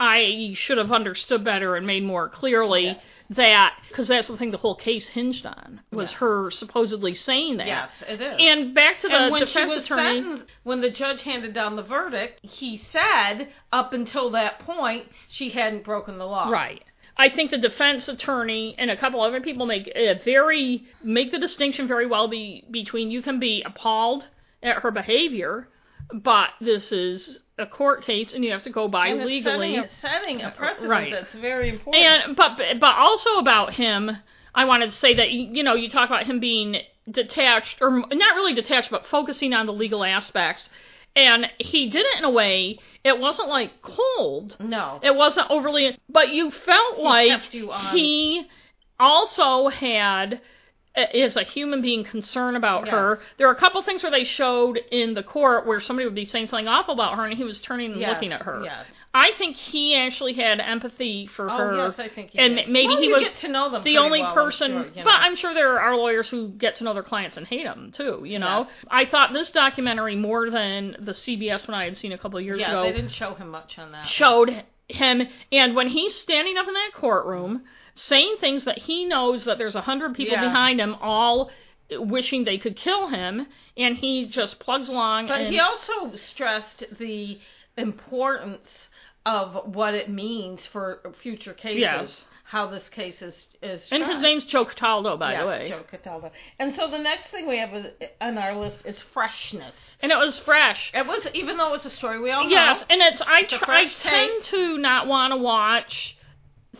I 0.00 0.52
should 0.54 0.78
have 0.78 0.92
understood 0.92 1.42
better 1.44 1.74
and 1.76 1.86
made 1.86 2.04
more 2.04 2.28
clearly 2.28 2.84
Yes. 2.84 2.96
that 3.30 3.74
because 3.88 4.06
that's 4.08 4.28
the 4.28 4.36
thing 4.36 4.52
the 4.52 4.56
whole 4.58 4.76
case 4.76 5.08
hinged 5.08 5.44
on 5.44 5.80
was 5.90 6.12
Yeah. 6.12 6.18
her 6.18 6.50
supposedly 6.52 7.14
saying 7.14 7.56
that. 7.56 7.66
Yes, 7.66 7.90
it 8.06 8.20
is. 8.20 8.36
And 8.38 8.74
back 8.74 8.98
to 9.00 9.08
the 9.08 9.16
and 9.16 9.32
when 9.32 9.40
defense 9.40 9.74
attorney. 9.74 10.20
sentenced, 10.20 10.44
when 10.62 10.80
the 10.82 10.90
judge 10.90 11.22
handed 11.22 11.52
down 11.52 11.74
the 11.76 11.82
verdict, 11.82 12.40
he 12.44 12.76
said 12.76 13.48
up 13.72 13.92
until 13.92 14.30
that 14.30 14.60
point 14.60 15.06
she 15.28 15.50
hadn't 15.50 15.84
broken 15.84 16.16
the 16.18 16.26
law. 16.26 16.48
Right. 16.48 16.84
I 17.18 17.28
think 17.30 17.50
the 17.50 17.58
defense 17.58 18.06
attorney 18.08 18.74
and 18.78 18.90
a 18.90 18.96
couple 18.96 19.20
other 19.20 19.40
people 19.40 19.66
make 19.66 19.90
a 19.94 20.14
very 20.24 20.84
make 21.02 21.32
the 21.32 21.38
distinction 21.38 21.88
very 21.88 22.06
well 22.06 22.28
be, 22.28 22.64
between 22.70 23.10
you 23.10 23.22
can 23.22 23.40
be 23.40 23.62
appalled 23.62 24.26
at 24.62 24.76
her 24.82 24.90
behavior, 24.90 25.68
but 26.12 26.50
this 26.60 26.92
is 26.92 27.40
a 27.58 27.66
court 27.66 28.04
case 28.04 28.32
and 28.32 28.44
you 28.44 28.52
have 28.52 28.62
to 28.62 28.70
go 28.70 28.86
by 28.86 29.08
And 29.08 29.20
it's 29.20 29.26
legally. 29.26 29.74
setting, 29.74 29.78
a- 29.84 29.88
setting 29.88 30.42
a 30.42 30.50
precedent 30.52 30.90
Right. 30.90 31.12
that's 31.12 31.34
very 31.34 31.68
important. 31.70 32.04
And 32.04 32.36
but 32.36 32.56
but 32.78 32.94
also 32.96 33.38
about 33.38 33.74
him, 33.74 34.16
I 34.54 34.64
wanted 34.64 34.86
to 34.86 34.92
say 34.96 35.14
that 35.14 35.32
you 35.32 35.62
know 35.64 35.74
you 35.74 35.88
talk 35.90 36.08
about 36.08 36.24
him 36.26 36.38
being 36.38 36.76
detached 37.10 37.78
or 37.80 37.90
not 37.90 38.34
really 38.36 38.54
detached, 38.54 38.90
but 38.90 39.06
focusing 39.06 39.52
on 39.54 39.66
the 39.66 39.72
legal 39.72 40.04
aspects, 40.04 40.70
and 41.16 41.50
he 41.58 41.88
did 41.90 42.06
it 42.06 42.18
in 42.18 42.24
a 42.24 42.30
way. 42.30 42.78
It 43.08 43.18
wasn't 43.18 43.48
like 43.48 43.82
cold. 43.82 44.56
no. 44.60 45.00
It 45.02 45.14
wasn't 45.14 45.50
overly, 45.50 45.98
but 46.08 46.28
you 46.30 46.50
felt 46.50 46.98
like 46.98 47.52
you 47.54 47.72
he 47.92 48.46
also 49.00 49.68
had 49.68 50.40
uh, 50.96 51.02
is 51.14 51.36
a 51.36 51.42
human 51.44 51.80
being 51.82 52.04
concern 52.04 52.56
about 52.56 52.86
Yes. 52.86 52.92
her. 52.92 53.20
There 53.36 53.48
are 53.48 53.52
a 53.52 53.56
couple 53.58 53.80
things 53.82 54.02
where 54.02 54.10
they 54.12 54.24
showed 54.24 54.78
in 54.90 55.14
the 55.14 55.22
court 55.22 55.66
where 55.66 55.80
somebody 55.80 56.06
would 56.06 56.14
be 56.14 56.24
saying 56.24 56.48
something 56.48 56.66
awful 56.68 56.94
about 56.94 57.16
her 57.16 57.24
and 57.24 57.36
he 57.36 57.44
was 57.44 57.60
turning 57.60 57.92
and 57.92 58.00
Yes, 58.00 58.14
looking 58.14 58.32
at 58.32 58.42
her. 58.42 58.62
Yes. 58.64 58.86
I 59.14 59.32
think 59.38 59.56
he 59.56 59.94
actually 59.96 60.34
had 60.34 60.60
empathy 60.60 61.26
for 61.26 61.50
Oh, 61.50 61.56
her. 61.56 61.76
yes, 61.76 61.98
I 61.98 62.08
think 62.08 62.30
he 62.30 62.38
and 62.38 62.56
did. 62.56 62.68
maybe 62.68 62.88
Well, 62.94 63.02
he 63.02 63.08
was 63.12 63.32
to 63.40 63.48
know 63.48 63.70
them 63.70 63.82
the 63.82 63.96
only 63.98 64.20
well, 64.20 64.28
I'm 64.30 64.34
person. 64.34 64.70
sure, 64.72 64.86
you 64.94 65.02
But. 65.04 65.14
I'm 65.14 65.34
sure 65.34 65.54
there 65.54 65.80
are 65.80 65.96
lawyers 65.96 66.28
who 66.28 66.48
get 66.50 66.76
to 66.76 66.84
know 66.84 66.92
their 66.92 67.02
clients 67.02 67.36
and 67.38 67.46
hate 67.46 67.64
them 67.64 67.90
too. 67.92 68.22
You 68.24 68.38
know, 68.38 68.66
Yes. 68.68 68.84
I 68.90 69.06
thought 69.06 69.32
this 69.32 69.50
documentary 69.50 70.14
more 70.14 70.50
than 70.50 70.96
the 71.00 71.12
CBS 71.14 71.66
one 71.66 71.74
I 71.74 71.84
had 71.84 71.96
seen 71.96 72.12
a 72.12 72.18
couple 72.18 72.38
of 72.38 72.44
years 72.44 72.60
yeah, 72.60 72.70
ago 72.70 72.82
they 72.82 72.92
didn't 72.92 73.10
show 73.12 73.34
him 73.34 73.48
much 73.50 73.78
on 73.78 73.92
that. 73.92 74.06
showed 74.06 74.62
him 74.88 75.22
and 75.52 75.74
when 75.74 75.88
he's 75.88 76.14
standing 76.14 76.56
up 76.56 76.66
in 76.68 76.74
that 76.74 76.90
courtroom 76.94 77.62
saying 77.94 78.36
things 78.40 78.64
that 78.64 78.78
he 78.78 79.04
knows 79.06 79.44
that 79.44 79.58
there's 79.58 79.74
a 79.74 79.80
hundred 79.82 80.14
people 80.14 80.34
Yeah. 80.36 80.44
behind 80.44 80.80
him 80.80 80.94
all 81.00 81.50
wishing 81.90 82.44
they 82.44 82.58
could 82.58 82.76
kill 82.76 83.08
him 83.08 83.46
and 83.76 83.96
he 83.96 84.26
just 84.26 84.58
plugs 84.60 84.88
along 84.90 85.28
But 85.28 85.40
and 85.40 85.52
he 85.52 85.58
also 85.58 86.14
stressed 86.16 86.84
the 86.98 87.38
importance 87.76 88.88
of 89.28 89.74
what 89.74 89.94
it 89.94 90.08
means 90.08 90.64
for 90.72 91.00
future 91.22 91.52
cases. 91.54 91.80
Yes. 91.80 92.26
How 92.44 92.66
this 92.66 92.88
case 92.88 93.20
is 93.20 93.44
is. 93.60 93.86
and 93.92 94.02
his 94.02 94.22
name's 94.22 94.46
Joe 94.46 94.64
Cataldo 94.64 95.18
by 95.18 95.32
yes, 95.32 95.42
the 95.42 95.46
way 95.48 95.68
Joe 95.68 95.82
Cataldo. 95.90 96.30
And 96.58 96.74
so 96.74 96.90
the 96.90 96.96
next 96.96 97.26
thing 97.26 97.46
we 97.46 97.58
have 97.58 97.74
is, 97.74 97.86
on 98.22 98.38
our 98.38 98.56
list 98.56 98.86
is 98.86 98.98
freshness. 99.12 99.74
and 100.00 100.10
it 100.10 100.16
was 100.16 100.38
fresh 100.38 100.90
It 100.94 101.06
was 101.06 101.26
even 101.34 101.58
though 101.58 101.68
it 101.68 101.72
was 101.72 101.84
a 101.84 101.90
story 101.90 102.18
we 102.18 102.30
all 102.30 102.44
know. 102.44 102.48
yes 102.50 102.82
and 102.88 103.02
it's 103.02 103.20
I, 103.20 103.40
It's 103.40 103.52
a 103.52 103.58
tr- 103.58 103.70
I 103.70 103.86
tend 103.88 104.44
to 104.44 104.78
not 104.78 105.06
want 105.06 105.34
to 105.34 105.36
watch 105.36 106.16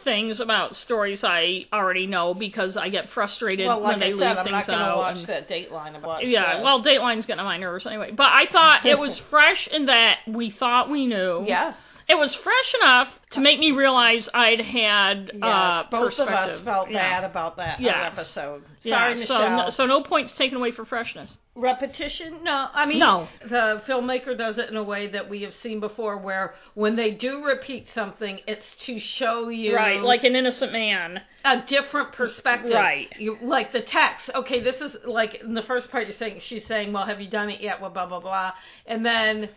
things 0.04 0.40
about 0.40 0.74
stories 0.74 1.22
I 1.22 1.66
already 1.70 2.06
know 2.06 2.32
because 2.32 2.78
I 2.78 2.88
get 2.88 3.10
frustrated 3.10 3.66
Well, 3.66 3.80
like 3.80 3.90
when 3.90 4.00
they 4.00 4.06
I 4.06 4.10
said, 4.10 4.16
leave 4.20 4.38
I'm 4.38 4.44
things 4.46 4.52
not 4.52 4.66
going 4.68 4.78
to 4.78 4.84
out 4.86 4.96
watch 4.98 5.26
that 5.26 5.48
Dateline 5.50 5.98
about. 5.98 6.26
Yeah, 6.26 6.62
well, 6.62 6.82
Dateline's 6.82 7.26
getting 7.26 7.40
on 7.40 7.44
my 7.46 7.58
nerves 7.58 7.84
anyway. 7.86 8.12
But 8.12 8.28
I 8.32 8.46
thought 8.50 8.86
it 8.86 8.98
was 8.98 9.18
fresh 9.30 9.68
in 9.68 9.86
that 9.86 10.18
we 10.26 10.50
thought 10.50 10.88
we 10.88 11.04
knew. 11.06 11.44
yes. 11.46 11.76
It 12.08 12.16
was 12.16 12.34
fresh 12.34 12.74
enough 12.80 13.08
to 13.32 13.40
make 13.40 13.58
me 13.58 13.72
realize 13.72 14.30
I'd 14.32 14.62
had 14.62 15.30
Yes, 15.34 15.42
uh, 15.42 15.84
both 15.90 16.18
of 16.18 16.28
us 16.28 16.58
felt 16.60 16.90
yeah. 16.90 17.20
bad 17.20 17.30
about 17.30 17.56
that 17.58 17.80
Yes. 17.80 18.12
episode. 18.18 18.62
Yeah, 18.82 18.98
Sorry, 18.98 19.16
so 19.16 19.38
Michelle. 19.38 19.56
no, 19.56 19.70
so 19.70 19.84
no 19.86 20.02
points 20.02 20.32
taken 20.32 20.56
away 20.56 20.70
for 20.70 20.84
freshness. 20.86 21.36
repetition 21.54 22.38
no 22.44 22.68
i 22.72 22.86
mean 22.86 23.00
No. 23.00 23.26
the 23.42 23.82
filmmaker 23.86 24.38
does 24.38 24.58
it 24.58 24.70
in 24.70 24.76
a 24.76 24.82
way 24.82 25.08
that 25.08 25.28
we 25.28 25.42
have 25.42 25.52
seen 25.52 25.80
before 25.80 26.16
where 26.16 26.54
when 26.74 26.94
they 26.94 27.10
do 27.10 27.44
repeat 27.44 27.88
something 27.88 28.38
it's 28.46 28.76
to 28.86 29.00
show 29.00 29.48
you 29.48 29.74
Right, 29.74 30.00
like 30.00 30.22
an 30.22 30.36
innocent 30.36 30.70
man. 30.72 31.20
a 31.44 31.60
different 31.62 32.12
perspective 32.12 32.70
Right. 32.72 33.12
you 33.18 33.38
like 33.42 33.72
the 33.72 33.80
text 33.82 34.30
okay 34.36 34.60
this 34.60 34.80
is 34.80 34.96
like 35.04 35.40
in 35.42 35.54
the 35.54 35.62
first 35.62 35.90
part 35.90 36.06
you're 36.06 36.12
saying 36.16 36.38
she's 36.40 36.64
saying 36.64 36.92
well 36.92 37.04
have 37.06 37.20
you 37.20 37.28
done 37.28 37.50
it 37.50 37.60
yet 37.60 37.80
well 37.80 37.90
blah 37.90 38.06
blah 38.06 38.20
blah 38.20 38.52
and 38.86 39.04
then 39.04 39.48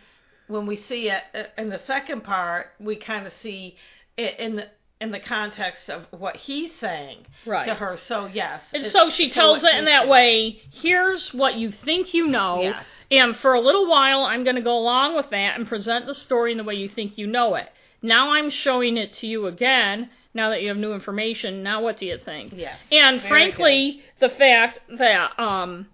when 0.52 0.66
we 0.66 0.76
see 0.76 1.08
it 1.10 1.22
uh, 1.34 1.42
in 1.60 1.68
the 1.70 1.78
second 1.78 2.22
part 2.22 2.66
we 2.78 2.94
kind 2.96 3.26
of 3.26 3.32
see 3.34 3.76
it 4.16 4.38
in 4.38 4.56
the 4.56 4.66
in 5.00 5.10
the 5.10 5.18
context 5.18 5.90
of 5.90 6.06
what 6.12 6.36
he's 6.36 6.72
saying 6.76 7.18
Right. 7.44 7.64
to 7.66 7.74
her 7.74 7.96
so 7.96 8.26
yes 8.26 8.62
And 8.72 8.84
so 8.86 9.10
she 9.10 9.30
tells 9.30 9.64
it 9.64 9.74
in 9.74 9.86
that 9.86 10.02
saying. 10.02 10.10
way. 10.10 10.60
Here's 10.70 11.34
what 11.34 11.56
you 11.56 11.72
think 11.72 12.14
you 12.14 12.28
know, 12.28 12.62
Yes. 12.62 12.84
and 13.10 13.36
for 13.36 13.54
a 13.54 13.60
little 13.60 13.88
while, 13.88 14.20
I'm 14.22 14.44
going 14.44 14.54
to 14.54 14.62
go 14.62 14.76
along 14.78 15.16
with 15.16 15.28
that 15.30 15.58
and 15.58 15.66
present 15.66 16.06
the 16.06 16.14
story 16.14 16.52
in 16.52 16.58
the 16.58 16.62
way 16.62 16.74
you 16.76 16.88
think 16.88 17.18
you 17.18 17.26
know 17.26 17.56
it. 17.56 17.68
Now 18.00 18.30
I'm 18.34 18.48
showing 18.48 18.96
it 18.96 19.12
to 19.14 19.26
you 19.26 19.46
again. 19.46 20.08
Now 20.34 20.50
that 20.50 20.62
you 20.62 20.68
have 20.68 20.76
new 20.76 20.92
information, 20.94 21.64
now 21.64 21.82
what 21.82 21.96
do 21.98 22.06
you 22.06 22.18
think? 22.24 22.52
Yes. 22.56 22.76
And 22.92 23.18
Very 23.20 23.28
frankly, 23.28 24.02
the 24.20 24.28
fact 24.30 24.78
that 24.98 25.36
um, 25.38 25.86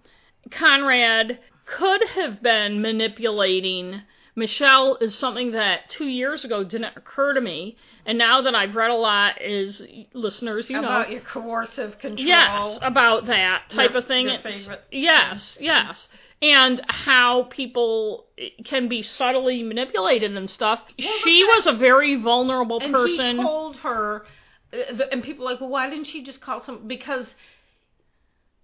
Conrad 0.51 1.39
could 1.65 2.03
have 2.09 2.41
been 2.43 2.79
manipulating 2.81 4.01
Michelle 4.35 4.97
is 5.01 5.15
something 5.15 5.51
that 5.51 5.89
two 5.89 6.05
years 6.05 6.45
ago 6.45 6.63
didn't 6.63 6.95
occur 6.95 7.33
to 7.33 7.41
me, 7.41 7.75
and 8.05 8.17
now 8.17 8.41
that 8.41 8.55
I've 8.55 8.75
read 8.75 8.91
a 8.91 8.95
lot, 8.95 9.41
is 9.41 9.81
listeners, 10.13 10.69
you 10.69 10.75
know, 10.77 10.83
about 10.87 11.09
your 11.11 11.21
coercive 11.21 11.97
control 11.99 12.25
Yes, 12.27 12.79
about 12.81 13.25
that 13.27 13.69
type 13.69 13.91
Your- 13.91 13.99
of 13.99 14.07
thing. 14.07 14.27
It's- 14.27 14.63
favorite 14.65 14.83
yes, 14.91 15.57
yes. 15.59 16.07
And 16.41 16.81
how 16.87 17.43
people 17.49 18.27
can 18.63 18.87
be 18.87 19.01
subtly 19.01 19.61
manipulated 19.61 20.37
and 20.37 20.49
stuff. 20.49 20.79
the 20.97 21.03
she 21.23 21.43
was 21.43 21.67
a 21.67 21.73
very 21.73 22.15
vulnerable 22.15 22.79
and 22.81 22.93
person. 22.93 23.37
he 23.37 23.43
told 23.43 23.75
her, 23.77 24.25
uh, 24.71 24.77
and 25.11 25.21
people 25.21 25.45
are 25.45 25.51
like, 25.51 25.59
well, 25.59 25.69
why 25.69 25.89
didn't 25.89 26.05
she 26.05 26.23
just 26.23 26.39
call 26.39 26.61
some? 26.61 26.87
Because 26.87 27.35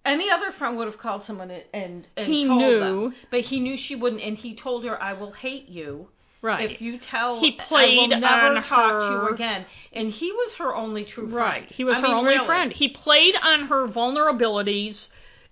any 0.06 0.30
other 0.30 0.52
friend 0.52 0.78
would 0.78 0.88
have 0.88 0.98
called 0.98 1.24
someone 1.24 1.52
and 1.74 2.08
and, 2.16 2.28
He 2.28 2.46
knew. 2.46 2.80
them, 2.80 3.16
but 3.32 3.42
he 3.42 3.60
knew 3.60 3.76
she 3.78 3.96
wouldn't, 3.96 4.22
and 4.22 4.38
he 4.38 4.56
told 4.56 4.84
her, 4.86 5.02
"I 5.02 5.14
will 5.14 5.32
hate 5.32 5.68
you." 5.70 6.10
right. 6.42 6.70
If 6.70 6.80
you 6.80 7.00
tell, 7.00 7.40
He 7.40 7.58
I 7.60 7.64
played 7.64 8.12
will 8.12 8.20
never 8.20 8.56
on 8.56 8.62
talk 8.64 9.00
to 9.02 9.06
her- 9.08 9.12
you 9.30 9.30
again. 9.34 9.66
And 9.94 10.12
he 10.12 10.32
was 10.32 10.54
her 10.60 10.76
only 10.76 11.04
true 11.04 11.24
friend. 11.24 11.34
right. 11.36 11.72
He 11.72 11.84
was 11.84 11.98
I 11.98 12.02
her 12.02 12.08
mean, 12.10 12.18
only 12.18 12.34
really. 12.36 12.46
friend. 12.46 12.72
He 12.72 12.88
played 12.90 13.36
on 13.42 13.62
her 13.68 13.88
vulnerabilities 13.88 15.08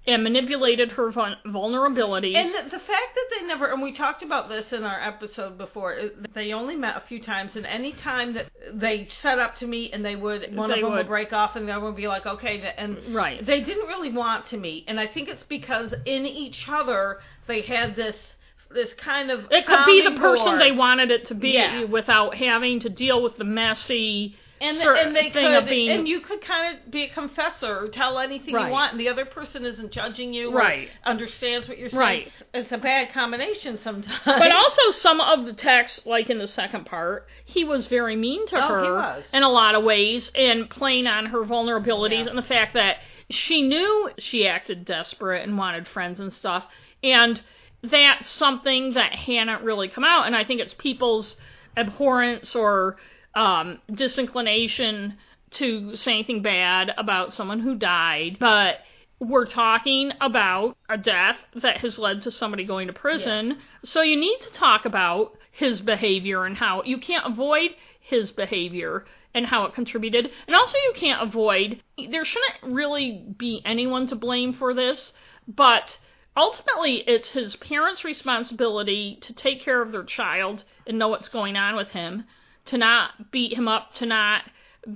and 0.05 0.21
manipulated 0.23 0.91
her 0.91 1.11
vul- 1.11 1.35
vulnerabilities. 1.45 2.35
And 2.35 2.49
the, 2.49 2.71
the 2.71 2.79
fact 2.79 3.15
that 3.15 3.25
they 3.39 3.45
never, 3.47 3.71
and 3.71 3.81
we 3.81 3.93
talked 3.93 4.21
about 4.21 4.49
this 4.49 4.73
in 4.73 4.83
our 4.83 4.99
episode 5.01 5.57
before, 5.57 5.97
they 6.35 6.51
only 6.51 6.75
met 6.75 6.97
a 6.97 7.01
few 7.07 7.21
times, 7.21 7.55
and 7.55 7.65
any 7.65 7.93
time 7.93 8.33
that 8.33 8.47
they 8.73 9.07
set 9.21 9.39
up 9.39 9.55
to 9.57 9.67
meet 9.67 9.93
and 9.93 10.03
they 10.03 10.15
would, 10.17 10.53
one 10.55 10.69
They 10.69 10.75
of 10.75 10.81
them 10.81 10.91
would. 10.91 10.97
would. 10.97 11.07
break 11.07 11.31
off 11.31 11.55
and 11.55 11.67
the 11.67 11.71
other 11.71 11.85
would 11.85 11.95
be 11.95 12.07
like, 12.07 12.25
okay, 12.25 12.73
and 12.77 13.15
right. 13.15 13.45
they 13.45 13.61
didn't 13.61 13.87
really 13.87 14.11
want 14.11 14.45
to 14.47 14.57
meet. 14.57 14.85
And 14.87 14.99
I 14.99 15.07
think 15.07 15.29
it's 15.29 15.43
because 15.43 15.93
in 16.05 16.25
each 16.25 16.65
other 16.67 17.19
they 17.47 17.61
had 17.61 17.95
this, 17.95 18.35
this 18.73 18.93
kind 18.95 19.31
of. 19.31 19.45
It 19.51 19.65
could 19.65 19.85
be 19.85 20.01
the 20.01 20.19
person 20.19 20.45
board. 20.45 20.61
they 20.61 20.71
wanted 20.73 21.11
it 21.11 21.27
to 21.27 21.35
be 21.35 21.51
Yeah. 21.51 21.85
without 21.85 22.35
having 22.35 22.81
to 22.81 22.89
deal 22.89 23.23
with 23.23 23.37
the 23.37 23.45
messy 23.45 24.35
and, 24.63 24.77
cer- 24.77 24.95
and 24.95 25.15
they 25.15 25.29
could, 25.29 25.65
being 25.67 25.89
and 25.91 26.07
you 26.07 26.21
could 26.21 26.41
kind 26.41 26.77
of 26.77 26.91
be 26.91 27.03
a 27.03 27.09
confessor 27.09 27.77
or 27.85 27.87
tell 27.89 28.19
anything 28.19 28.53
Right. 28.55 28.67
you 28.67 28.71
want, 28.71 28.91
and 28.91 28.99
the 28.99 29.09
other 29.09 29.25
person 29.25 29.65
isn't 29.65 29.91
judging 29.91 30.33
you, 30.33 30.51
Right. 30.51 30.89
Or 31.05 31.09
understands 31.11 31.67
what 31.67 31.77
you're 31.77 31.89
saying. 31.89 31.99
Right. 31.99 32.31
It's 32.53 32.71
a 32.71 32.77
bad 32.77 33.11
combination 33.13 33.77
sometimes. 33.79 34.19
But 34.25 34.51
also 34.51 34.91
some 34.91 35.19
of 35.21 35.45
the 35.45 35.53
text, 35.53 36.05
like 36.07 36.29
in 36.29 36.37
the 36.39 36.47
second 36.47 36.85
part, 36.85 37.27
he 37.45 37.63
was 37.63 37.87
very 37.87 38.15
mean 38.15 38.45
to 38.47 38.55
Oh, 38.57 38.67
her 38.67 39.23
in 39.33 39.43
a 39.43 39.49
lot 39.49 39.75
of 39.75 39.83
ways, 39.83 40.31
and 40.35 40.69
playing 40.69 41.07
on 41.07 41.27
her 41.27 41.39
vulnerabilities 41.43 42.23
Yeah. 42.23 42.29
and 42.29 42.37
the 42.37 42.43
fact 42.43 42.73
that 42.75 42.97
she 43.29 43.61
knew 43.61 44.09
she 44.17 44.47
acted 44.47 44.85
desperate 44.85 45.43
and 45.43 45.57
wanted 45.57 45.87
friends 45.87 46.19
and 46.19 46.31
stuff, 46.31 46.65
and 47.03 47.41
that's 47.81 48.29
something 48.29 48.93
that 48.93 49.13
hadn't 49.13 49.63
really 49.63 49.87
come 49.89 50.03
out. 50.03 50.25
And 50.25 50.35
I 50.35 50.43
think 50.45 50.61
it's 50.61 50.73
people's 50.73 51.35
abhorrence 51.75 52.55
or 52.55 52.97
um, 53.35 53.79
disinclination 53.91 55.17
to 55.51 55.95
say 55.95 56.13
anything 56.13 56.41
bad 56.41 56.91
about 56.97 57.33
someone 57.33 57.59
who 57.59 57.75
died, 57.75 58.37
but 58.39 58.79
we're 59.19 59.45
talking 59.45 60.11
about 60.19 60.75
a 60.89 60.97
death 60.97 61.37
that 61.55 61.77
has 61.77 61.97
led 61.97 62.23
to 62.23 62.31
somebody 62.31 62.65
going 62.65 62.87
to 62.87 62.93
prison. 62.93 63.57
So 63.83 64.01
you 64.01 64.17
need 64.17 64.39
to 64.41 64.51
talk 64.51 64.85
about 64.85 65.37
his 65.51 65.81
behavior 65.81 66.45
and 66.45 66.57
how 66.57 66.83
you 66.83 66.97
can't 66.97 67.31
avoid 67.31 67.71
his 67.99 68.31
behavior 68.31 69.05
and 69.33 69.45
how 69.45 69.65
it 69.65 69.73
contributed. 69.73 70.29
And 70.47 70.55
also 70.55 70.77
you 70.87 70.93
can't 70.95 71.21
avoid 71.21 71.81
there 72.09 72.25
shouldn't 72.25 72.75
really 72.75 73.23
be 73.37 73.61
anyone 73.65 74.07
to 74.07 74.15
blame 74.15 74.53
for 74.53 74.73
this, 74.73 75.13
but 75.47 75.97
ultimately 76.35 76.97
it's 77.07 77.29
his 77.29 77.55
parents' 77.55 78.03
responsibility 78.03 79.17
to 79.21 79.33
take 79.33 79.61
care 79.61 79.81
of 79.81 79.91
their 79.91 80.03
child 80.03 80.63
and 80.85 80.99
know 80.99 81.07
what's 81.07 81.29
going 81.29 81.55
on 81.55 81.75
with 81.75 81.89
him, 81.89 82.25
to 82.65 82.77
not 82.77 83.31
beat 83.31 83.53
him 83.53 83.67
up, 83.67 83.93
to 83.95 84.05
not 84.05 84.43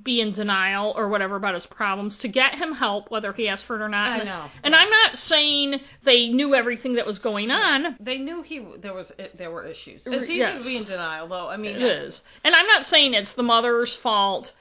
be 0.04 0.20
in 0.20 0.34
denial 0.34 0.94
or 0.98 1.08
whatever 1.08 1.38
about 1.38 1.54
his 1.54 1.66
problems, 1.66 2.18
to 2.18 2.28
get 2.28 2.56
him 2.56 2.74
help 2.74 3.10
whether 3.10 3.32
he 3.32 3.48
asked 3.48 3.66
for 3.66 3.78
it 3.78 3.82
or 3.82 3.88
not. 3.88 4.10
I 4.10 4.18
And- 4.18 4.26
know. 4.26 4.46
And 4.64 4.76
I'm 4.76 4.90
not 4.90 5.16
saying 5.18 5.80
they 6.04 6.28
knew 6.28 6.54
everything 6.54 6.96
that 6.96 7.06
was 7.06 7.20
going 7.20 7.52
on. 7.52 7.96
they 8.00 8.18
knew 8.18 8.42
he 8.42 8.60
there 8.80 8.94
was 8.94 9.12
there 9.36 9.50
were 9.52 9.64
issues. 9.66 10.04
It's 10.06 10.24
easy 10.26 10.36
yes. 10.36 10.62
to 10.62 10.68
be 10.68 10.78
in 10.78 10.84
denial, 10.84 11.28
though. 11.30 11.48
I 11.48 11.56
mean, 11.58 11.76
It 11.78 11.82
is. 11.82 12.22
And 12.44 12.54
I'm 12.54 12.68
not 12.68 12.86
saying 12.86 13.14
it's 13.14 13.34
the 13.34 13.44
mother's 13.44 13.96
fault 13.96 14.52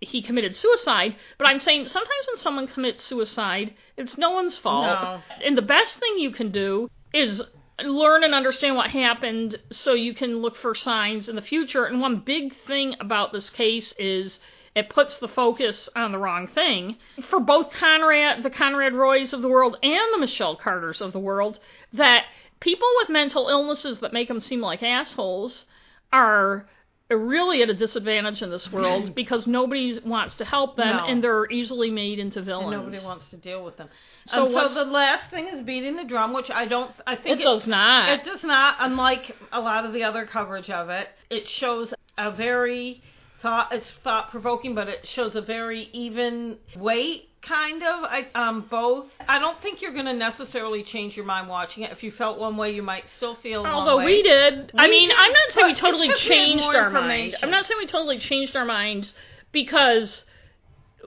he 0.00 0.22
committed 0.22 0.56
suicide, 0.56 1.14
but 1.36 1.46
I'm 1.46 1.60
saying 1.60 1.86
sometimes 1.88 2.26
when 2.28 2.38
someone 2.38 2.66
commits 2.66 3.04
suicide, 3.04 3.74
it's 3.98 4.16
no 4.16 4.30
one's 4.30 4.56
fault. 4.56 4.86
No. 4.86 5.20
And 5.44 5.58
the 5.58 5.62
best 5.62 5.98
thing 5.98 6.16
you 6.16 6.30
can 6.30 6.50
do 6.50 6.90
is 7.12 7.42
learn 7.84 8.24
and 8.24 8.34
understand 8.34 8.76
what 8.76 8.90
happened 8.90 9.58
so 9.70 9.94
you 9.94 10.14
can 10.14 10.38
look 10.38 10.56
for 10.56 10.74
signs 10.74 11.28
in 11.28 11.36
the 11.36 11.42
future. 11.42 11.84
And 11.84 12.00
one 12.00 12.20
big 12.20 12.54
thing 12.66 12.96
about 13.00 13.32
this 13.32 13.50
case 13.50 13.94
is 13.98 14.40
it 14.74 14.88
puts 14.88 15.18
the 15.18 15.28
focus 15.28 15.88
on 15.96 16.12
the 16.12 16.18
wrong 16.18 16.46
thing 16.46 16.96
for 17.28 17.40
both 17.40 17.72
Conrad, 17.72 18.42
the 18.42 18.50
Conrad 18.50 18.94
Roys 18.94 19.32
of 19.32 19.42
the 19.42 19.48
world, 19.48 19.76
and 19.82 20.14
the 20.14 20.18
Michelle 20.18 20.56
Carters 20.56 21.00
of 21.00 21.12
the 21.12 21.18
world. 21.18 21.58
That 21.92 22.26
people 22.60 22.88
with 22.98 23.08
mental 23.08 23.48
illnesses 23.48 23.98
that 24.00 24.12
make 24.12 24.28
them 24.28 24.40
seem 24.40 24.60
like 24.60 24.82
assholes 24.82 25.66
are 26.12 26.68
really 27.18 27.62
at 27.62 27.68
a 27.70 27.74
disadvantage 27.74 28.42
in 28.42 28.50
this 28.50 28.70
world 28.72 29.14
because 29.16 29.46
nobody 29.46 29.98
wants 30.04 30.34
to 30.36 30.44
help 30.44 30.76
them 30.76 30.96
No. 30.96 31.06
and 31.06 31.24
they're 31.24 31.50
easily 31.50 31.90
made 31.90 32.18
into 32.18 32.38
and 32.38 32.46
villains. 32.46 32.70
nobody 32.70 33.04
wants 33.04 33.28
to 33.30 33.36
deal 33.36 33.64
with 33.64 33.76
them. 33.76 33.88
So 34.26 34.46
So, 34.48 34.68
so 34.68 34.84
the 34.84 34.90
last 34.90 35.30
thing 35.30 35.48
is 35.48 35.62
beating 35.62 35.96
the 35.96 36.04
drum, 36.04 36.32
which 36.32 36.50
I 36.50 36.66
don't. 36.66 36.92
I 37.06 37.16
think 37.16 37.40
it 37.40 37.44
does 37.44 37.66
not. 37.66 38.10
It 38.20 38.24
does 38.24 38.44
not, 38.44 38.76
unlike 38.80 39.34
a 39.50 39.60
lot 39.60 39.86
of 39.86 39.92
the 39.92 40.04
other 40.04 40.26
coverage 40.26 40.70
of 40.70 40.88
it. 40.90 41.08
It 41.30 41.48
shows 41.48 41.92
a 42.18 42.30
very 42.30 43.02
thought. 43.42 43.72
It's 43.72 43.90
thought 44.04 44.30
provoking, 44.30 44.74
but 44.74 44.88
it 44.88 45.06
shows 45.06 45.34
a 45.34 45.40
very 45.40 45.88
even 45.92 46.58
weight, 46.76 47.29
kind 47.42 47.82
of. 47.82 48.04
I, 48.04 48.26
um, 48.34 48.66
both. 48.70 49.06
I 49.28 49.38
don't 49.38 49.60
think 49.62 49.82
you're 49.82 49.92
going 49.92 50.06
to 50.06 50.14
necessarily 50.14 50.82
change 50.82 51.16
your 51.16 51.24
mind 51.24 51.48
watching 51.48 51.82
it. 51.82 51.92
If 51.92 52.02
you 52.02 52.12
felt 52.12 52.38
one 52.38 52.56
way, 52.56 52.72
you 52.72 52.82
might 52.82 53.04
still 53.16 53.36
feel. 53.36 53.64
Although 53.64 54.04
we 54.04 54.22
did. 54.22 54.72
I 54.76 54.88
mean, 54.88 55.08
did, 55.08 55.18
I'm 55.18 55.32
not 55.32 55.50
saying 55.50 55.66
we 55.66 55.90
we 56.00 56.08
had 56.08 56.16
changed 56.16 56.64
more 56.64 56.76
our 56.76 56.90
minds. 56.90 57.36
I'm 57.42 57.50
not 57.50 57.66
saying 57.66 57.78
we 57.78 57.86
totally 57.86 58.18
changed 58.18 58.56
our 58.56 58.64
minds 58.64 59.14
because 59.52 60.24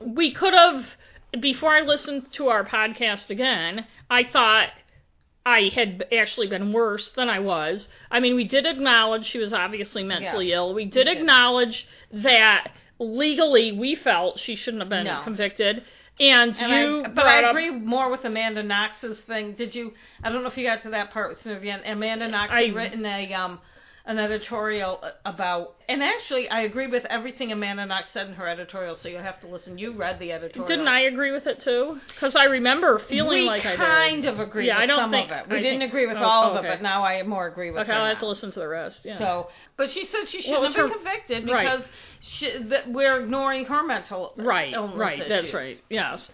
we 0.01 0.33
could 0.33 0.53
have, 0.53 0.85
before 1.39 1.75
I 1.75 1.81
listened 1.81 2.31
to 2.33 2.47
our 2.47 2.65
podcast 2.65 3.29
again, 3.29 3.85
I 4.09 4.23
thought 4.23 4.69
I 5.45 5.71
had 5.73 6.05
actually 6.17 6.47
been 6.47 6.71
worse 6.71 7.11
than 7.11 7.29
I 7.29 7.39
was. 7.39 7.89
I 8.09 8.19
mean, 8.19 8.35
we 8.35 8.45
did 8.45 8.65
acknowledge 8.65 9.25
she 9.25 9.39
was 9.39 9.53
obviously 9.53 10.03
mentally 10.03 10.49
Yes, 10.49 10.55
ill. 10.55 10.73
We 10.73 10.85
did 10.85 11.05
did. 11.05 11.17
acknowledge 11.17 11.87
that 12.11 12.71
legally 12.99 13.71
we 13.71 13.95
felt 13.95 14.39
she 14.39 14.55
shouldn't 14.55 14.81
have 14.81 14.89
been 14.89 15.05
No. 15.05 15.21
convicted. 15.23 15.83
And, 16.19 16.55
And 16.57 16.71
you 16.71 17.03
I, 17.05 17.07
but 17.09 17.25
I 17.25 17.43
up- 17.43 17.51
agree 17.51 17.71
more 17.71 18.11
with 18.11 18.23
Amanda 18.23 18.61
Knox's 18.63 19.19
thing. 19.21 19.53
Did 19.53 19.73
you? 19.73 19.93
I 20.23 20.29
don't 20.31 20.43
know 20.43 20.49
if 20.49 20.57
you 20.57 20.63
got 20.65 20.83
to 20.83 20.89
that 20.91 21.11
part 21.11 21.29
with 21.29 21.41
Sylvia. 21.41 21.81
Amanda 21.85 22.27
Knox 22.27 22.51
I- 22.51 22.65
had 22.67 22.75
written 22.75 23.05
a 23.05 23.33
um 23.33 23.59
an 24.05 24.19
editorial 24.19 25.01
about, 25.23 25.75
and 25.87 26.03
actually 26.03 26.49
I 26.49 26.63
agree 26.63 26.87
with 26.87 27.05
everything 27.05 27.53
Amanda 27.53 27.85
Knox 27.85 28.09
said 28.11 28.27
in 28.27 28.33
her 28.33 28.45
editorial. 28.47 28.97
So 28.97 29.07
you'll 29.07 29.21
have 29.21 29.39
to 29.39 29.47
listen. 29.47 29.77
You 29.77 29.93
read 29.93 30.19
the 30.19 30.33
editorial. 30.33 30.67
Didn't 30.67 30.89
I 30.89 31.01
agree 31.03 31.31
with 31.31 31.47
it 31.47 31.61
too? 31.61 31.99
Because 32.09 32.35
I 32.35 32.43
remember 32.45 32.99
feeling 33.07 33.43
we 33.43 33.47
like 33.47 33.65
I 33.65 33.71
did. 33.71 33.79
kind 33.79 34.25
of 34.25 34.39
agree 34.41 34.67
Yeah, 34.67 34.75
with 34.75 34.83
I 34.83 34.85
don't 34.87 34.99
some 34.99 35.11
think- 35.11 35.31
of 35.31 35.37
it. 35.37 35.49
We 35.49 35.57
I 35.57 35.61
didn't 35.61 35.79
think- 35.79 35.91
agree 35.91 36.05
with 36.07 36.17
oh, 36.17 36.23
all 36.23 36.51
of 36.51 36.57
okay. 36.57 36.67
it, 36.67 36.71
but 36.71 36.81
now 36.83 37.05
I 37.05 37.23
more 37.23 37.47
agree 37.47 37.71
with 37.71 37.83
Okay, 37.83 37.93
I'll 37.93 38.09
have 38.09 38.19
to 38.19 38.27
listen 38.27 38.51
to 38.51 38.59
the 38.59 38.67
rest. 38.67 39.01
Yeah. 39.05 39.17
So, 39.17 39.47
but 39.77 39.89
she 39.89 40.03
said 40.05 40.27
she 40.27 40.41
shouldn't 40.41 40.61
was 40.61 40.75
have 40.75 40.83
been 40.83 40.91
her- 40.91 40.95
convicted 40.97 41.49
right. 41.49 41.63
because 41.63 41.87
she, 42.19 42.57
that 42.69 42.91
we're 42.91 43.21
ignoring 43.21 43.63
her 43.65 43.83
mental 43.83 44.33
right, 44.35 44.73
illness 44.73 44.97
right, 44.97 45.23
that's 45.29 45.53
right. 45.53 45.79
Yes. 45.89 46.29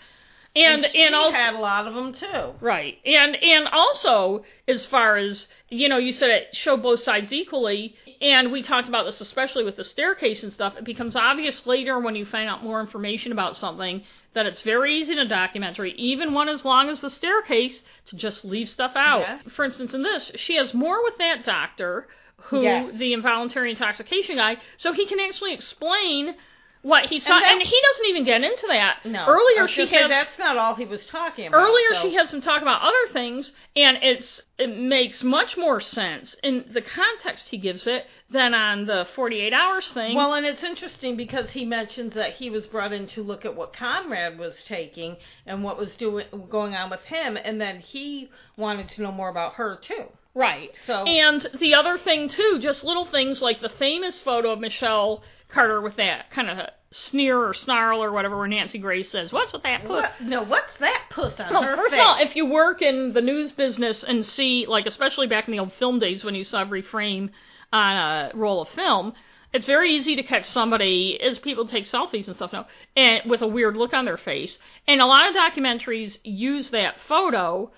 And 0.59 0.85
she 0.91 1.03
and 1.03 1.15
also 1.15 1.35
had 1.35 1.55
a 1.55 1.59
lot 1.59 1.87
of 1.87 1.93
them 1.93 2.13
too. 2.13 2.53
Right. 2.59 2.97
And 3.05 3.35
and 3.35 3.67
also 3.67 4.43
as 4.67 4.85
far 4.85 5.17
as 5.17 5.47
you 5.69 5.89
know, 5.89 5.97
you 5.97 6.11
said 6.13 6.29
it 6.29 6.55
showed 6.55 6.81
both 6.81 6.99
sides 7.01 7.31
equally 7.31 7.95
and 8.21 8.51
we 8.51 8.61
talked 8.63 8.87
about 8.87 9.05
this 9.05 9.21
especially 9.21 9.63
with 9.63 9.75
the 9.75 9.83
staircase 9.83 10.43
and 10.43 10.51
stuff. 10.51 10.75
It 10.77 10.83
becomes 10.85 11.15
obvious 11.15 11.65
later 11.65 11.99
when 11.99 12.15
you 12.15 12.25
find 12.25 12.49
out 12.49 12.63
more 12.63 12.79
information 12.81 13.31
about 13.31 13.57
something 13.57 14.03
that 14.33 14.45
it's 14.45 14.61
very 14.61 14.95
easy 14.95 15.13
in 15.13 15.19
a 15.19 15.27
documentary, 15.27 15.91
even 15.93 16.33
one 16.33 16.49
as 16.49 16.63
long 16.63 16.89
as 16.89 17.01
the 17.01 17.09
staircase, 17.09 17.81
to 18.05 18.15
just 18.15 18.45
leave 18.45 18.69
stuff 18.69 18.91
out. 18.95 19.21
Yes. 19.21 19.43
For 19.55 19.65
instance, 19.65 19.93
in 19.93 20.03
this, 20.03 20.31
she 20.35 20.55
has 20.55 20.73
more 20.73 21.03
with 21.03 21.17
that 21.17 21.43
doctor 21.45 22.07
who 22.43 22.61
Yes. 22.61 22.93
the 22.93 23.13
involuntary 23.13 23.71
intoxication 23.71 24.37
guy, 24.37 24.57
so 24.77 24.93
he 24.93 25.05
can 25.05 25.19
actually 25.19 25.53
explain 25.53 26.35
what 26.81 27.05
he's 27.07 27.25
saw, 27.25 27.35
And 27.37 27.45
and, 27.45 27.61
he 27.61 27.81
doesn't 27.91 28.05
even 28.07 28.23
get 28.23 28.41
into 28.41 28.67
that. 28.67 29.05
No. 29.05 29.25
Earlier, 29.27 29.67
she 29.67 29.81
gonna 29.81 29.89
say, 29.89 29.97
has 29.97 30.09
that's 30.09 30.39
not 30.39 30.57
all 30.57 30.75
he 30.75 30.85
was 30.85 31.05
talking 31.07 31.47
about. 31.47 31.57
Earlier, 31.57 31.95
so- 31.95 32.01
she 32.03 32.15
has 32.15 32.29
some 32.29 32.39
talk 32.41 32.61
about 32.61 32.81
other 32.81 33.13
things, 33.13 33.51
and 33.75 33.97
it's 34.01 34.41
it 34.57 34.67
makes 34.77 35.23
much 35.23 35.57
more 35.57 35.81
sense 35.81 36.35
in 36.43 36.65
the 36.73 36.81
context 36.81 37.49
he 37.49 37.57
gives 37.57 37.87
it 37.87 38.05
than 38.29 38.53
on 38.53 38.85
the 38.85 39.07
48 39.15 39.53
hours 39.53 39.91
thing. 39.91 40.15
Well, 40.15 40.33
and 40.33 40.45
it's 40.45 40.63
interesting 40.63 41.15
because 41.17 41.49
he 41.51 41.65
mentions 41.65 42.13
that 42.13 42.33
he 42.33 42.49
was 42.49 42.65
brought 42.67 42.93
in 42.93 43.07
to 43.07 43.23
look 43.23 43.45
at 43.45 43.55
what 43.55 43.73
Conrad 43.73 44.37
was 44.37 44.63
taking 44.63 45.17
and 45.45 45.63
what 45.63 45.77
was 45.77 45.95
doing 45.95 46.25
going 46.49 46.75
on 46.75 46.89
with 46.89 47.01
him, 47.01 47.37
and 47.37 47.59
then 47.59 47.79
he 47.79 48.29
wanted 48.57 48.87
to 48.89 49.01
know 49.01 49.11
more 49.11 49.29
about 49.29 49.53
her 49.55 49.77
too. 49.81 50.05
right. 50.35 50.71
So 50.85 51.03
And 51.03 51.41
the 51.59 51.73
other 51.73 51.97
thing 51.97 52.29
too, 52.29 52.59
just 52.61 52.83
little 52.83 53.05
things 53.05 53.41
like 53.41 53.59
the 53.61 53.69
famous 53.69 54.19
photo 54.19 54.51
of 54.51 54.59
Michelle 54.59 55.23
Carter 55.49 55.81
with 55.81 55.95
that 55.97 56.31
kind 56.31 56.49
of 56.49 56.67
sneer 56.91 57.37
or 57.37 57.53
snarl 57.53 58.03
or 58.03 58.11
whatever, 58.11 58.37
where 58.37 58.47
Nancy 58.47 58.77
Grace 58.79 59.09
says, 59.09 59.31
"What's 59.31 59.51
with 59.53 59.63
that 59.63 59.85
puss?" 59.85 60.03
what, 60.03 60.21
no, 60.21 60.43
what's 60.43 60.75
that 60.77 61.03
puss 61.09 61.39
on 61.39 61.51
Well, 61.51 61.63
her 61.63 61.75
first 61.75 61.93
face? 61.93 62.01
of 62.01 62.07
all, 62.07 62.17
if 62.19 62.35
you 62.35 62.45
work 62.45 62.81
in 62.81 63.13
the 63.13 63.21
news 63.21 63.51
business 63.51 64.03
and 64.03 64.25
see, 64.25 64.65
like, 64.65 64.85
especially 64.85 65.27
back 65.27 65.47
in 65.47 65.51
the 65.51 65.59
old 65.59 65.73
film 65.73 65.99
days 65.99 66.23
when 66.23 66.35
you 66.35 66.43
saw 66.43 66.61
every 66.61 66.81
frame 66.81 67.31
on 67.73 67.95
a 67.95 68.31
roll 68.33 68.61
of 68.61 68.69
film, 68.69 69.13
it's 69.53 69.65
very 69.65 69.91
easy 69.91 70.15
to 70.15 70.23
catch 70.23 70.45
somebody 70.45 71.19
as 71.21 71.37
people 71.39 71.65
take 71.65 71.85
selfies 71.85 72.27
and 72.27 72.35
stuff 72.35 72.53
now, 72.53 72.67
and 72.95 73.29
with 73.29 73.41
a 73.41 73.47
weird 73.47 73.75
look 73.75 73.93
on 73.93 74.05
their 74.05 74.17
face. 74.17 74.57
And 74.87 75.01
a 75.01 75.05
lot 75.05 75.27
of 75.29 75.35
documentaries 75.35 76.19
use 76.23 76.69
that 76.69 76.99
photo 77.01 77.71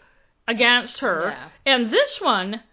against 0.48 0.99
her, 0.99 1.30
Yeah. 1.38 1.49
and 1.73 1.91
this 1.91 2.19
one 2.19 2.64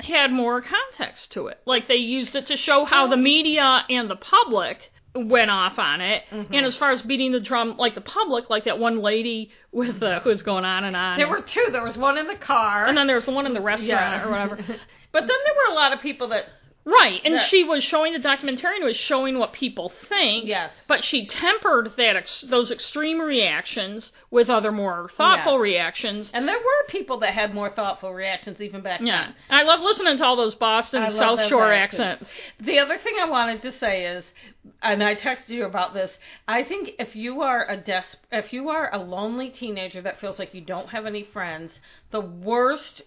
had 0.00 0.30
more 0.30 0.60
context 0.62 1.32
to 1.32 1.46
it. 1.48 1.58
Like 1.64 1.88
they 1.88 1.96
used 1.96 2.34
it 2.36 2.48
to 2.48 2.56
show 2.56 2.84
how 2.84 3.06
the 3.06 3.16
media 3.16 3.84
and 3.88 4.10
the 4.10 4.16
public 4.16 4.90
went 5.14 5.50
off 5.50 5.78
on 5.78 6.00
it. 6.00 6.24
Mm-hmm. 6.30 6.52
And 6.52 6.66
as 6.66 6.76
far 6.76 6.90
as 6.90 7.00
beating 7.02 7.32
the 7.32 7.40
drum, 7.40 7.76
like 7.78 7.94
the 7.94 8.00
public, 8.02 8.50
like 8.50 8.64
that 8.64 8.78
one 8.78 9.00
lady 9.00 9.50
with 9.72 10.02
uh, 10.02 10.20
who 10.20 10.28
was 10.28 10.42
going 10.42 10.64
on 10.64 10.84
and 10.84 10.94
on. 10.94 11.16
there 11.16 11.28
were 11.28 11.40
two. 11.40 11.68
There 11.72 11.82
was 11.82 11.96
one 11.96 12.18
in 12.18 12.26
the 12.26 12.34
car, 12.36 12.86
and 12.86 12.96
then 12.96 13.06
there 13.06 13.16
was 13.16 13.24
the 13.24 13.32
one 13.32 13.46
in 13.46 13.54
the 13.54 13.60
restaurant 13.60 13.88
Yeah. 13.88 14.26
or 14.26 14.30
whatever. 14.30 14.56
but 15.12 15.20
then 15.20 15.28
there 15.28 15.54
were 15.54 15.72
a 15.72 15.74
lot 15.74 15.92
of 15.92 16.00
people 16.00 16.28
that 16.28 16.44
Right, 16.88 17.20
and 17.24 17.34
That- 17.34 17.48
she 17.48 17.64
was 17.64 17.82
showing 17.82 18.12
the 18.12 18.20
documentarian 18.20 18.84
was 18.84 18.96
showing 18.96 19.40
what 19.40 19.52
people 19.52 19.88
think. 19.88 20.44
Yes. 20.46 20.70
But 20.86 21.02
she 21.02 21.26
tempered 21.26 21.96
that 21.96 22.14
ex- 22.14 22.42
those 22.42 22.70
extreme 22.70 23.20
reactions 23.20 24.12
with 24.30 24.48
other 24.48 24.70
more 24.70 25.10
thoughtful 25.16 25.54
Yes. 25.54 25.60
reactions. 25.62 26.30
And 26.32 26.46
there 26.46 26.56
were 26.56 26.84
people 26.86 27.16
that 27.18 27.34
had 27.34 27.52
more 27.52 27.70
thoughtful 27.70 28.14
reactions 28.14 28.60
even 28.62 28.82
back 28.82 29.00
Yeah, 29.02 29.24
then. 29.24 29.34
I 29.50 29.64
love 29.64 29.80
listening 29.80 30.16
to 30.18 30.24
all 30.24 30.36
those 30.36 30.54
Boston 30.54 31.02
I 31.02 31.08
South 31.08 31.48
Shore 31.48 31.72
accents. 31.72 32.22
accents. 32.22 32.32
The 32.60 32.78
other 32.78 32.98
thing 32.98 33.14
I 33.20 33.24
wanted 33.28 33.62
to 33.62 33.72
say 33.72 34.04
is, 34.06 34.32
and 34.80 35.02
I 35.02 35.16
texted 35.16 35.48
you 35.48 35.64
about 35.64 35.92
this. 35.92 36.16
I 36.46 36.62
think 36.62 36.92
if 37.00 37.16
you 37.16 37.42
are 37.42 37.68
a 37.68 37.76
des- 37.76 38.16
if 38.30 38.52
you 38.52 38.68
are 38.68 38.94
a 38.94 38.98
lonely 38.98 39.50
teenager 39.50 40.00
that 40.02 40.20
feels 40.20 40.38
like 40.38 40.54
you 40.54 40.60
don't 40.60 40.90
have 40.90 41.04
any 41.04 41.24
friends, 41.24 41.80
the 42.12 42.20
worst 42.20 43.02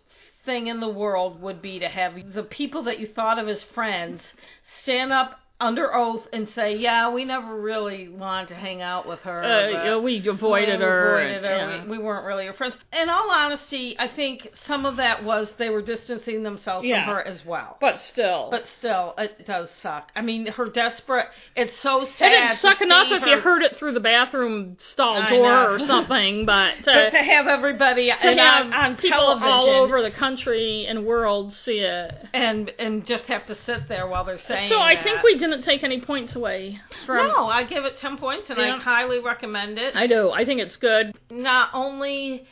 thing 0.50 0.66
in 0.66 0.80
the 0.80 0.90
world 0.90 1.40
would 1.44 1.62
be 1.62 1.78
to 1.78 1.88
have 1.88 2.34
the 2.34 2.42
people 2.42 2.82
that 2.82 3.00
you 3.00 3.06
thought 3.06 3.38
of 3.38 3.48
as 3.48 3.62
friends 3.62 4.34
stand 4.82 5.14
up 5.14 5.40
under 5.62 5.94
oath 5.94 6.26
and 6.32 6.48
say, 6.50 6.76
"Yeah, 6.78 7.10
we 7.12 7.26
never 7.26 7.60
really 7.60 8.08
wanted 8.08 8.50
to 8.50 8.56
hang 8.56 8.82
out 8.82 9.08
with 9.08 9.20
her." 9.22 9.44
Uh, 9.44 9.68
yeah, 9.70 9.98
we 9.98 10.26
avoided 10.28 10.80
we 10.80 10.86
her. 10.86 11.20
avoided 11.20 11.44
her. 11.44 11.50
yeah. 11.58 11.84
We, 11.86 11.98
we 11.98 12.04
weren't 12.04 12.26
really 12.26 12.46
her 12.46 12.54
friends. 12.54 12.78
In 12.94 13.10
all 13.10 13.30
honesty, 13.30 13.96
I 14.00 14.08
think 14.08 14.50
some 14.66 14.86
of 14.86 14.96
that 14.98 15.24
was 15.24 15.52
they 15.58 15.70
were 15.70 15.82
distancing 15.82 16.44
themselves 16.44 16.86
Yeah. 16.86 17.04
from 17.06 17.16
her 17.16 17.28
as 17.28 17.46
well. 17.46 17.78
But 17.82 18.00
still, 18.00 18.48
But 18.52 18.68
still, 18.78 19.14
it 19.18 19.46
does 19.46 19.70
suck. 19.82 20.12
I 20.16 20.22
mean, 20.22 20.46
her 20.48 20.70
desperate. 20.70 21.28
It's 21.56 21.78
so 21.80 22.06
sad. 22.06 22.32
it 22.32 22.36
didn't 22.48 22.58
suck 22.58 22.82
enough 22.82 23.10
see 23.10 23.16
if 23.16 23.22
her- 23.24 23.28
you 23.28 23.40
heard 23.42 23.62
it 23.64 23.76
through 23.78 23.94
the 23.94 24.00
bathroom 24.00 24.78
stall 24.80 25.18
I 25.22 25.30
door 25.30 25.44
know. 25.52 25.74
or 25.74 25.80
something. 25.94 26.46
But 26.46 26.76
to, 26.78 26.84
But 26.86 27.10
to 27.12 27.18
have 27.18 27.48
everybody 27.48 28.08
to 28.08 28.14
and 28.28 28.40
have 28.40 28.66
on, 28.68 28.74
on 28.74 28.96
people 28.96 29.10
television 29.18 29.50
all 29.52 29.70
over 29.70 30.02
the 30.02 30.12
country 30.12 30.86
and 30.88 31.06
world 31.06 31.52
see 31.54 31.80
it. 31.80 32.14
and 32.34 32.70
and 32.80 33.06
just 33.06 33.26
have 33.28 33.46
to 33.48 33.56
sit 33.56 33.88
there 33.90 34.08
while 34.08 34.24
they're 34.24 34.38
saying. 34.40 34.70
So 34.70 34.80
I 34.80 34.96
that. 34.96 35.04
think 35.04 35.24
we 35.24 35.38
didn't 35.50 35.64
take 35.64 35.84
any 35.84 36.02
points 36.02 36.36
away 36.36 36.80
from. 37.06 37.28
No, 37.28 37.48
I 37.48 37.64
give 37.64 37.86
it 37.86 37.98
ten 37.98 38.18
points, 38.18 38.50
and 38.50 38.60
Yeah. 38.60 38.76
I 38.76 38.78
highly 38.78 39.20
recommend 39.20 39.78
it. 39.78 39.96
I 39.96 40.08
do. 40.08 40.30
I 40.32 40.46
think 40.46 40.62
it's 40.62 40.78
good. 40.78 41.16
Not 41.30 41.70
only 41.74 42.46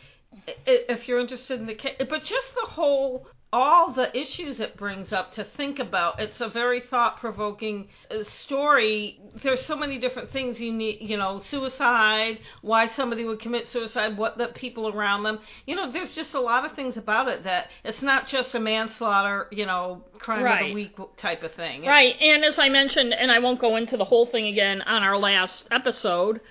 if 0.65 1.07
you're 1.07 1.19
interested 1.19 1.59
in 1.59 1.65
the 1.67 1.75
case, 1.75 1.95
but 2.09 2.23
just 2.23 2.53
the 2.55 2.67
whole. 2.69 3.27
All 3.53 3.93
the 3.93 4.15
issues 4.17 4.59
it 4.59 4.75
brings 4.75 5.13
up 5.13 5.31
to 5.33 5.45
think 5.55 5.79
about. 5.79 6.19
It's 6.19 6.41
a 6.41 6.49
very 6.49 6.81
thought 6.81 7.17
provoking 7.19 7.87
story. 8.23 9.19
There's 9.41 9.65
so 9.65 9.75
many 9.75 9.99
different 9.99 10.31
things 10.31 10.59
you 10.59 10.73
need, 10.73 10.97
you 11.01 11.15
know, 11.17 11.39
suicide, 11.39 12.39
why 12.61 12.87
somebody 12.87 13.23
would 13.23 13.39
commit 13.39 13.67
suicide, 13.67 14.17
what 14.17 14.37
the 14.37 14.47
people 14.47 14.89
around 14.89 15.23
them. 15.23 15.39
You 15.65 15.75
know, 15.75 15.91
there's 15.91 16.13
just 16.13 16.33
a 16.33 16.41
lot 16.41 16.65
of 16.65 16.73
things 16.73 16.97
about 16.97 17.29
it 17.29 17.45
that 17.45 17.69
it's 17.85 18.01
not 18.01 18.27
just 18.27 18.53
a 18.53 18.59
manslaughter, 18.59 19.47
you 19.51 19.65
know, 19.65 20.03
crime 20.19 20.39
of 20.39 20.45
Right. 20.45 20.67
the 20.67 20.73
week 20.73 20.97
type 21.17 21.43
of 21.43 21.53
thing. 21.53 21.85
Right, 21.85 22.15
and 22.21 22.43
as 22.43 22.59
I 22.59 22.67
mentioned, 22.69 23.13
and 23.13 23.31
I 23.31 23.39
won't 23.39 23.59
go 23.59 23.77
into 23.77 23.95
the 23.95 24.05
whole 24.05 24.25
thing 24.25 24.47
again 24.47 24.81
on 24.81 25.03
our 25.03 25.17
last 25.17 25.67
episode 25.71 26.41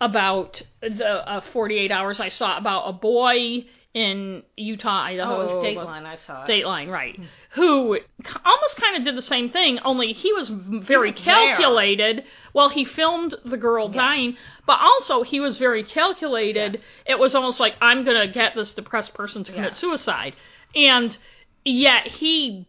about 0.00 0.62
the 0.80 1.06
uh, 1.30 1.40
48 1.52 1.90
hours 1.90 2.20
I 2.20 2.28
saw 2.28 2.58
about 2.58 2.88
a 2.88 2.92
boy 2.92 3.64
in 3.96 4.42
Utah, 4.58 5.04
Idaho. 5.04 5.36
Oh, 5.36 5.40
it 5.40 5.56
was 5.56 5.64
Dateline. 5.64 6.04
I 6.04 6.16
saw 6.16 6.44
it. 6.44 6.48
Dateline, 6.48 6.90
right? 6.90 7.18
Who 7.52 7.98
almost 8.44 8.76
kind 8.76 8.94
of 8.98 9.04
did 9.04 9.16
the 9.16 9.22
same 9.22 9.48
thing, 9.48 9.78
only 9.86 10.12
he 10.12 10.34
was 10.34 10.50
very 10.50 11.12
was 11.12 11.24
there. 11.24 11.34
calculated. 11.34 12.24
Well, 12.52 12.68
he 12.68 12.84
filmed 12.84 13.36
the 13.46 13.56
girl 13.56 13.88
dying, 13.88 14.36
but 14.66 14.78
also 14.82 15.22
he 15.22 15.40
was 15.40 15.56
very 15.56 15.82
calculated. 15.82 16.74
Yes. 16.74 16.82
It 17.06 17.18
was 17.18 17.34
almost 17.34 17.58
like 17.58 17.72
I'm 17.80 18.04
gonna 18.04 18.28
get 18.28 18.54
this 18.54 18.72
depressed 18.72 19.14
person 19.14 19.44
to 19.44 19.52
commit 19.52 19.70
Yes. 19.70 19.78
suicide, 19.78 20.34
and 20.74 21.16
yet 21.64 22.06
he 22.06 22.68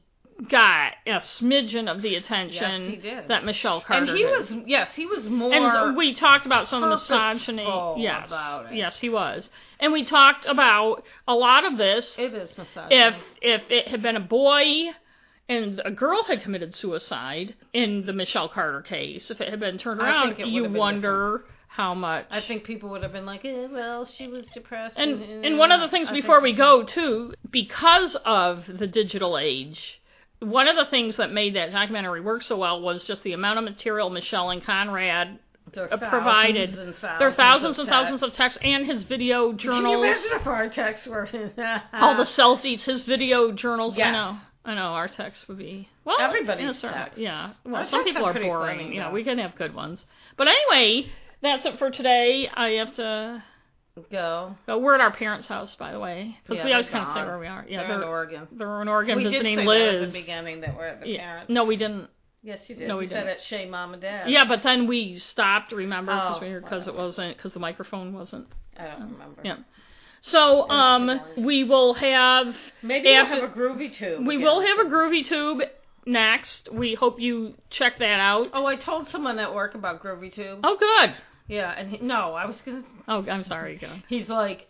got 0.50 0.94
a 1.06 1.20
smidgen 1.20 1.90
of 1.94 2.02
the 2.02 2.16
attention 2.16 3.00
Yes, 3.04 3.26
that 3.28 3.44
Michelle 3.44 3.82
Carter 3.82 4.04
and 4.12 4.18
he 4.18 4.24
did. 4.24 4.40
was 4.40 4.54
yes, 4.66 4.94
he 4.96 5.06
was 5.06 5.28
more. 5.30 5.52
And 5.54 5.70
so 5.72 5.94
we 5.94 6.14
talked 6.14 6.46
about 6.46 6.68
some 6.68 6.84
of 6.84 6.90
the 6.90 6.96
misogyny. 6.96 7.66
Yes, 7.98 8.32
yes, 8.72 9.00
he 9.00 9.10
was. 9.10 9.50
And 9.80 9.92
we 9.94 10.06
talked 10.06 10.46
about 10.46 11.04
a 11.28 11.34
lot 11.34 11.66
of 11.66 11.78
this. 11.78 12.18
it 12.20 12.34
is 12.34 12.58
misogyny. 12.58 12.96
If 13.02 13.16
if 13.42 13.72
it 13.72 13.88
had 13.88 14.02
been 14.02 14.16
a 14.16 14.20
boy 14.22 14.90
and 15.50 15.82
a 15.86 15.92
girl 15.92 16.24
had 16.24 16.42
committed 16.42 16.76
suicide 16.76 17.56
in 17.74 18.06
the 18.06 18.14
Michelle 18.14 18.50
Carter 18.50 18.82
case, 18.82 19.32
if 19.32 19.40
it 19.42 19.50
had 19.50 19.60
been 19.60 19.78
turned 19.78 20.02
around, 20.02 20.36
think 20.36 20.40
it 20.40 20.46
would 20.46 20.54
you 20.54 20.70
wonder 20.70 21.46
how 21.68 21.94
much. 21.94 22.26
I 22.32 22.42
think 22.42 22.64
people 22.64 22.90
would 22.90 23.04
have 23.04 23.14
been 23.14 23.26
like, 23.26 23.46
eh, 23.46 23.68
well, 23.72 24.06
she 24.06 24.28
was 24.28 24.46
depressed. 24.48 24.98
And 24.98 25.46
and 25.46 25.58
one 25.58 25.72
of 25.72 25.80
the 25.80 25.90
things 25.90 26.10
I 26.10 26.14
before 26.14 26.42
think- 26.42 26.58
we 26.58 26.58
go 26.58 26.84
too, 26.84 27.34
because 27.50 28.16
of 28.26 28.66
the 28.68 28.88
digital 28.88 29.38
age, 29.38 29.97
one 30.40 30.68
of 30.68 30.76
the 30.76 30.86
things 30.86 31.18
that 31.18 31.32
made 31.32 31.56
that 31.56 31.72
documentary 31.72 32.22
work 32.22 32.44
so 32.44 32.58
well 32.58 32.82
was 32.82 33.04
just 33.04 33.24
the 33.24 33.34
amount 33.34 33.60
of 33.60 33.66
material 33.66 34.10
Michelle 34.10 34.50
and 34.52 34.64
Conrad 34.64 35.40
There 35.74 35.86
are 35.86 35.94
uh, 35.94 36.10
provided. 36.10 36.70
thousands 36.70 36.88
and 36.88 36.96
thousands 36.96 37.20
there 37.20 37.28
are 37.28 37.34
thousands 37.34 37.80
and 37.80 37.88
thousands 37.90 38.24
of 38.24 38.34
texts 38.34 38.60
and 38.62 38.86
his 38.86 39.04
video 39.04 39.54
journals. 39.54 39.84
Can 39.84 40.00
you 40.00 40.04
imagine 40.06 40.32
if 40.40 40.48
our 40.48 40.70
texts 40.70 41.08
were 41.08 41.28
all 41.94 42.16
the 42.16 42.24
selfies, 42.24 42.84
his 42.84 43.04
video 43.04 43.52
journals. 43.52 43.98
I 43.98 44.12
know. 44.12 44.38
I 44.66 44.76
know 44.76 44.82
our 44.82 45.08
texts 45.08 45.48
would 45.48 45.58
be 45.58 45.88
well. 46.04 46.18
Everybody's 46.20 46.84
yeah, 46.84 46.92
texts. 46.92 47.20
Yeah. 47.20 47.54
Well, 47.64 47.78
Our 47.78 47.86
some 47.86 48.04
people 48.04 48.26
are 48.26 48.32
are 48.32 48.34
boring. 48.34 48.80
funny, 48.80 48.98
know, 48.98 49.06
though. 49.08 49.12
we 49.14 49.24
can 49.24 49.38
have 49.38 49.56
good 49.56 49.74
ones. 49.74 50.06
But 50.36 50.50
anyway, 50.50 51.10
that's 51.42 51.66
it 51.66 51.80
for 51.80 51.90
today. 51.90 52.50
I 52.54 52.72
have 52.72 52.94
to 52.96 53.42
go. 54.12 54.56
go. 54.66 54.78
We're 54.80 54.96
at 54.96 55.02
our 55.02 55.12
parents' 55.12 55.48
house, 55.48 55.76
by 55.76 55.92
the 55.92 56.00
way, 56.00 56.38
because 56.44 56.60
Yeah, 56.60 56.66
we 56.66 56.72
always 56.74 56.90
kind 56.90 57.06
of 57.08 57.14
say 57.14 57.24
where 57.24 57.40
we 57.40 57.48
are. 57.48 57.66
Yeah, 57.68 57.80
They're 57.80 57.88
they're 57.90 57.98
in 58.04 58.08
Oregon. 58.08 58.48
they're 58.52 58.82
in 58.82 58.88
Oregon 58.88 59.18
we 59.18 59.24
visiting 59.26 59.58
did 59.58 59.62
say 59.64 59.68
Liz. 59.68 59.94
that 59.94 60.02
at 60.08 60.14
the 60.14 60.20
beginning 60.20 60.62
that 60.62 60.78
we're 60.78 60.88
at 60.88 61.02
the 61.02 61.10
Yeah. 61.10 61.18
parents. 61.20 61.50
No, 61.50 61.66
we 61.66 61.78
didn't. 61.78 62.10
Yes, 62.44 62.70
you 62.70 62.76
did. 62.76 62.88
No, 62.88 62.98
we 62.98 63.04
you 63.04 63.10
said 63.10 63.24
didn't. 63.24 63.30
at 63.38 63.42
Shay 63.42 63.68
Mom 63.68 63.94
and 63.94 64.02
Dad. 64.02 64.30
Yeah, 64.30 64.46
but 64.48 64.64
then 64.64 64.88
we 64.88 65.18
stopped. 65.18 65.72
Remember, 65.72 66.14
because 66.14 66.38
Oh, 66.42 66.46
we 66.46 66.60
because 66.60 66.88
it 66.88 66.96
wasn't 66.96 67.36
because 67.36 67.54
the 67.54 67.60
microphone 67.60 68.14
wasn't. 68.14 68.48
I 68.78 68.86
don't 68.88 69.12
remember. 69.12 69.42
Yeah. 69.44 69.58
So 70.22 70.70
um, 70.70 71.20
we 71.38 71.64
will 71.64 71.94
have 71.96 72.56
Maybe 72.82 73.06
we'll 73.10 73.26
have 73.26 73.44
a 73.44 73.48
groovy 73.50 73.96
tube. 73.96 74.26
we 74.26 74.36
again 74.36 74.46
will 74.46 74.62
have 74.62 74.80
a 74.80 74.90
groovy 74.90 75.26
tube 75.28 75.62
next. 76.06 76.70
We 76.72 76.96
hope 76.96 77.20
you 77.20 77.54
check 77.70 78.00
that 78.00 78.20
out. 78.20 78.48
Oh, 78.54 78.66
I 78.66 78.76
told 78.78 79.08
someone 79.10 79.40
at 79.40 79.54
work 79.54 79.76
about 79.76 80.02
Groovy 80.02 80.34
Tube. 80.34 80.60
Oh, 80.64 80.78
good. 80.78 81.16
Yeah, 81.48 81.72
and 81.72 81.90
he, 81.90 81.98
no, 82.00 82.34
I 82.34 82.46
was 82.46 82.60
gonna. 82.62 82.84
Oh, 83.08 83.26
I'm 83.30 83.44
sorry. 83.44 83.78
Go. 83.78 83.90
He's 84.10 84.28
like, 84.30 84.68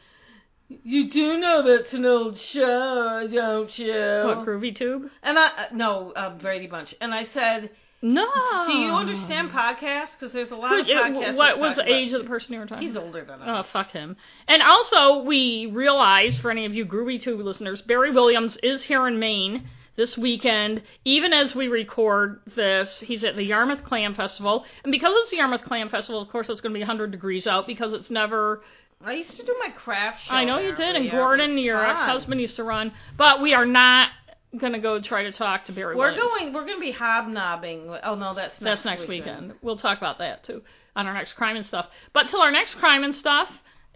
you 0.70 1.10
do 1.10 1.38
know 1.38 1.64
that's 1.66 1.94
an 1.94 2.06
old 2.06 2.38
show, 2.38 3.28
don't 3.32 3.80
you? 3.80 3.94
What 4.26 4.46
groovy 4.46 4.76
tube? 4.76 5.10
And 5.24 5.40
I 5.40 5.46
uh, 5.48 5.66
no 5.74 6.12
uh, 6.12 6.38
Brady 6.38 6.68
Bunch, 6.68 6.94
and 7.02 7.14
I 7.14 7.24
said, 7.24 7.72
No. 8.02 8.28
do 8.68 8.74
you 8.74 8.92
understand 8.92 9.50
podcasts? 9.52 10.12
Because 10.20 10.34
there's 10.34 10.52
a 10.52 10.56
lot 10.56 10.70
Who- 10.72 10.82
of 10.82 10.86
podcasts. 10.88 11.36
what 11.36 11.58
was 11.60 11.78
the 11.78 11.82
about- 11.84 11.94
age 11.94 12.14
of 12.14 12.22
the 12.22 12.28
person 12.28 12.54
you 12.54 12.60
were 12.60 12.68
talking? 12.68 12.86
He's 12.88 12.98
older 12.98 13.26
than 13.26 13.42
I. 13.42 13.60
Oh, 13.60 13.64
fuck 13.64 13.90
him. 13.92 14.16
And 14.48 14.62
also, 14.62 15.24
we 15.24 15.66
realize, 15.74 16.38
for 16.38 16.52
any 16.52 16.66
of 16.66 16.74
you 16.74 16.86
Groovy 16.86 17.22
Tube 17.22 17.40
listeners, 17.40 17.82
Barry 17.82 18.12
Williams 18.12 18.58
is 18.62 18.84
here 18.84 19.08
in 19.08 19.18
Maine 19.20 19.68
this 19.98 20.18
weekend. 20.18 20.82
Even 21.04 21.34
as 21.34 21.54
we 21.54 21.68
record 21.68 22.40
this, 22.56 23.02
he's 23.02 23.26
at 23.26 23.36
the 23.36 23.44
Yarmouth 23.44 23.84
Clam 23.84 24.16
Festival. 24.16 24.64
And 24.84 24.92
because 24.92 25.12
it's 25.16 25.32
the 25.32 25.38
Yarmouth 25.38 25.64
Clam 25.64 25.90
Festival, 25.90 26.22
of 26.22 26.30
course, 26.30 26.48
it's 26.48 26.62
going 26.62 26.72
to 26.72 26.78
be 26.78 26.82
100 26.82 27.12
degrees 27.12 27.46
out 27.46 27.68
because 27.68 27.94
it's 27.94 28.10
never. 28.10 28.62
I 29.04 29.14
used 29.14 29.36
to 29.38 29.46
do 29.46 29.56
my 29.60 29.70
craft 29.70 30.24
show. 30.26 30.34
I 30.34 30.46
know 30.46 30.60
you 30.60 30.74
did, 30.74 30.96
and 30.96 31.04
year. 31.06 31.14
Gordon, 31.14 31.58
your 31.58 31.86
ex 31.86 32.00
husband, 32.00 32.40
used 32.40 32.56
to 32.56 32.64
run. 32.64 32.94
But 33.18 33.42
we 33.42 33.54
are 33.54 33.66
not 33.66 34.10
going 34.58 34.74
to 34.74 34.80
go 34.80 35.02
try 35.02 35.24
to 35.24 35.32
talk 35.32 35.66
to 35.66 35.74
Barry 35.74 35.96
We're 35.96 36.12
Williams. 36.14 36.32
going. 36.32 36.54
We're 36.54 36.66
going 36.66 36.78
to 36.78 36.82
be 36.82 36.94
hobnobbing. 36.94 37.90
Oh 38.04 38.16
no, 38.16 38.34
that's 38.34 38.62
next 38.62 38.84
That's 38.84 38.86
next 38.86 39.10
weekend. 39.10 39.42
weekend. 39.42 39.60
We'll 39.62 39.78
talk 39.78 39.98
about 39.98 40.20
that 40.20 40.44
too 40.46 40.64
on 40.96 41.06
our 41.06 41.14
next 41.14 41.34
crime 41.34 41.56
and 41.56 41.66
stuff. 41.66 41.86
But 42.12 42.28
till 42.28 42.42
our 42.42 42.52
next 42.52 42.74
crime 42.76 43.04
and 43.04 43.14
stuff, 43.14 43.50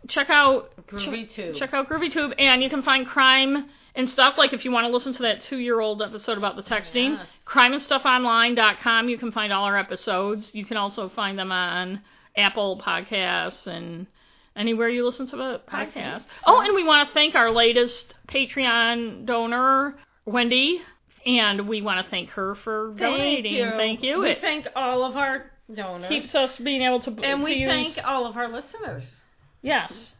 check 0.07 0.29
out 0.29 0.69
Groovy 0.87 1.27
check, 1.27 1.35
Tube. 1.35 1.55
Check 1.57 1.73
out 1.73 1.89
Groovy 1.89 2.13
Tube, 2.13 2.33
and 2.37 2.61
you 2.61 2.69
can 2.69 2.83
find 2.83 3.07
crime 3.07 3.69
and 3.95 4.09
stuff. 4.09 4.35
Like 4.37 4.53
if 4.53 4.65
you 4.65 4.71
want 4.71 4.85
to 4.87 4.93
listen 4.93 5.13
to 5.13 5.23
that 5.23 5.41
two-year-old 5.41 6.01
episode 6.01 6.37
about 6.37 6.55
the 6.55 6.63
texting, 6.63 7.17
Yes. 7.17 7.27
crimeandstuffonline.com. 7.45 9.09
You 9.09 9.17
can 9.17 9.31
find 9.31 9.51
all 9.53 9.65
our 9.65 9.77
episodes. 9.77 10.51
You 10.53 10.65
can 10.65 10.77
also 10.77 11.09
find 11.09 11.37
them 11.37 11.51
on 11.51 12.01
Apple 12.35 12.81
Podcasts 12.85 13.67
and 13.67 14.07
anywhere 14.55 14.89
you 14.89 15.05
listen 15.05 15.27
to 15.27 15.35
the 15.35 15.61
I 15.67 15.85
podcast. 15.85 16.21
so. 16.21 16.25
Oh, 16.45 16.61
and 16.61 16.73
we 16.75 16.83
want 16.83 17.07
to 17.09 17.13
thank 17.13 17.35
our 17.35 17.51
latest 17.51 18.15
Patreon 18.27 19.25
donor, 19.25 19.95
Wendy. 20.25 20.81
And 21.25 21.67
we 21.67 21.81
want 21.83 22.03
to 22.03 22.09
thank 22.09 22.29
her 22.31 22.55
for 22.55 22.95
donating. 22.97 23.53
Thank 23.53 23.71
you. 23.71 23.77
Thank 23.77 24.03
you. 24.03 24.19
We 24.21 24.29
It 24.31 24.41
thank 24.41 24.65
all 24.75 25.03
of 25.03 25.15
our 25.17 25.51
donors. 25.73 26.09
keeps 26.09 26.33
us 26.33 26.57
being 26.57 26.81
able 26.81 26.99
to 27.01 27.09
and 27.11 27.39
to 27.39 27.43
we 27.45 27.53
use, 27.53 27.69
thank 27.69 28.05
all 28.05 28.25
of 28.25 28.35
our 28.35 28.49
listeners. 28.51 29.03
yes 29.61 30.13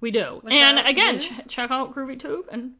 we 0.00 0.10
do 0.12 0.40
Without 0.42 0.52
and 0.52 0.86
again 0.86 1.18
mm-hmm. 1.18 1.40
ch- 1.40 1.48
check 1.48 1.70
out 1.72 1.94
groovy 1.96 2.20
tube 2.20 2.44
and 2.52 2.72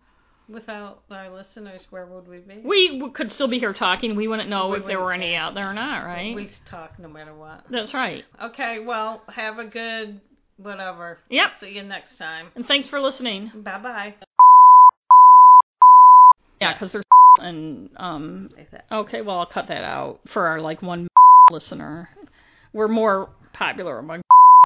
Without 0.49 1.03
our 1.11 1.31
listeners, 1.31 1.81
where 1.91 2.05
would 2.07 2.29
we 2.29 2.39
be? 2.39 2.61
we 2.65 3.11
could 3.15 3.33
still 3.33 3.49
be 3.49 3.59
here 3.59 3.73
talking 3.73 4.15
we 4.15 4.29
wouldn't 4.29 4.49
know 4.51 4.69
We 4.71 4.79
if 4.79 4.87
there 4.87 5.01
were 5.01 5.13
any 5.13 5.35
out 5.35 5.55
there 5.55 5.71
or 5.71 5.75
not 5.75 6.05
right 6.05 6.35
We 6.35 6.51
talk 6.71 6.99
no 6.99 7.09
matter 7.09 7.35
what. 7.35 7.65
that's 7.71 7.95
right 7.95 8.25
Okay, 8.43 8.79
well, 8.81 9.23
have 9.29 9.59
a 9.59 9.65
good 9.65 10.21
whatever. 10.59 11.19
Yep. 11.31 11.49
See 11.61 11.71
you 11.71 11.83
next 11.83 12.19
time. 12.19 12.49
and 12.55 12.67
thanks 12.67 12.89
for 12.89 13.01
listening 13.01 13.51
Bye 13.55 13.79
bye. 13.79 14.15
yeah 16.61 16.75
because 16.75 16.93
there's 16.93 17.05
and 17.39 17.91
um. 17.97 18.51
Okay, 18.93 19.21
well 19.23 19.39
I'll 19.41 19.47
cut 19.47 19.67
that 19.69 19.83
out 19.83 20.21
for 20.33 20.47
our 20.47 20.61
like 20.61 20.83
one 20.83 21.09
listener. 21.51 22.09
We're 22.73 22.87
more 22.89 23.31
popular 23.53 23.99
among 23.99 24.21